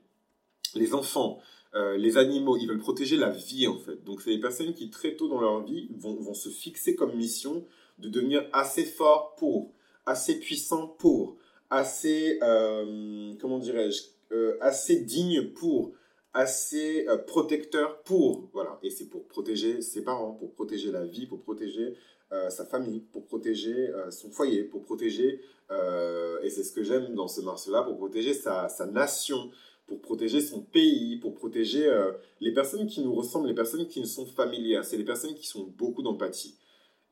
les 0.75 0.95
enfants, 0.95 1.39
euh, 1.75 1.99
les 1.99 2.17
animaux, 2.17 2.57
ils 2.57 2.67
veulent 2.67 2.79
protéger 2.79 3.19
la 3.19 3.31
vie 3.31 3.67
en 3.67 3.79
fait. 3.79 4.03
Donc 4.05 4.23
c'est 4.23 4.31
des 4.31 4.41
personnes 4.41 4.73
qui 4.73 4.89
très 4.89 5.15
tôt 5.15 5.29
dans 5.29 5.41
leur 5.41 5.63
vie 5.63 5.89
vont, 5.99 6.15
vont 6.15 6.35
se 6.35 6.49
fixer 6.49 6.97
comme 6.97 7.15
mission 7.15 7.67
de 7.99 8.09
devenir 8.09 8.47
assez 8.53 8.85
fort 8.85 9.35
pour 9.37 9.73
assez 10.07 10.39
puissant 10.39 10.87
pour, 10.87 11.37
assez, 11.71 12.39
euh, 12.43 13.35
comment 13.41 13.59
dirais-je, 13.59 14.03
euh, 14.33 14.57
assez 14.61 15.01
digne 15.01 15.51
pour, 15.51 15.93
assez 16.33 17.07
euh, 17.09 17.19
protecteur 17.19 18.03
pour, 18.03 18.49
voilà. 18.53 18.79
Et 18.83 18.91
c'est 18.91 19.07
pour 19.07 19.27
protéger 19.27 19.83
ses 19.83 20.03
parents, 20.03 20.33
pour 20.33 20.53
protéger 20.53 20.93
la 20.93 21.05
vie, 21.05 21.27
pour 21.27 21.43
protéger 21.43 21.95
sa 22.49 22.65
famille, 22.65 22.99
pour 22.99 23.25
protéger 23.25 23.93
son 24.11 24.33
foyer, 24.33 24.65
pour 24.65 24.83
protéger, 24.83 25.41
et 25.71 26.51
c'est 26.51 26.65
ce 26.65 26.73
que 26.73 26.83
j'aime 26.83 27.15
dans 27.15 27.29
ce 27.29 27.41
Mars-là, 27.41 27.85
pour 27.85 27.97
protéger 27.97 28.35
sa, 28.35 28.69
sa, 28.69 28.85
nation, 28.85 29.53
pour 29.87 30.01
protéger 30.01 30.41
son 30.41 30.61
pays, 30.61 31.19
pour 31.19 31.35
protéger 31.35 31.89
les 32.41 32.53
personnes 32.53 32.89
qui 32.89 33.01
nous 33.01 33.15
ressemblent, 33.15 33.47
les 33.47 33.55
personnes 33.55 33.87
qui 33.87 34.01
nous 34.01 34.07
sont 34.07 34.27
familières. 34.27 34.85
C'est 34.85 34.97
les 34.97 35.05
personnes 35.05 35.37
qui 35.37 35.47
sont 35.47 35.73
beaucoup 35.79 36.03
d'empathie 36.03 36.57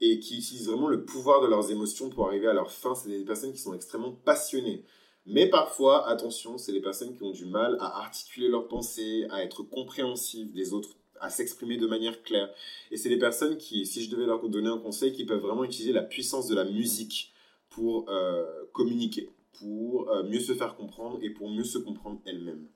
et 0.05 0.19
qui 0.19 0.37
utilisent 0.37 0.69
vraiment 0.69 0.89
le 0.89 1.05
pouvoir 1.05 1.41
de 1.41 1.47
leurs 1.47 1.71
émotions 1.71 2.11
pour 2.11 2.27
arriver 2.27 2.47
à 2.47 2.53
leur 2.53 2.71
fin. 2.71 2.95
C'est 2.95 3.09
des 3.09 3.25
personnes 3.25 3.53
qui 3.53 3.59
sont 3.59 3.73
extrêmement 3.73 4.13
passionnées. 4.13 4.85
Mais 5.25 5.49
parfois, 5.49 6.07
attention, 6.07 6.59
c'est 6.59 6.73
des 6.73 6.83
personnes 6.83 7.17
qui 7.17 7.23
ont 7.23 7.31
du 7.31 7.47
mal 7.47 7.79
à 7.81 8.01
articuler 8.01 8.49
leurs 8.49 8.69
pensées, 8.69 9.27
à 9.31 9.43
être 9.43 9.63
compréhensives 9.63 10.53
des 10.53 10.75
autres, 10.75 10.91
à 11.21 11.31
s'exprimer 11.31 11.79
de 11.79 11.87
manière 11.87 12.23
claire. 12.23 12.51
Et 12.91 12.99
c'est 12.99 13.09
des 13.09 13.19
personnes 13.19 13.57
qui, 13.57 13.87
si 13.87 14.05
je 14.05 14.11
devais 14.11 14.27
leur 14.27 14.47
donner 14.47 14.69
un 14.69 14.79
conseil, 14.79 15.13
qui 15.13 15.25
peuvent 15.25 15.41
vraiment 15.41 15.65
utiliser 15.65 15.95
la 15.95 16.03
puissance 16.03 16.49
de 16.49 16.55
la 16.55 16.67
musique 16.67 17.33
pour 17.71 18.07
euh, 18.11 18.45
communiquer, 18.73 19.31
pour 19.59 20.11
euh, 20.11 20.23
mieux 20.25 20.41
se 20.41 20.53
faire 20.53 20.77
comprendre 20.77 21.19
et 21.23 21.31
pour 21.31 21.49
mieux 21.49 21.65
se 21.65 21.79
comprendre 21.79 22.21
elles-mêmes. 22.27 22.69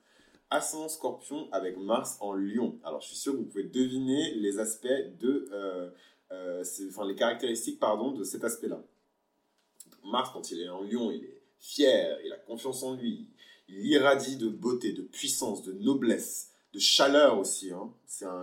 Ascendant 0.49 0.89
Scorpion 0.89 1.47
avec 1.53 1.76
Mars 1.76 2.16
en 2.20 2.33
Lion. 2.33 2.79
Alors, 2.83 3.03
je 3.03 3.09
suis 3.09 3.16
sûr 3.16 3.33
que 3.33 3.37
vous 3.37 3.45
pouvez 3.45 3.64
deviner 3.64 4.33
les 4.37 4.59
aspects 4.59 4.89
de 5.20 5.47
euh, 5.53 5.91
euh, 6.33 6.64
enfin, 6.89 7.07
les 7.07 7.14
caractéristiques 7.14 7.79
pardon, 7.79 8.12
de 8.12 8.24
cet 8.24 8.45
aspect-là. 8.45 8.83
Mars, 10.05 10.31
quand 10.33 10.51
il 10.51 10.61
est 10.61 10.68
en 10.68 10.83
lion, 10.83 11.11
il 11.11 11.24
est 11.24 11.43
fier, 11.59 12.18
il 12.24 12.33
a 12.33 12.37
confiance 12.37 12.83
en 12.83 12.95
lui, 12.95 13.29
il 13.68 13.87
irradie 13.87 14.37
de 14.37 14.49
beauté, 14.49 14.93
de 14.93 15.03
puissance, 15.03 15.62
de 15.62 15.72
noblesse, 15.72 16.53
de 16.72 16.79
chaleur 16.79 17.39
aussi. 17.39 17.72
Hein. 17.72 17.93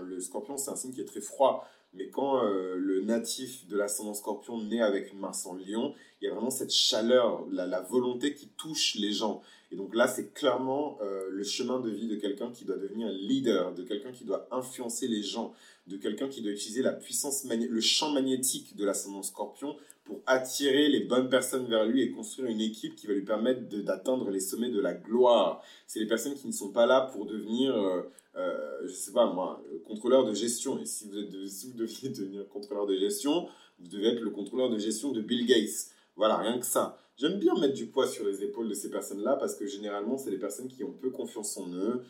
Le 0.03 0.19
scorpion, 0.19 0.57
c'est 0.57 0.71
un 0.71 0.75
signe 0.75 0.93
qui 0.93 1.01
est 1.01 1.05
très 1.05 1.21
froid. 1.21 1.67
Mais 1.93 2.09
quand 2.09 2.43
euh, 2.43 2.75
le 2.75 3.01
natif 3.01 3.67
de 3.67 3.77
l'ascendant 3.77 4.13
scorpion 4.13 4.61
naît 4.61 4.81
avec 4.81 5.13
une 5.13 5.19
Mars 5.19 5.45
en 5.45 5.53
lion, 5.53 5.95
il 6.19 6.25
y 6.25 6.27
a 6.27 6.33
vraiment 6.33 6.49
cette 6.49 6.73
chaleur, 6.73 7.45
la, 7.49 7.65
la 7.65 7.79
volonté 7.79 8.35
qui 8.35 8.49
touche 8.49 8.95
les 8.95 9.13
gens. 9.13 9.41
Et 9.71 9.77
donc 9.77 9.95
là, 9.95 10.07
c'est 10.07 10.33
clairement 10.33 10.97
euh, 11.01 11.29
le 11.29 11.43
chemin 11.43 11.79
de 11.79 11.89
vie 11.89 12.07
de 12.07 12.17
quelqu'un 12.17 12.51
qui 12.51 12.65
doit 12.65 12.77
devenir 12.77 13.07
leader, 13.07 13.73
de 13.73 13.83
quelqu'un 13.83 14.11
qui 14.11 14.25
doit 14.25 14.47
influencer 14.51 15.07
les 15.07 15.23
gens, 15.23 15.53
de 15.87 15.97
quelqu'un 15.97 16.27
qui 16.27 16.41
doit 16.41 16.51
utiliser 16.51 16.81
la 16.81 16.93
puissance, 16.93 17.45
le 17.45 17.81
champ 17.81 18.11
magnétique 18.11 18.75
de 18.75 18.85
l'ascendant 18.85 19.23
scorpion 19.23 19.75
pour 20.03 20.21
attirer 20.27 20.87
les 20.87 21.01
bonnes 21.01 21.29
personnes 21.29 21.67
vers 21.67 21.85
lui 21.85 22.01
et 22.03 22.11
construire 22.11 22.49
une 22.49 22.61
équipe 22.61 22.95
qui 22.95 23.07
va 23.07 23.13
lui 23.13 23.23
permettre 23.23 23.61
d'atteindre 23.83 24.29
les 24.29 24.39
sommets 24.39 24.69
de 24.69 24.79
la 24.79 24.93
gloire. 24.93 25.63
C'est 25.87 25.99
les 25.99 26.07
personnes 26.07 26.35
qui 26.35 26.47
ne 26.47 26.51
sont 26.51 26.69
pas 26.69 26.85
là 26.85 27.01
pour 27.11 27.25
devenir, 27.25 27.75
euh, 27.75 28.01
euh, 28.35 28.81
je 28.85 28.93
sais 28.93 29.11
pas 29.11 29.25
moi, 29.25 29.63
contrôleur 29.87 30.25
de 30.25 30.33
gestion. 30.33 30.79
Et 30.79 30.85
si 30.85 31.07
vous, 31.07 31.17
êtes 31.17 31.47
si 31.47 31.71
vous 31.71 31.77
deviez 31.77 32.09
devenir 32.17 32.47
contrôleur 32.47 32.85
de 32.85 32.95
gestion, 32.95 33.47
vous 33.79 33.87
devez 33.87 34.09
être 34.09 34.21
le 34.21 34.29
contrôleur 34.29 34.69
de 34.69 34.77
gestion 34.77 35.11
de 35.11 35.21
Bill 35.21 35.45
Gates. 35.47 35.89
Voilà, 36.15 36.37
rien 36.37 36.59
que 36.59 36.65
ça. 36.65 36.97
J'aime 37.17 37.39
bien 37.39 37.57
mettre 37.59 37.73
du 37.73 37.87
poids 37.87 38.07
sur 38.07 38.25
les 38.25 38.43
épaules 38.43 38.69
de 38.69 38.73
ces 38.73 38.89
personnes-là 38.89 39.37
parce 39.37 39.55
que 39.55 39.65
généralement, 39.65 40.17
c'est 40.17 40.29
des 40.29 40.37
personnes 40.37 40.67
qui 40.67 40.83
ont 40.83 40.91
peu 40.91 41.09
confiance 41.09 41.57
en 41.57 41.67
eux 41.73 42.03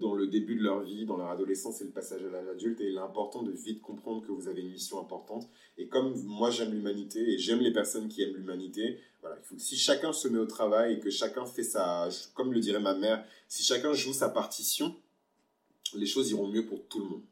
dans 0.00 0.14
le 0.14 0.26
début 0.26 0.56
de 0.56 0.62
leur 0.62 0.80
vie, 0.80 1.06
dans 1.06 1.16
leur 1.16 1.30
adolescence 1.30 1.80
et 1.80 1.84
le 1.84 1.90
passage 1.90 2.22
à 2.24 2.30
l'âge 2.30 2.48
adulte. 2.48 2.80
Et 2.80 2.88
il 2.88 2.96
est 2.96 3.00
important 3.00 3.42
de 3.42 3.52
vite 3.52 3.80
comprendre 3.80 4.26
que 4.26 4.32
vous 4.32 4.48
avez 4.48 4.60
une 4.60 4.70
mission 4.70 5.00
importante. 5.00 5.48
Et 5.78 5.88
comme 5.88 6.14
moi, 6.24 6.50
j'aime 6.50 6.72
l'humanité 6.72 7.20
et 7.20 7.38
j'aime 7.38 7.60
les 7.60 7.72
personnes 7.72 8.08
qui 8.08 8.22
aiment 8.22 8.36
l'humanité, 8.36 8.98
voilà, 9.20 9.36
il 9.40 9.44
faut 9.44 9.54
que 9.54 9.62
si 9.62 9.76
chacun 9.76 10.12
se 10.12 10.28
met 10.28 10.38
au 10.38 10.46
travail 10.46 10.94
et 10.94 11.00
que 11.00 11.10
chacun 11.10 11.46
fait 11.46 11.62
sa. 11.62 12.08
Comme 12.34 12.52
le 12.52 12.60
dirait 12.60 12.80
ma 12.80 12.94
mère, 12.94 13.24
si 13.48 13.62
chacun 13.62 13.92
joue 13.92 14.12
sa 14.12 14.28
partition, 14.28 14.94
les 15.94 16.06
choses 16.06 16.30
iront 16.30 16.48
mieux 16.48 16.66
pour 16.66 16.86
tout 16.88 16.98
le 16.98 17.06
monde. 17.06 17.22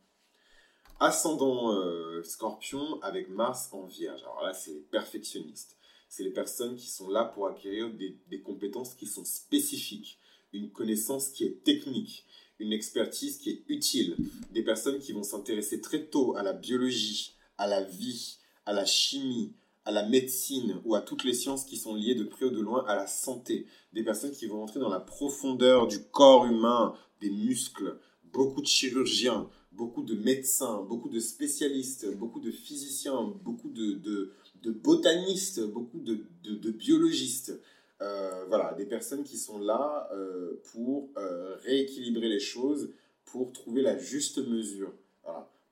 Ascendant 1.00 1.74
euh, 1.74 2.22
scorpion 2.22 3.00
avec 3.02 3.28
Mars 3.28 3.68
en 3.72 3.86
vierge. 3.86 4.22
Alors 4.22 4.42
là, 4.44 4.54
c'est 4.54 4.72
les 4.72 4.80
perfectionnistes 4.80 5.76
c'est 6.10 6.24
les 6.24 6.30
personnes 6.30 6.76
qui 6.76 6.88
sont 6.88 7.08
là 7.08 7.24
pour 7.24 7.46
acquérir 7.46 7.88
des, 7.88 8.40
compétences 8.40 8.94
qui 8.94 9.06
sont 9.06 9.24
spécifiques, 9.24 10.18
une 10.52 10.70
connaissance 10.70 11.30
qui 11.30 11.44
est 11.44 11.62
technique, 11.64 12.26
une 12.58 12.72
expertise 12.72 13.38
qui 13.38 13.50
est 13.50 13.64
utile, 13.68 14.16
des 14.52 14.62
personnes 14.62 14.98
qui 14.98 15.12
vont 15.12 15.22
s'intéresser 15.22 15.80
très 15.80 16.06
tôt 16.06 16.36
à 16.36 16.42
la 16.42 16.52
biologie, 16.52 17.34
à 17.58 17.66
la 17.66 17.82
vie, 17.82 18.38
à 18.66 18.72
la 18.72 18.84
chimie, 18.84 19.54
à 19.84 19.90
la 19.90 20.06
médecine 20.06 20.80
ou 20.84 20.94
à 20.94 21.00
toutes 21.00 21.24
les 21.24 21.34
sciences 21.34 21.64
qui 21.64 21.76
sont 21.76 21.94
liées 21.94 22.14
de 22.14 22.24
près 22.24 22.46
ou 22.46 22.50
de 22.50 22.60
loin 22.60 22.84
à 22.86 22.94
la 22.94 23.06
santé, 23.06 23.66
des 23.92 24.02
personnes 24.02 24.32
qui 24.32 24.46
vont 24.46 24.62
entrer 24.62 24.80
dans 24.80 24.88
la 24.88 25.00
profondeur 25.00 25.86
du 25.86 26.02
corps 26.04 26.46
humain, 26.46 26.94
des 27.20 27.30
muscles, 27.30 27.98
beaucoup 28.32 28.60
de 28.60 28.66
chirurgiens, 28.66 29.48
beaucoup 29.72 30.02
de 30.02 30.14
médecins, 30.14 30.82
beaucoup 30.88 31.08
de 31.08 31.20
spécialistes, 31.20 32.14
beaucoup 32.16 32.40
de 32.40 32.50
physiciens, 32.50 33.34
beaucoup 33.42 33.70
de 33.70 34.34
botanistes, 34.70 35.60
beaucoup 35.66 36.00
de, 36.00 36.70
biologistes. 36.70 37.58
Euh, 38.02 38.44
voilà, 38.48 38.72
des 38.74 38.86
personnes 38.86 39.24
qui 39.24 39.36
sont 39.36 39.58
là 39.58 40.08
euh, 40.12 40.62
pour 40.72 41.10
euh, 41.18 41.56
rééquilibrer 41.56 42.28
les 42.28 42.40
choses, 42.40 42.90
pour 43.26 43.52
trouver 43.52 43.82
la 43.82 43.98
juste 43.98 44.38
mesure, 44.38 44.92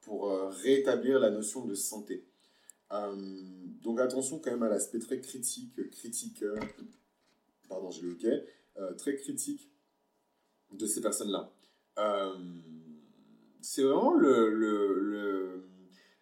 pour 0.02 0.30
rétablir 0.62 1.18
la 1.18 1.30
notion 1.30 1.64
de 1.64 1.74
santé. 1.74 2.24
donc 3.82 4.00
attention 4.00 4.38
quand 4.38 4.52
même 4.52 4.62
à 4.62 4.68
l'aspect 4.68 5.00
très 5.00 5.20
critique, 5.20 5.90
critique, 5.90 6.42
pardon, 7.68 7.90
j'ai 7.90 8.02
le 8.02 8.12
ok, 8.12 8.96
très 8.96 9.16
critique 9.16 9.68
de 10.72 10.86
ces 10.86 11.02
personnes-là. 11.02 11.50
c'est 13.60 13.82
vraiment 13.82 14.14
le, 14.14 14.50
le 14.50 15.67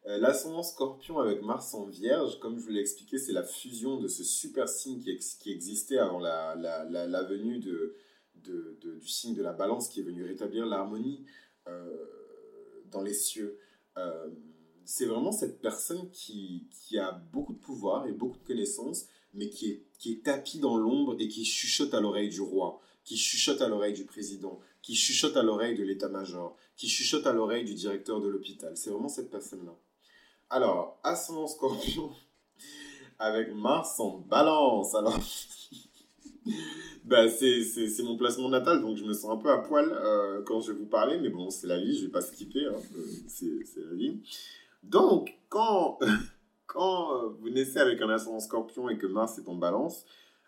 euh, 0.09 0.19
l'ascendant 0.19 0.63
scorpion 0.63 1.19
avec 1.19 1.43
Mars 1.43 1.75
en 1.75 1.85
vierge, 1.85 2.39
comme 2.39 2.59
je 2.59 2.65
vous 2.65 2.71
l'ai 2.71 2.81
expliqué, 2.81 3.19
c'est 3.19 3.33
la 3.33 3.43
fusion 3.43 3.99
de 3.99 4.07
ce 4.07 4.23
super 4.23 4.69
signe 4.69 5.03
qui, 5.03 5.51
existait 5.51 5.99
avant 5.99 6.21
la, 6.21 6.55
venue 7.29 7.59
du 7.59 9.09
signe 9.09 9.35
de 9.35 9.43
la 9.43 9.53
balance 9.53 9.89
qui 9.89 10.01
est 10.01 10.05
venu 10.05 10.25
rétablir 10.25 10.65
l'harmonie 10.65 11.27
euh, 11.67 11.97
dans 12.93 13.03
les 13.03 13.15
cieux. 13.15 13.59
Euh, 13.97 14.29
c'est 14.85 15.07
vraiment 15.07 15.33
cette 15.33 15.61
personne 15.61 16.09
qui, 16.11 16.69
a 17.01 17.11
beaucoup 17.33 17.55
de 17.55 17.59
pouvoir 17.59 18.07
et 18.07 18.13
beaucoup 18.13 18.39
de 18.39 18.47
connaissances, 18.47 19.07
mais 19.35 19.51
qui 19.51 19.71
est, 19.71 19.83
qui 19.99 20.13
est 20.13 20.25
tapis 20.25 20.61
dans 20.61 20.77
l'ombre 20.77 21.17
et 21.19 21.27
qui 21.27 21.45
chuchote 21.45 21.93
à 21.95 22.01
l'oreille 22.01 22.29
du 22.29 22.41
roi, 22.41 22.81
qui 23.05 23.17
chuchote 23.17 23.61
à 23.61 23.67
l'oreille 23.67 23.95
du 23.95 24.05
président, 24.05 24.61
qui 24.83 24.95
chuchote 24.95 25.37
à 25.37 25.43
l'oreille 25.43 25.77
de 25.77 25.83
l'état-major, 25.83 26.57
qui 26.77 26.89
chuchote 26.89 27.27
à 27.27 27.33
l'oreille 27.33 27.65
du 27.65 27.75
directeur 27.75 28.21
de 28.21 28.29
l'hôpital. 28.29 28.77
C'est 28.77 28.91
vraiment 28.91 29.09
cette 29.09 29.31
personne-là. 29.31 29.77
Alors, 30.49 31.01
ascendant 31.03 31.49
scorpion 31.49 32.11
avec 33.19 33.53
Mars 33.53 33.99
en 33.99 34.19
balance. 34.19 34.95
Alors, 34.95 35.19
bah, 37.05 37.29
c'est 37.29 38.03
mon 38.05 38.17
placement 38.17 38.49
natal, 38.49 38.81
donc 38.81 38.97
je 38.97 39.05
me 39.05 39.13
sens 39.13 39.33
un 39.33 39.39
peu 39.39 39.51
à 39.51 39.59
poil 39.59 39.91
euh, 39.91 40.43
quand 40.45 40.61
je 40.61 40.71
vais 40.71 40.79
vous 40.79 40.87
parler, 40.87 41.19
mais 41.19 41.31
bon, 41.31 41.51
c'est 41.51 41.67
la 41.67 41.79
vie, 41.79 41.99
je 41.99 42.07
vais 42.07 42.13
pas 42.13 42.21
skipper, 42.21 42.65
hein, 42.67 42.77
euh, 42.97 43.05
c'est 43.27 43.85
la 43.85 43.95
vie. 43.95 44.21
Donc, 44.85 45.37
quand, 45.49 45.99
quand 46.67 47.17
euh, 47.17 47.29
vous 47.41 47.51
naissez 47.51 47.79
avec 47.79 48.01
un 48.01 48.09
ascendant 48.09 48.39
scorpion 48.39 48.89
et 48.89 48.99
que 48.99 49.07
Mars 49.07 49.39
est 49.39 49.49
en 49.49 49.57
balance, 49.57 50.05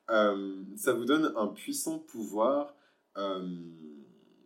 ça 0.09 0.94
vous 0.94 1.05
donne 1.05 1.34
un 1.36 1.49
puissant 1.49 1.99
pouvoir 1.99 2.74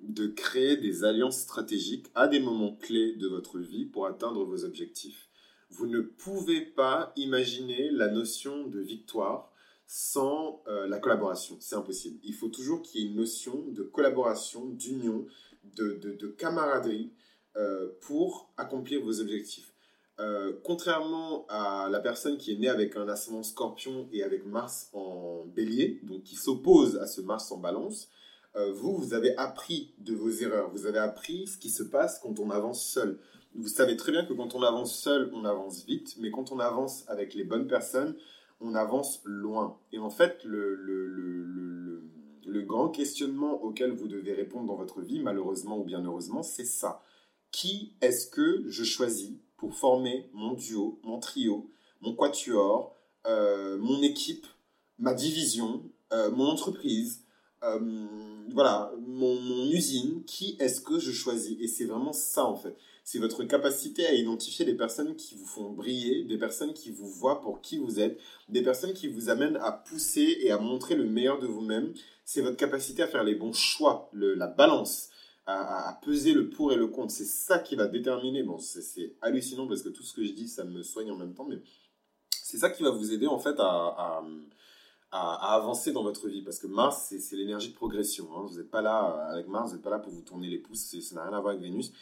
de 0.02 0.26
créer 0.26 0.76
des 0.76 1.04
alliances 1.04 1.38
stratégiques 1.38 2.08
à 2.16 2.26
des 2.26 2.40
moments 2.40 2.74
clés 2.74 3.14
de 3.14 3.28
votre 3.28 3.60
vie 3.60 3.84
pour 3.84 4.06
atteindre 4.06 4.44
vos 4.44 4.64
objectifs. 4.64 5.28
Vous 5.72 5.86
ne 5.86 6.00
pouvez 6.00 6.60
pas 6.60 7.12
imaginer 7.16 7.90
la 7.90 8.08
notion 8.08 8.66
de 8.66 8.78
victoire 8.78 9.50
sans 9.86 10.62
euh, 10.68 10.86
la 10.86 10.98
collaboration. 10.98 11.56
C'est 11.60 11.76
impossible. 11.76 12.18
Il 12.24 12.34
faut 12.34 12.48
toujours 12.48 12.82
qu'il 12.82 13.00
y 13.00 13.04
ait 13.04 13.08
une 13.08 13.16
notion 13.16 13.64
de 13.68 13.82
collaboration, 13.82 14.66
d'union, 14.66 15.26
de, 15.64 15.94
de, 15.94 16.26
camaraderie 16.26 17.10
euh, 17.56 17.88
pour 18.02 18.52
accomplir 18.58 19.02
vos 19.02 19.20
objectifs. 19.20 19.72
Euh, 20.20 20.52
contrairement 20.62 21.46
à 21.48 21.88
la 21.90 22.00
personne 22.00 22.36
qui 22.36 22.52
est 22.52 22.58
née 22.58 22.68
avec 22.68 22.96
un 22.96 23.08
ascendant 23.08 23.42
scorpion 23.42 24.08
et 24.12 24.22
avec 24.22 24.44
Mars 24.44 24.90
en 24.92 25.46
bélier, 25.46 26.00
donc 26.02 26.22
qui 26.22 26.36
s'oppose 26.36 26.98
à 26.98 27.06
ce 27.06 27.22
Mars 27.22 27.50
en 27.50 27.58
balance, 27.58 28.10
vous, 28.74 28.98
vous 28.98 29.14
avez 29.14 29.34
appris 29.38 29.94
de 29.96 30.14
vos 30.14 30.28
erreurs. 30.28 30.68
Vous 30.68 30.84
avez 30.84 30.98
appris 30.98 31.46
ce 31.46 31.56
qui 31.56 31.70
se 31.70 31.82
passe 31.82 32.18
quand 32.18 32.38
on 32.38 32.50
avance 32.50 32.86
seul 32.86 33.18
vous 33.54 33.68
savez 33.68 33.96
très 33.96 34.12
bien 34.12 34.24
que 34.24 34.32
quand 34.32 34.54
on 34.54 34.62
avance 34.62 34.98
seul, 34.98 35.30
on 35.34 35.44
avance 35.44 35.84
vite, 35.84 36.16
mais 36.18 36.30
quand 36.30 36.52
on 36.52 36.58
avance 36.58 37.04
avec 37.08 37.34
les 37.34 37.44
bonnes 37.44 37.66
personnes, 37.66 38.16
on 38.60 38.74
avance 38.74 39.20
loin. 39.24 39.78
Et 39.92 39.98
en 39.98 40.10
fait, 40.10 40.42
le, 40.44 40.70
grand 42.66 42.90
questionnement 42.90 43.60
auquel 43.62 43.90
vous 43.90 44.06
devez 44.06 44.32
répondre 44.32 44.66
dans 44.68 44.76
votre 44.76 45.02
vie, 45.02 45.20
malheureusement 45.20 45.78
ou 45.78 45.84
bien 45.84 46.02
heureusement, 46.04 46.42
c'est 46.42 46.64
ça. 46.64 47.02
Qui 47.50 47.92
est-ce 48.00 48.28
que 48.28 48.62
je 48.66 48.84
choisis 48.84 49.32
pour 49.56 49.74
former 49.74 50.30
mon 50.32 50.54
duo, 50.54 51.00
mon 51.02 51.18
trio, 51.18 51.70
mon 52.00 52.14
quatuor, 52.14 52.94
euh, 53.26 53.76
mon 53.78 54.00
équipe, 54.00 54.46
ma 54.98 55.12
division, 55.12 55.82
euh, 56.12 56.30
mon 56.30 56.46
entreprise, 56.46 57.24
euh, 57.64 58.06
voilà, 58.54 58.92
mon 59.06 59.66
usine? 59.70 60.24
Qui 60.24 60.56
est-ce 60.60 60.80
que 60.80 60.98
je 60.98 61.10
choisis? 61.10 61.58
Et 61.60 61.66
c'est 61.66 61.84
vraiment 61.84 62.12
ça 62.14 62.46
en 62.46 62.56
fait 62.56 62.76
c'est 63.04 63.18
votre 63.18 63.42
capacité 63.44 64.06
à 64.06 64.14
identifier 64.14 64.64
des 64.64 64.74
personnes 64.74 65.16
qui 65.16 65.34
vous 65.34 65.46
font 65.46 65.70
briller, 65.70 66.24
des 66.24 66.38
personnes 66.38 66.72
qui 66.72 66.90
vous 66.90 67.08
voient 67.08 67.40
pour 67.40 67.60
qui 67.60 67.78
vous 67.78 67.98
êtes, 67.98 68.20
des 68.48 68.62
personnes 68.62 68.92
qui 68.92 69.08
vous 69.08 69.28
amènent 69.28 69.56
à 69.56 69.72
pousser 69.72 70.38
et 70.40 70.52
à 70.52 70.58
montrer 70.58 70.94
le 70.94 71.04
meilleur 71.04 71.40
de 71.40 71.46
vous-même. 71.46 71.92
C'est 72.24 72.42
votre 72.42 72.56
capacité 72.56 73.02
à 73.02 73.08
faire 73.08 73.24
les 73.24 73.34
bons 73.34 73.52
choix, 73.52 74.08
la 74.12 74.46
balance, 74.46 75.10
à, 75.46 75.98
peser 76.04 76.32
le 76.32 76.48
pour 76.48 76.72
et 76.72 76.76
le 76.76 76.86
contre. 76.86 77.12
C'est 77.12 77.24
ça 77.24 77.58
qui 77.58 77.74
va 77.74 77.88
déterminer. 77.88 78.44
Bon, 78.44 78.58
c'est 78.58 79.16
hallucinant 79.20 79.66
parce 79.66 79.82
que 79.82 79.88
tout 79.88 80.04
ce 80.04 80.14
que 80.14 80.24
je 80.24 80.32
dis, 80.32 80.48
ça 80.48 80.64
me 80.64 80.82
soigne 80.84 81.10
en 81.10 81.16
même 81.16 81.34
temps, 81.34 81.46
mais 81.48 81.58
c'est 82.30 82.58
ça 82.58 82.70
qui 82.70 82.84
va 82.84 82.90
vous 82.90 83.12
aider 83.12 83.26
en 83.26 83.38
fait 83.38 83.56
à, 83.58 84.22
avancer 85.10 85.92
dans 85.92 86.04
votre 86.04 86.28
vie. 86.28 86.42
Parce 86.42 86.60
que 86.60 86.68
Mars, 86.68 87.12
c'est 87.18 87.36
l'énergie 87.36 87.70
de 87.70 87.74
progression. 87.74 88.28
Hein. 88.36 88.46
Vous 88.48 88.58
n'êtes 88.58 88.70
pas 88.70 88.80
là, 88.80 89.26
avec 89.30 89.48
Mars, 89.48 89.70
vous 89.70 89.74
n'êtes 89.74 89.84
pas 89.84 89.90
là 89.90 89.98
pour 89.98 90.12
vous 90.12 90.22
tourner 90.22 90.48
les 90.48 90.58
pouces, 90.58 90.98
ça 91.00 91.14
n'a 91.16 91.24
rien 91.24 91.36
à 91.36 91.40
voir 91.40 91.54
avec 91.54 91.62
Vénus. 91.62 91.92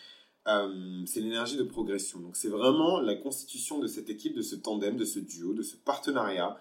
Euh, 0.48 1.02
c'est 1.06 1.20
l'énergie 1.20 1.56
de 1.56 1.62
progression. 1.62 2.20
Donc 2.20 2.36
c'est 2.36 2.48
vraiment 2.48 3.00
la 3.00 3.14
constitution 3.14 3.78
de 3.78 3.86
cette 3.86 4.08
équipe, 4.08 4.34
de 4.34 4.42
ce 4.42 4.56
tandem, 4.56 4.96
de 4.96 5.04
ce 5.04 5.18
duo, 5.18 5.52
de 5.52 5.62
ce 5.62 5.76
partenariat, 5.76 6.56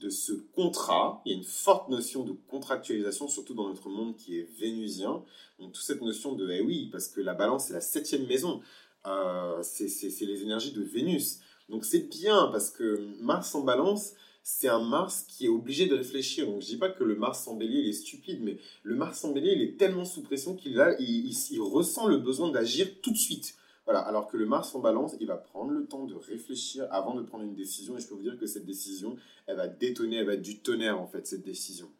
de 0.00 0.08
ce 0.08 0.32
contrat. 0.32 1.20
Il 1.24 1.32
y 1.32 1.34
a 1.34 1.38
une 1.38 1.44
forte 1.44 1.88
notion 1.88 2.24
de 2.24 2.32
contractualisation, 2.48 3.28
surtout 3.28 3.54
dans 3.54 3.68
notre 3.68 3.88
monde 3.88 4.16
qui 4.16 4.38
est 4.38 4.48
vénusien. 4.58 5.22
Donc 5.58 5.72
toute 5.72 5.82
cette 5.82 6.02
notion 6.02 6.34
de, 6.34 6.48
eh 6.50 6.60
oui, 6.60 6.88
parce 6.92 7.08
que 7.08 7.20
la 7.20 7.34
balance, 7.34 7.66
c'est 7.66 7.74
la 7.74 7.80
septième 7.80 8.26
maison. 8.26 8.60
Euh, 9.06 9.62
c'est 9.62 9.86
les 10.20 10.42
énergies 10.42 10.72
de 10.72 10.82
Vénus. 10.82 11.40
Donc 11.68 11.84
c'est 11.84 12.08
bien 12.08 12.48
parce 12.52 12.70
que 12.70 13.08
Mars 13.20 13.54
en 13.54 13.62
balance, 13.62 14.14
c'est 14.44 14.68
un 14.68 14.84
Mars 14.84 15.24
qui 15.26 15.46
est 15.46 15.48
obligé 15.48 15.86
de 15.86 15.94
réfléchir. 15.96 16.46
Donc 16.46 16.60
je 16.60 16.66
dis 16.66 16.76
pas 16.76 16.90
que 16.90 17.02
le 17.02 17.16
Mars 17.16 17.48
en 17.48 17.56
bélier 17.56 17.88
est 17.88 17.94
stupide, 17.94 18.40
mais 18.42 18.58
le 18.82 18.94
Mars 18.94 19.24
en 19.24 19.32
bélier 19.32 19.52
il 19.52 19.62
est 19.62 19.78
tellement 19.78 20.04
sous 20.04 20.22
pression 20.22 20.54
qu'il 20.54 20.72
il, 21.00 21.60
ressent 21.60 22.06
le 22.06 22.18
besoin 22.18 22.50
d'agir 22.50 22.86
tout 23.02 23.10
de 23.10 23.16
suite. 23.16 23.56
Voilà, 23.86 24.00
alors 24.00 24.28
que 24.28 24.36
le 24.36 24.46
Mars 24.46 24.74
en 24.74 24.80
balance, 24.80 25.14
il 25.20 25.26
va 25.26 25.36
prendre 25.36 25.70
le 25.70 25.86
temps 25.86 26.04
de 26.04 26.14
réfléchir 26.14 26.86
avant 26.90 27.14
de 27.14 27.22
prendre 27.22 27.44
une 27.44 27.54
décision. 27.54 27.96
Et 27.96 28.00
je 28.00 28.06
peux 28.06 28.14
vous 28.14 28.22
dire 28.22 28.38
que 28.38 28.46
cette 28.46 28.64
décision, 28.64 29.16
elle 29.46 29.56
va 29.56 29.66
détonner, 29.66 30.16
elle 30.16 30.26
va 30.26 30.34
être 30.34 30.42
du 30.42 30.60
tonnerre 30.60 31.00
en 31.00 31.06
fait, 31.06 31.26
cette 31.26 31.44
décision. 31.44 31.90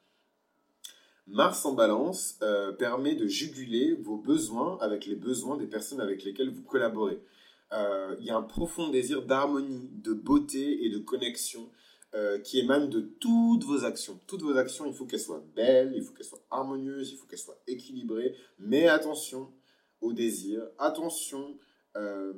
Mars 1.26 1.64
en 1.64 1.72
balance 1.72 2.36
euh, 2.42 2.72
permet 2.72 3.14
de 3.14 3.26
juguler 3.26 3.94
vos 3.94 4.18
besoins 4.18 4.78
avec 4.82 5.06
les 5.06 5.14
besoins 5.14 5.56
des 5.56 5.66
personnes 5.66 6.00
avec 6.00 6.24
lesquelles 6.24 6.50
vous 6.50 6.62
collaborez. 6.62 7.22
Euh, 7.72 8.14
il 8.20 8.26
y 8.26 8.30
a 8.30 8.36
un 8.36 8.42
profond 8.42 8.88
désir 8.88 9.22
d'harmonie, 9.22 9.88
de 9.92 10.12
beauté 10.12 10.84
et 10.84 10.90
de 10.90 10.98
connexion 10.98 11.70
euh, 12.14 12.38
qui 12.38 12.60
émanent 12.60 12.86
de 12.86 13.00
toutes 13.00 13.64
vos 13.64 13.84
actions. 13.84 14.20
Toutes 14.28 14.42
vos 14.42 14.56
actions, 14.56 14.86
il 14.86 14.94
faut 14.94 15.04
qu'elles 15.04 15.18
soient 15.18 15.44
belles, 15.56 15.92
il 15.96 16.02
faut 16.02 16.12
qu'elles 16.12 16.26
soient 16.26 16.44
harmonieuses, 16.50 17.10
il 17.10 17.16
faut 17.16 17.26
qu'elles 17.26 17.38
soient 17.38 17.60
équilibrées. 17.66 18.36
Mais 18.60 18.86
attention 18.86 19.50
au 20.00 20.12
désir, 20.12 20.62
attention 20.78 21.58
euh, 21.96 22.32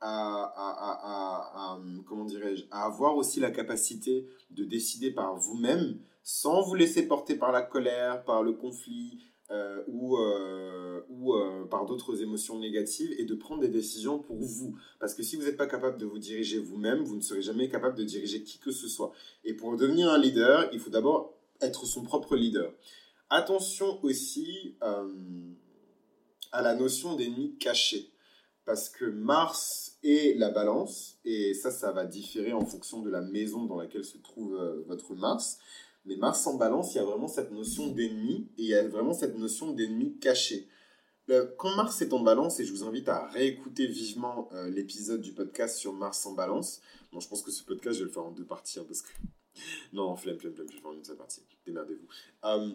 à, 0.00 1.78
comment 2.06 2.24
dirais-je, 2.24 2.64
à 2.70 2.86
avoir 2.86 3.16
aussi 3.16 3.40
la 3.40 3.50
capacité 3.50 4.26
de 4.50 4.64
décider 4.64 5.10
par 5.10 5.36
vous-même 5.36 5.98
sans 6.22 6.62
vous 6.62 6.74
laisser 6.74 7.06
porter 7.06 7.34
par 7.34 7.52
la 7.52 7.62
colère, 7.62 8.24
par 8.24 8.42
le 8.42 8.52
conflit 8.52 9.29
euh, 9.50 9.82
ou, 9.88 10.16
euh, 10.16 11.00
ou 11.08 11.34
euh, 11.34 11.64
par 11.64 11.84
d'autres 11.84 12.22
émotions 12.22 12.56
négatives 12.60 13.12
et 13.18 13.24
de 13.24 13.34
prendre 13.34 13.60
des 13.60 13.68
décisions 13.68 14.20
pour 14.20 14.36
vous. 14.36 14.78
Parce 15.00 15.12
que 15.12 15.24
si 15.24 15.34
vous 15.34 15.42
n'êtes 15.42 15.56
pas 15.56 15.66
capable 15.66 15.98
de 15.98 16.06
vous 16.06 16.20
diriger 16.20 16.60
vous-même, 16.60 17.02
vous 17.02 17.16
ne 17.16 17.20
serez 17.20 17.42
jamais 17.42 17.68
capable 17.68 17.98
de 17.98 18.04
diriger 18.04 18.44
qui 18.44 18.58
que 18.58 18.70
ce 18.70 18.86
soit. 18.86 19.10
Et 19.42 19.54
pour 19.54 19.76
devenir 19.76 20.08
un 20.08 20.18
leader, 20.18 20.68
il 20.72 20.78
faut 20.78 20.90
d'abord 20.90 21.34
être 21.60 21.84
son 21.84 22.04
propre 22.04 22.36
leader. 22.36 22.72
Attention 23.28 23.98
aussi 24.04 24.76
à 26.52 26.62
la 26.62 26.76
notion 26.76 27.16
d'ennemi 27.16 27.56
caché. 27.58 28.12
Parce 28.64 28.88
que 28.88 29.04
Mars 29.04 29.98
est 30.04 30.38
la 30.38 30.50
balance, 30.50 31.18
et 31.24 31.54
ça, 31.54 31.72
ça 31.72 31.90
va 31.90 32.04
différer 32.04 32.52
en 32.52 32.64
fonction 32.64 33.02
de 33.02 33.10
la 33.10 33.20
maison 33.20 33.64
dans 33.64 33.76
laquelle 33.76 34.04
se 34.04 34.18
trouve 34.18 34.56
votre 34.86 35.14
Mars. 35.16 35.58
Mais 36.04 36.16
Mars 36.16 36.46
en 36.46 36.54
balance, 36.54 36.94
il 36.94 36.98
y 36.98 37.00
a 37.00 37.04
vraiment 37.04 37.28
cette 37.28 37.50
notion 37.52 37.88
d'ennemi 37.88 38.50
et 38.56 38.62
il 38.62 38.68
y 38.68 38.74
a 38.74 38.86
vraiment 38.88 39.12
cette 39.12 39.36
notion 39.36 39.72
d'ennemi 39.72 40.18
caché. 40.18 40.68
Euh, 41.30 41.46
quand 41.58 41.74
Mars 41.76 42.00
est 42.02 42.12
en 42.12 42.20
balance, 42.20 42.58
et 42.58 42.64
je 42.64 42.72
vous 42.72 42.84
invite 42.84 43.08
à 43.08 43.26
réécouter 43.28 43.86
vivement 43.86 44.48
euh, 44.52 44.68
l'épisode 44.68 45.20
du 45.20 45.32
podcast 45.32 45.76
sur 45.76 45.92
Mars 45.92 46.26
en 46.26 46.32
balance. 46.32 46.80
Bon, 47.12 47.20
je 47.20 47.28
pense 47.28 47.42
que 47.42 47.50
ce 47.50 47.62
podcast, 47.62 47.96
je 47.98 48.00
vais 48.00 48.08
le 48.08 48.12
faire 48.12 48.24
en 48.24 48.32
deux 48.32 48.44
parties 48.44 48.80
hein, 48.80 48.84
parce 48.86 49.02
que. 49.02 49.10
non, 49.92 50.16
flemme, 50.16 50.38
flemme, 50.38 50.54
flemme, 50.54 50.66
je 50.66 50.72
vais 50.72 50.78
le 50.78 50.82
faire 50.82 50.90
en 50.90 50.94
une 50.94 51.04
seule 51.04 51.16
partie. 51.16 51.42
Démerdez-vous. 51.66 52.06
Euh, 52.44 52.72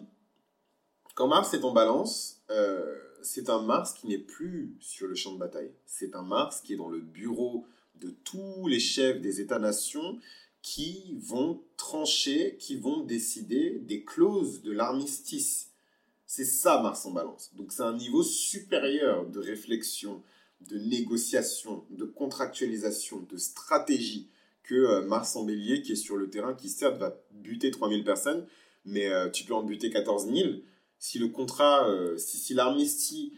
quand 1.14 1.28
Mars 1.28 1.52
est 1.54 1.64
en 1.64 1.72
balance, 1.72 2.42
c'est 3.22 3.48
un 3.48 3.62
Mars 3.62 3.94
qui 3.94 4.06
n'est 4.06 4.18
plus 4.18 4.76
sur 4.80 5.08
le 5.08 5.14
champ 5.14 5.32
de 5.32 5.38
bataille. 5.38 5.72
C'est 5.86 6.14
un 6.14 6.22
Mars 6.22 6.60
qui 6.60 6.74
est 6.74 6.76
dans 6.76 6.90
le 6.90 7.00
bureau 7.00 7.64
de 7.94 8.10
tous 8.10 8.66
les 8.68 8.78
chefs 8.78 9.20
des 9.22 9.40
États-nations 9.40 10.18
qui 10.66 11.14
vont 11.20 11.62
trancher, 11.76 12.56
qui 12.58 12.74
vont 12.74 13.04
décider 13.04 13.78
des 13.84 14.02
clauses 14.02 14.62
de 14.62 14.72
l'armistice. 14.72 15.70
C'est 16.26 16.44
ça 16.44 16.82
Mars 16.82 17.06
en 17.06 17.12
balance. 17.12 17.52
Donc 17.54 17.70
c'est 17.70 17.84
un 17.84 17.96
niveau 17.96 18.24
supérieur 18.24 19.26
de 19.28 19.38
réflexion, 19.38 20.24
de 20.68 20.76
négociation, 20.78 21.84
de 21.90 22.04
contractualisation, 22.04 23.20
de 23.30 23.36
stratégie 23.36 24.28
que 24.64 24.74
euh, 24.74 25.02
Mars 25.02 25.36
en 25.36 25.44
bélier 25.44 25.82
qui 25.82 25.92
est 25.92 25.94
sur 25.94 26.16
le 26.16 26.28
terrain, 26.30 26.52
qui 26.52 26.68
certes 26.68 26.98
va 26.98 27.16
buter 27.30 27.70
3000 27.70 28.02
personnes, 28.02 28.44
mais 28.84 29.06
euh, 29.06 29.30
tu 29.30 29.44
peux 29.44 29.54
en 29.54 29.62
buter 29.62 29.90
14 29.90 30.26
000. 30.34 30.48
Si 30.98 31.20
le 31.20 31.28
contrat, 31.28 31.88
euh, 31.88 32.18
si, 32.18 32.54
l'armistice 32.54 33.30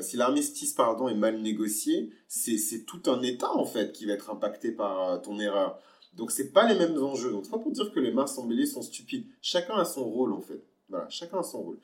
si 0.00 0.16
est 0.16 1.14
mal 1.14 1.42
négocié, 1.42 2.08
c'est 2.28 2.86
tout 2.86 3.02
un 3.10 3.20
État 3.20 3.52
en 3.52 3.66
fait 3.66 3.92
qui 3.92 4.06
va 4.06 4.14
être 4.14 4.30
impacté 4.30 4.72
par 4.72 5.20
ton 5.20 5.38
erreur. 5.38 5.78
Donc, 6.14 6.30
c'est 6.30 6.52
pas 6.52 6.68
les 6.68 6.78
mêmes 6.78 7.02
enjeux. 7.02 7.30
Donc, 7.30 7.44
c'est 7.44 7.50
pas 7.50 7.58
pour 7.58 7.72
dire 7.72 7.90
que 7.92 8.00
les 8.00 8.12
Mars 8.12 8.36
en 8.38 8.46
bélier 8.46 8.66
sont 8.66 8.82
stupides. 8.82 9.24
Chacun 9.40 9.74
a 9.74 9.84
son 9.84 10.04
rôle, 10.04 10.32
en 10.32 10.40
fait. 10.40 10.62
Voilà, 10.88 11.08
chacun 11.08 11.38
a 11.38 11.42
son 11.42 11.62
rôle. 11.62 11.78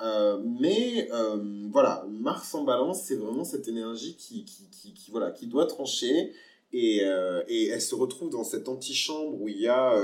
Euh, 0.00 0.42
mais 0.60 1.08
euh, 1.12 1.38
voilà, 1.70 2.04
Mars 2.08 2.54
en 2.54 2.64
balance, 2.64 3.02
c'est 3.04 3.16
vraiment 3.16 3.44
cette 3.44 3.68
énergie 3.68 4.16
qui, 4.16 4.44
qui, 4.44 4.94
qui, 4.94 5.10
voilà, 5.10 5.30
qui 5.30 5.46
doit 5.46 5.66
trancher. 5.66 6.32
Et, 6.72 7.00
euh, 7.04 7.42
et, 7.48 7.68
elle 7.68 7.80
se 7.80 7.94
retrouve 7.94 8.30
dans 8.30 8.44
cette 8.44 8.68
antichambre 8.68 9.40
où 9.40 9.48
il 9.48 9.60
y 9.60 9.68
a, 9.68 9.94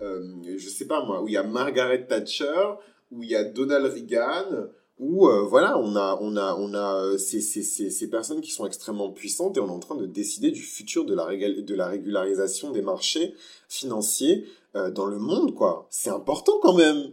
je 0.00 0.68
sais 0.68 0.86
pas 0.86 1.04
moi, 1.04 1.22
où 1.22 1.28
il 1.28 1.34
y 1.34 1.36
a 1.36 1.42
Margaret 1.42 2.06
Thatcher, 2.06 2.74
où 3.10 3.22
il 3.22 3.30
y 3.30 3.36
a 3.36 3.44
Donald 3.44 3.86
Reagan, 3.92 4.68
où 4.98 5.28
euh, 5.28 5.42
voilà, 5.42 5.78
on 5.78 5.94
a, 5.94 6.18
on 6.20 6.36
a, 6.36 6.54
on 6.54 6.72
a 6.72 7.02
euh, 7.02 7.18
ces, 7.18 7.40
ces, 7.40 7.62
ces, 7.62 8.10
personnes 8.10 8.40
qui 8.40 8.50
sont 8.50 8.66
extrêmement 8.66 9.10
puissantes 9.10 9.56
et 9.56 9.60
on 9.60 9.66
est 9.66 9.70
en 9.70 9.78
train 9.78 9.94
de 9.94 10.06
décider 10.06 10.50
du 10.50 10.62
futur 10.62 11.04
de 11.04 11.14
la, 11.14 11.26
de 11.26 11.74
la 11.74 11.88
régularisation 11.88 12.70
des 12.70 12.80
marchés 12.80 13.34
financiers 13.68 14.46
euh, 14.74 14.90
dans 14.90 15.06
le 15.06 15.18
monde, 15.18 15.54
quoi. 15.54 15.86
C'est 15.90 16.10
important 16.10 16.58
quand 16.62 16.74
même. 16.74 17.12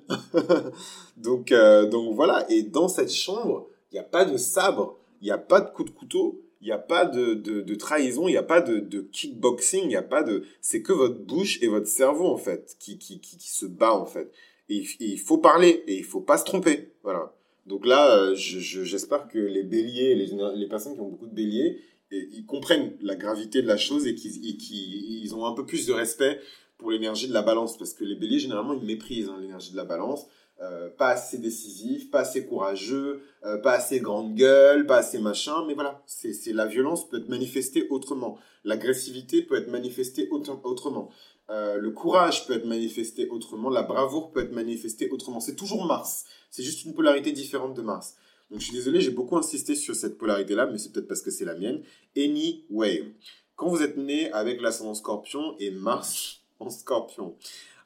donc, 1.18 1.54
donc 1.92 2.16
voilà, 2.16 2.46
et 2.50 2.64
dans 2.64 2.88
cette 2.88 3.12
chambre, 3.12 3.68
il 3.92 3.96
n'y 3.96 4.00
a 4.00 4.04
pas 4.04 4.24
de 4.24 4.38
sabre, 4.38 4.98
il 5.22 5.26
n'y 5.26 5.32
a 5.32 5.38
pas 5.38 5.60
de 5.60 5.70
coup 5.70 5.84
de 5.84 5.90
couteau, 5.90 6.42
il 6.62 6.68
n'y 6.68 6.72
a 6.72 6.78
pas 6.78 7.06
de, 7.06 7.34
de, 7.34 7.60
de 7.60 7.76
trahison, 7.76 8.30
il 8.30 8.32
n'y 8.32 8.38
a 8.38 8.44
pas 8.44 8.62
de, 8.62 8.80
de 8.80 9.02
kickboxing, 9.02 9.82
il 9.84 9.90
n'y 9.90 9.98
a 9.98 10.02
pas 10.02 10.24
de... 10.24 10.46
C'est 10.62 10.82
que 10.82 10.94
votre 10.94 11.20
bouche 11.20 11.62
et 11.62 11.68
votre 11.68 11.88
cerveau, 11.88 12.28
en 12.28 12.38
fait, 12.38 12.78
qui, 12.80 12.98
qui, 12.98 13.20
qui, 13.20 13.38
qui 13.38 13.50
se 13.50 13.66
bat, 13.66 13.94
en 13.94 14.06
fait. 14.06 14.32
Et, 14.70 14.78
et 14.78 14.86
il 15.00 15.20
faut 15.20 15.38
parler, 15.38 15.84
et 15.88 15.98
il 15.98 16.06
faut 16.06 16.22
pas 16.22 16.38
se 16.38 16.46
tromper, 16.46 16.94
voilà. 17.04 17.34
Donc 17.66 17.86
là, 17.86 18.18
euh, 18.18 18.36
j'espère 18.36 19.28
que 19.28 19.40
les 19.40 19.64
béliers, 19.64 20.16
les, 20.16 20.68
personnes 20.68 20.96
qui 20.96 21.00
ont 21.00 21.10
beaucoup 21.10 21.28
de 21.28 21.36
béliers, 21.36 21.82
ils 22.12 22.46
comprennent 22.46 22.94
la 23.02 23.16
gravité 23.16 23.62
de 23.62 23.68
la 23.68 23.78
chose 23.78 24.06
et 24.06 24.16
qu'ils 24.16 25.36
ont 25.36 25.46
un 25.46 25.54
peu 25.54 25.66
plus 25.66 25.88
de 25.88 25.94
respect 25.94 26.40
pour 26.78 26.92
l'énergie 26.92 27.28
de 27.28 27.34
la 27.34 27.42
balance. 27.42 27.78
Parce 27.78 27.94
que 27.94 28.04
les 28.04 28.16
béliers, 28.16 28.40
généralement, 28.40 28.74
ils 28.74 28.86
méprisent 28.86 29.30
hein, 29.30 29.38
l'énergie 29.42 29.72
de 29.72 29.78
la 29.78 29.86
balance. 29.86 30.28
Euh, 30.62 30.90
pas 30.90 31.10
assez 31.10 31.40
décisif, 31.40 32.12
pas 32.12 32.20
assez 32.20 32.46
courageux, 32.46 33.22
euh, 33.44 33.58
pas 33.58 33.74
assez 33.74 34.00
grande 34.00 34.36
gueule, 34.36 34.86
pas 34.86 34.98
assez 34.98 35.20
machin, 35.20 35.66
mais 35.68 35.74
voilà, 35.74 36.02
c'est 36.06 36.54
la 36.54 36.68
violence 36.68 37.10
peut 37.10 37.18
être 37.18 37.28
manifestée 37.28 37.88
autrement, 37.90 38.38
l'agressivité 38.64 39.42
peut 39.42 39.58
être 39.58 39.70
manifestée 39.70 40.30
autrement, 40.32 41.10
le 41.50 41.90
courage 41.92 42.48
peut 42.48 42.54
être 42.54 42.66
manifesté 42.66 43.28
autrement, 43.30 43.70
la 43.70 43.84
bravoure 43.84 44.32
peut 44.32 44.42
être 44.42 44.54
manifestée 44.54 45.10
autrement. 45.10 45.40
C'est 45.40 45.56
toujours 45.56 45.86
Mars. 45.86 46.26
C'est 46.50 46.64
juste 46.64 46.86
une 46.86 46.94
polarité 46.94 47.32
différente 47.32 47.74
de 47.74 47.82
Mars. 47.82 48.16
Donc 48.54 48.60
je 48.60 48.66
suis 48.66 48.76
désolé, 48.76 49.02
j'ai 49.02 49.10
beaucoup 49.10 49.36
insisté 49.38 49.74
sur 49.74 49.96
cette 49.96 50.18
polarité-là, 50.18 50.68
mais 50.68 50.78
c'est 50.78 50.92
peut-être 50.92 51.08
parce 51.08 51.22
que 51.22 51.32
c'est 51.32 51.46
la 51.46 51.56
mienne. 51.56 51.82
Anyway, 52.16 53.16
quand 53.56 53.68
vous 53.68 53.82
êtes 53.82 53.98
né 53.98 54.32
avec 54.32 54.62
l'ascendant 54.62 54.94
scorpion 54.94 55.56
et 55.60 55.72
Mars 55.72 56.42
en 56.60 56.70
scorpion, 56.70 57.36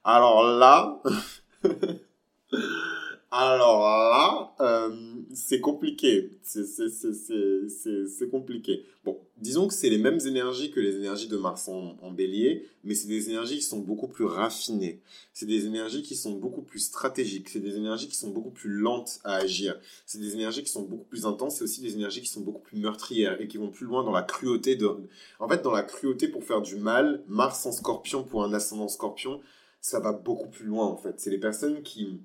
alors 0.03 0.43
là, 0.43 1.01
alors 3.29 3.81
là, 3.81 4.55
euh, 4.61 4.95
c'est 5.33 5.59
compliqué. 5.59 6.31
C'est 6.43 8.29
compliqué. 8.31 8.85
Bon, 9.03 9.19
disons 9.35 9.67
que 9.67 9.73
c'est 9.73 9.89
les 9.89 9.97
mêmes 9.97 10.19
énergies 10.25 10.71
que 10.71 10.79
les 10.79 10.95
énergies 10.95 11.27
de 11.27 11.35
Mars 11.35 11.67
en, 11.67 11.97
en 12.01 12.11
bélier, 12.11 12.65
mais 12.85 12.95
c'est 12.95 13.09
des 13.09 13.29
énergies 13.29 13.57
qui 13.57 13.63
sont 13.63 13.79
beaucoup 13.79 14.07
plus 14.07 14.23
raffinées. 14.23 15.01
C'est 15.33 15.45
des 15.45 15.65
énergies 15.65 16.03
qui 16.03 16.15
sont 16.15 16.31
beaucoup 16.31 16.61
plus 16.61 16.79
stratégiques. 16.79 17.49
C'est 17.49 17.59
des 17.59 17.75
énergies 17.75 18.07
qui 18.07 18.15
sont 18.15 18.29
beaucoup 18.29 18.49
plus 18.49 18.69
lentes 18.69 19.19
à 19.25 19.35
agir. 19.35 19.77
C'est 20.05 20.19
des 20.19 20.33
énergies 20.33 20.63
qui 20.63 20.71
sont 20.71 20.83
beaucoup 20.83 21.05
plus 21.05 21.25
intenses. 21.25 21.57
C'est 21.57 21.65
aussi 21.65 21.81
des 21.81 21.95
énergies 21.95 22.21
qui 22.21 22.29
sont 22.29 22.41
beaucoup 22.41 22.61
plus 22.61 22.79
meurtrières 22.79 23.41
et 23.41 23.49
qui 23.49 23.57
vont 23.57 23.71
plus 23.71 23.85
loin 23.85 24.05
dans 24.05 24.13
la 24.13 24.23
cruauté. 24.23 24.77
De... 24.77 24.89
En 25.39 25.49
fait, 25.49 25.61
dans 25.61 25.73
la 25.73 25.83
cruauté 25.83 26.29
pour 26.29 26.45
faire 26.45 26.61
du 26.61 26.77
mal, 26.77 27.23
Mars 27.27 27.65
en 27.65 27.73
scorpion 27.73 28.23
pour 28.23 28.45
un 28.45 28.53
ascendant 28.53 28.87
scorpion, 28.87 29.41
ça 29.81 29.99
va 29.99 30.13
beaucoup 30.13 30.47
plus 30.47 30.65
loin 30.65 30.85
en 30.85 30.95
fait. 30.95 31.19
C'est 31.19 31.29
les 31.29 31.37
personnes 31.37 31.83
qui 31.83 32.21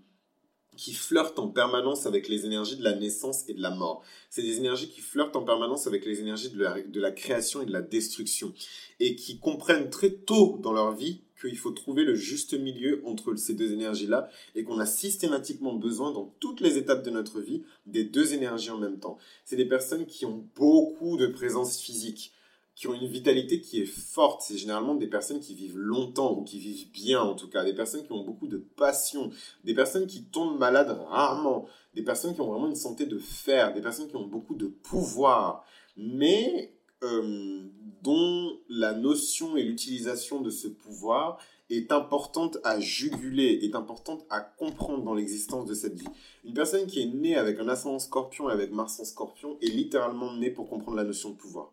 qui 0.82 0.94
flirtent 0.94 1.38
en 1.38 1.46
permanence 1.46 2.06
avec 2.06 2.26
les 2.26 2.44
énergies 2.44 2.74
de 2.74 2.82
la 2.82 2.96
naissance 2.96 3.44
et 3.48 3.54
de 3.54 3.62
la 3.62 3.70
mort. 3.70 4.02
C'est 4.30 4.42
des 4.42 4.56
énergies 4.56 4.88
qui 4.88 5.00
flirtent 5.00 5.36
en 5.36 5.44
permanence 5.44 5.86
avec 5.86 6.04
les 6.04 6.18
énergies 6.18 6.50
de 6.50 6.60
la, 6.60 6.82
de 6.82 7.00
la 7.00 7.12
création 7.12 7.62
et 7.62 7.66
de 7.66 7.72
la 7.72 7.82
destruction. 7.82 8.52
Et 8.98 9.14
qui 9.14 9.38
comprennent 9.38 9.90
très 9.90 10.10
tôt 10.10 10.58
dans 10.60 10.72
leur 10.72 10.90
vie 10.90 11.20
qu'il 11.40 11.56
faut 11.56 11.70
trouver 11.70 12.02
le 12.02 12.16
juste 12.16 12.54
milieu 12.54 13.00
entre 13.04 13.36
ces 13.36 13.54
deux 13.54 13.72
énergies-là 13.72 14.28
et 14.56 14.64
qu'on 14.64 14.80
a 14.80 14.86
systématiquement 14.86 15.74
besoin 15.74 16.10
dans 16.10 16.34
toutes 16.40 16.60
les 16.60 16.78
étapes 16.78 17.04
de 17.04 17.10
notre 17.10 17.40
vie 17.40 17.62
des 17.86 18.02
deux 18.02 18.34
énergies 18.34 18.70
en 18.70 18.78
même 18.78 18.98
temps. 18.98 19.18
C'est 19.44 19.54
des 19.54 19.68
personnes 19.68 20.06
qui 20.06 20.26
ont 20.26 20.44
beaucoup 20.56 21.16
de 21.16 21.28
présence 21.28 21.78
physique 21.78 22.32
qui 22.74 22.88
ont 22.88 22.94
une 22.94 23.06
vitalité 23.06 23.60
qui 23.60 23.80
est 23.80 23.86
forte. 23.86 24.42
C'est 24.42 24.56
généralement 24.56 24.94
des 24.94 25.06
personnes 25.06 25.40
qui 25.40 25.54
vivent 25.54 25.78
longtemps 25.78 26.36
ou 26.36 26.42
qui 26.42 26.58
vivent 26.58 26.90
bien 26.90 27.20
en 27.20 27.34
tout 27.34 27.48
cas, 27.48 27.64
des 27.64 27.74
personnes 27.74 28.04
qui 28.04 28.12
ont 28.12 28.24
beaucoup 28.24 28.48
de 28.48 28.58
passion, 28.58 29.30
des 29.64 29.74
personnes 29.74 30.06
qui 30.06 30.24
tombent 30.24 30.58
malades 30.58 30.96
rarement, 31.08 31.66
des 31.94 32.02
personnes 32.02 32.34
qui 32.34 32.40
ont 32.40 32.50
vraiment 32.50 32.68
une 32.68 32.74
santé 32.74 33.06
de 33.06 33.18
fer, 33.18 33.74
des 33.74 33.82
personnes 33.82 34.08
qui 34.08 34.16
ont 34.16 34.26
beaucoup 34.26 34.54
de 34.54 34.66
pouvoir, 34.66 35.64
mais 35.96 36.74
euh, 37.02 37.62
dont 38.02 38.58
la 38.68 38.94
notion 38.94 39.56
et 39.56 39.62
l'utilisation 39.62 40.40
de 40.40 40.50
ce 40.50 40.68
pouvoir 40.68 41.38
est 41.70 41.90
importante 41.90 42.58
à 42.64 42.80
juguler, 42.80 43.60
est 43.62 43.74
importante 43.74 44.24
à 44.30 44.40
comprendre 44.40 45.04
dans 45.04 45.14
l'existence 45.14 45.66
de 45.66 45.74
cette 45.74 45.98
vie. 45.98 46.08
Une 46.44 46.54
personne 46.54 46.86
qui 46.86 47.00
est 47.00 47.06
née 47.06 47.36
avec 47.36 47.58
un 47.58 47.68
ascendant 47.68 47.98
scorpion 47.98 48.50
et 48.50 48.52
avec 48.52 48.72
Mars 48.72 49.00
en 49.00 49.04
scorpion 49.04 49.56
est 49.62 49.68
littéralement 49.68 50.34
née 50.34 50.50
pour 50.50 50.68
comprendre 50.68 50.96
la 50.96 51.04
notion 51.04 51.30
de 51.30 51.36
pouvoir. 51.36 51.72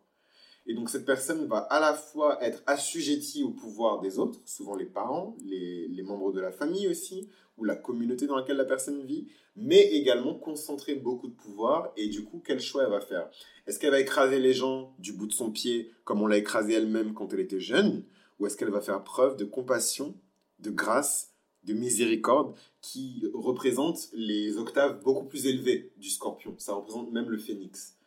Et 0.70 0.76
donc 0.76 0.88
cette 0.92 1.06
personne 1.06 1.48
va 1.48 1.58
à 1.58 1.80
la 1.80 1.96
fois 1.96 2.42
être 2.44 2.62
assujettie 2.68 3.42
au 3.42 3.50
pouvoir 3.50 4.02
des 4.02 4.20
autres, 4.20 4.40
souvent 4.46 4.76
les 4.76 4.86
parents, 4.86 5.36
les, 5.44 6.04
membres 6.04 6.32
de 6.32 6.40
la 6.40 6.52
famille 6.52 6.88
aussi, 6.88 7.28
ou 7.58 7.64
la 7.64 7.76
communauté 7.76 8.28
dans 8.28 8.36
laquelle 8.36 8.58
la 8.58 8.66
personne 8.66 9.04
vit, 9.04 9.28
mais 9.56 9.82
également 9.82 10.36
concentrer 10.36 10.94
beaucoup 10.94 11.28
de 11.28 11.34
pouvoir. 11.34 11.92
Et 11.98 12.08
du 12.08 12.24
coup, 12.24 12.40
quel 12.46 12.60
choix 12.60 12.84
elle 12.84 12.92
va 12.92 13.02
faire? 13.02 13.32
Est-ce 13.66 13.80
qu'elle 13.80 13.90
va 13.90 14.00
écraser 14.00 14.40
les 14.40 14.54
gens 14.54 14.94
du 15.00 15.12
bout 15.12 15.26
de 15.26 15.34
son 15.34 15.50
pied 15.50 15.92
comme 16.04 16.22
on 16.22 16.28
l'a 16.28 16.38
écrasé 16.38 16.74
elle-même 16.74 17.16
quand 17.16 17.34
elle 17.34 17.40
était 17.40 17.60
jeune? 17.60 18.04
Ou 18.38 18.46
est-ce 18.46 18.56
qu'elle 18.56 18.70
va 18.70 18.80
faire 18.80 19.04
preuve 19.04 19.38
de 19.38 19.46
compassion, 19.46 20.14
de 20.60 20.70
grâce, 20.70 21.34
de 21.64 21.74
miséricorde 21.74 22.54
qui 22.82 23.24
représente 23.34 24.10
les 24.14 24.58
octaves 24.58 25.02
beaucoup 25.02 25.26
plus 25.26 25.48
élevées 25.48 25.92
du 25.98 26.12
scorpion? 26.12 26.54
Ça 26.60 26.76
représente 26.76 27.12
même 27.12 27.30
le 27.30 27.40
phénix. 27.40 27.99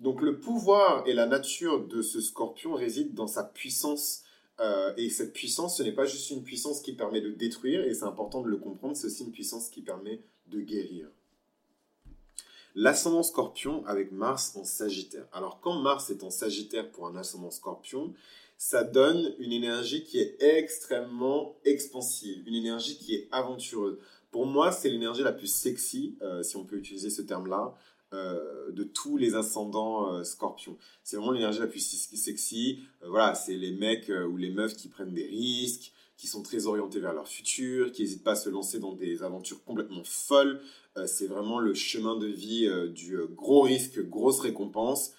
Donc 0.00 0.22
le 0.22 0.40
pouvoir 0.40 1.06
et 1.06 1.12
la 1.12 1.26
nature 1.26 1.86
de 1.86 2.02
ce 2.02 2.20
scorpion 2.20 2.74
résident 2.74 3.14
dans 3.14 3.28
sa 3.28 3.44
puissance 3.44 4.24
Euh, 4.60 4.92
et 4.98 5.08
cette 5.08 5.32
puissance, 5.32 5.78
ce 5.78 5.82
n'est 5.82 5.92
pas 5.92 6.04
juste 6.04 6.30
une 6.30 6.42
puissance 6.42 6.82
qui 6.82 6.92
permet 6.92 7.22
de 7.22 7.30
détruire, 7.30 7.82
et 7.84 7.94
c'est 7.94 8.04
important 8.04 8.42
de 8.42 8.48
le 8.48 8.58
comprendre, 8.58 8.94
c'est 8.94 9.06
aussi 9.06 9.24
une 9.24 9.32
puissance 9.32 9.70
qui 9.70 9.80
permet 9.80 10.20
de 10.48 10.60
guérir. 10.60 11.08
L'ascendant 12.74 13.22
scorpion 13.22 13.84
avec 13.86 14.12
Mars 14.12 14.54
en 14.56 14.64
Sagittaire. 14.64 15.26
Alors 15.32 15.60
quand 15.60 15.80
Mars 15.80 16.10
est 16.10 16.22
en 16.22 16.30
Sagittaire 16.30 16.90
pour 16.90 17.06
un 17.06 17.16
ascendant 17.16 17.50
scorpion, 17.50 18.12
ça 18.58 18.84
donne 18.84 19.34
une 19.38 19.52
énergie 19.52 20.04
qui 20.04 20.18
est 20.18 20.36
extrêmement 20.40 21.56
expansive, 21.64 22.46
une 22.46 22.54
énergie 22.54 22.98
qui 22.98 23.14
est 23.14 23.28
aventureuse. 23.32 23.98
Pour 24.30 24.44
moi, 24.44 24.70
c'est 24.70 24.90
l'énergie 24.90 25.22
la 25.22 25.32
plus 25.32 25.52
sexy, 25.52 26.18
euh, 26.20 26.42
si 26.42 26.56
on 26.56 26.64
peut 26.64 26.76
utiliser 26.76 27.08
ce 27.08 27.22
terme-là, 27.22 27.74
euh, 28.12 28.70
de 28.72 28.84
tous 28.84 29.16
les 29.16 29.34
ascendants 29.34 30.12
euh, 30.12 30.24
scorpions. 30.24 30.76
C'est 31.04 31.16
vraiment 31.16 31.32
l'énergie 31.32 31.60
la 31.60 31.66
plus 31.66 31.80
sexy. 31.80 32.80
voilà, 33.06 33.34
c'est 33.34 33.56
les 33.56 33.72
mecs 33.72 34.10
ou 34.30 34.36
les 34.36 34.50
meufs 34.50 34.76
qui 34.76 34.88
prennent 34.88 35.14
des 35.14 35.26
risques, 35.26 35.92
qui 36.16 36.26
sont 36.26 36.42
très 36.42 36.66
orientés 36.66 37.00
vers 37.00 37.12
leur 37.12 37.28
futur, 37.28 37.92
qui 37.92 38.02
n'hésitent 38.02 38.24
pas 38.24 38.32
à 38.32 38.36
se 38.36 38.48
lancer 38.48 38.78
dans 38.78 38.94
des 38.94 39.22
aventures 39.22 39.62
complètement 39.64 40.02
folles. 40.04 40.60
c'est 41.06 41.26
vraiment 41.26 41.58
le 41.58 41.72
chemin 41.72 42.16
de 42.16 42.26
vie 42.26 42.68
du 42.90 43.18
gros 43.34 43.62
risque, 43.62 44.00
grosse 44.06 44.40
récompense. 44.40 45.12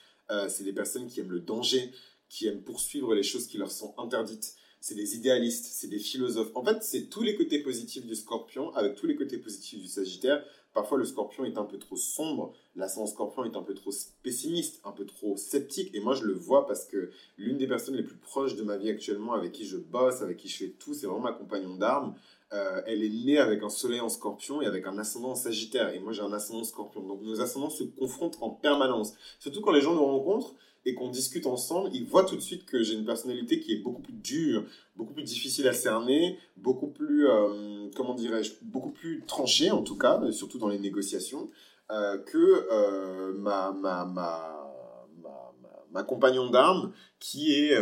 c'est 0.47 0.63
des 0.63 0.73
personnes 0.73 1.07
qui 1.07 1.19
aiment 1.19 1.31
le 1.31 1.39
danger, 1.39 1.91
qui 2.30 2.47
aiment 2.47 2.61
poursuivre 2.61 3.15
les 3.15 3.23
choses 3.23 3.47
qui 3.47 3.57
leur 3.57 3.72
sont 3.72 3.95
interdites. 3.97 4.55
C'est 4.84 4.95
des 4.95 5.16
idéalistes, 5.16 5.66
c'est 5.66 5.88
des 5.88 5.99
philosophes. 5.99 6.52
En 6.56 6.66
fait, 6.66 6.82
c'est 6.82 7.03
tous 7.03 7.22
les 7.22 7.36
côtés 7.36 7.60
positifs 7.60 8.03
du 8.03 8.16
scorpion 8.16 8.74
avec 8.76 8.95
tous 8.95 9.06
les 9.06 9.16
côtés 9.16 9.38
positifs 9.38 9.80
du 9.80 9.88
sagittaire. 9.88 10.44
Parfois, 10.74 10.98
le 10.98 11.06
scorpion 11.06 11.45
est 11.45 11.58
un 11.60 11.66
peu 11.66 11.78
trop 11.78 11.95
sombre, 11.95 12.53
l'ascendant 12.76 13.06
scorpion 13.06 13.44
est 13.44 13.56
un 13.56 13.62
peu 13.62 13.76
trop 13.76 13.91
pessimiste, 14.24 14.82
un 14.84 14.91
peu 14.91 15.06
trop 15.06 15.38
sceptique. 15.38 15.94
Et 15.94 15.99
moi, 15.99 16.16
je 16.16 16.24
le 16.24 16.34
vois 16.34 16.66
parce 16.66 16.86
que 16.86 17.12
l'une 17.38 17.60
des 17.60 17.68
personnes 17.68 17.95
les 17.95 18.03
plus 18.03 18.16
proches 18.16 18.56
de 18.56 18.64
ma 18.64 18.78
vie 18.78 18.90
actuellement, 18.90 19.34
avec 19.34 19.52
qui 19.52 19.66
je 19.66 19.78
bosse, 19.78 20.24
avec 20.24 20.38
qui 20.38 20.48
je 20.48 20.58
fais 20.58 20.70
tout, 20.70 20.95
c'est 20.95 21.06
vraiment 21.06 21.22
ma 21.22 21.34
compagnon 21.34 21.76
d'armes. 21.76 22.16
Euh, 22.53 22.82
elle 22.88 23.03
est 23.03 23.10
née 23.10 23.38
avec 23.38 23.62
un 23.62 23.70
soleil 23.70 23.99
en 23.99 24.10
scorpion 24.10 24.64
et 24.64 24.66
avec 24.66 24.88
un 24.88 24.98
ascendant 24.98 25.32
en 25.32 25.36
sagittaire. 25.36 25.94
Et 25.94 25.99
moi, 25.99 26.12
j'ai 26.12 26.22
un 26.22 26.34
ascendant 26.34 26.64
scorpion. 26.64 27.02
Donc, 27.02 27.22
nos 27.22 27.40
ascendants 27.40 27.70
se 27.70 27.84
confrontent 27.84 28.38
en 28.41 28.49
permanence. 28.49 29.14
Surtout 29.40 29.62
quand 29.62 29.72
les 29.72 29.82
gens 29.82 29.94
nous 29.94 30.06
rencontrent, 30.06 30.56
et 30.86 30.95
qu'on 30.95 31.10
discute 31.10 31.45
ensemble, 31.45 31.90
il 31.94 32.06
voit 32.06 32.24
tout 32.24 32.36
de 32.36 32.41
suite 32.41 32.66
que 32.66 32.82
j'ai 32.82 32.95
une 32.95 33.06
personnalité 33.06 33.60
qui 33.60 33.74
est 33.74 33.82
beaucoup 33.82 34.02
plus 34.02 34.14
dure, 34.14 34.64
beaucoup 34.95 35.14
plus 35.14 35.24
difficile 35.24 35.68
à 35.68 35.74
cerner, 35.74 36.40
beaucoup 36.58 36.88
plus, 36.88 37.28
euh, 37.28 37.90
comment 37.95 38.16
dirais-je, 38.16 38.53
beaucoup 38.64 38.91
plus 38.91 39.24
tranchée 39.28 39.72
en 39.72 39.84
tout 39.84 39.98
cas, 39.98 40.20
surtout 40.32 40.58
dans 40.58 40.70
les 40.70 40.80
négociations, 40.80 41.49
euh, 41.91 42.18
que 42.18 42.68
euh, 42.72 43.34
ma, 43.34 43.72
ma, 43.74 44.06
ma, 44.06 44.58
ma, 45.91 46.03
compagnon 46.03 46.49
d'armes 46.49 46.94
qui 47.20 47.53
est 47.53 47.76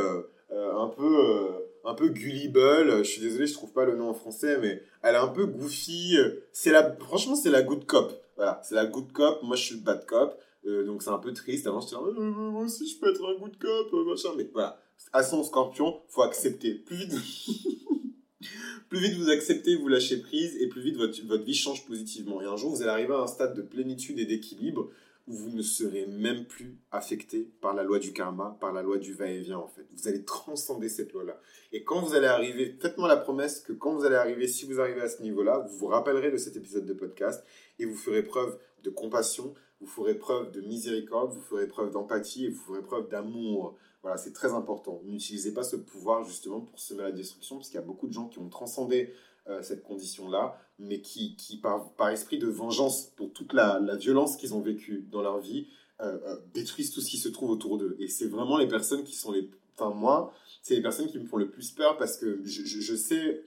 un 0.52 0.88
peu 0.88 1.48
un 1.86 1.94
peu 1.94 2.10
gullible, 2.10 2.98
je 2.98 3.04
suis 3.04 3.22
désolé, 3.22 3.48
je 3.48 3.54
trouve 3.54 3.72
pas 3.72 3.86
le 3.86 3.96
nom 3.96 4.10
en 4.10 4.14
français, 4.14 4.58
mais 4.62 4.84
elle 5.02 5.16
est 5.16 5.20
un 5.20 5.30
peu 5.30 5.46
goofy. 5.46 6.18
C'est 6.52 6.72
la, 6.72 6.92
franchement, 6.96 7.36
c'est 7.36 7.50
la 7.50 7.62
good 7.62 7.86
cop. 7.86 8.12
Voilà, 8.36 8.60
c'est 8.64 8.76
la 8.76 8.86
good 8.86 9.12
cop. 9.12 9.42
Moi, 9.44 9.56
je 9.56 9.64
suis 9.64 9.76
le 9.76 9.82
bad 9.82 10.06
cop. 10.06 10.38
Euh, 10.66 10.86
donc 10.86 11.04
c'est 11.04 11.10
un 11.10 11.18
peu 11.18 11.34
triste. 11.34 11.68
Avant, 11.68 11.80
je 11.82 11.88
disais, 11.88 11.98
moi 11.98 12.64
aussi, 12.64 12.88
je 12.88 13.00
peux 13.00 13.10
être 13.10 13.26
un 13.26 13.40
good 13.40 13.58
cop, 13.58 13.94
euh, 13.94 14.06
machin. 14.06 14.30
Mais 14.38 14.50
voilà, 14.54 14.80
à 15.14 15.24
son 15.24 15.44
scorpion, 15.44 16.02
faut 16.08 16.22
accepter. 16.22 16.74
Plus 16.74 16.98
vite, 16.98 17.14
plus 18.90 19.00
vite 19.00 19.16
vous 19.18 19.30
acceptez, 19.30 19.76
vous 19.76 19.88
lâchez 19.88 20.18
prise, 20.22 20.58
et 20.60 20.68
plus 20.68 20.82
vite 20.82 20.98
votre, 20.98 21.26
votre 21.26 21.44
vie 21.44 21.56
change 21.56 21.86
positivement. 21.86 22.42
Et 22.42 22.46
un 22.46 22.58
jour, 22.58 22.72
vous 22.72 22.82
allez 22.82 22.92
arriver 22.92 23.14
à 23.14 23.20
un 23.20 23.28
stade 23.28 23.56
de 23.56 23.62
plénitude 23.62 24.20
et 24.20 24.26
d'équilibre 24.26 24.90
où 25.30 25.34
vous 25.34 25.52
ne 25.52 25.62
serez 25.62 26.08
même 26.08 26.46
plus 26.46 26.80
affecté 26.92 27.52
par 27.62 27.76
la 27.76 27.84
loi 27.84 28.00
du 28.00 28.14
karma, 28.14 28.58
par 28.60 28.74
la 28.74 28.82
loi 28.82 28.98
du 28.98 29.14
va-et-vient 29.14 29.60
en 29.60 29.68
fait. 29.68 29.86
Vous 29.96 30.08
allez 30.08 30.26
transcender 30.26 30.90
cette 30.90 31.14
loi-là. 31.14 31.40
Et 31.72 31.84
quand 31.84 32.02
vous 32.02 32.16
allez 32.16 32.28
arriver, 32.28 32.76
faites-moi 32.82 33.08
la 33.08 33.18
promesse 33.18 33.60
que 33.60 33.72
quand 33.72 33.94
vous 33.94 34.06
allez 34.06 34.16
arriver, 34.16 34.48
si 34.48 34.66
vous 34.66 34.80
arrivez 34.80 35.02
à 35.02 35.08
ce 35.08 35.22
niveau-là, 35.22 35.60
vous 35.60 35.78
vous 35.78 35.86
rappellerez 35.86 36.32
de 36.32 36.38
cet 36.38 36.58
épisode 36.58 36.88
de 36.88 36.94
podcast 36.94 37.46
et 37.78 37.86
vous 37.86 37.96
ferez 37.96 38.24
preuve 38.24 38.58
de 38.84 38.90
compassion, 38.90 39.54
vous 39.80 39.88
ferez 39.88 40.16
preuve 40.16 40.52
de 40.52 40.62
miséricorde, 40.62 41.34
vous 41.34 41.42
ferez 41.42 41.68
preuve 41.68 41.92
d'empathie 41.92 42.46
et 42.46 42.50
vous 42.50 42.62
ferez 42.62 42.82
preuve 42.82 43.10
d'amour. 43.10 43.78
Voilà, 44.02 44.18
c'est 44.18 44.34
très 44.34 44.54
important. 44.54 45.02
N'utilisez 45.06 45.54
pas 45.54 45.64
ce 45.64 45.76
pouvoir 45.76 46.24
justement 46.24 46.62
pour 46.62 46.80
semer 46.80 47.04
la 47.04 47.12
destruction, 47.12 47.58
parce 47.58 47.70
qu'il 47.70 47.80
y 47.80 47.84
a 47.84 47.86
beaucoup 47.86 48.08
de 48.08 48.14
gens 48.14 48.28
qui 48.28 48.40
ont 48.40 48.50
transcendé 48.50 49.14
euh, 49.48 49.62
cette 49.62 49.84
condition-là, 49.84 50.58
mais 50.80 51.02
qui, 51.02 51.36
qui 51.36 51.58
par, 51.58 51.92
par, 51.94 52.10
esprit 52.10 52.38
de 52.38 52.48
vengeance 52.48 53.08
pour 53.16 53.32
toute 53.34 53.54
la, 53.54 53.80
la 53.80 53.96
violence 53.96 54.38
qu'ils 54.38 54.54
ont 54.54 54.62
vécue 54.62 55.06
dans 55.12 55.22
leur 55.22 55.40
vie, 55.40 55.68
euh, 56.02 56.18
euh, 56.26 56.38
détruisent 56.54 56.92
tout 56.92 57.02
ce 57.02 57.10
qui 57.10 57.18
se 57.18 57.30
trouve 57.30 57.50
autour 57.50 57.78
d'eux. 57.78 57.96
Et 58.00 58.08
c'est 58.08 58.28
vraiment 58.28 58.58
les 58.58 58.68
personnes 58.68 59.04
qui 59.04 59.16
sont 59.16 59.32
les... 59.32 59.50
Enfin, 59.78 59.94
moi, 59.94 60.34
c'est 60.62 60.76
les 60.76 60.82
personnes 60.82 61.08
qui 61.08 61.20
me 61.20 61.26
font 61.26 61.38
le 61.38 61.50
plus 61.50 61.72
peur 61.72 61.98
parce 61.98 62.18
que 62.18 62.42
je, 62.44 62.64
je, 62.64 62.80
je 62.80 62.96
sais... 62.96 63.44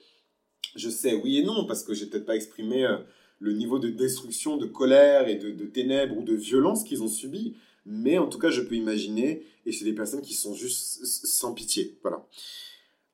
Je 0.75 0.89
sais 0.89 1.15
oui 1.15 1.37
et 1.37 1.45
non, 1.45 1.67
parce 1.67 1.83
que 1.83 1.93
j'ai 1.93 2.07
peut-être 2.07 2.25
pas 2.25 2.35
exprimé 2.35 2.87
le 3.43 3.53
niveau 3.53 3.81
de 3.81 3.91
destruction, 3.91 4.57
de 4.57 4.67
colère 4.67 5.29
et 5.29 5.35
de, 5.35 5.67
ténèbres 5.67 6.17
ou 6.17 6.23
de 6.23 6.35
violence 6.35 6.85
qu'ils 6.85 7.03
ont 7.03 7.09
subi. 7.09 7.57
Mais 7.85 8.17
en 8.17 8.29
tout 8.29 8.39
cas, 8.39 8.51
je 8.51 8.61
peux 8.61 8.77
imaginer, 8.77 9.45
et 9.67 9.73
c'est 9.73 9.85
des 9.85 9.93
personnes 9.93 10.23
qui 10.23 10.35
sont 10.35 10.55
juste 10.55 11.05
sans 11.05 11.53
pitié. 11.53 11.99
Voilà. 12.03 12.25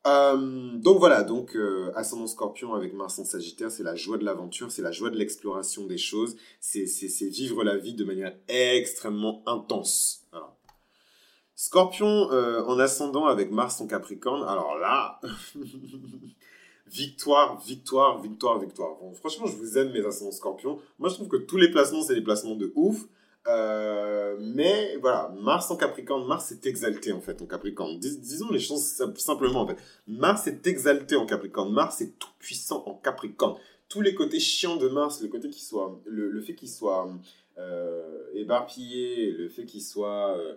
Euh, 0.06 0.76
donc 0.76 0.98
voilà, 0.98 1.22
donc 1.22 1.56
euh, 1.56 1.90
ascendant 1.94 2.26
scorpion 2.26 2.74
avec 2.74 2.92
Mars 2.92 3.18
en 3.18 3.24
Sagittaire, 3.24 3.70
c'est 3.70 3.82
la 3.82 3.94
joie 3.94 4.18
de 4.18 4.24
l'aventure, 4.24 4.70
c'est 4.70 4.82
la 4.82 4.92
joie 4.92 5.10
de 5.10 5.16
l'exploration 5.16 5.86
des 5.86 5.98
choses, 5.98 6.36
c'est 6.60 6.84
vivre 7.28 7.64
la 7.64 7.78
vie 7.78 7.94
de 7.94 8.04
manière 8.04 8.34
extrêmement 8.48 9.42
intense. 9.46 10.26
Scorpion 11.56 12.30
euh, 12.30 12.62
en 12.64 12.78
ascendant 12.78 13.26
avec 13.26 13.50
Mars 13.50 13.80
en 13.80 13.86
Capricorne, 13.86 14.44
alors 14.48 14.78
là, 14.78 15.20
victoire, 16.90 17.60
victoire, 17.60 18.20
victoire, 18.20 18.58
victoire. 18.58 18.96
franchement, 19.14 19.46
je 19.46 19.56
vous 19.56 19.78
aime, 19.78 19.92
mes 19.92 20.04
ascendants 20.04 20.32
scorpions. 20.32 20.78
Moi, 20.98 21.08
je 21.08 21.14
trouve 21.14 21.28
que 21.28 21.36
tous 21.36 21.56
les 21.56 21.70
placements, 21.70 22.02
c'est 22.02 22.14
des 22.14 22.22
placements 22.22 22.56
de 22.56 22.72
ouf. 22.74 23.06
Euh, 23.46 24.36
mais 24.40 24.96
voilà, 25.00 25.34
Mars 25.40 25.70
en 25.70 25.76
Capricorne, 25.76 26.26
Mars 26.26 26.52
est 26.52 26.66
exalté 26.66 27.12
en 27.12 27.20
fait 27.20 27.40
en 27.40 27.46
Capricorne. 27.46 27.98
disons 27.98 28.50
les 28.50 28.60
choses 28.60 28.82
simplement 29.16 29.62
en. 29.62 29.74
Mars 30.06 30.46
est 30.46 30.66
exalté 30.66 31.16
en 31.16 31.24
Capricorne. 31.24 31.72
Mars 31.72 32.00
est 32.02 32.18
tout 32.18 32.28
puissant 32.38 32.82
en 32.86 32.94
Capricorne. 32.94 33.56
Tous 33.88 34.02
les 34.02 34.14
côtés 34.14 34.40
chiants 34.40 34.76
de 34.76 34.88
Mars, 34.88 35.22
le 35.22 35.28
côté 35.28 35.48
qui 35.48 35.64
soit, 35.64 35.98
le, 36.04 36.40
fait 36.42 36.54
qu'il 36.54 36.68
soit 36.68 37.10
euh, 37.56 38.26
éparpillé, 38.34 39.30
le 39.30 39.48
fait 39.48 39.64
qu'il 39.64 39.82
soit 39.82 40.36
euh, 40.36 40.56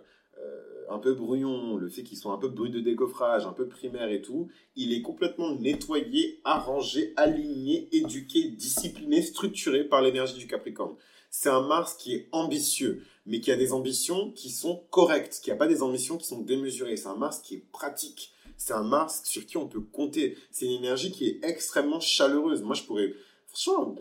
un 0.92 0.98
peu 0.98 1.14
brouillon, 1.14 1.76
le 1.76 1.88
fait 1.88 2.02
qu'il 2.02 2.18
soit 2.18 2.32
un 2.32 2.38
peu 2.38 2.48
bruit 2.48 2.70
de 2.70 2.80
décoffrage, 2.80 3.46
un 3.46 3.52
peu 3.52 3.66
primaire 3.66 4.10
et 4.10 4.20
tout, 4.20 4.48
il 4.76 4.92
est 4.92 5.02
complètement 5.02 5.54
nettoyé, 5.54 6.40
arrangé, 6.44 7.12
aligné, 7.16 7.88
éduqué, 7.92 8.48
discipliné, 8.48 9.22
structuré 9.22 9.84
par 9.84 10.02
l'énergie 10.02 10.36
du 10.36 10.46
Capricorne. 10.46 10.94
C'est 11.30 11.48
un 11.48 11.62
Mars 11.62 11.94
qui 11.94 12.14
est 12.14 12.28
ambitieux, 12.32 13.02
mais 13.24 13.40
qui 13.40 13.50
a 13.50 13.56
des 13.56 13.72
ambitions 13.72 14.32
qui 14.32 14.50
sont 14.50 14.84
correctes, 14.90 15.40
qui 15.42 15.50
n'a 15.50 15.56
pas 15.56 15.66
des 15.66 15.82
ambitions 15.82 16.18
qui 16.18 16.26
sont 16.26 16.42
démesurées. 16.42 16.96
C'est 16.96 17.08
un 17.08 17.16
Mars 17.16 17.40
qui 17.40 17.54
est 17.54 17.64
pratique. 17.72 18.34
C'est 18.58 18.74
un 18.74 18.82
Mars 18.82 19.22
sur 19.24 19.46
qui 19.46 19.56
on 19.56 19.66
peut 19.66 19.80
compter. 19.80 20.36
C'est 20.50 20.66
une 20.66 20.72
énergie 20.72 21.10
qui 21.10 21.26
est 21.26 21.40
extrêmement 21.42 22.00
chaleureuse. 22.00 22.62
Moi, 22.62 22.74
je 22.74 22.82
pourrais... 22.82 23.14
Franchement, 23.46 23.94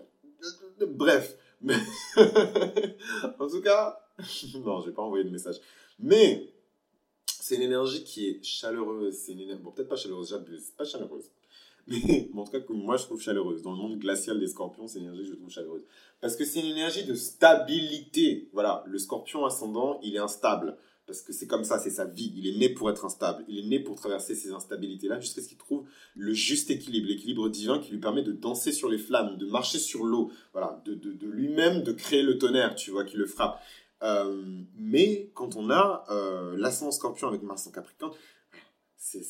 bref. 0.88 1.38
Mais 1.62 1.76
en 3.40 3.48
tout 3.48 3.62
cas, 3.62 3.98
non, 4.66 4.82
je 4.82 4.88
vais 4.88 4.96
pas 4.96 5.02
envoyer 5.02 5.24
de 5.24 5.30
message. 5.30 5.56
Mais 6.02 6.52
c'est 7.26 7.56
une 7.56 7.62
énergie 7.64 8.04
qui 8.04 8.28
est 8.28 8.44
chaleureuse. 8.44 9.16
C'est 9.16 9.34
une 9.34 9.56
Bon, 9.56 9.72
peut-être 9.72 9.90
pas 9.90 9.96
chaleureuse, 9.96 10.30
j'abuse. 10.30 10.72
Pas 10.78 10.86
chaleureuse. 10.86 11.26
Mais 11.88 12.30
en 12.36 12.44
tout 12.44 12.52
cas, 12.52 12.60
moi, 12.70 12.98
je 12.98 13.04
trouve 13.04 13.22
chaleureuse. 13.22 13.62
Dans 13.62 13.72
le 13.72 13.78
monde 13.78 14.00
glacial 14.00 14.40
des 14.40 14.48
scorpions, 14.48 14.88
c'est 14.88 15.00
une 15.00 15.06
énergie 15.06 15.24
que 15.24 15.30
je 15.30 15.36
trouve 15.36 15.50
chaleureuse. 15.50 15.84
Parce 16.20 16.36
que 16.36 16.46
c'est 16.46 16.60
une 16.60 16.72
énergie 16.72 17.06
de 17.06 17.16
stabilité. 17.16 18.50
Voilà, 18.54 18.84
le 18.88 18.98
scorpion 18.98 19.46
ascendant, 19.46 20.00
il 20.04 20.16
est 20.16 20.20
instable. 20.20 20.78
Parce 21.08 21.24
que 21.24 21.34
c'est 21.34 21.48
comme 21.48 21.66
ça, 21.66 21.78
c'est 21.78 21.90
sa 21.90 22.06
vie. 22.06 22.32
Il 22.38 22.48
est 22.48 22.58
né 22.58 22.70
pour 22.70 22.90
être 22.90 23.04
instable. 23.04 23.44
Il 23.50 23.60
est 23.60 23.68
né 23.68 23.80
pour 23.80 23.96
traverser 23.96 24.36
ces 24.36 24.52
instabilités-là 24.52 25.20
jusqu'à 25.20 25.42
ce 25.42 25.50
qu'il 25.50 25.58
trouve 25.58 25.86
le 26.16 26.34
juste 26.34 26.70
équilibre, 26.70 27.08
l'équilibre 27.08 27.50
divin 27.50 27.80
qui 27.80 27.92
lui 27.92 28.00
permet 28.00 28.22
de 28.22 28.32
danser 28.32 28.72
sur 28.72 28.88
les 28.88 29.00
flammes, 29.00 29.38
de 29.38 29.46
marcher 29.46 29.80
sur 29.80 30.06
l'eau, 30.06 30.32
voilà, 30.54 30.82
de 30.86 31.28
lui-même 31.28 31.82
de 31.82 31.92
créer 31.92 32.22
le 32.22 32.38
tonnerre, 32.38 32.76
tu 32.76 32.92
vois, 32.92 33.04
qui 33.04 33.18
le 33.18 33.26
frappe. 33.26 33.62
Euh, 34.04 34.64
mais 34.76 35.30
quand 35.34 35.56
on 35.56 35.70
a 35.70 36.06
euh, 36.10 36.56
l'ascendant 36.58 36.92
scorpion 36.92 37.28
avec 37.28 37.44
Mars 37.44 37.68
en 37.68 37.72
Capricorne, 37.72 38.14
c'est, 38.98 39.24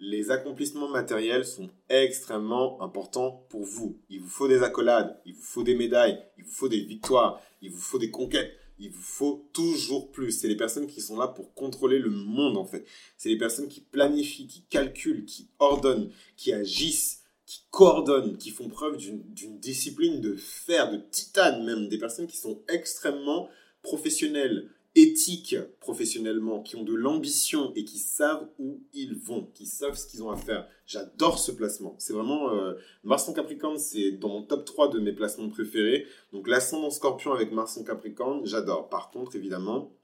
les 0.00 0.30
accomplissements 0.30 0.88
matériels 0.88 1.44
sont 1.44 1.70
extrêmement 1.88 2.82
importants 2.82 3.46
pour 3.48 3.62
vous. 3.62 4.00
Il 4.10 4.20
vous 4.20 4.28
faut 4.28 4.48
des 4.48 4.62
accolades, 4.62 5.20
il 5.24 5.34
vous 5.34 5.42
faut 5.42 5.62
des 5.62 5.76
médailles, 5.76 6.20
il 6.36 6.44
vous 6.44 6.50
faut 6.50 6.68
des 6.68 6.80
victoires, 6.80 7.40
il 7.62 7.70
vous 7.70 7.80
faut 7.80 7.98
des 7.98 8.10
conquêtes. 8.10 8.52
Il 8.78 8.90
vous 8.90 9.02
faut 9.02 9.48
toujours 9.52 10.10
plus. 10.10 10.32
C'est 10.32 10.48
les 10.48 10.56
personnes 10.56 10.88
qui 10.88 11.00
sont 11.00 11.16
là 11.16 11.28
pour 11.28 11.54
contrôler 11.54 12.00
le 12.00 12.10
monde, 12.10 12.56
en 12.56 12.64
fait. 12.64 12.84
C'est 13.16 13.28
les 13.28 13.38
personnes 13.38 13.68
qui 13.68 13.80
planifient, 13.80 14.48
qui 14.48 14.62
calculent, 14.62 15.24
qui 15.24 15.48
ordonnent, 15.60 16.10
qui 16.36 16.52
agissent, 16.52 17.22
qui 17.46 17.60
coordonnent, 17.70 18.36
qui 18.38 18.50
font 18.50 18.68
preuve 18.68 18.96
d'une 18.96 19.60
discipline 19.60 20.20
de 20.20 20.34
fer, 20.34 20.90
de 20.90 20.96
titane 20.96 21.64
même. 21.64 21.88
Des 21.88 21.98
personnes 21.98 22.26
qui 22.26 22.36
sont 22.36 22.60
extrêmement 22.66 23.48
professionnelles, 23.82 24.70
éthiques 24.94 25.56
professionnellement, 25.80 26.62
qui 26.62 26.76
ont 26.76 26.82
de 26.82 26.94
l'ambition 26.94 27.72
et 27.74 27.84
qui 27.84 27.98
savent 27.98 28.46
où 28.58 28.82
ils 28.92 29.14
vont, 29.14 29.46
qui 29.54 29.66
savent 29.66 29.96
ce 29.96 30.06
qu'ils 30.06 30.22
ont 30.22 30.30
à 30.30 30.36
faire. 30.36 30.68
J'adore 30.86 31.38
ce 31.38 31.50
placement. 31.50 31.94
C'est 31.98 32.12
vraiment... 32.12 32.52
Euh, 32.52 32.74
Mars 33.02 33.28
en 33.28 33.32
Capricorne, 33.32 33.78
c'est 33.78 34.12
dans 34.12 34.28
mon 34.28 34.42
top 34.42 34.64
3 34.64 34.88
de 34.88 35.00
mes 35.00 35.12
placements 35.12 35.48
préférés. 35.48 36.06
Donc 36.32 36.46
l'ascendant 36.46 36.90
Scorpion 36.90 37.32
avec 37.32 37.52
Mars 37.52 37.76
en 37.78 37.84
Capricorne, 37.84 38.44
j'adore. 38.44 38.88
Par 38.88 39.10
contre, 39.10 39.36
évidemment, 39.36 39.96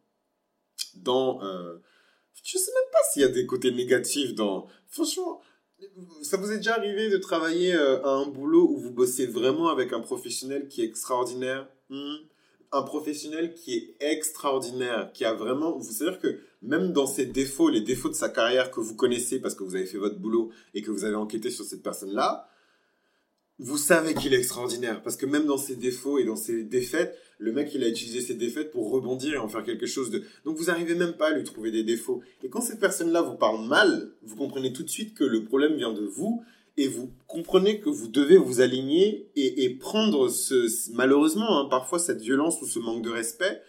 dans... 0.96 1.42
Euh, 1.42 1.76
je 2.42 2.56
sais 2.56 2.72
même 2.72 2.90
pas 2.92 3.00
s'il 3.12 3.22
y 3.22 3.24
a 3.26 3.28
des 3.28 3.46
côtés 3.46 3.70
négatifs 3.70 4.34
dans... 4.34 4.68
Franchement, 4.86 5.42
ça 6.22 6.36
vous 6.36 6.50
est 6.50 6.56
déjà 6.56 6.74
arrivé 6.74 7.10
de 7.10 7.18
travailler 7.18 7.74
euh, 7.74 8.02
à 8.02 8.08
un 8.08 8.26
boulot 8.26 8.68
où 8.70 8.78
vous 8.78 8.90
bossez 8.90 9.26
vraiment 9.26 9.68
avec 9.68 9.92
un 9.92 10.00
professionnel 10.00 10.68
qui 10.68 10.82
est 10.82 10.86
extraordinaire? 10.86 11.68
Hmm? 11.90 12.16
Un 12.72 12.82
professionnel 12.82 13.54
qui 13.54 13.74
est 13.74 13.96
extraordinaire, 14.00 15.10
qui 15.12 15.24
a 15.24 15.32
vraiment, 15.32 15.80
c'est-à-dire 15.80 16.20
que 16.20 16.40
même 16.62 16.92
dans 16.92 17.06
ses 17.06 17.26
défauts, 17.26 17.68
les 17.68 17.80
défauts 17.80 18.08
de 18.08 18.14
sa 18.14 18.28
carrière 18.28 18.70
que 18.70 18.80
vous 18.80 18.94
connaissez 18.94 19.40
parce 19.40 19.54
que 19.54 19.64
vous 19.64 19.74
avez 19.74 19.86
fait 19.86 19.98
votre 19.98 20.18
boulot 20.18 20.50
et 20.74 20.82
que 20.82 20.90
vous 20.90 21.04
avez 21.04 21.14
enquêté 21.14 21.50
sur 21.50 21.64
cette 21.64 21.82
personne-là, 21.82 22.48
vous 23.58 23.78
savez 23.78 24.14
qu'il 24.14 24.34
est 24.34 24.38
extraordinaire 24.38 25.02
parce 25.02 25.16
que 25.16 25.26
même 25.26 25.46
dans 25.46 25.58
ses 25.58 25.76
défauts 25.76 26.18
et 26.18 26.24
dans 26.24 26.36
ses 26.36 26.62
défaites, 26.62 27.16
le 27.38 27.52
mec 27.52 27.74
il 27.74 27.82
a 27.82 27.88
utilisé 27.88 28.20
ses 28.20 28.34
défaites 28.34 28.70
pour 28.70 28.90
rebondir 28.90 29.34
et 29.34 29.38
en 29.38 29.48
faire 29.48 29.64
quelque 29.64 29.86
chose 29.86 30.10
de. 30.10 30.22
Donc 30.44 30.56
vous 30.56 30.66
n'arrivez 30.66 30.94
même 30.94 31.14
pas 31.14 31.28
à 31.28 31.34
lui 31.34 31.44
trouver 31.44 31.70
des 31.70 31.82
défauts. 31.82 32.20
Et 32.42 32.48
quand 32.48 32.60
cette 32.60 32.80
personne-là 32.80 33.22
vous 33.22 33.36
parle 33.36 33.64
mal, 33.66 34.12
vous 34.22 34.36
comprenez 34.36 34.72
tout 34.72 34.82
de 34.82 34.88
suite 34.88 35.14
que 35.14 35.24
le 35.24 35.44
problème 35.44 35.76
vient 35.76 35.92
de 35.92 36.04
vous 36.04 36.42
et 36.78 36.86
vous 36.86 37.10
comprenez 37.26 37.80
que 37.80 37.90
vous 37.90 38.06
devez 38.06 38.36
vous 38.36 38.60
aligner 38.60 39.32
et, 39.34 39.68
prendre 39.74 40.28
ce, 40.28 40.92
malheureusement, 40.92 41.58
hein, 41.58 41.66
parfois 41.68 41.98
cette 41.98 42.20
violence 42.20 42.62
ou 42.62 42.66
ce 42.66 42.78
manque 42.78 43.02
de 43.02 43.10
respect 43.10 43.60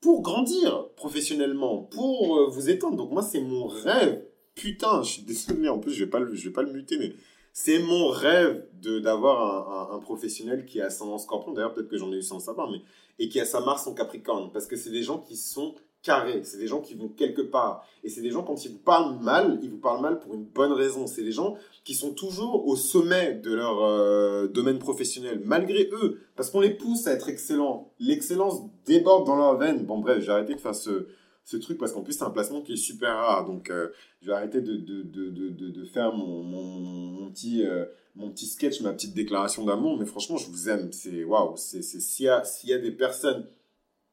pour 0.00 0.22
grandir 0.22 0.88
professionnellement, 0.94 1.82
pour 1.82 2.38
euh, 2.38 2.46
vous 2.46 2.70
étendre. 2.70 2.96
Donc 2.96 3.10
moi, 3.10 3.22
c'est 3.22 3.40
mon 3.40 3.66
rêve. 3.66 4.24
Putain, 4.54 5.02
je 5.02 5.10
suis 5.10 5.22
désolé, 5.22 5.68
en 5.68 5.80
plus, 5.80 5.92
je 5.92 6.04
vais 6.04 6.10
pas 6.10 6.20
je 6.32 6.44
vais 6.44 6.52
pas 6.52 6.62
le 6.62 6.72
muter, 6.72 6.96
mais 6.96 7.12
c'est 7.52 7.80
mon 7.80 8.06
rêve 8.08 8.64
de 8.80 9.00
d'avoir 9.00 9.90
un, 9.92 9.96
un, 9.96 9.98
professionnel 9.98 10.64
qui 10.64 10.80
a 10.80 10.86
ascendant 10.86 11.18
scorpion. 11.18 11.52
D'ailleurs, 11.52 11.74
peut-être 11.74 11.88
que 11.88 11.98
j'en 11.98 12.12
ai 12.12 12.18
eu 12.18 12.22
sans 12.22 12.38
savoir, 12.38 12.70
mais 12.70 12.82
et 13.18 13.28
qui 13.28 13.40
a 13.40 13.44
sa 13.44 13.60
Mars 13.60 13.84
en 13.88 13.94
Capricorne, 13.94 14.52
parce 14.52 14.66
que 14.66 14.76
c'est 14.76 14.90
des 14.90 15.02
gens 15.02 15.18
qui 15.18 15.36
sont 15.36 15.74
carré. 16.04 16.42
C'est 16.44 16.58
des 16.58 16.68
gens 16.68 16.80
qui 16.80 16.94
vont 16.94 17.08
quelque 17.08 17.42
part. 17.42 17.84
Et 18.04 18.08
c'est 18.08 18.20
des 18.20 18.30
gens, 18.30 18.44
quand 18.44 18.64
ils 18.64 18.70
vous 18.70 18.78
parlent 18.78 19.18
mal, 19.20 19.58
ils 19.62 19.70
vous 19.70 19.78
parlent 19.78 20.02
mal 20.02 20.20
pour 20.20 20.34
une 20.34 20.44
bonne 20.44 20.72
raison. 20.72 21.06
C'est 21.06 21.24
des 21.24 21.32
gens 21.32 21.56
qui 21.82 21.94
sont 21.94 22.12
toujours 22.12 22.68
au 22.68 22.76
sommet 22.76 23.34
de 23.34 23.52
leur 23.52 23.82
euh, 23.82 24.46
domaine 24.46 24.78
professionnel, 24.78 25.40
malgré 25.44 25.88
eux, 25.92 26.20
parce 26.36 26.50
qu'on 26.50 26.60
les 26.60 26.74
pousse 26.74 27.06
à 27.08 27.12
être 27.12 27.28
excellents. 27.28 27.92
L'excellence 27.98 28.60
déborde 28.84 29.26
dans 29.26 29.36
leur 29.36 29.56
veine. 29.56 29.84
Bon, 29.84 29.98
bref, 29.98 30.22
j'ai 30.22 30.30
arrêté 30.30 30.54
de 30.54 30.60
faire 30.60 30.74
ce, 30.74 31.08
ce 31.44 31.56
truc 31.56 31.78
parce 31.78 31.92
qu'en 31.92 32.02
plus, 32.02 32.12
c'est 32.12 32.24
un 32.24 32.30
placement 32.30 32.60
qui 32.60 32.74
est 32.74 32.76
super 32.76 33.14
rare. 33.14 33.46
Donc, 33.46 33.70
euh, 33.70 33.88
je 34.20 34.26
vais 34.26 34.34
arrêter 34.34 34.60
de, 34.60 34.76
de, 34.76 35.02
de, 35.02 35.70
de, 35.70 35.84
faire 35.86 36.12
mon, 36.12 36.42
mon, 36.44 37.30
petit. 37.30 37.66
Euh, 37.66 37.86
mon 38.16 38.30
petit 38.30 38.46
sketch, 38.46 38.80
ma 38.80 38.92
petite 38.92 39.12
déclaration 39.12 39.64
d'amour, 39.64 39.98
mais 39.98 40.06
franchement, 40.06 40.36
je 40.36 40.48
vous 40.48 40.68
aime. 40.68 40.92
C'est 40.92 41.24
waouh. 41.24 41.56
C'est 41.56 41.82
s'il 41.82 42.26
y 42.26 42.68
y 42.68 42.72
a 42.72 42.78
des 42.78 42.92
personnes, 42.92 43.48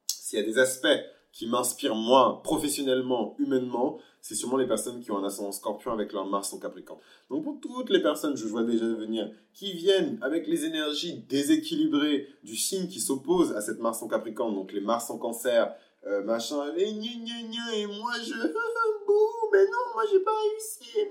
s'il 0.08 0.40
y 0.40 0.42
a 0.42 0.46
des 0.46 0.58
aspects 0.58 0.88
qui 1.32 1.48
m'inspirent 1.48 1.96
moi, 1.96 2.42
professionnellement, 2.44 3.36
humainement, 3.40 4.00
c'est 4.22 4.36
sûrement 4.36 4.58
les 4.58 4.68
personnes 4.68 5.02
qui 5.02 5.12
ont 5.12 5.18
un 5.18 5.24
ascendant 5.24 5.52
scorpion 5.52 5.92
avec 5.92 6.14
leur 6.14 6.26
Mars 6.26 6.54
en 6.54 6.60
Capricorne. 6.60 7.00
Donc 7.30 7.44
pour 7.44 7.60
toutes 7.60 7.90
les 7.90 8.02
personnes, 8.02 8.38
je 8.38 8.46
vois 8.46 8.64
déjà 8.64 8.86
venir, 8.86 9.32
qui 9.54 9.74
viennent 9.74 10.20
avec 10.22 10.48
les 10.48 10.66
énergies 10.66 11.24
déséquilibrées 11.30 12.28
du 12.44 12.56
signe 12.56 12.88
qui 12.88 13.00
s'oppose 13.00 13.54
à 13.54 13.62
cette 13.62 13.80
Mars 13.80 14.02
en 14.04 14.08
Capricorne, 14.08 14.54
donc 14.54 14.74
les 14.74 14.82
Mars 14.82 15.10
en 15.10 15.18
Cancer, 15.18 15.74
euh, 16.06 16.24
machin, 16.24 16.74
et 16.78 16.84
et 16.84 17.86
moi 17.88 18.12
je, 18.24 18.34
bouh, 19.08 19.50
mais 19.52 19.66
non, 19.66 19.94
moi 19.94 20.04
j'ai 20.12 20.20
pas 20.20 20.32
réussi. 20.32 21.08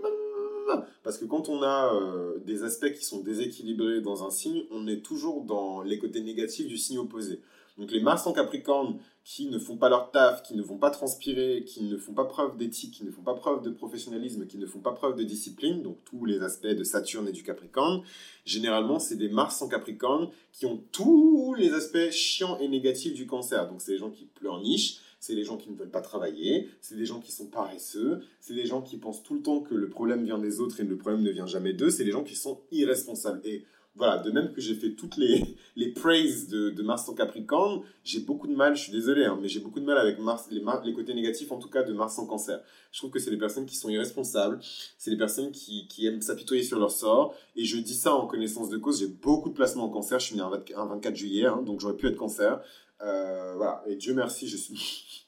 Parce 1.02 1.18
que 1.18 1.24
quand 1.24 1.48
on 1.48 1.62
a 1.62 1.94
euh, 1.94 2.38
des 2.44 2.62
aspects 2.62 2.92
qui 2.92 3.05
sont 3.05 3.20
déséquilibrés 3.20 4.01
dans 4.01 4.24
un 4.24 4.30
signe, 4.30 4.64
on 4.70 4.86
est 4.86 5.05
toujours 5.05 5.44
dans 5.44 5.82
les 5.82 5.98
côtés 5.98 6.20
négatifs 6.20 6.66
du 6.66 6.78
signe 6.78 6.98
opposé. 6.98 7.40
Donc 7.78 7.90
les 7.92 8.01
Mars 8.01 8.26
en 8.26 8.32
Capricorne 8.32 8.98
qui 9.32 9.47
ne 9.47 9.61
font 9.61 9.77
pas 9.77 9.89
leur 9.89 10.11
taf, 10.11 10.43
qui 10.43 10.57
ne 10.57 10.62
vont 10.62 10.77
pas 10.77 10.90
transpirer, 10.90 11.62
qui 11.65 11.85
ne 11.85 11.97
font 11.97 12.15
pas 12.15 12.24
preuve 12.24 12.57
d'éthique, 12.57 12.94
qui 12.94 13.05
ne 13.05 13.12
font 13.12 13.23
pas 13.23 13.35
preuve 13.35 13.62
de 13.62 13.70
professionnalisme, 13.70 14.44
qui 14.48 14.59
ne 14.59 14.66
font 14.66 14.81
pas 14.81 14.90
preuve 14.90 15.15
de 15.15 15.23
discipline, 15.23 15.82
donc 15.82 15.98
tous 16.05 16.24
les 16.24 16.43
aspects 16.43 16.66
de 16.66 16.82
Saturne 16.82 17.28
et 17.28 17.32
du 17.32 17.44
Capricorne, 17.44 18.02
généralement 18.44 18.98
c'est 18.98 19.15
des 19.15 19.28
Mars 19.28 19.62
en 19.62 19.69
Capricorne 19.69 20.31
qui 20.52 20.66
ont 20.66 20.82
tous 20.90 21.55
les 21.55 21.73
aspects 21.74 22.11
chiants 22.11 22.59
et 22.59 22.66
négatifs 22.66 23.15
du 23.15 23.28
cancer. 23.28 23.69
Donc 23.69 23.81
c'est 23.81 23.93
les 23.93 23.98
gens 23.98 24.11
qui 24.11 24.24
pleurnichent, 24.24 24.97
c'est 25.20 25.36
les 25.36 25.44
gens 25.44 25.59
qui 25.59 25.70
ne 25.70 25.77
veulent 25.77 25.93
pas 25.93 26.01
travailler, 26.01 26.69
c'est 26.81 26.97
des 26.97 27.07
gens 27.07 27.20
qui 27.20 27.31
sont 27.31 27.47
paresseux, 27.47 28.24
c'est 28.40 28.55
des 28.55 28.66
gens 28.66 28.82
qui 28.82 28.97
pensent 28.97 29.23
tout 29.23 29.35
le 29.35 29.43
temps 29.43 29.61
que 29.61 29.77
le 29.77 29.89
problème 29.89 30.24
vient 30.24 30.39
des 30.39 30.59
autres 30.59 30.81
et 30.81 30.85
le 30.85 30.97
problème 30.97 31.23
ne 31.23 31.31
vient 31.31 31.47
jamais 31.47 31.73
d'eux, 31.73 31.90
c'est 31.90 32.05
les 32.05 32.11
gens 32.11 32.24
qui 32.24 32.35
sont 32.35 32.62
irresponsables. 32.73 33.40
Et 33.44 33.65
voilà, 33.96 34.18
de 34.18 34.30
même 34.30 34.52
que 34.52 34.60
j'ai 34.60 34.74
fait 34.74 34.92
toutes 34.92 35.16
les, 35.16 35.56
les 35.76 35.92
praises 35.92 36.48
de, 36.48 36.70
de 36.70 36.82
Mars 36.82 37.08
en 37.08 37.14
Capricorne, 37.14 37.82
j'ai 38.04 38.20
beaucoup 38.20 38.46
de 38.46 38.54
mal, 38.54 38.76
je 38.76 38.82
suis 38.84 38.92
désolé, 38.92 39.24
hein, 39.24 39.38
mais 39.40 39.48
j'ai 39.48 39.60
beaucoup 39.60 39.80
de 39.80 39.84
mal 39.84 39.98
avec 39.98 40.18
Mars, 40.18 40.46
les, 40.50 40.62
les 40.84 40.94
côtés 40.94 41.14
négatifs 41.14 41.50
en 41.52 41.58
tout 41.58 41.68
cas 41.68 41.82
de 41.82 41.92
Mars 41.92 42.18
en 42.18 42.26
Cancer. 42.26 42.62
Je 42.92 42.98
trouve 42.98 43.10
que 43.10 43.18
c'est 43.18 43.30
des 43.30 43.38
personnes 43.38 43.66
qui 43.66 43.76
sont 43.76 43.88
irresponsables, 43.88 44.60
c'est 44.96 45.10
des 45.10 45.18
personnes 45.18 45.50
qui, 45.50 45.86
qui 45.88 46.06
aiment 46.06 46.22
s'apitoyer 46.22 46.62
sur 46.62 46.78
leur 46.78 46.90
sort, 46.90 47.34
et 47.56 47.64
je 47.64 47.76
dis 47.78 47.94
ça 47.94 48.14
en 48.14 48.26
connaissance 48.26 48.70
de 48.70 48.78
cause, 48.78 49.00
j'ai 49.00 49.08
beaucoup 49.08 49.48
de 49.50 49.54
placements 49.54 49.84
en 49.84 49.90
Cancer, 49.90 50.18
je 50.18 50.26
suis 50.26 50.36
né 50.36 50.42
un 50.42 50.86
24 50.86 51.16
juillet, 51.16 51.46
hein, 51.46 51.62
donc 51.62 51.80
j'aurais 51.80 51.96
pu 51.96 52.06
être 52.06 52.16
Cancer. 52.16 52.60
Euh, 53.02 53.54
voilà, 53.56 53.82
et 53.86 53.96
Dieu 53.96 54.14
merci, 54.14 54.48
je 54.48 54.56
suis... 54.56 55.26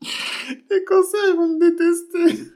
les 0.70 0.84
cancers, 0.84 1.20
ils 1.28 1.36
vont 1.36 1.48
me 1.48 1.60
détester 1.60 2.52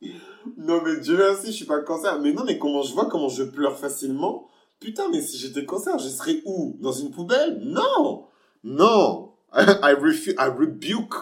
non, 0.56 0.82
mais 0.82 1.00
Dieu 1.00 1.16
merci, 1.16 1.46
je 1.46 1.52
suis 1.52 1.64
pas 1.64 1.80
cancer. 1.80 2.20
Mais 2.20 2.32
non, 2.32 2.44
mais 2.44 2.58
comment 2.58 2.82
je 2.82 2.92
vois 2.92 3.06
comment 3.06 3.28
je 3.28 3.44
pleure 3.44 3.78
facilement? 3.78 4.48
Putain, 4.80 5.08
mais 5.10 5.22
si 5.22 5.38
j'étais 5.38 5.64
cancer, 5.64 5.98
je 5.98 6.08
serais 6.08 6.42
où? 6.44 6.76
Dans 6.80 6.92
une 6.92 7.10
poubelle? 7.10 7.58
Non 7.62 8.26
Non 8.64 9.32
I, 9.52 9.94
refuse, 9.94 10.34
I 10.38 10.48
rebuke. 10.48 11.14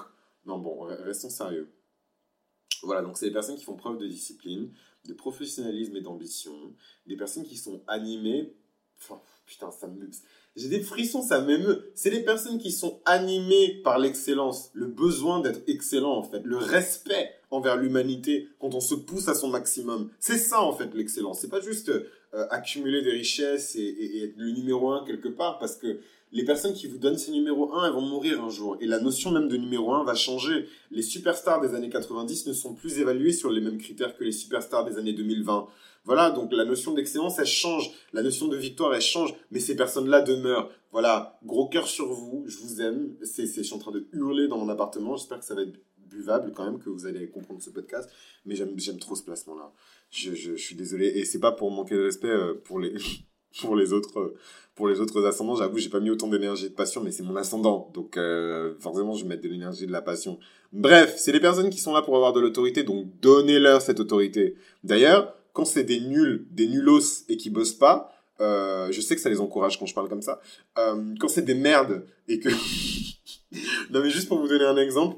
Non, 0.47 0.59
bon, 0.59 0.81
restons 1.05 1.31
sérieux. 1.31 1.71
Voilà, 2.83 3.03
donc 3.03 3.17
c'est 3.17 3.27
des 3.27 3.33
personnes 3.33 3.57
qui 3.57 3.65
font 3.65 3.77
preuve 3.77 3.99
de 3.99 4.07
discipline, 4.07 4.73
de 5.07 5.15
professionnalisme 5.15 5.97
et 5.97 6.01
d'ambition, 6.01 6.53
des 7.07 7.17
personnes 7.17 7.45
qui 7.45 7.57
sont 7.57 7.83
animées. 7.87 8.55
Enfin, 8.99 9.21
putain, 9.47 9.71
ça 9.71 9.87
me. 9.87 10.11
J'ai 10.57 10.69
des 10.69 10.83
frissons, 10.83 11.23
ça 11.23 11.41
m'émeut. 11.41 11.91
C'est 11.95 12.11
les 12.11 12.23
personnes 12.23 12.59
qui 12.59 12.73
sont 12.73 13.01
animées 13.05 13.81
par 13.83 13.99
l'excellence, 13.99 14.71
le 14.73 14.87
besoin 14.87 15.41
d'être 15.41 15.63
excellent 15.69 16.17
en 16.17 16.23
fait, 16.23 16.41
le 16.45 16.57
respect 16.57 17.34
envers 17.51 17.77
l'humanité 17.77 18.49
quand 18.59 18.75
on 18.75 18.81
se 18.81 18.95
pousse 18.95 19.29
à 19.29 19.35
son 19.35 19.49
maximum. 19.49 20.11
C'est 20.21 20.39
ça 20.39 20.61
en 20.61 20.73
fait 20.73 20.95
l'excellence. 20.95 21.41
C'est 21.41 21.51
pas 21.51 21.61
juste 21.61 21.89
euh, 21.89 22.47
accumuler 22.51 23.03
des 23.03 23.13
richesses 23.13 23.77
et, 23.77 24.25
être 24.25 24.37
le 24.37 24.51
numéro 24.51 24.91
un 24.91 25.05
quelque 25.05 25.29
part 25.29 25.59
parce 25.59 25.77
que 25.77 25.99
les 26.33 26.45
personnes 26.45 26.75
qui 26.75 26.89
vous 26.89 26.99
donnent 26.99 27.17
ces 27.17 27.31
numéros 27.31 27.73
1, 27.73 27.87
elles 27.87 27.93
vont 27.93 28.01
mourir 28.01 28.43
un 28.43 28.51
jour. 28.51 28.77
Et 28.81 28.87
la 28.87 28.99
notion 28.99 29.31
même 29.31 29.47
de 29.47 29.57
numéro 29.57 29.95
1 29.95 30.03
va 30.03 30.17
changer. 30.17 30.67
Les 30.91 31.03
superstars 31.03 31.61
des 31.61 31.77
années 31.77 31.89
90 31.89 32.49
ne 32.49 32.53
sont 32.53 32.75
plus 32.75 32.99
évaluées 32.99 33.33
sur 33.33 33.53
les 33.53 33.61
mêmes 33.61 33.79
critères 33.79 34.17
que 34.17 34.25
les 34.25 34.33
superstars 34.33 34.85
des 34.85 34.99
années 34.99 35.13
2020. 35.13 35.69
Voilà, 36.05 36.31
donc 36.31 36.53
la 36.53 36.65
notion 36.65 36.93
d'excellence, 36.93 37.39
elle 37.39 37.47
change. 37.47 37.93
La 38.13 38.23
notion 38.23 38.49
de 38.49 38.57
victoire, 38.57 38.93
elle 38.93 39.01
change. 39.01 39.33
Mais 39.53 39.61
ces 39.61 39.77
personnes-là 39.77 40.23
demeurent. 40.23 40.71
Voilà, 40.91 41.39
gros 41.45 41.69
cœur 41.69 41.87
sur 41.87 42.13
vous. 42.13 42.43
Je 42.47 42.59
vous 42.59 42.81
aime. 42.83 43.15
C'est, 43.23 43.47
je 43.47 43.63
suis 43.63 43.75
en 43.75 43.79
train 43.79 43.93
de 43.93 44.09
hurler 44.13 44.49
dans 44.49 44.59
mon 44.59 44.69
appartement. 44.69 45.17
J'espère 45.17 45.39
que 45.39 45.45
ça 45.45 45.55
va 45.55 45.63
être 45.63 45.79
buvable 46.15 46.53
quand 46.55 46.65
même, 46.65 46.79
que 46.79 46.89
vous 46.89 47.07
allez 47.07 47.29
comprendre 47.29 47.61
ce 47.61 47.71
podcast. 47.71 48.09
Mais 48.47 48.55
j'aime, 48.55 48.99
trop 48.99 49.17
ce 49.17 49.23
placement-là. 49.23 49.73
Je, 50.11 50.35
je, 50.35 50.55
suis 50.55 50.77
désolé. 50.77 51.07
Et 51.07 51.25
c'est 51.25 51.41
pas 51.41 51.53
pour 51.53 51.71
manquer 51.71 51.97
de 51.97 52.03
respect 52.03 52.29
euh, 52.29 52.55
pour 52.65 52.79
les, 52.79 52.95
pour 53.61 53.77
les 53.77 53.93
autres, 53.93 54.19
euh, 54.19 54.37
pour 54.75 54.89
les 54.89 55.01
autres 55.01 55.25
ascendants. 55.25 55.57
J'avoue, 55.57 55.79
j'ai 55.79 55.91
pas 55.91 56.01
mis 56.01 56.11
autant 56.11 56.29
d'énergie 56.29 56.67
et 56.67 56.69
de 56.69 56.75
passion, 56.75 57.03
mais 57.03 57.11
c'est 57.11 57.23
mon 57.23 57.37
ascendant. 57.37 57.91
Donc, 57.95 58.17
euh, 58.17 58.75
forcément, 58.81 59.15
je 59.15 59.25
vais 59.25 59.31
mettre 59.31 59.43
de 59.43 59.49
l'énergie 59.49 59.85
et 59.85 59.87
de 59.87 59.93
la 59.93 60.03
passion. 60.03 60.39
Bref, 60.73 61.15
c'est 61.17 61.33
les 61.33 61.41
personnes 61.41 61.71
qui 61.71 61.79
sont 61.79 61.93
là 61.93 62.03
pour 62.03 62.17
avoir 62.17 62.33
de 62.33 62.41
l'autorité, 62.41 62.83
donc 62.83 63.07
donnez-leur 63.21 63.83
cette 63.83 64.01
autorité. 64.01 64.57
D'ailleurs, 64.83 65.35
quand 65.53 65.65
c'est 65.65 65.85
des 65.85 66.01
nuls, 66.01 66.47
des 66.51 66.67
nulos 66.67 67.25
et 67.29 67.37
qui 67.37 67.51
bossent 67.51 67.75
pas, 67.75 68.11
je 68.41 69.01
sais 69.01 69.15
que 69.15 69.21
ça 69.21 69.31
les 69.31 69.41
encourage 69.41 69.79
quand 69.79 69.87
je 69.87 69.95
parle 69.95 70.09
comme 70.09 70.21
ça. 70.21 70.41
Quand 70.75 71.29
c'est 71.29 71.45
des 71.45 71.55
merdes 71.55 72.05
et 72.27 72.41
que... 72.41 72.49
non 73.91 74.01
mais 74.03 74.11
juste 74.11 74.27
pour 74.27 74.41
vous 74.41 74.49
donner 74.49 74.65
un 74.65 74.77
exemple, 74.77 75.17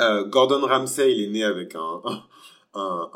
euh, 0.00 0.24
Gordon 0.24 0.60
Ramsay, 0.66 1.12
il 1.12 1.24
est 1.24 1.30
né 1.30 1.44
avec 1.44 1.74
un, 1.74 2.02
un, 2.74 3.10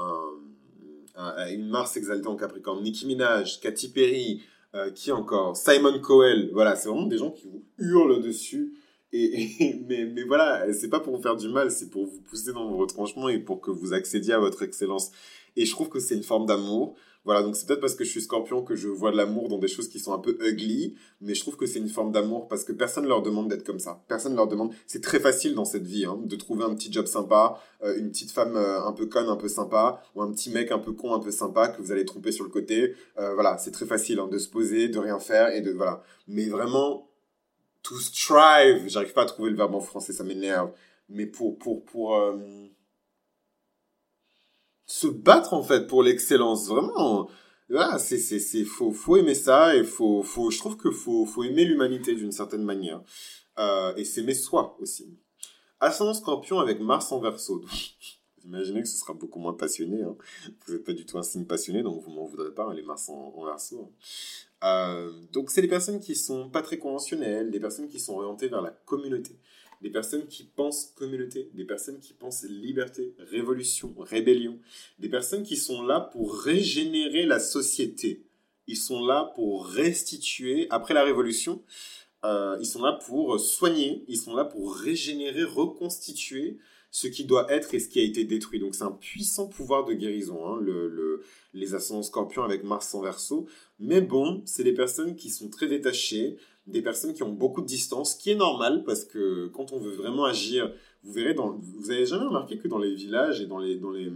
un, 1.16 1.46
une 1.48 1.68
Mars 1.68 1.96
exaltée 1.96 2.28
en 2.28 2.36
Capricorne. 2.36 2.82
Nicki 2.82 3.06
Minaj, 3.06 3.60
Katy 3.60 3.88
Perry, 3.90 4.42
euh, 4.74 4.90
qui 4.90 5.12
encore? 5.12 5.56
Simon 5.56 6.00
Cowell. 6.00 6.50
Voilà, 6.52 6.76
c'est 6.76 6.88
vraiment 6.88 7.06
des 7.06 7.18
gens 7.18 7.30
qui 7.30 7.48
vous 7.48 7.64
hurlent 7.78 8.22
dessus. 8.22 8.74
Et, 9.12 9.82
mais, 9.88 10.04
mais 10.04 10.22
voilà, 10.22 10.72
c'est 10.72 10.88
pas 10.88 11.00
pour 11.00 11.16
vous 11.16 11.22
faire 11.22 11.36
du 11.36 11.48
mal, 11.48 11.70
c'est 11.70 11.90
pour 11.90 12.06
vous 12.06 12.20
pousser 12.22 12.52
dans 12.52 12.68
vos 12.68 12.76
retranchements 12.76 13.28
et 13.28 13.38
pour 13.38 13.60
que 13.60 13.70
vous 13.70 13.92
accédiez 13.92 14.34
à 14.34 14.38
votre 14.38 14.62
excellence. 14.62 15.10
Et 15.56 15.66
je 15.66 15.72
trouve 15.72 15.88
que 15.88 16.00
c'est 16.00 16.14
une 16.14 16.22
forme 16.22 16.46
d'amour. 16.46 16.96
Voilà, 17.24 17.42
donc 17.42 17.54
c'est 17.54 17.66
peut-être 17.66 17.80
parce 17.80 17.94
que 17.94 18.04
je 18.04 18.10
suis 18.10 18.22
scorpion 18.22 18.62
que 18.62 18.74
je 18.74 18.88
vois 18.88 19.10
de 19.12 19.16
l'amour 19.16 19.48
dans 19.48 19.58
des 19.58 19.68
choses 19.68 19.88
qui 19.88 19.98
sont 19.98 20.14
un 20.14 20.18
peu 20.18 20.38
ugly, 20.40 20.96
mais 21.20 21.34
je 21.34 21.40
trouve 21.40 21.56
que 21.56 21.66
c'est 21.66 21.78
une 21.78 21.90
forme 21.90 22.12
d'amour 22.12 22.48
parce 22.48 22.64
que 22.64 22.72
personne 22.72 23.06
leur 23.06 23.20
demande 23.20 23.48
d'être 23.48 23.62
comme 23.62 23.78
ça. 23.78 24.02
Personne 24.08 24.34
leur 24.34 24.48
demande. 24.48 24.72
C'est 24.86 25.02
très 25.02 25.20
facile 25.20 25.54
dans 25.54 25.66
cette 25.66 25.86
vie 25.86 26.06
hein, 26.06 26.18
de 26.24 26.36
trouver 26.36 26.64
un 26.64 26.74
petit 26.74 26.90
job 26.90 27.06
sympa, 27.06 27.60
euh, 27.82 27.98
une 27.98 28.10
petite 28.10 28.30
femme 28.30 28.56
euh, 28.56 28.82
un 28.82 28.92
peu 28.92 29.04
conne, 29.04 29.28
un 29.28 29.36
peu 29.36 29.48
sympa, 29.48 30.02
ou 30.14 30.22
un 30.22 30.32
petit 30.32 30.48
mec 30.50 30.72
un 30.72 30.78
peu 30.78 30.92
con, 30.92 31.12
un 31.12 31.20
peu 31.20 31.30
sympa 31.30 31.68
que 31.68 31.82
vous 31.82 31.92
allez 31.92 32.06
tromper 32.06 32.32
sur 32.32 32.44
le 32.44 32.50
côté. 32.50 32.94
Euh, 33.18 33.34
voilà, 33.34 33.58
c'est 33.58 33.70
très 33.70 33.86
facile 33.86 34.18
hein, 34.18 34.28
de 34.28 34.38
se 34.38 34.48
poser, 34.48 34.88
de 34.88 34.98
rien 34.98 35.18
faire 35.18 35.54
et 35.54 35.60
de 35.60 35.72
voilà. 35.72 36.02
Mais 36.26 36.46
vraiment, 36.46 37.10
to 37.82 37.96
strive, 37.96 38.88
j'arrive 38.88 39.12
pas 39.12 39.22
à 39.22 39.26
trouver 39.26 39.50
le 39.50 39.56
verbe 39.56 39.74
en 39.74 39.80
français, 39.80 40.14
ça 40.14 40.24
m'énerve. 40.24 40.70
Mais 41.10 41.26
pour 41.26 41.58
pour 41.58 41.84
pour 41.84 42.18
se 44.90 45.06
battre 45.06 45.54
en 45.54 45.62
fait 45.62 45.86
pour 45.86 46.02
l'excellence 46.02 46.66
vraiment 46.66 47.30
voilà 47.68 47.96
c'est 48.00 48.18
c'est 48.18 48.40
c'est 48.40 48.64
faut 48.64 48.90
faut 48.90 49.16
aimer 49.16 49.36
ça 49.36 49.76
et 49.76 49.84
faut 49.84 50.24
faut 50.24 50.50
je 50.50 50.58
trouve 50.58 50.76
que 50.76 50.90
faut 50.90 51.26
faut 51.26 51.44
aimer 51.44 51.64
l'humanité 51.64 52.16
d'une 52.16 52.32
certaine 52.32 52.64
manière 52.64 53.00
euh, 53.60 53.94
et 53.94 54.04
s'aimer 54.04 54.34
soi 54.34 54.76
aussi 54.80 55.16
ascendant 55.78 56.12
scorpion 56.12 56.58
avec 56.58 56.80
Mars 56.80 57.12
en 57.12 57.20
vous 57.20 57.38
imaginez 58.44 58.82
que 58.82 58.88
ce 58.88 58.98
sera 58.98 59.14
beaucoup 59.14 59.38
moins 59.38 59.54
passionné 59.54 60.02
hein. 60.02 60.16
vous 60.66 60.72
n'êtes 60.72 60.84
pas 60.84 60.92
du 60.92 61.06
tout 61.06 61.18
un 61.18 61.22
signe 61.22 61.44
passionné 61.44 61.84
donc 61.84 62.02
vous 62.02 62.10
m'en 62.10 62.24
voudrez 62.24 62.52
pas 62.52 62.64
hein, 62.64 62.74
les 62.74 62.82
Mars 62.82 63.08
en, 63.10 63.32
en 63.36 63.44
Verseau 63.44 63.92
hein. 64.62 64.66
euh, 64.66 65.12
donc 65.30 65.52
c'est 65.52 65.62
des 65.62 65.68
personnes 65.68 66.00
qui 66.00 66.16
sont 66.16 66.50
pas 66.50 66.62
très 66.62 66.78
conventionnelles 66.78 67.52
des 67.52 67.60
personnes 67.60 67.86
qui 67.86 68.00
sont 68.00 68.14
orientées 68.14 68.48
vers 68.48 68.60
la 68.60 68.72
communauté 68.86 69.38
des 69.80 69.90
personnes 69.90 70.26
qui 70.26 70.44
pensent 70.44 70.92
communauté, 70.94 71.50
des 71.54 71.64
personnes 71.64 72.00
qui 72.00 72.12
pensent 72.12 72.44
liberté, 72.44 73.14
révolution, 73.18 73.94
rébellion, 73.98 74.58
des 74.98 75.08
personnes 75.08 75.42
qui 75.42 75.56
sont 75.56 75.82
là 75.82 76.00
pour 76.00 76.38
régénérer 76.38 77.24
la 77.24 77.38
société. 77.40 78.22
Ils 78.66 78.76
sont 78.76 79.04
là 79.04 79.32
pour 79.34 79.66
restituer, 79.66 80.66
après 80.70 80.94
la 80.94 81.02
révolution, 81.02 81.62
euh, 82.24 82.56
ils 82.60 82.66
sont 82.66 82.82
là 82.82 82.92
pour 82.92 83.40
soigner, 83.40 84.04
ils 84.08 84.18
sont 84.18 84.34
là 84.34 84.44
pour 84.44 84.76
régénérer, 84.76 85.44
reconstituer 85.44 86.58
ce 86.90 87.06
qui 87.06 87.24
doit 87.24 87.50
être 87.50 87.74
et 87.74 87.78
ce 87.78 87.88
qui 87.88 88.00
a 88.00 88.02
été 88.02 88.24
détruit. 88.24 88.60
Donc 88.60 88.74
c'est 88.74 88.84
un 88.84 88.90
puissant 88.90 89.48
pouvoir 89.48 89.84
de 89.84 89.94
guérison, 89.94 90.46
hein, 90.46 90.58
le, 90.60 91.22
les 91.54 91.74
ascendants 91.74 92.02
scorpions 92.02 92.42
avec 92.42 92.64
Mars 92.64 92.94
en 92.94 93.00
verso. 93.00 93.46
Mais 93.78 94.00
bon, 94.00 94.42
c'est 94.44 94.64
des 94.64 94.74
personnes 94.74 95.16
qui 95.16 95.30
sont 95.30 95.48
très 95.48 95.66
détachées, 95.66 96.36
des 96.66 96.82
personnes 96.82 97.14
qui 97.14 97.22
ont 97.22 97.32
beaucoup 97.32 97.62
de 97.62 97.66
distance, 97.66 98.14
qui 98.14 98.30
est 98.30 98.36
normal 98.36 98.84
parce 98.84 99.04
que 99.04 99.48
quand 99.48 99.72
on 99.72 99.78
veut 99.78 99.92
vraiment 99.92 100.24
agir, 100.24 100.72
vous 101.02 101.12
verrez, 101.12 101.34
dans, 101.34 101.58
vous 101.58 101.90
avez 101.90 102.06
jamais 102.06 102.26
remarqué 102.26 102.58
que 102.58 102.68
dans 102.68 102.78
les 102.78 102.94
villages 102.94 103.40
et 103.40 103.46
dans 103.46 103.58
les, 103.58 103.76
dans 103.76 103.90
les, 103.90 104.10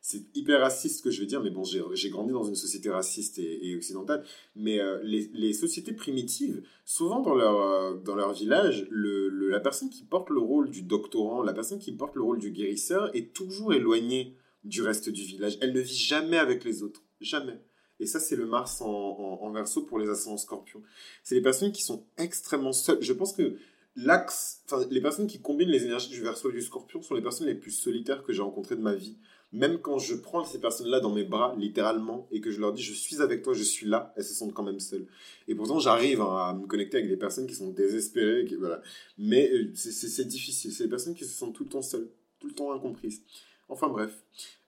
c'est 0.00 0.24
hyper 0.34 0.60
raciste 0.60 0.98
ce 0.98 1.02
que 1.02 1.10
je 1.10 1.20
vais 1.20 1.26
dire, 1.26 1.42
mais 1.42 1.50
bon, 1.50 1.64
j'ai 1.64 2.10
grandi 2.10 2.32
dans 2.32 2.44
une 2.44 2.54
société 2.54 2.88
raciste 2.88 3.38
et, 3.38 3.74
occidentale, 3.76 4.24
mais 4.56 4.80
euh, 4.80 5.00
les, 5.02 5.30
les, 5.34 5.52
sociétés 5.52 5.92
primitives, 5.92 6.62
souvent 6.84 7.20
dans 7.20 7.34
leur, 7.34 7.60
euh, 7.60 7.96
dans 7.96 8.14
leur 8.14 8.32
village, 8.32 8.86
le, 8.90 9.28
la 9.28 9.60
personne 9.60 9.90
qui 9.90 10.04
porte 10.04 10.30
le 10.30 10.40
rôle 10.40 10.70
du 10.70 10.82
doctorant, 10.82 11.42
la 11.42 11.52
personne 11.52 11.78
qui 11.78 11.92
porte 11.92 12.14
le 12.14 12.22
rôle 12.22 12.38
du 12.38 12.52
guérisseur 12.52 13.14
est 13.14 13.34
toujours 13.34 13.74
éloignée 13.74 14.36
du 14.64 14.82
reste 14.82 15.10
du 15.10 15.22
village. 15.22 15.58
Elle 15.60 15.72
ne 15.72 15.80
vit 15.80 15.96
jamais 15.96 16.38
avec 16.38 16.64
les 16.64 16.82
autres, 16.82 17.02
jamais. 17.20 17.60
Et 18.00 18.06
ça, 18.06 18.20
c'est 18.20 18.36
le 18.36 18.46
Mars 18.46 18.80
en, 18.80 18.86
en, 18.86 19.50
verso 19.50 19.82
pour 19.82 19.98
les 19.98 20.08
ascendants 20.08 20.36
scorpions. 20.36 20.82
C'est 21.22 21.34
les 21.34 21.42
personnes 21.42 21.72
qui 21.72 21.82
sont 21.82 22.04
extrêmement 22.16 22.72
seules. 22.72 23.02
Je 23.02 23.12
pense 23.12 23.32
que 23.32 23.56
l'axe, 23.96 24.62
enfin, 24.66 24.86
les 24.90 25.00
personnes 25.00 25.26
qui 25.26 25.40
combinent 25.40 25.70
les 25.70 25.84
énergies 25.84 26.10
du 26.10 26.22
verso 26.22 26.50
et 26.50 26.52
du 26.52 26.62
scorpion 26.62 27.02
sont 27.02 27.14
les 27.14 27.22
personnes 27.22 27.46
les 27.46 27.54
plus 27.54 27.72
solitaires 27.72 28.22
que 28.22 28.32
j'ai 28.32 28.42
rencontrées 28.42 28.76
de 28.76 28.82
ma 28.82 28.94
vie. 28.94 29.18
Même 29.50 29.78
quand 29.78 29.98
je 29.98 30.14
prends 30.14 30.44
ces 30.44 30.60
personnes-là 30.60 31.00
dans 31.00 31.10
mes 31.10 31.24
bras, 31.24 31.54
littéralement, 31.58 32.28
et 32.30 32.40
que 32.40 32.50
je 32.50 32.60
leur 32.60 32.72
dis 32.72 32.82
je 32.82 32.92
suis 32.92 33.22
avec 33.22 33.42
toi, 33.42 33.54
je 33.54 33.62
suis 33.62 33.86
là, 33.86 34.12
elles 34.16 34.24
se 34.24 34.34
sentent 34.34 34.52
quand 34.52 34.62
même 34.62 34.78
seules. 34.78 35.06
Et 35.48 35.54
pourtant, 35.54 35.78
j'arrive 35.80 36.20
à 36.20 36.54
me 36.54 36.66
connecter 36.66 36.98
avec 36.98 37.08
des 37.08 37.16
personnes 37.16 37.46
qui 37.46 37.54
sont 37.54 37.70
désespérées, 37.70 38.46
voilà. 38.58 38.82
Mais 39.16 39.50
euh, 39.50 39.72
c'est 39.74 40.28
difficile. 40.28 40.72
C'est 40.72 40.84
des 40.84 40.90
personnes 40.90 41.14
qui 41.14 41.24
se 41.24 41.32
sentent 41.32 41.54
tout 41.54 41.64
le 41.64 41.70
temps 41.70 41.82
seules, 41.82 42.10
tout 42.38 42.48
le 42.48 42.54
temps 42.54 42.72
incomprises. 42.72 43.22
Enfin 43.68 43.88
bref. 43.88 44.22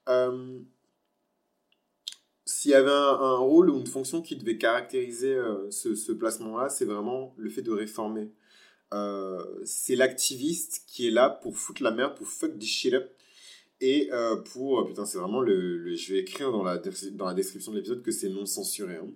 Euh, 0.09 0.61
s'il 2.61 2.73
y 2.73 2.75
avait 2.75 2.91
un, 2.91 3.37
rôle 3.37 3.71
ou 3.71 3.79
une 3.79 3.87
fonction 3.87 4.21
qui 4.21 4.37
devait 4.37 4.59
caractériser 4.59 5.33
euh, 5.33 5.71
ce, 5.71 6.13
placement-là, 6.13 6.69
c'est 6.69 6.85
vraiment 6.85 7.33
le 7.39 7.49
fait 7.49 7.63
de 7.63 7.71
réformer. 7.71 8.29
Euh, 8.93 9.43
c'est 9.65 9.97
l'activiste 9.97 10.83
qui 10.87 11.09
est 11.09 11.11
là 11.11 11.31
pour 11.31 11.57
foutre 11.57 11.83
la 11.83 11.91
merde, 11.91 12.17
pour 12.17 12.27
fuck 12.27 12.59
this 12.59 12.69
shit 12.69 12.93
up. 12.93 13.11
Et 13.81 14.11
euh, 14.13 14.37
pour. 14.37 14.87
Putain, 14.87 15.07
c'est 15.07 15.17
vraiment 15.17 15.41
le, 15.41 15.95
Je 15.95 16.13
vais 16.13 16.19
écrire 16.19 16.53
dans 16.53 16.63
la, 16.63 16.77
description 16.77 17.73
de 17.73 17.79
l'épisode 17.79 18.03
que 18.03 18.11
c'est 18.11 18.29
non 18.29 18.45
censuré. 18.45 18.97
Hein. 18.97 19.09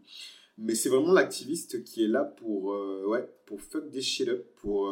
Mais 0.56 0.74
c'est 0.74 0.88
vraiment 0.88 1.12
l'activiste 1.12 1.84
qui 1.84 2.02
est 2.02 2.08
là 2.08 2.24
pour. 2.24 2.74
ouais, 3.08 3.28
pour 3.44 3.60
fuck 3.60 3.90
this 3.90 4.06
shit 4.06 4.28
up. 4.30 4.42
Pour 4.56 4.88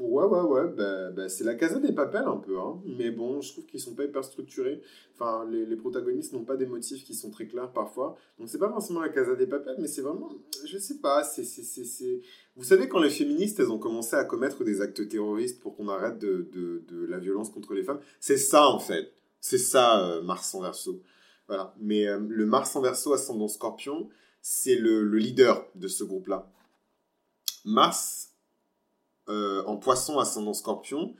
ouais, 0.00 0.24
ouais, 0.24 0.40
ouais, 0.40 0.68
bah, 0.68 1.10
bah, 1.10 1.28
c'est 1.28 1.44
la 1.44 1.54
casa 1.54 1.78
des 1.78 1.92
papels 1.92 2.26
un 2.26 2.36
peu, 2.36 2.58
hein. 2.58 2.80
mais 2.84 3.10
bon, 3.10 3.40
je 3.40 3.52
trouve 3.52 3.66
qu'ils 3.66 3.80
sont 3.80 3.94
pas 3.94 4.04
hyper 4.04 4.24
structurés. 4.24 4.82
Enfin, 5.14 5.46
les, 5.50 5.76
protagonistes 5.76 6.32
n'ont 6.32 6.44
pas 6.44 6.56
des 6.56 6.66
motifs 6.66 7.04
qui 7.04 7.14
sont 7.14 7.30
très 7.30 7.46
clairs 7.46 7.72
parfois. 7.72 8.16
Donc, 8.38 8.48
c'est 8.48 8.58
pas 8.58 8.68
forcément 8.68 9.00
la 9.00 9.08
casa 9.08 9.34
des 9.34 9.46
papels, 9.46 9.76
mais 9.80 9.88
c'est 9.88 10.02
vraiment, 10.02 10.30
je 10.64 10.78
sais 10.78 10.98
pas, 10.98 11.24
c'est, 11.24 11.44
c'est, 11.44 11.62
c'est, 11.62 12.20
Vous 12.56 12.64
savez, 12.64 12.88
quand 12.88 13.00
les 13.00 13.10
féministes, 13.10 13.60
elles 13.60 13.70
ont 13.70 13.78
commencé 13.78 14.16
à 14.16 14.24
commettre 14.24 14.64
des 14.64 14.80
actes 14.80 15.08
terroristes 15.08 15.60
pour 15.60 15.76
qu'on 15.76 15.88
arrête 15.88 16.18
de, 16.18 16.48
de, 16.52 16.82
de, 16.88 17.06
la 17.06 17.18
violence 17.18 17.50
contre 17.50 17.74
les 17.74 17.82
femmes, 17.82 18.00
c'est 18.20 18.38
ça 18.38 18.68
en 18.68 18.78
fait. 18.78 19.12
C'est 19.40 19.58
ça, 19.58 20.04
euh, 20.04 20.22
Mars 20.22 20.54
en 20.54 20.62
verso. 20.62 21.02
Voilà. 21.46 21.74
Mais 21.80 22.06
euh, 22.06 22.20
le 22.28 22.46
Mars 22.46 22.74
en 22.76 22.80
verso 22.80 23.12
ascendant 23.12 23.48
scorpion, 23.48 24.08
c'est 24.42 24.76
le, 24.76 25.02
le 25.02 25.18
leader 25.18 25.66
de 25.74 25.88
ce 25.88 26.04
groupe-là. 26.04 26.50
Mars 27.64 28.32
euh, 29.28 29.62
en 29.66 29.76
poisson 29.76 30.18
ascendant 30.18 30.54
scorpion, 30.54 31.14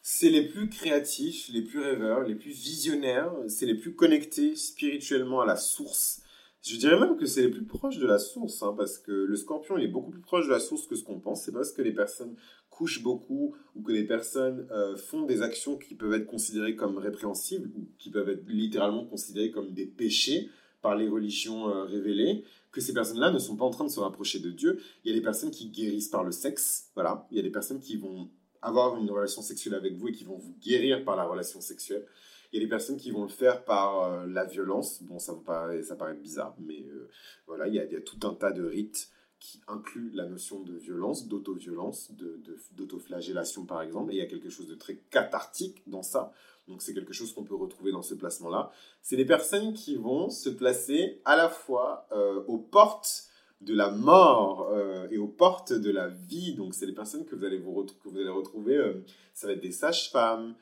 c'est 0.00 0.30
les 0.30 0.48
plus 0.48 0.68
créatifs, 0.68 1.48
les 1.52 1.62
plus 1.62 1.80
rêveurs, 1.80 2.22
les 2.24 2.34
plus 2.34 2.50
visionnaires, 2.50 3.32
c'est 3.46 3.66
les 3.66 3.76
plus 3.76 3.94
connectés 3.94 4.56
spirituellement 4.56 5.40
à 5.40 5.46
la 5.46 5.56
source. 5.56 6.22
Je 6.62 6.76
dirais 6.76 6.98
même 6.98 7.16
que 7.16 7.26
c'est 7.26 7.42
les 7.42 7.50
plus 7.50 7.64
proches 7.64 7.98
de 7.98 8.06
la 8.06 8.18
source, 8.18 8.62
hein, 8.62 8.74
parce 8.76 8.98
que 8.98 9.10
le 9.10 9.36
scorpion 9.36 9.78
est 9.78 9.88
beaucoup 9.88 10.10
plus 10.10 10.20
proche 10.20 10.46
de 10.46 10.52
la 10.52 10.60
source 10.60 10.86
que 10.86 10.94
ce 10.94 11.02
qu'on 11.02 11.18
pense. 11.18 11.44
C'est 11.44 11.52
parce 11.52 11.72
que 11.72 11.82
les 11.82 11.92
personnes 11.92 12.36
couchent 12.70 13.02
beaucoup 13.02 13.54
ou 13.74 13.82
que 13.82 13.92
les 13.92 14.04
personnes 14.04 14.66
euh, 14.70 14.96
font 14.96 15.22
des 15.22 15.42
actions 15.42 15.76
qui 15.76 15.94
peuvent 15.94 16.14
être 16.14 16.26
considérées 16.26 16.76
comme 16.76 16.98
répréhensibles 16.98 17.70
ou 17.76 17.88
qui 17.98 18.10
peuvent 18.10 18.28
être 18.28 18.44
littéralement 18.48 19.04
considérées 19.04 19.50
comme 19.50 19.72
des 19.72 19.86
péchés 19.86 20.50
par 20.82 20.96
les 20.96 21.08
religions 21.08 21.68
euh, 21.68 21.84
révélées 21.84 22.44
que 22.72 22.80
ces 22.80 22.94
personnes-là 22.94 23.30
ne 23.30 23.38
sont 23.38 23.56
pas 23.56 23.64
en 23.64 23.70
train 23.70 23.84
de 23.84 23.90
se 23.90 24.00
rapprocher 24.00 24.40
de 24.40 24.50
Dieu. 24.50 24.80
Il 25.04 25.10
y 25.10 25.14
a 25.14 25.16
des 25.16 25.22
personnes 25.22 25.50
qui 25.50 25.68
guérissent 25.68 26.08
par 26.08 26.24
le 26.24 26.32
sexe, 26.32 26.90
voilà. 26.94 27.26
Il 27.30 27.36
y 27.36 27.40
a 27.40 27.42
des 27.42 27.50
personnes 27.50 27.80
qui 27.80 27.96
vont 27.96 28.30
avoir 28.62 28.96
une 28.96 29.10
relation 29.10 29.42
sexuelle 29.42 29.74
avec 29.74 29.96
vous 29.96 30.08
et 30.08 30.12
qui 30.12 30.24
vont 30.24 30.38
vous 30.38 30.56
guérir 30.60 31.04
par 31.04 31.16
la 31.16 31.24
relation 31.24 31.60
sexuelle. 31.60 32.06
Il 32.52 32.58
y 32.58 32.62
a 32.62 32.64
des 32.64 32.68
personnes 32.68 32.96
qui 32.96 33.10
vont 33.10 33.22
le 33.22 33.28
faire 33.28 33.64
par 33.64 34.02
euh, 34.02 34.26
la 34.26 34.44
violence. 34.44 35.02
Bon, 35.02 35.18
ça, 35.18 35.32
vous 35.32 35.40
paraît, 35.40 35.82
ça 35.82 35.96
paraît 35.96 36.14
bizarre, 36.14 36.54
mais 36.58 36.84
euh, 36.86 37.08
voilà, 37.46 37.66
il 37.66 37.74
y, 37.74 37.78
a, 37.78 37.84
il 37.84 37.92
y, 37.92 37.96
a, 37.96 38.00
tout 38.00 38.18
un 38.26 38.34
tas 38.34 38.52
de 38.52 38.64
rites 38.64 39.10
qui 39.42 39.60
incluent 39.66 40.12
la 40.14 40.26
notion 40.26 40.60
de 40.60 40.72
violence, 40.72 41.26
d'auto-violence, 41.26 42.12
d'autoflagellation 42.76 43.66
par 43.66 43.82
exemple. 43.82 44.12
Et 44.12 44.14
il 44.14 44.18
y 44.18 44.22
a 44.22 44.26
quelque 44.26 44.50
chose 44.50 44.68
de 44.68 44.76
très 44.76 44.98
cathartique 45.10 45.82
dans 45.88 46.04
ça. 46.04 46.32
Donc 46.68 46.80
c'est 46.80 46.94
quelque 46.94 47.12
chose 47.12 47.32
qu'on 47.34 47.42
peut 47.42 47.56
retrouver 47.56 47.90
dans 47.90 48.02
ce 48.02 48.14
placement-là. 48.14 48.70
C'est 49.02 49.16
des 49.16 49.24
personnes 49.24 49.72
qui 49.72 49.96
vont 49.96 50.30
se 50.30 50.48
placer 50.48 51.20
à 51.24 51.34
la 51.34 51.48
fois 51.48 52.06
euh, 52.12 52.44
aux 52.46 52.58
portes 52.58 53.24
de 53.60 53.74
la 53.74 53.90
mort 53.90 54.70
euh, 54.70 55.08
et 55.10 55.18
aux 55.18 55.26
portes 55.26 55.72
de 55.72 55.90
la 55.90 56.06
vie. 56.06 56.54
Donc 56.54 56.72
c'est 56.72 56.86
des 56.86 56.94
personnes 56.94 57.24
que 57.24 57.34
vous 57.34 57.44
allez, 57.44 57.58
vous, 57.58 57.74
retrouver, 57.74 58.76
euh, 58.76 59.04
ça 59.34 59.48
va 59.48 59.54
être 59.54 59.62
des 59.62 59.72
sages-femmes, 59.72 60.54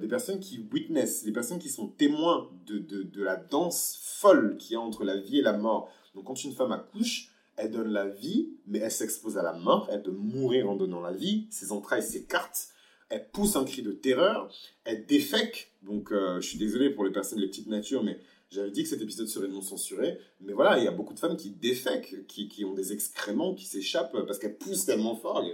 des 0.00 0.08
personnes 0.08 0.40
qui 0.40 0.66
witness, 0.72 1.22
des 1.22 1.30
personnes 1.30 1.60
qui 1.60 1.68
sont 1.68 1.86
témoins 1.86 2.50
de, 2.66 2.78
de, 2.78 3.22
la 3.22 3.36
danse 3.36 4.00
folle 4.02 4.56
qui 4.58 4.74
a 4.74 4.80
entre 4.80 5.04
la 5.04 5.16
vie 5.16 5.38
et 5.38 5.42
la 5.42 5.56
mort. 5.56 5.88
Donc 6.16 6.24
quand 6.24 6.42
une 6.42 6.52
femme 6.52 6.72
accouche, 6.72 7.29
elle 7.60 7.70
donne 7.70 7.92
la 7.92 8.08
vie, 8.08 8.50
mais 8.66 8.78
elle 8.78 8.90
s'expose 8.90 9.36
à 9.36 9.42
la 9.42 9.52
mort, 9.52 9.88
elle 9.92 10.02
peut 10.02 10.10
mourir 10.10 10.68
en 10.70 10.76
donnant 10.76 11.00
la 11.00 11.12
vie, 11.12 11.46
ses 11.50 11.72
entrailles 11.72 12.02
s'écartent, 12.02 12.68
elle 13.10 13.28
pousse 13.30 13.56
un 13.56 13.64
cri 13.64 13.82
de 13.82 13.92
terreur, 13.92 14.50
elle 14.84 15.04
défèque. 15.04 15.72
Donc, 15.82 16.12
euh, 16.12 16.40
je 16.40 16.48
suis 16.48 16.58
désolé 16.58 16.90
pour 16.90 17.04
les 17.04 17.10
personnes, 17.10 17.40
les 17.40 17.48
petites 17.48 17.66
natures, 17.66 18.02
mais 18.02 18.18
j'avais 18.50 18.70
dit 18.70 18.82
que 18.82 18.88
cet 18.88 19.02
épisode 19.02 19.26
serait 19.26 19.48
non 19.48 19.60
censuré. 19.60 20.18
Mais 20.40 20.52
voilà, 20.52 20.78
il 20.78 20.84
y 20.84 20.88
a 20.88 20.92
beaucoup 20.92 21.12
de 21.12 21.18
femmes 21.18 21.36
qui 21.36 21.50
défèquent, 21.50 22.26
qui, 22.26 22.64
ont 22.64 22.72
des 22.72 22.92
excréments 22.92 23.54
qui 23.54 23.64
s'échappent 23.64 24.16
parce 24.26 24.38
qu'elles 24.38 24.56
poussent 24.56 24.86
tellement 24.86 25.16
fort. 25.16 25.44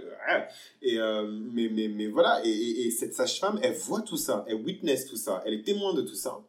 Et, 0.81 0.99
euh, 0.99 1.27
mais, 1.27 2.07
voilà, 2.07 2.41
et, 2.45 2.89
cette 2.91 3.13
sage-femme, 3.13 3.59
elle 3.61 3.75
voit 3.75 4.01
tout 4.01 4.17
ça, 4.17 4.45
elle 4.47 4.63
witness 4.63 5.07
tout 5.07 5.17
ça, 5.17 5.43
elle 5.45 5.53
est 5.53 5.63
témoin 5.63 5.93
de 5.93 6.01
tout 6.01 6.15
ça. 6.15 6.39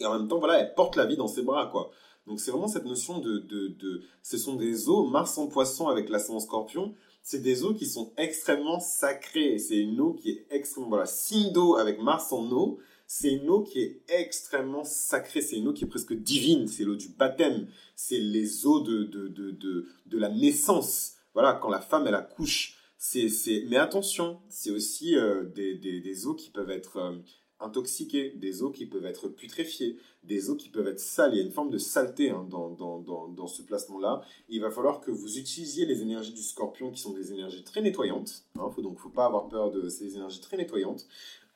Et 0.00 0.06
en 0.06 0.18
même 0.18 0.28
temps, 0.28 0.38
voilà, 0.38 0.60
elle 0.60 0.74
porte 0.74 0.96
la 0.96 1.06
vie 1.06 1.16
dans 1.16 1.28
ses 1.28 1.42
bras, 1.42 1.68
quoi. 1.70 1.90
Donc 2.26 2.40
c'est 2.40 2.50
vraiment 2.50 2.68
cette 2.68 2.86
notion 2.86 3.18
de, 3.18 3.38
de, 3.38 3.68
de, 3.68 4.02
Ce 4.22 4.38
sont 4.38 4.56
des 4.56 4.88
eaux, 4.88 5.06
Mars 5.06 5.36
en 5.38 5.46
poisson 5.46 5.88
avec 5.88 6.08
l'ascendant 6.08 6.40
scorpion, 6.40 6.94
c'est 7.22 7.40
des 7.40 7.64
eaux 7.64 7.74
qui 7.74 7.86
sont 7.86 8.12
extrêmement 8.16 8.80
sacrées. 8.80 9.58
C'est 9.58 9.78
une 9.78 10.00
eau 10.00 10.12
qui 10.12 10.30
est 10.30 10.46
extrêmement... 10.50 10.90
Voilà, 10.90 11.06
signe 11.06 11.52
d'eau 11.52 11.76
avec 11.76 12.00
Mars 12.00 12.32
en 12.32 12.50
eau, 12.50 12.78
c'est 13.06 13.32
une 13.32 13.48
eau 13.48 13.62
qui 13.62 13.80
est 13.80 14.02
extrêmement 14.08 14.84
sacrée, 14.84 15.40
c'est 15.40 15.56
une 15.56 15.68
eau 15.68 15.72
qui 15.72 15.84
est 15.84 15.88
presque 15.88 16.14
divine, 16.14 16.68
c'est 16.68 16.84
l'eau 16.84 16.96
du 16.96 17.08
baptême, 17.08 17.68
c'est 17.96 18.18
les 18.18 18.66
eaux 18.66 18.80
de, 18.80 19.04
de, 19.04 19.28
de, 19.28 19.88
de, 20.06 20.18
la 20.18 20.28
naissance. 20.28 21.14
Voilà, 21.32 21.54
quand 21.54 21.68
la 21.68 21.80
femme, 21.80 22.06
elle 22.06 22.14
accouche. 22.14 22.78
C'est. 22.96 23.28
Mais 23.68 23.76
attention, 23.76 24.40
c'est 24.48 24.70
aussi 24.70 25.16
euh, 25.16 25.44
des, 25.44 25.74
des, 25.74 26.00
des, 26.00 26.26
eaux 26.26 26.34
qui 26.34 26.50
peuvent 26.50 26.70
être 26.70 26.96
euh, 26.96 27.16
intoxiquées, 27.64 28.30
des 28.36 28.62
eaux 28.62 28.70
qui 28.70 28.86
peuvent 28.86 29.06
être 29.06 29.28
putréfiées, 29.28 29.98
des 30.22 30.50
eaux 30.50 30.56
qui 30.56 30.68
peuvent 30.68 30.88
être 30.88 31.00
sales. 31.00 31.34
Il 31.34 31.38
y 31.38 31.40
a 31.40 31.44
une 31.44 31.52
forme 31.52 31.70
de 31.70 31.78
saleté 31.78 32.30
hein, 32.30 32.46
dans, 32.48 33.46
ce 33.46 33.62
placement-là. 33.62 34.22
Il 34.48 34.60
va 34.60 34.70
falloir 34.70 35.00
que 35.00 35.10
vous 35.10 35.38
utilisiez 35.38 35.86
les 35.86 36.02
énergies 36.02 36.32
du 36.32 36.42
scorpion 36.42 36.90
qui 36.90 37.00
sont 37.00 37.12
des 37.12 37.32
énergies 37.32 37.62
très 37.62 37.82
nettoyantes. 37.82 38.44
Hein, 38.58 38.70
faut 38.74 38.82
donc 38.82 38.98
faut 38.98 39.10
pas 39.10 39.26
avoir 39.26 39.48
peur 39.48 39.70
de 39.70 39.88
ces 39.88 40.16
énergies 40.16 40.40
très 40.40 40.56
nettoyantes. 40.56 41.06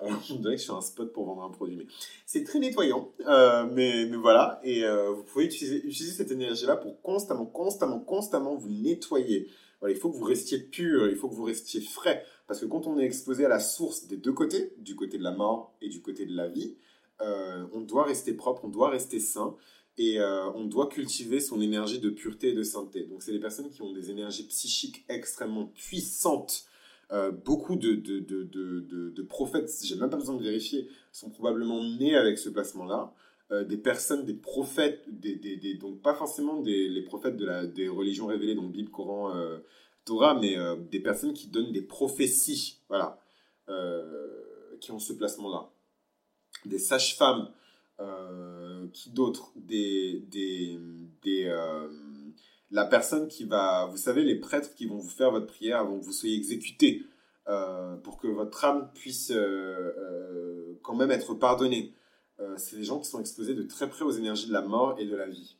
Euh, 0.03 0.11
on 0.31 0.37
dirait 0.37 0.55
que 0.55 0.61
je 0.61 0.65
suis 0.65 0.73
un 0.73 0.81
spot 0.81 1.13
pour 1.13 1.25
vendre 1.25 1.43
un 1.43 1.51
produit, 1.51 1.77
mais 1.77 1.87
c'est 2.27 2.45
très 2.45 2.59
nettoyant. 2.59 3.13
Euh, 3.27 3.67
mais, 3.71 4.07
voilà, 4.17 4.61
et 4.63 4.85
euh, 4.85 5.11
vous 5.11 5.23
pouvez 5.23 5.47
utiliser, 5.47 5.91
cette 5.91 6.31
énergie-là 6.31 6.77
pour 6.77 7.01
constamment, 7.03 7.47
constamment, 7.47 8.01
constamment 8.01 8.55
vous 8.55 8.71
nettoyer. 8.71 9.49
Il 9.89 9.95
faut 9.95 10.11
que 10.11 10.17
vous 10.17 10.25
restiez 10.25 10.59
pur, 10.59 11.09
il 11.09 11.15
faut 11.15 11.29
que 11.29 11.35
vous 11.35 11.45
restiez 11.45 11.81
frais. 11.81 12.25
Parce 12.49 12.61
que 12.61 12.67
quand 12.67 12.87
on 12.87 12.99
est 12.99 13.05
exposé 13.05 13.45
à 13.45 13.49
la 13.49 13.61
source 13.61 14.07
des 14.07 14.17
deux 14.17 14.33
côtés, 14.33 14.73
du 14.79 14.97
côté 14.97 15.19
de 15.19 15.23
la 15.23 15.33
mort 15.33 15.77
et 15.83 15.91
du 15.91 16.01
côté 16.01 16.25
de 16.25 16.35
la 16.35 16.49
vie, 16.49 16.77
euh, 17.21 17.67
on 17.75 17.83
doit 17.83 18.05
rester 18.05 18.33
propre, 18.33 18.65
on 18.65 18.69
doit 18.69 18.89
rester 18.89 19.21
sain 19.21 19.55
et 19.99 20.19
euh, 20.19 20.51
on 20.53 20.65
doit 20.65 20.89
cultiver 20.89 21.41
son 21.41 21.61
énergie 21.61 22.01
de 22.01 22.09
pureté 22.09 22.51
et 22.51 22.55
de 22.55 22.63
sainteté. 22.63 23.05
Donc 23.05 23.23
c'est 23.23 23.33
des 23.33 23.39
personnes 23.39 23.69
qui 23.69 23.83
ont 23.83 23.93
des 23.93 24.11
énergies 24.11 24.47
psychiques 24.47 25.05
extrêmement 25.11 25.67
puissantes. 25.67 26.65
Euh, 27.11 27.31
beaucoup 27.31 27.77
de, 27.77 27.95
de, 27.95 28.21
de, 28.21 28.45
de, 29.11 29.23
prophètes, 29.23 29.71
j'ai 29.83 29.97
même 29.97 30.11
pas 30.11 30.17
besoin 30.17 30.37
de 30.37 30.43
vérifier, 30.43 30.89
sont 31.13 31.31
probablement 31.31 31.83
nés 31.83 32.17
avec 32.17 32.39
ce 32.39 32.49
placement-là. 32.49 33.13
des 33.67 33.79
personnes, 33.79 34.25
des 34.25 34.35
prophètes, 34.35 35.05
des, 35.09 35.37
des, 35.37 35.57
des, 35.57 35.75
donc 35.75 36.01
pas 36.01 36.15
forcément 36.15 36.61
des, 36.61 36.89
les 36.89 37.03
prophètes 37.03 37.37
de 37.37 37.47
la, 37.47 37.67
des 37.67 37.89
religions 37.89 38.27
révélées, 38.27 38.55
donc 38.55 38.73
Bible, 38.73 38.91
Coran, 38.91 39.33
Mais 40.41 40.57
des 40.91 41.01
personnes 41.01 41.33
qui 41.33 41.49
donnent 41.49 41.73
des 41.73 41.83
prophéties, 41.83 42.81
voilà, 42.89 43.21
qui 44.81 44.91
ont 44.93 44.99
ce 44.99 45.13
placement-là 45.13 45.71
des 46.65 46.79
sages-femmes, 46.79 47.51
euh, 48.01 48.87
qui 48.93 49.11
d'autres 49.11 49.53
Des, 49.57 50.25
des, 50.29 50.79
des 51.23 51.45
euh, 51.47 51.89
la 52.71 52.85
personne 52.85 53.29
qui 53.29 53.45
va, 53.45 53.87
vous 53.87 53.97
savez, 53.97 54.23
les 54.23 54.37
prêtres 54.37 54.75
qui 54.75 54.87
vont 54.87 54.99
vous 54.99 55.09
faire 55.09 55.31
votre 55.31 55.47
prière 55.47 55.81
avant 55.81 55.99
que 55.99 56.05
vous 56.05 56.13
soyez 56.13 56.37
exécuté, 56.37 57.03
euh, 57.49 57.97
pour 57.97 58.19
que 58.19 58.29
votre 58.29 58.65
âme 58.65 58.91
puisse 58.95 59.33
quand 60.83 60.95
même 60.95 61.11
être 61.11 61.35
pardonnée. 61.35 61.95
c'est 62.57 62.77
des 62.77 62.85
gens 62.85 63.01
qui 63.01 63.09
sont 63.09 63.21
exposés 63.21 63.55
de 63.55 63.63
très 63.63 63.89
près 63.89 64.05
aux 64.05 64.11
énergies 64.11 64.49
de 64.49 64.53
la 64.53 64.63
mort 64.63 64.97
et 64.99 65.07
de 65.07 65.17
la 65.17 65.27
vie. 65.27 65.57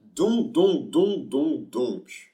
Donc, 0.00 0.52
donc, 0.52 0.90
donc, 0.90 1.28
donc, 1.28 1.70
donc, 1.70 2.27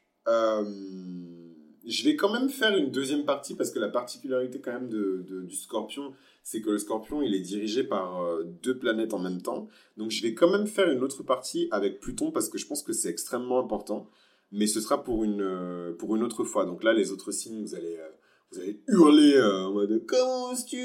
je 1.87 2.05
vais 2.05 2.17
quand 2.17 2.33
même 2.33 2.49
faire 2.49 2.77
une 2.77 2.91
deuxième 2.91 3.25
partie 3.25 3.55
parce 3.55 3.71
que 3.71 3.79
la 3.79 3.89
particularité 3.89 4.61
quand 4.61 4.73
même 4.73 4.89
de, 4.89 5.25
du 5.43 5.55
scorpion, 5.55 6.13
c'est 6.43 6.61
que 6.61 6.71
le 6.71 6.79
scorpion, 6.79 7.23
il 7.23 7.35
est 7.35 7.41
dirigé 7.41 7.85
par 7.85 8.23
euh, 8.23 8.45
deux 8.63 8.77
planètes 8.77 9.15
en 9.15 9.19
même 9.19 9.43
temps. 9.43 9.69
Donc 9.97 10.11
je 10.11 10.23
vais 10.23 10.35
quand 10.35 10.51
même 10.51 10.67
faire 10.67 10.91
une 10.91 11.03
autre 11.03 11.23
partie 11.23 11.69
avec 11.71 12.01
Pluton 12.01 12.31
parce 12.31 12.49
que 12.49 12.59
je 12.59 12.67
pense 12.67 12.83
que 12.83 12.93
c'est 12.93 13.09
extrêmement 13.09 13.59
important. 13.59 14.09
Mais 14.53 14.67
ce 14.67 14.81
sera 14.81 15.03
pour 15.03 15.25
une, 15.25 15.43
euh, 15.43 15.93
pour 15.93 16.15
une 16.17 16.23
autre 16.23 16.45
fois. 16.45 16.65
Donc 16.65 16.85
là, 16.85 16.93
les 16.93 17.13
autres 17.13 17.33
signes, 17.33 17.63
vous 17.63 17.75
allez, 17.75 17.97
euh, 17.97 18.09
vous 18.53 18.61
allez 18.61 18.81
hurler 18.89 19.41
en 19.43 19.73
mode 19.73 20.05
Comment 20.07 20.55
tu 20.55 20.79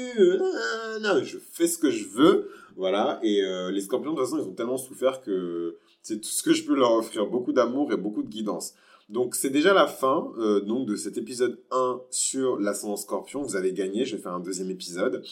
Non, 1.02 1.22
je 1.22 1.38
fais 1.38 1.68
ce 1.68 1.78
que 1.78 1.90
je 1.90 2.08
veux. 2.08 2.50
Voilà. 2.76 3.20
Et 3.22 3.42
les 3.70 3.80
scorpions, 3.80 4.12
de 4.12 4.16
toute 4.16 4.24
façon, 4.24 4.42
ils 4.42 4.48
ont 4.48 4.54
tellement 4.54 4.78
souffert 4.78 5.22
que 5.22 5.76
c'est 6.02 6.20
tout 6.20 6.28
ce 6.28 6.42
que 6.42 6.52
je 6.52 6.64
peux 6.64 6.74
leur 6.74 6.94
offrir. 6.94 7.26
Beaucoup 7.26 7.52
d'amour 7.52 7.92
et 7.92 7.96
beaucoup 7.96 8.22
de 8.22 8.28
guidance. 8.28 8.74
Donc 9.10 9.34
c'est 9.34 9.50
déjà 9.50 9.74
la 9.74 9.88
fin 9.88 10.32
euh, 10.38 10.60
donc 10.60 10.86
de 10.86 10.94
cet 10.94 11.18
épisode 11.18 11.60
1 11.72 12.00
sur 12.10 12.60
l'ascendant 12.60 12.96
scorpion. 12.96 13.42
Vous 13.42 13.56
avez 13.56 13.72
gagné, 13.72 14.04
je 14.04 14.14
vais 14.14 14.22
faire 14.22 14.32
un 14.32 14.40
deuxième 14.40 14.70
épisode. 14.70 15.24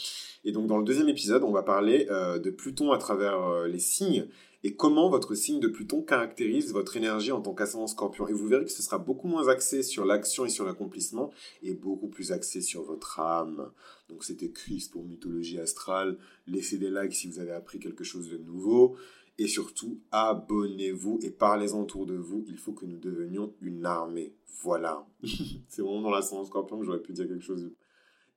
Et 0.44 0.50
donc 0.50 0.66
dans 0.66 0.78
le 0.78 0.84
deuxième 0.84 1.08
épisode, 1.08 1.44
on 1.44 1.52
va 1.52 1.62
parler 1.62 2.08
euh, 2.10 2.40
de 2.40 2.50
Pluton 2.50 2.90
à 2.90 2.98
travers 2.98 3.40
euh, 3.40 3.68
les 3.68 3.78
signes 3.78 4.26
et 4.64 4.74
comment 4.74 5.08
votre 5.08 5.36
signe 5.36 5.60
de 5.60 5.68
Pluton 5.68 6.02
caractérise 6.02 6.72
votre 6.72 6.96
énergie 6.96 7.30
en 7.30 7.40
tant 7.40 7.54
qu'ascendant 7.54 7.86
scorpion. 7.86 8.26
Et 8.26 8.32
vous 8.32 8.48
verrez 8.48 8.64
que 8.64 8.72
ce 8.72 8.82
sera 8.82 8.98
beaucoup 8.98 9.28
moins 9.28 9.46
axé 9.46 9.84
sur 9.84 10.04
l'action 10.04 10.44
et 10.44 10.48
sur 10.48 10.64
l'accomplissement 10.64 11.30
et 11.62 11.74
beaucoup 11.74 12.08
plus 12.08 12.32
axé 12.32 12.60
sur 12.60 12.82
votre 12.82 13.20
âme. 13.20 13.70
Donc 14.08 14.24
c'était 14.24 14.50
Chris 14.50 14.88
pour 14.90 15.04
Mythologie 15.04 15.60
Astrale. 15.60 16.18
Laissez 16.48 16.78
des 16.78 16.90
likes 16.90 17.14
si 17.14 17.28
vous 17.28 17.38
avez 17.38 17.52
appris 17.52 17.78
quelque 17.78 18.02
chose 18.02 18.28
de 18.28 18.38
nouveau. 18.38 18.96
Et 19.38 19.46
surtout, 19.46 20.00
abonnez-vous 20.10 21.20
et 21.22 21.30
parlez-en 21.30 21.82
autour 21.82 22.06
de 22.06 22.14
vous. 22.14 22.44
Il 22.48 22.58
faut 22.58 22.72
que 22.72 22.86
nous 22.86 22.98
devenions 22.98 23.54
une 23.60 23.86
armée. 23.86 24.34
Voilà. 24.62 25.06
C'est 25.68 25.82
vraiment 25.82 26.02
dans 26.02 26.10
la 26.10 26.22
sens 26.22 26.48
scorpion 26.48 26.78
que 26.78 26.84
j'aurais 26.84 27.02
pu 27.02 27.12
dire 27.12 27.28
quelque 27.28 27.44
chose. 27.44 27.70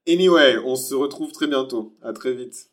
Anyway, 0.08 0.58
on 0.64 0.76
se 0.76 0.94
retrouve 0.94 1.32
très 1.32 1.48
bientôt. 1.48 1.96
À 2.04 2.14
très 2.14 2.34
vite. 2.34 2.70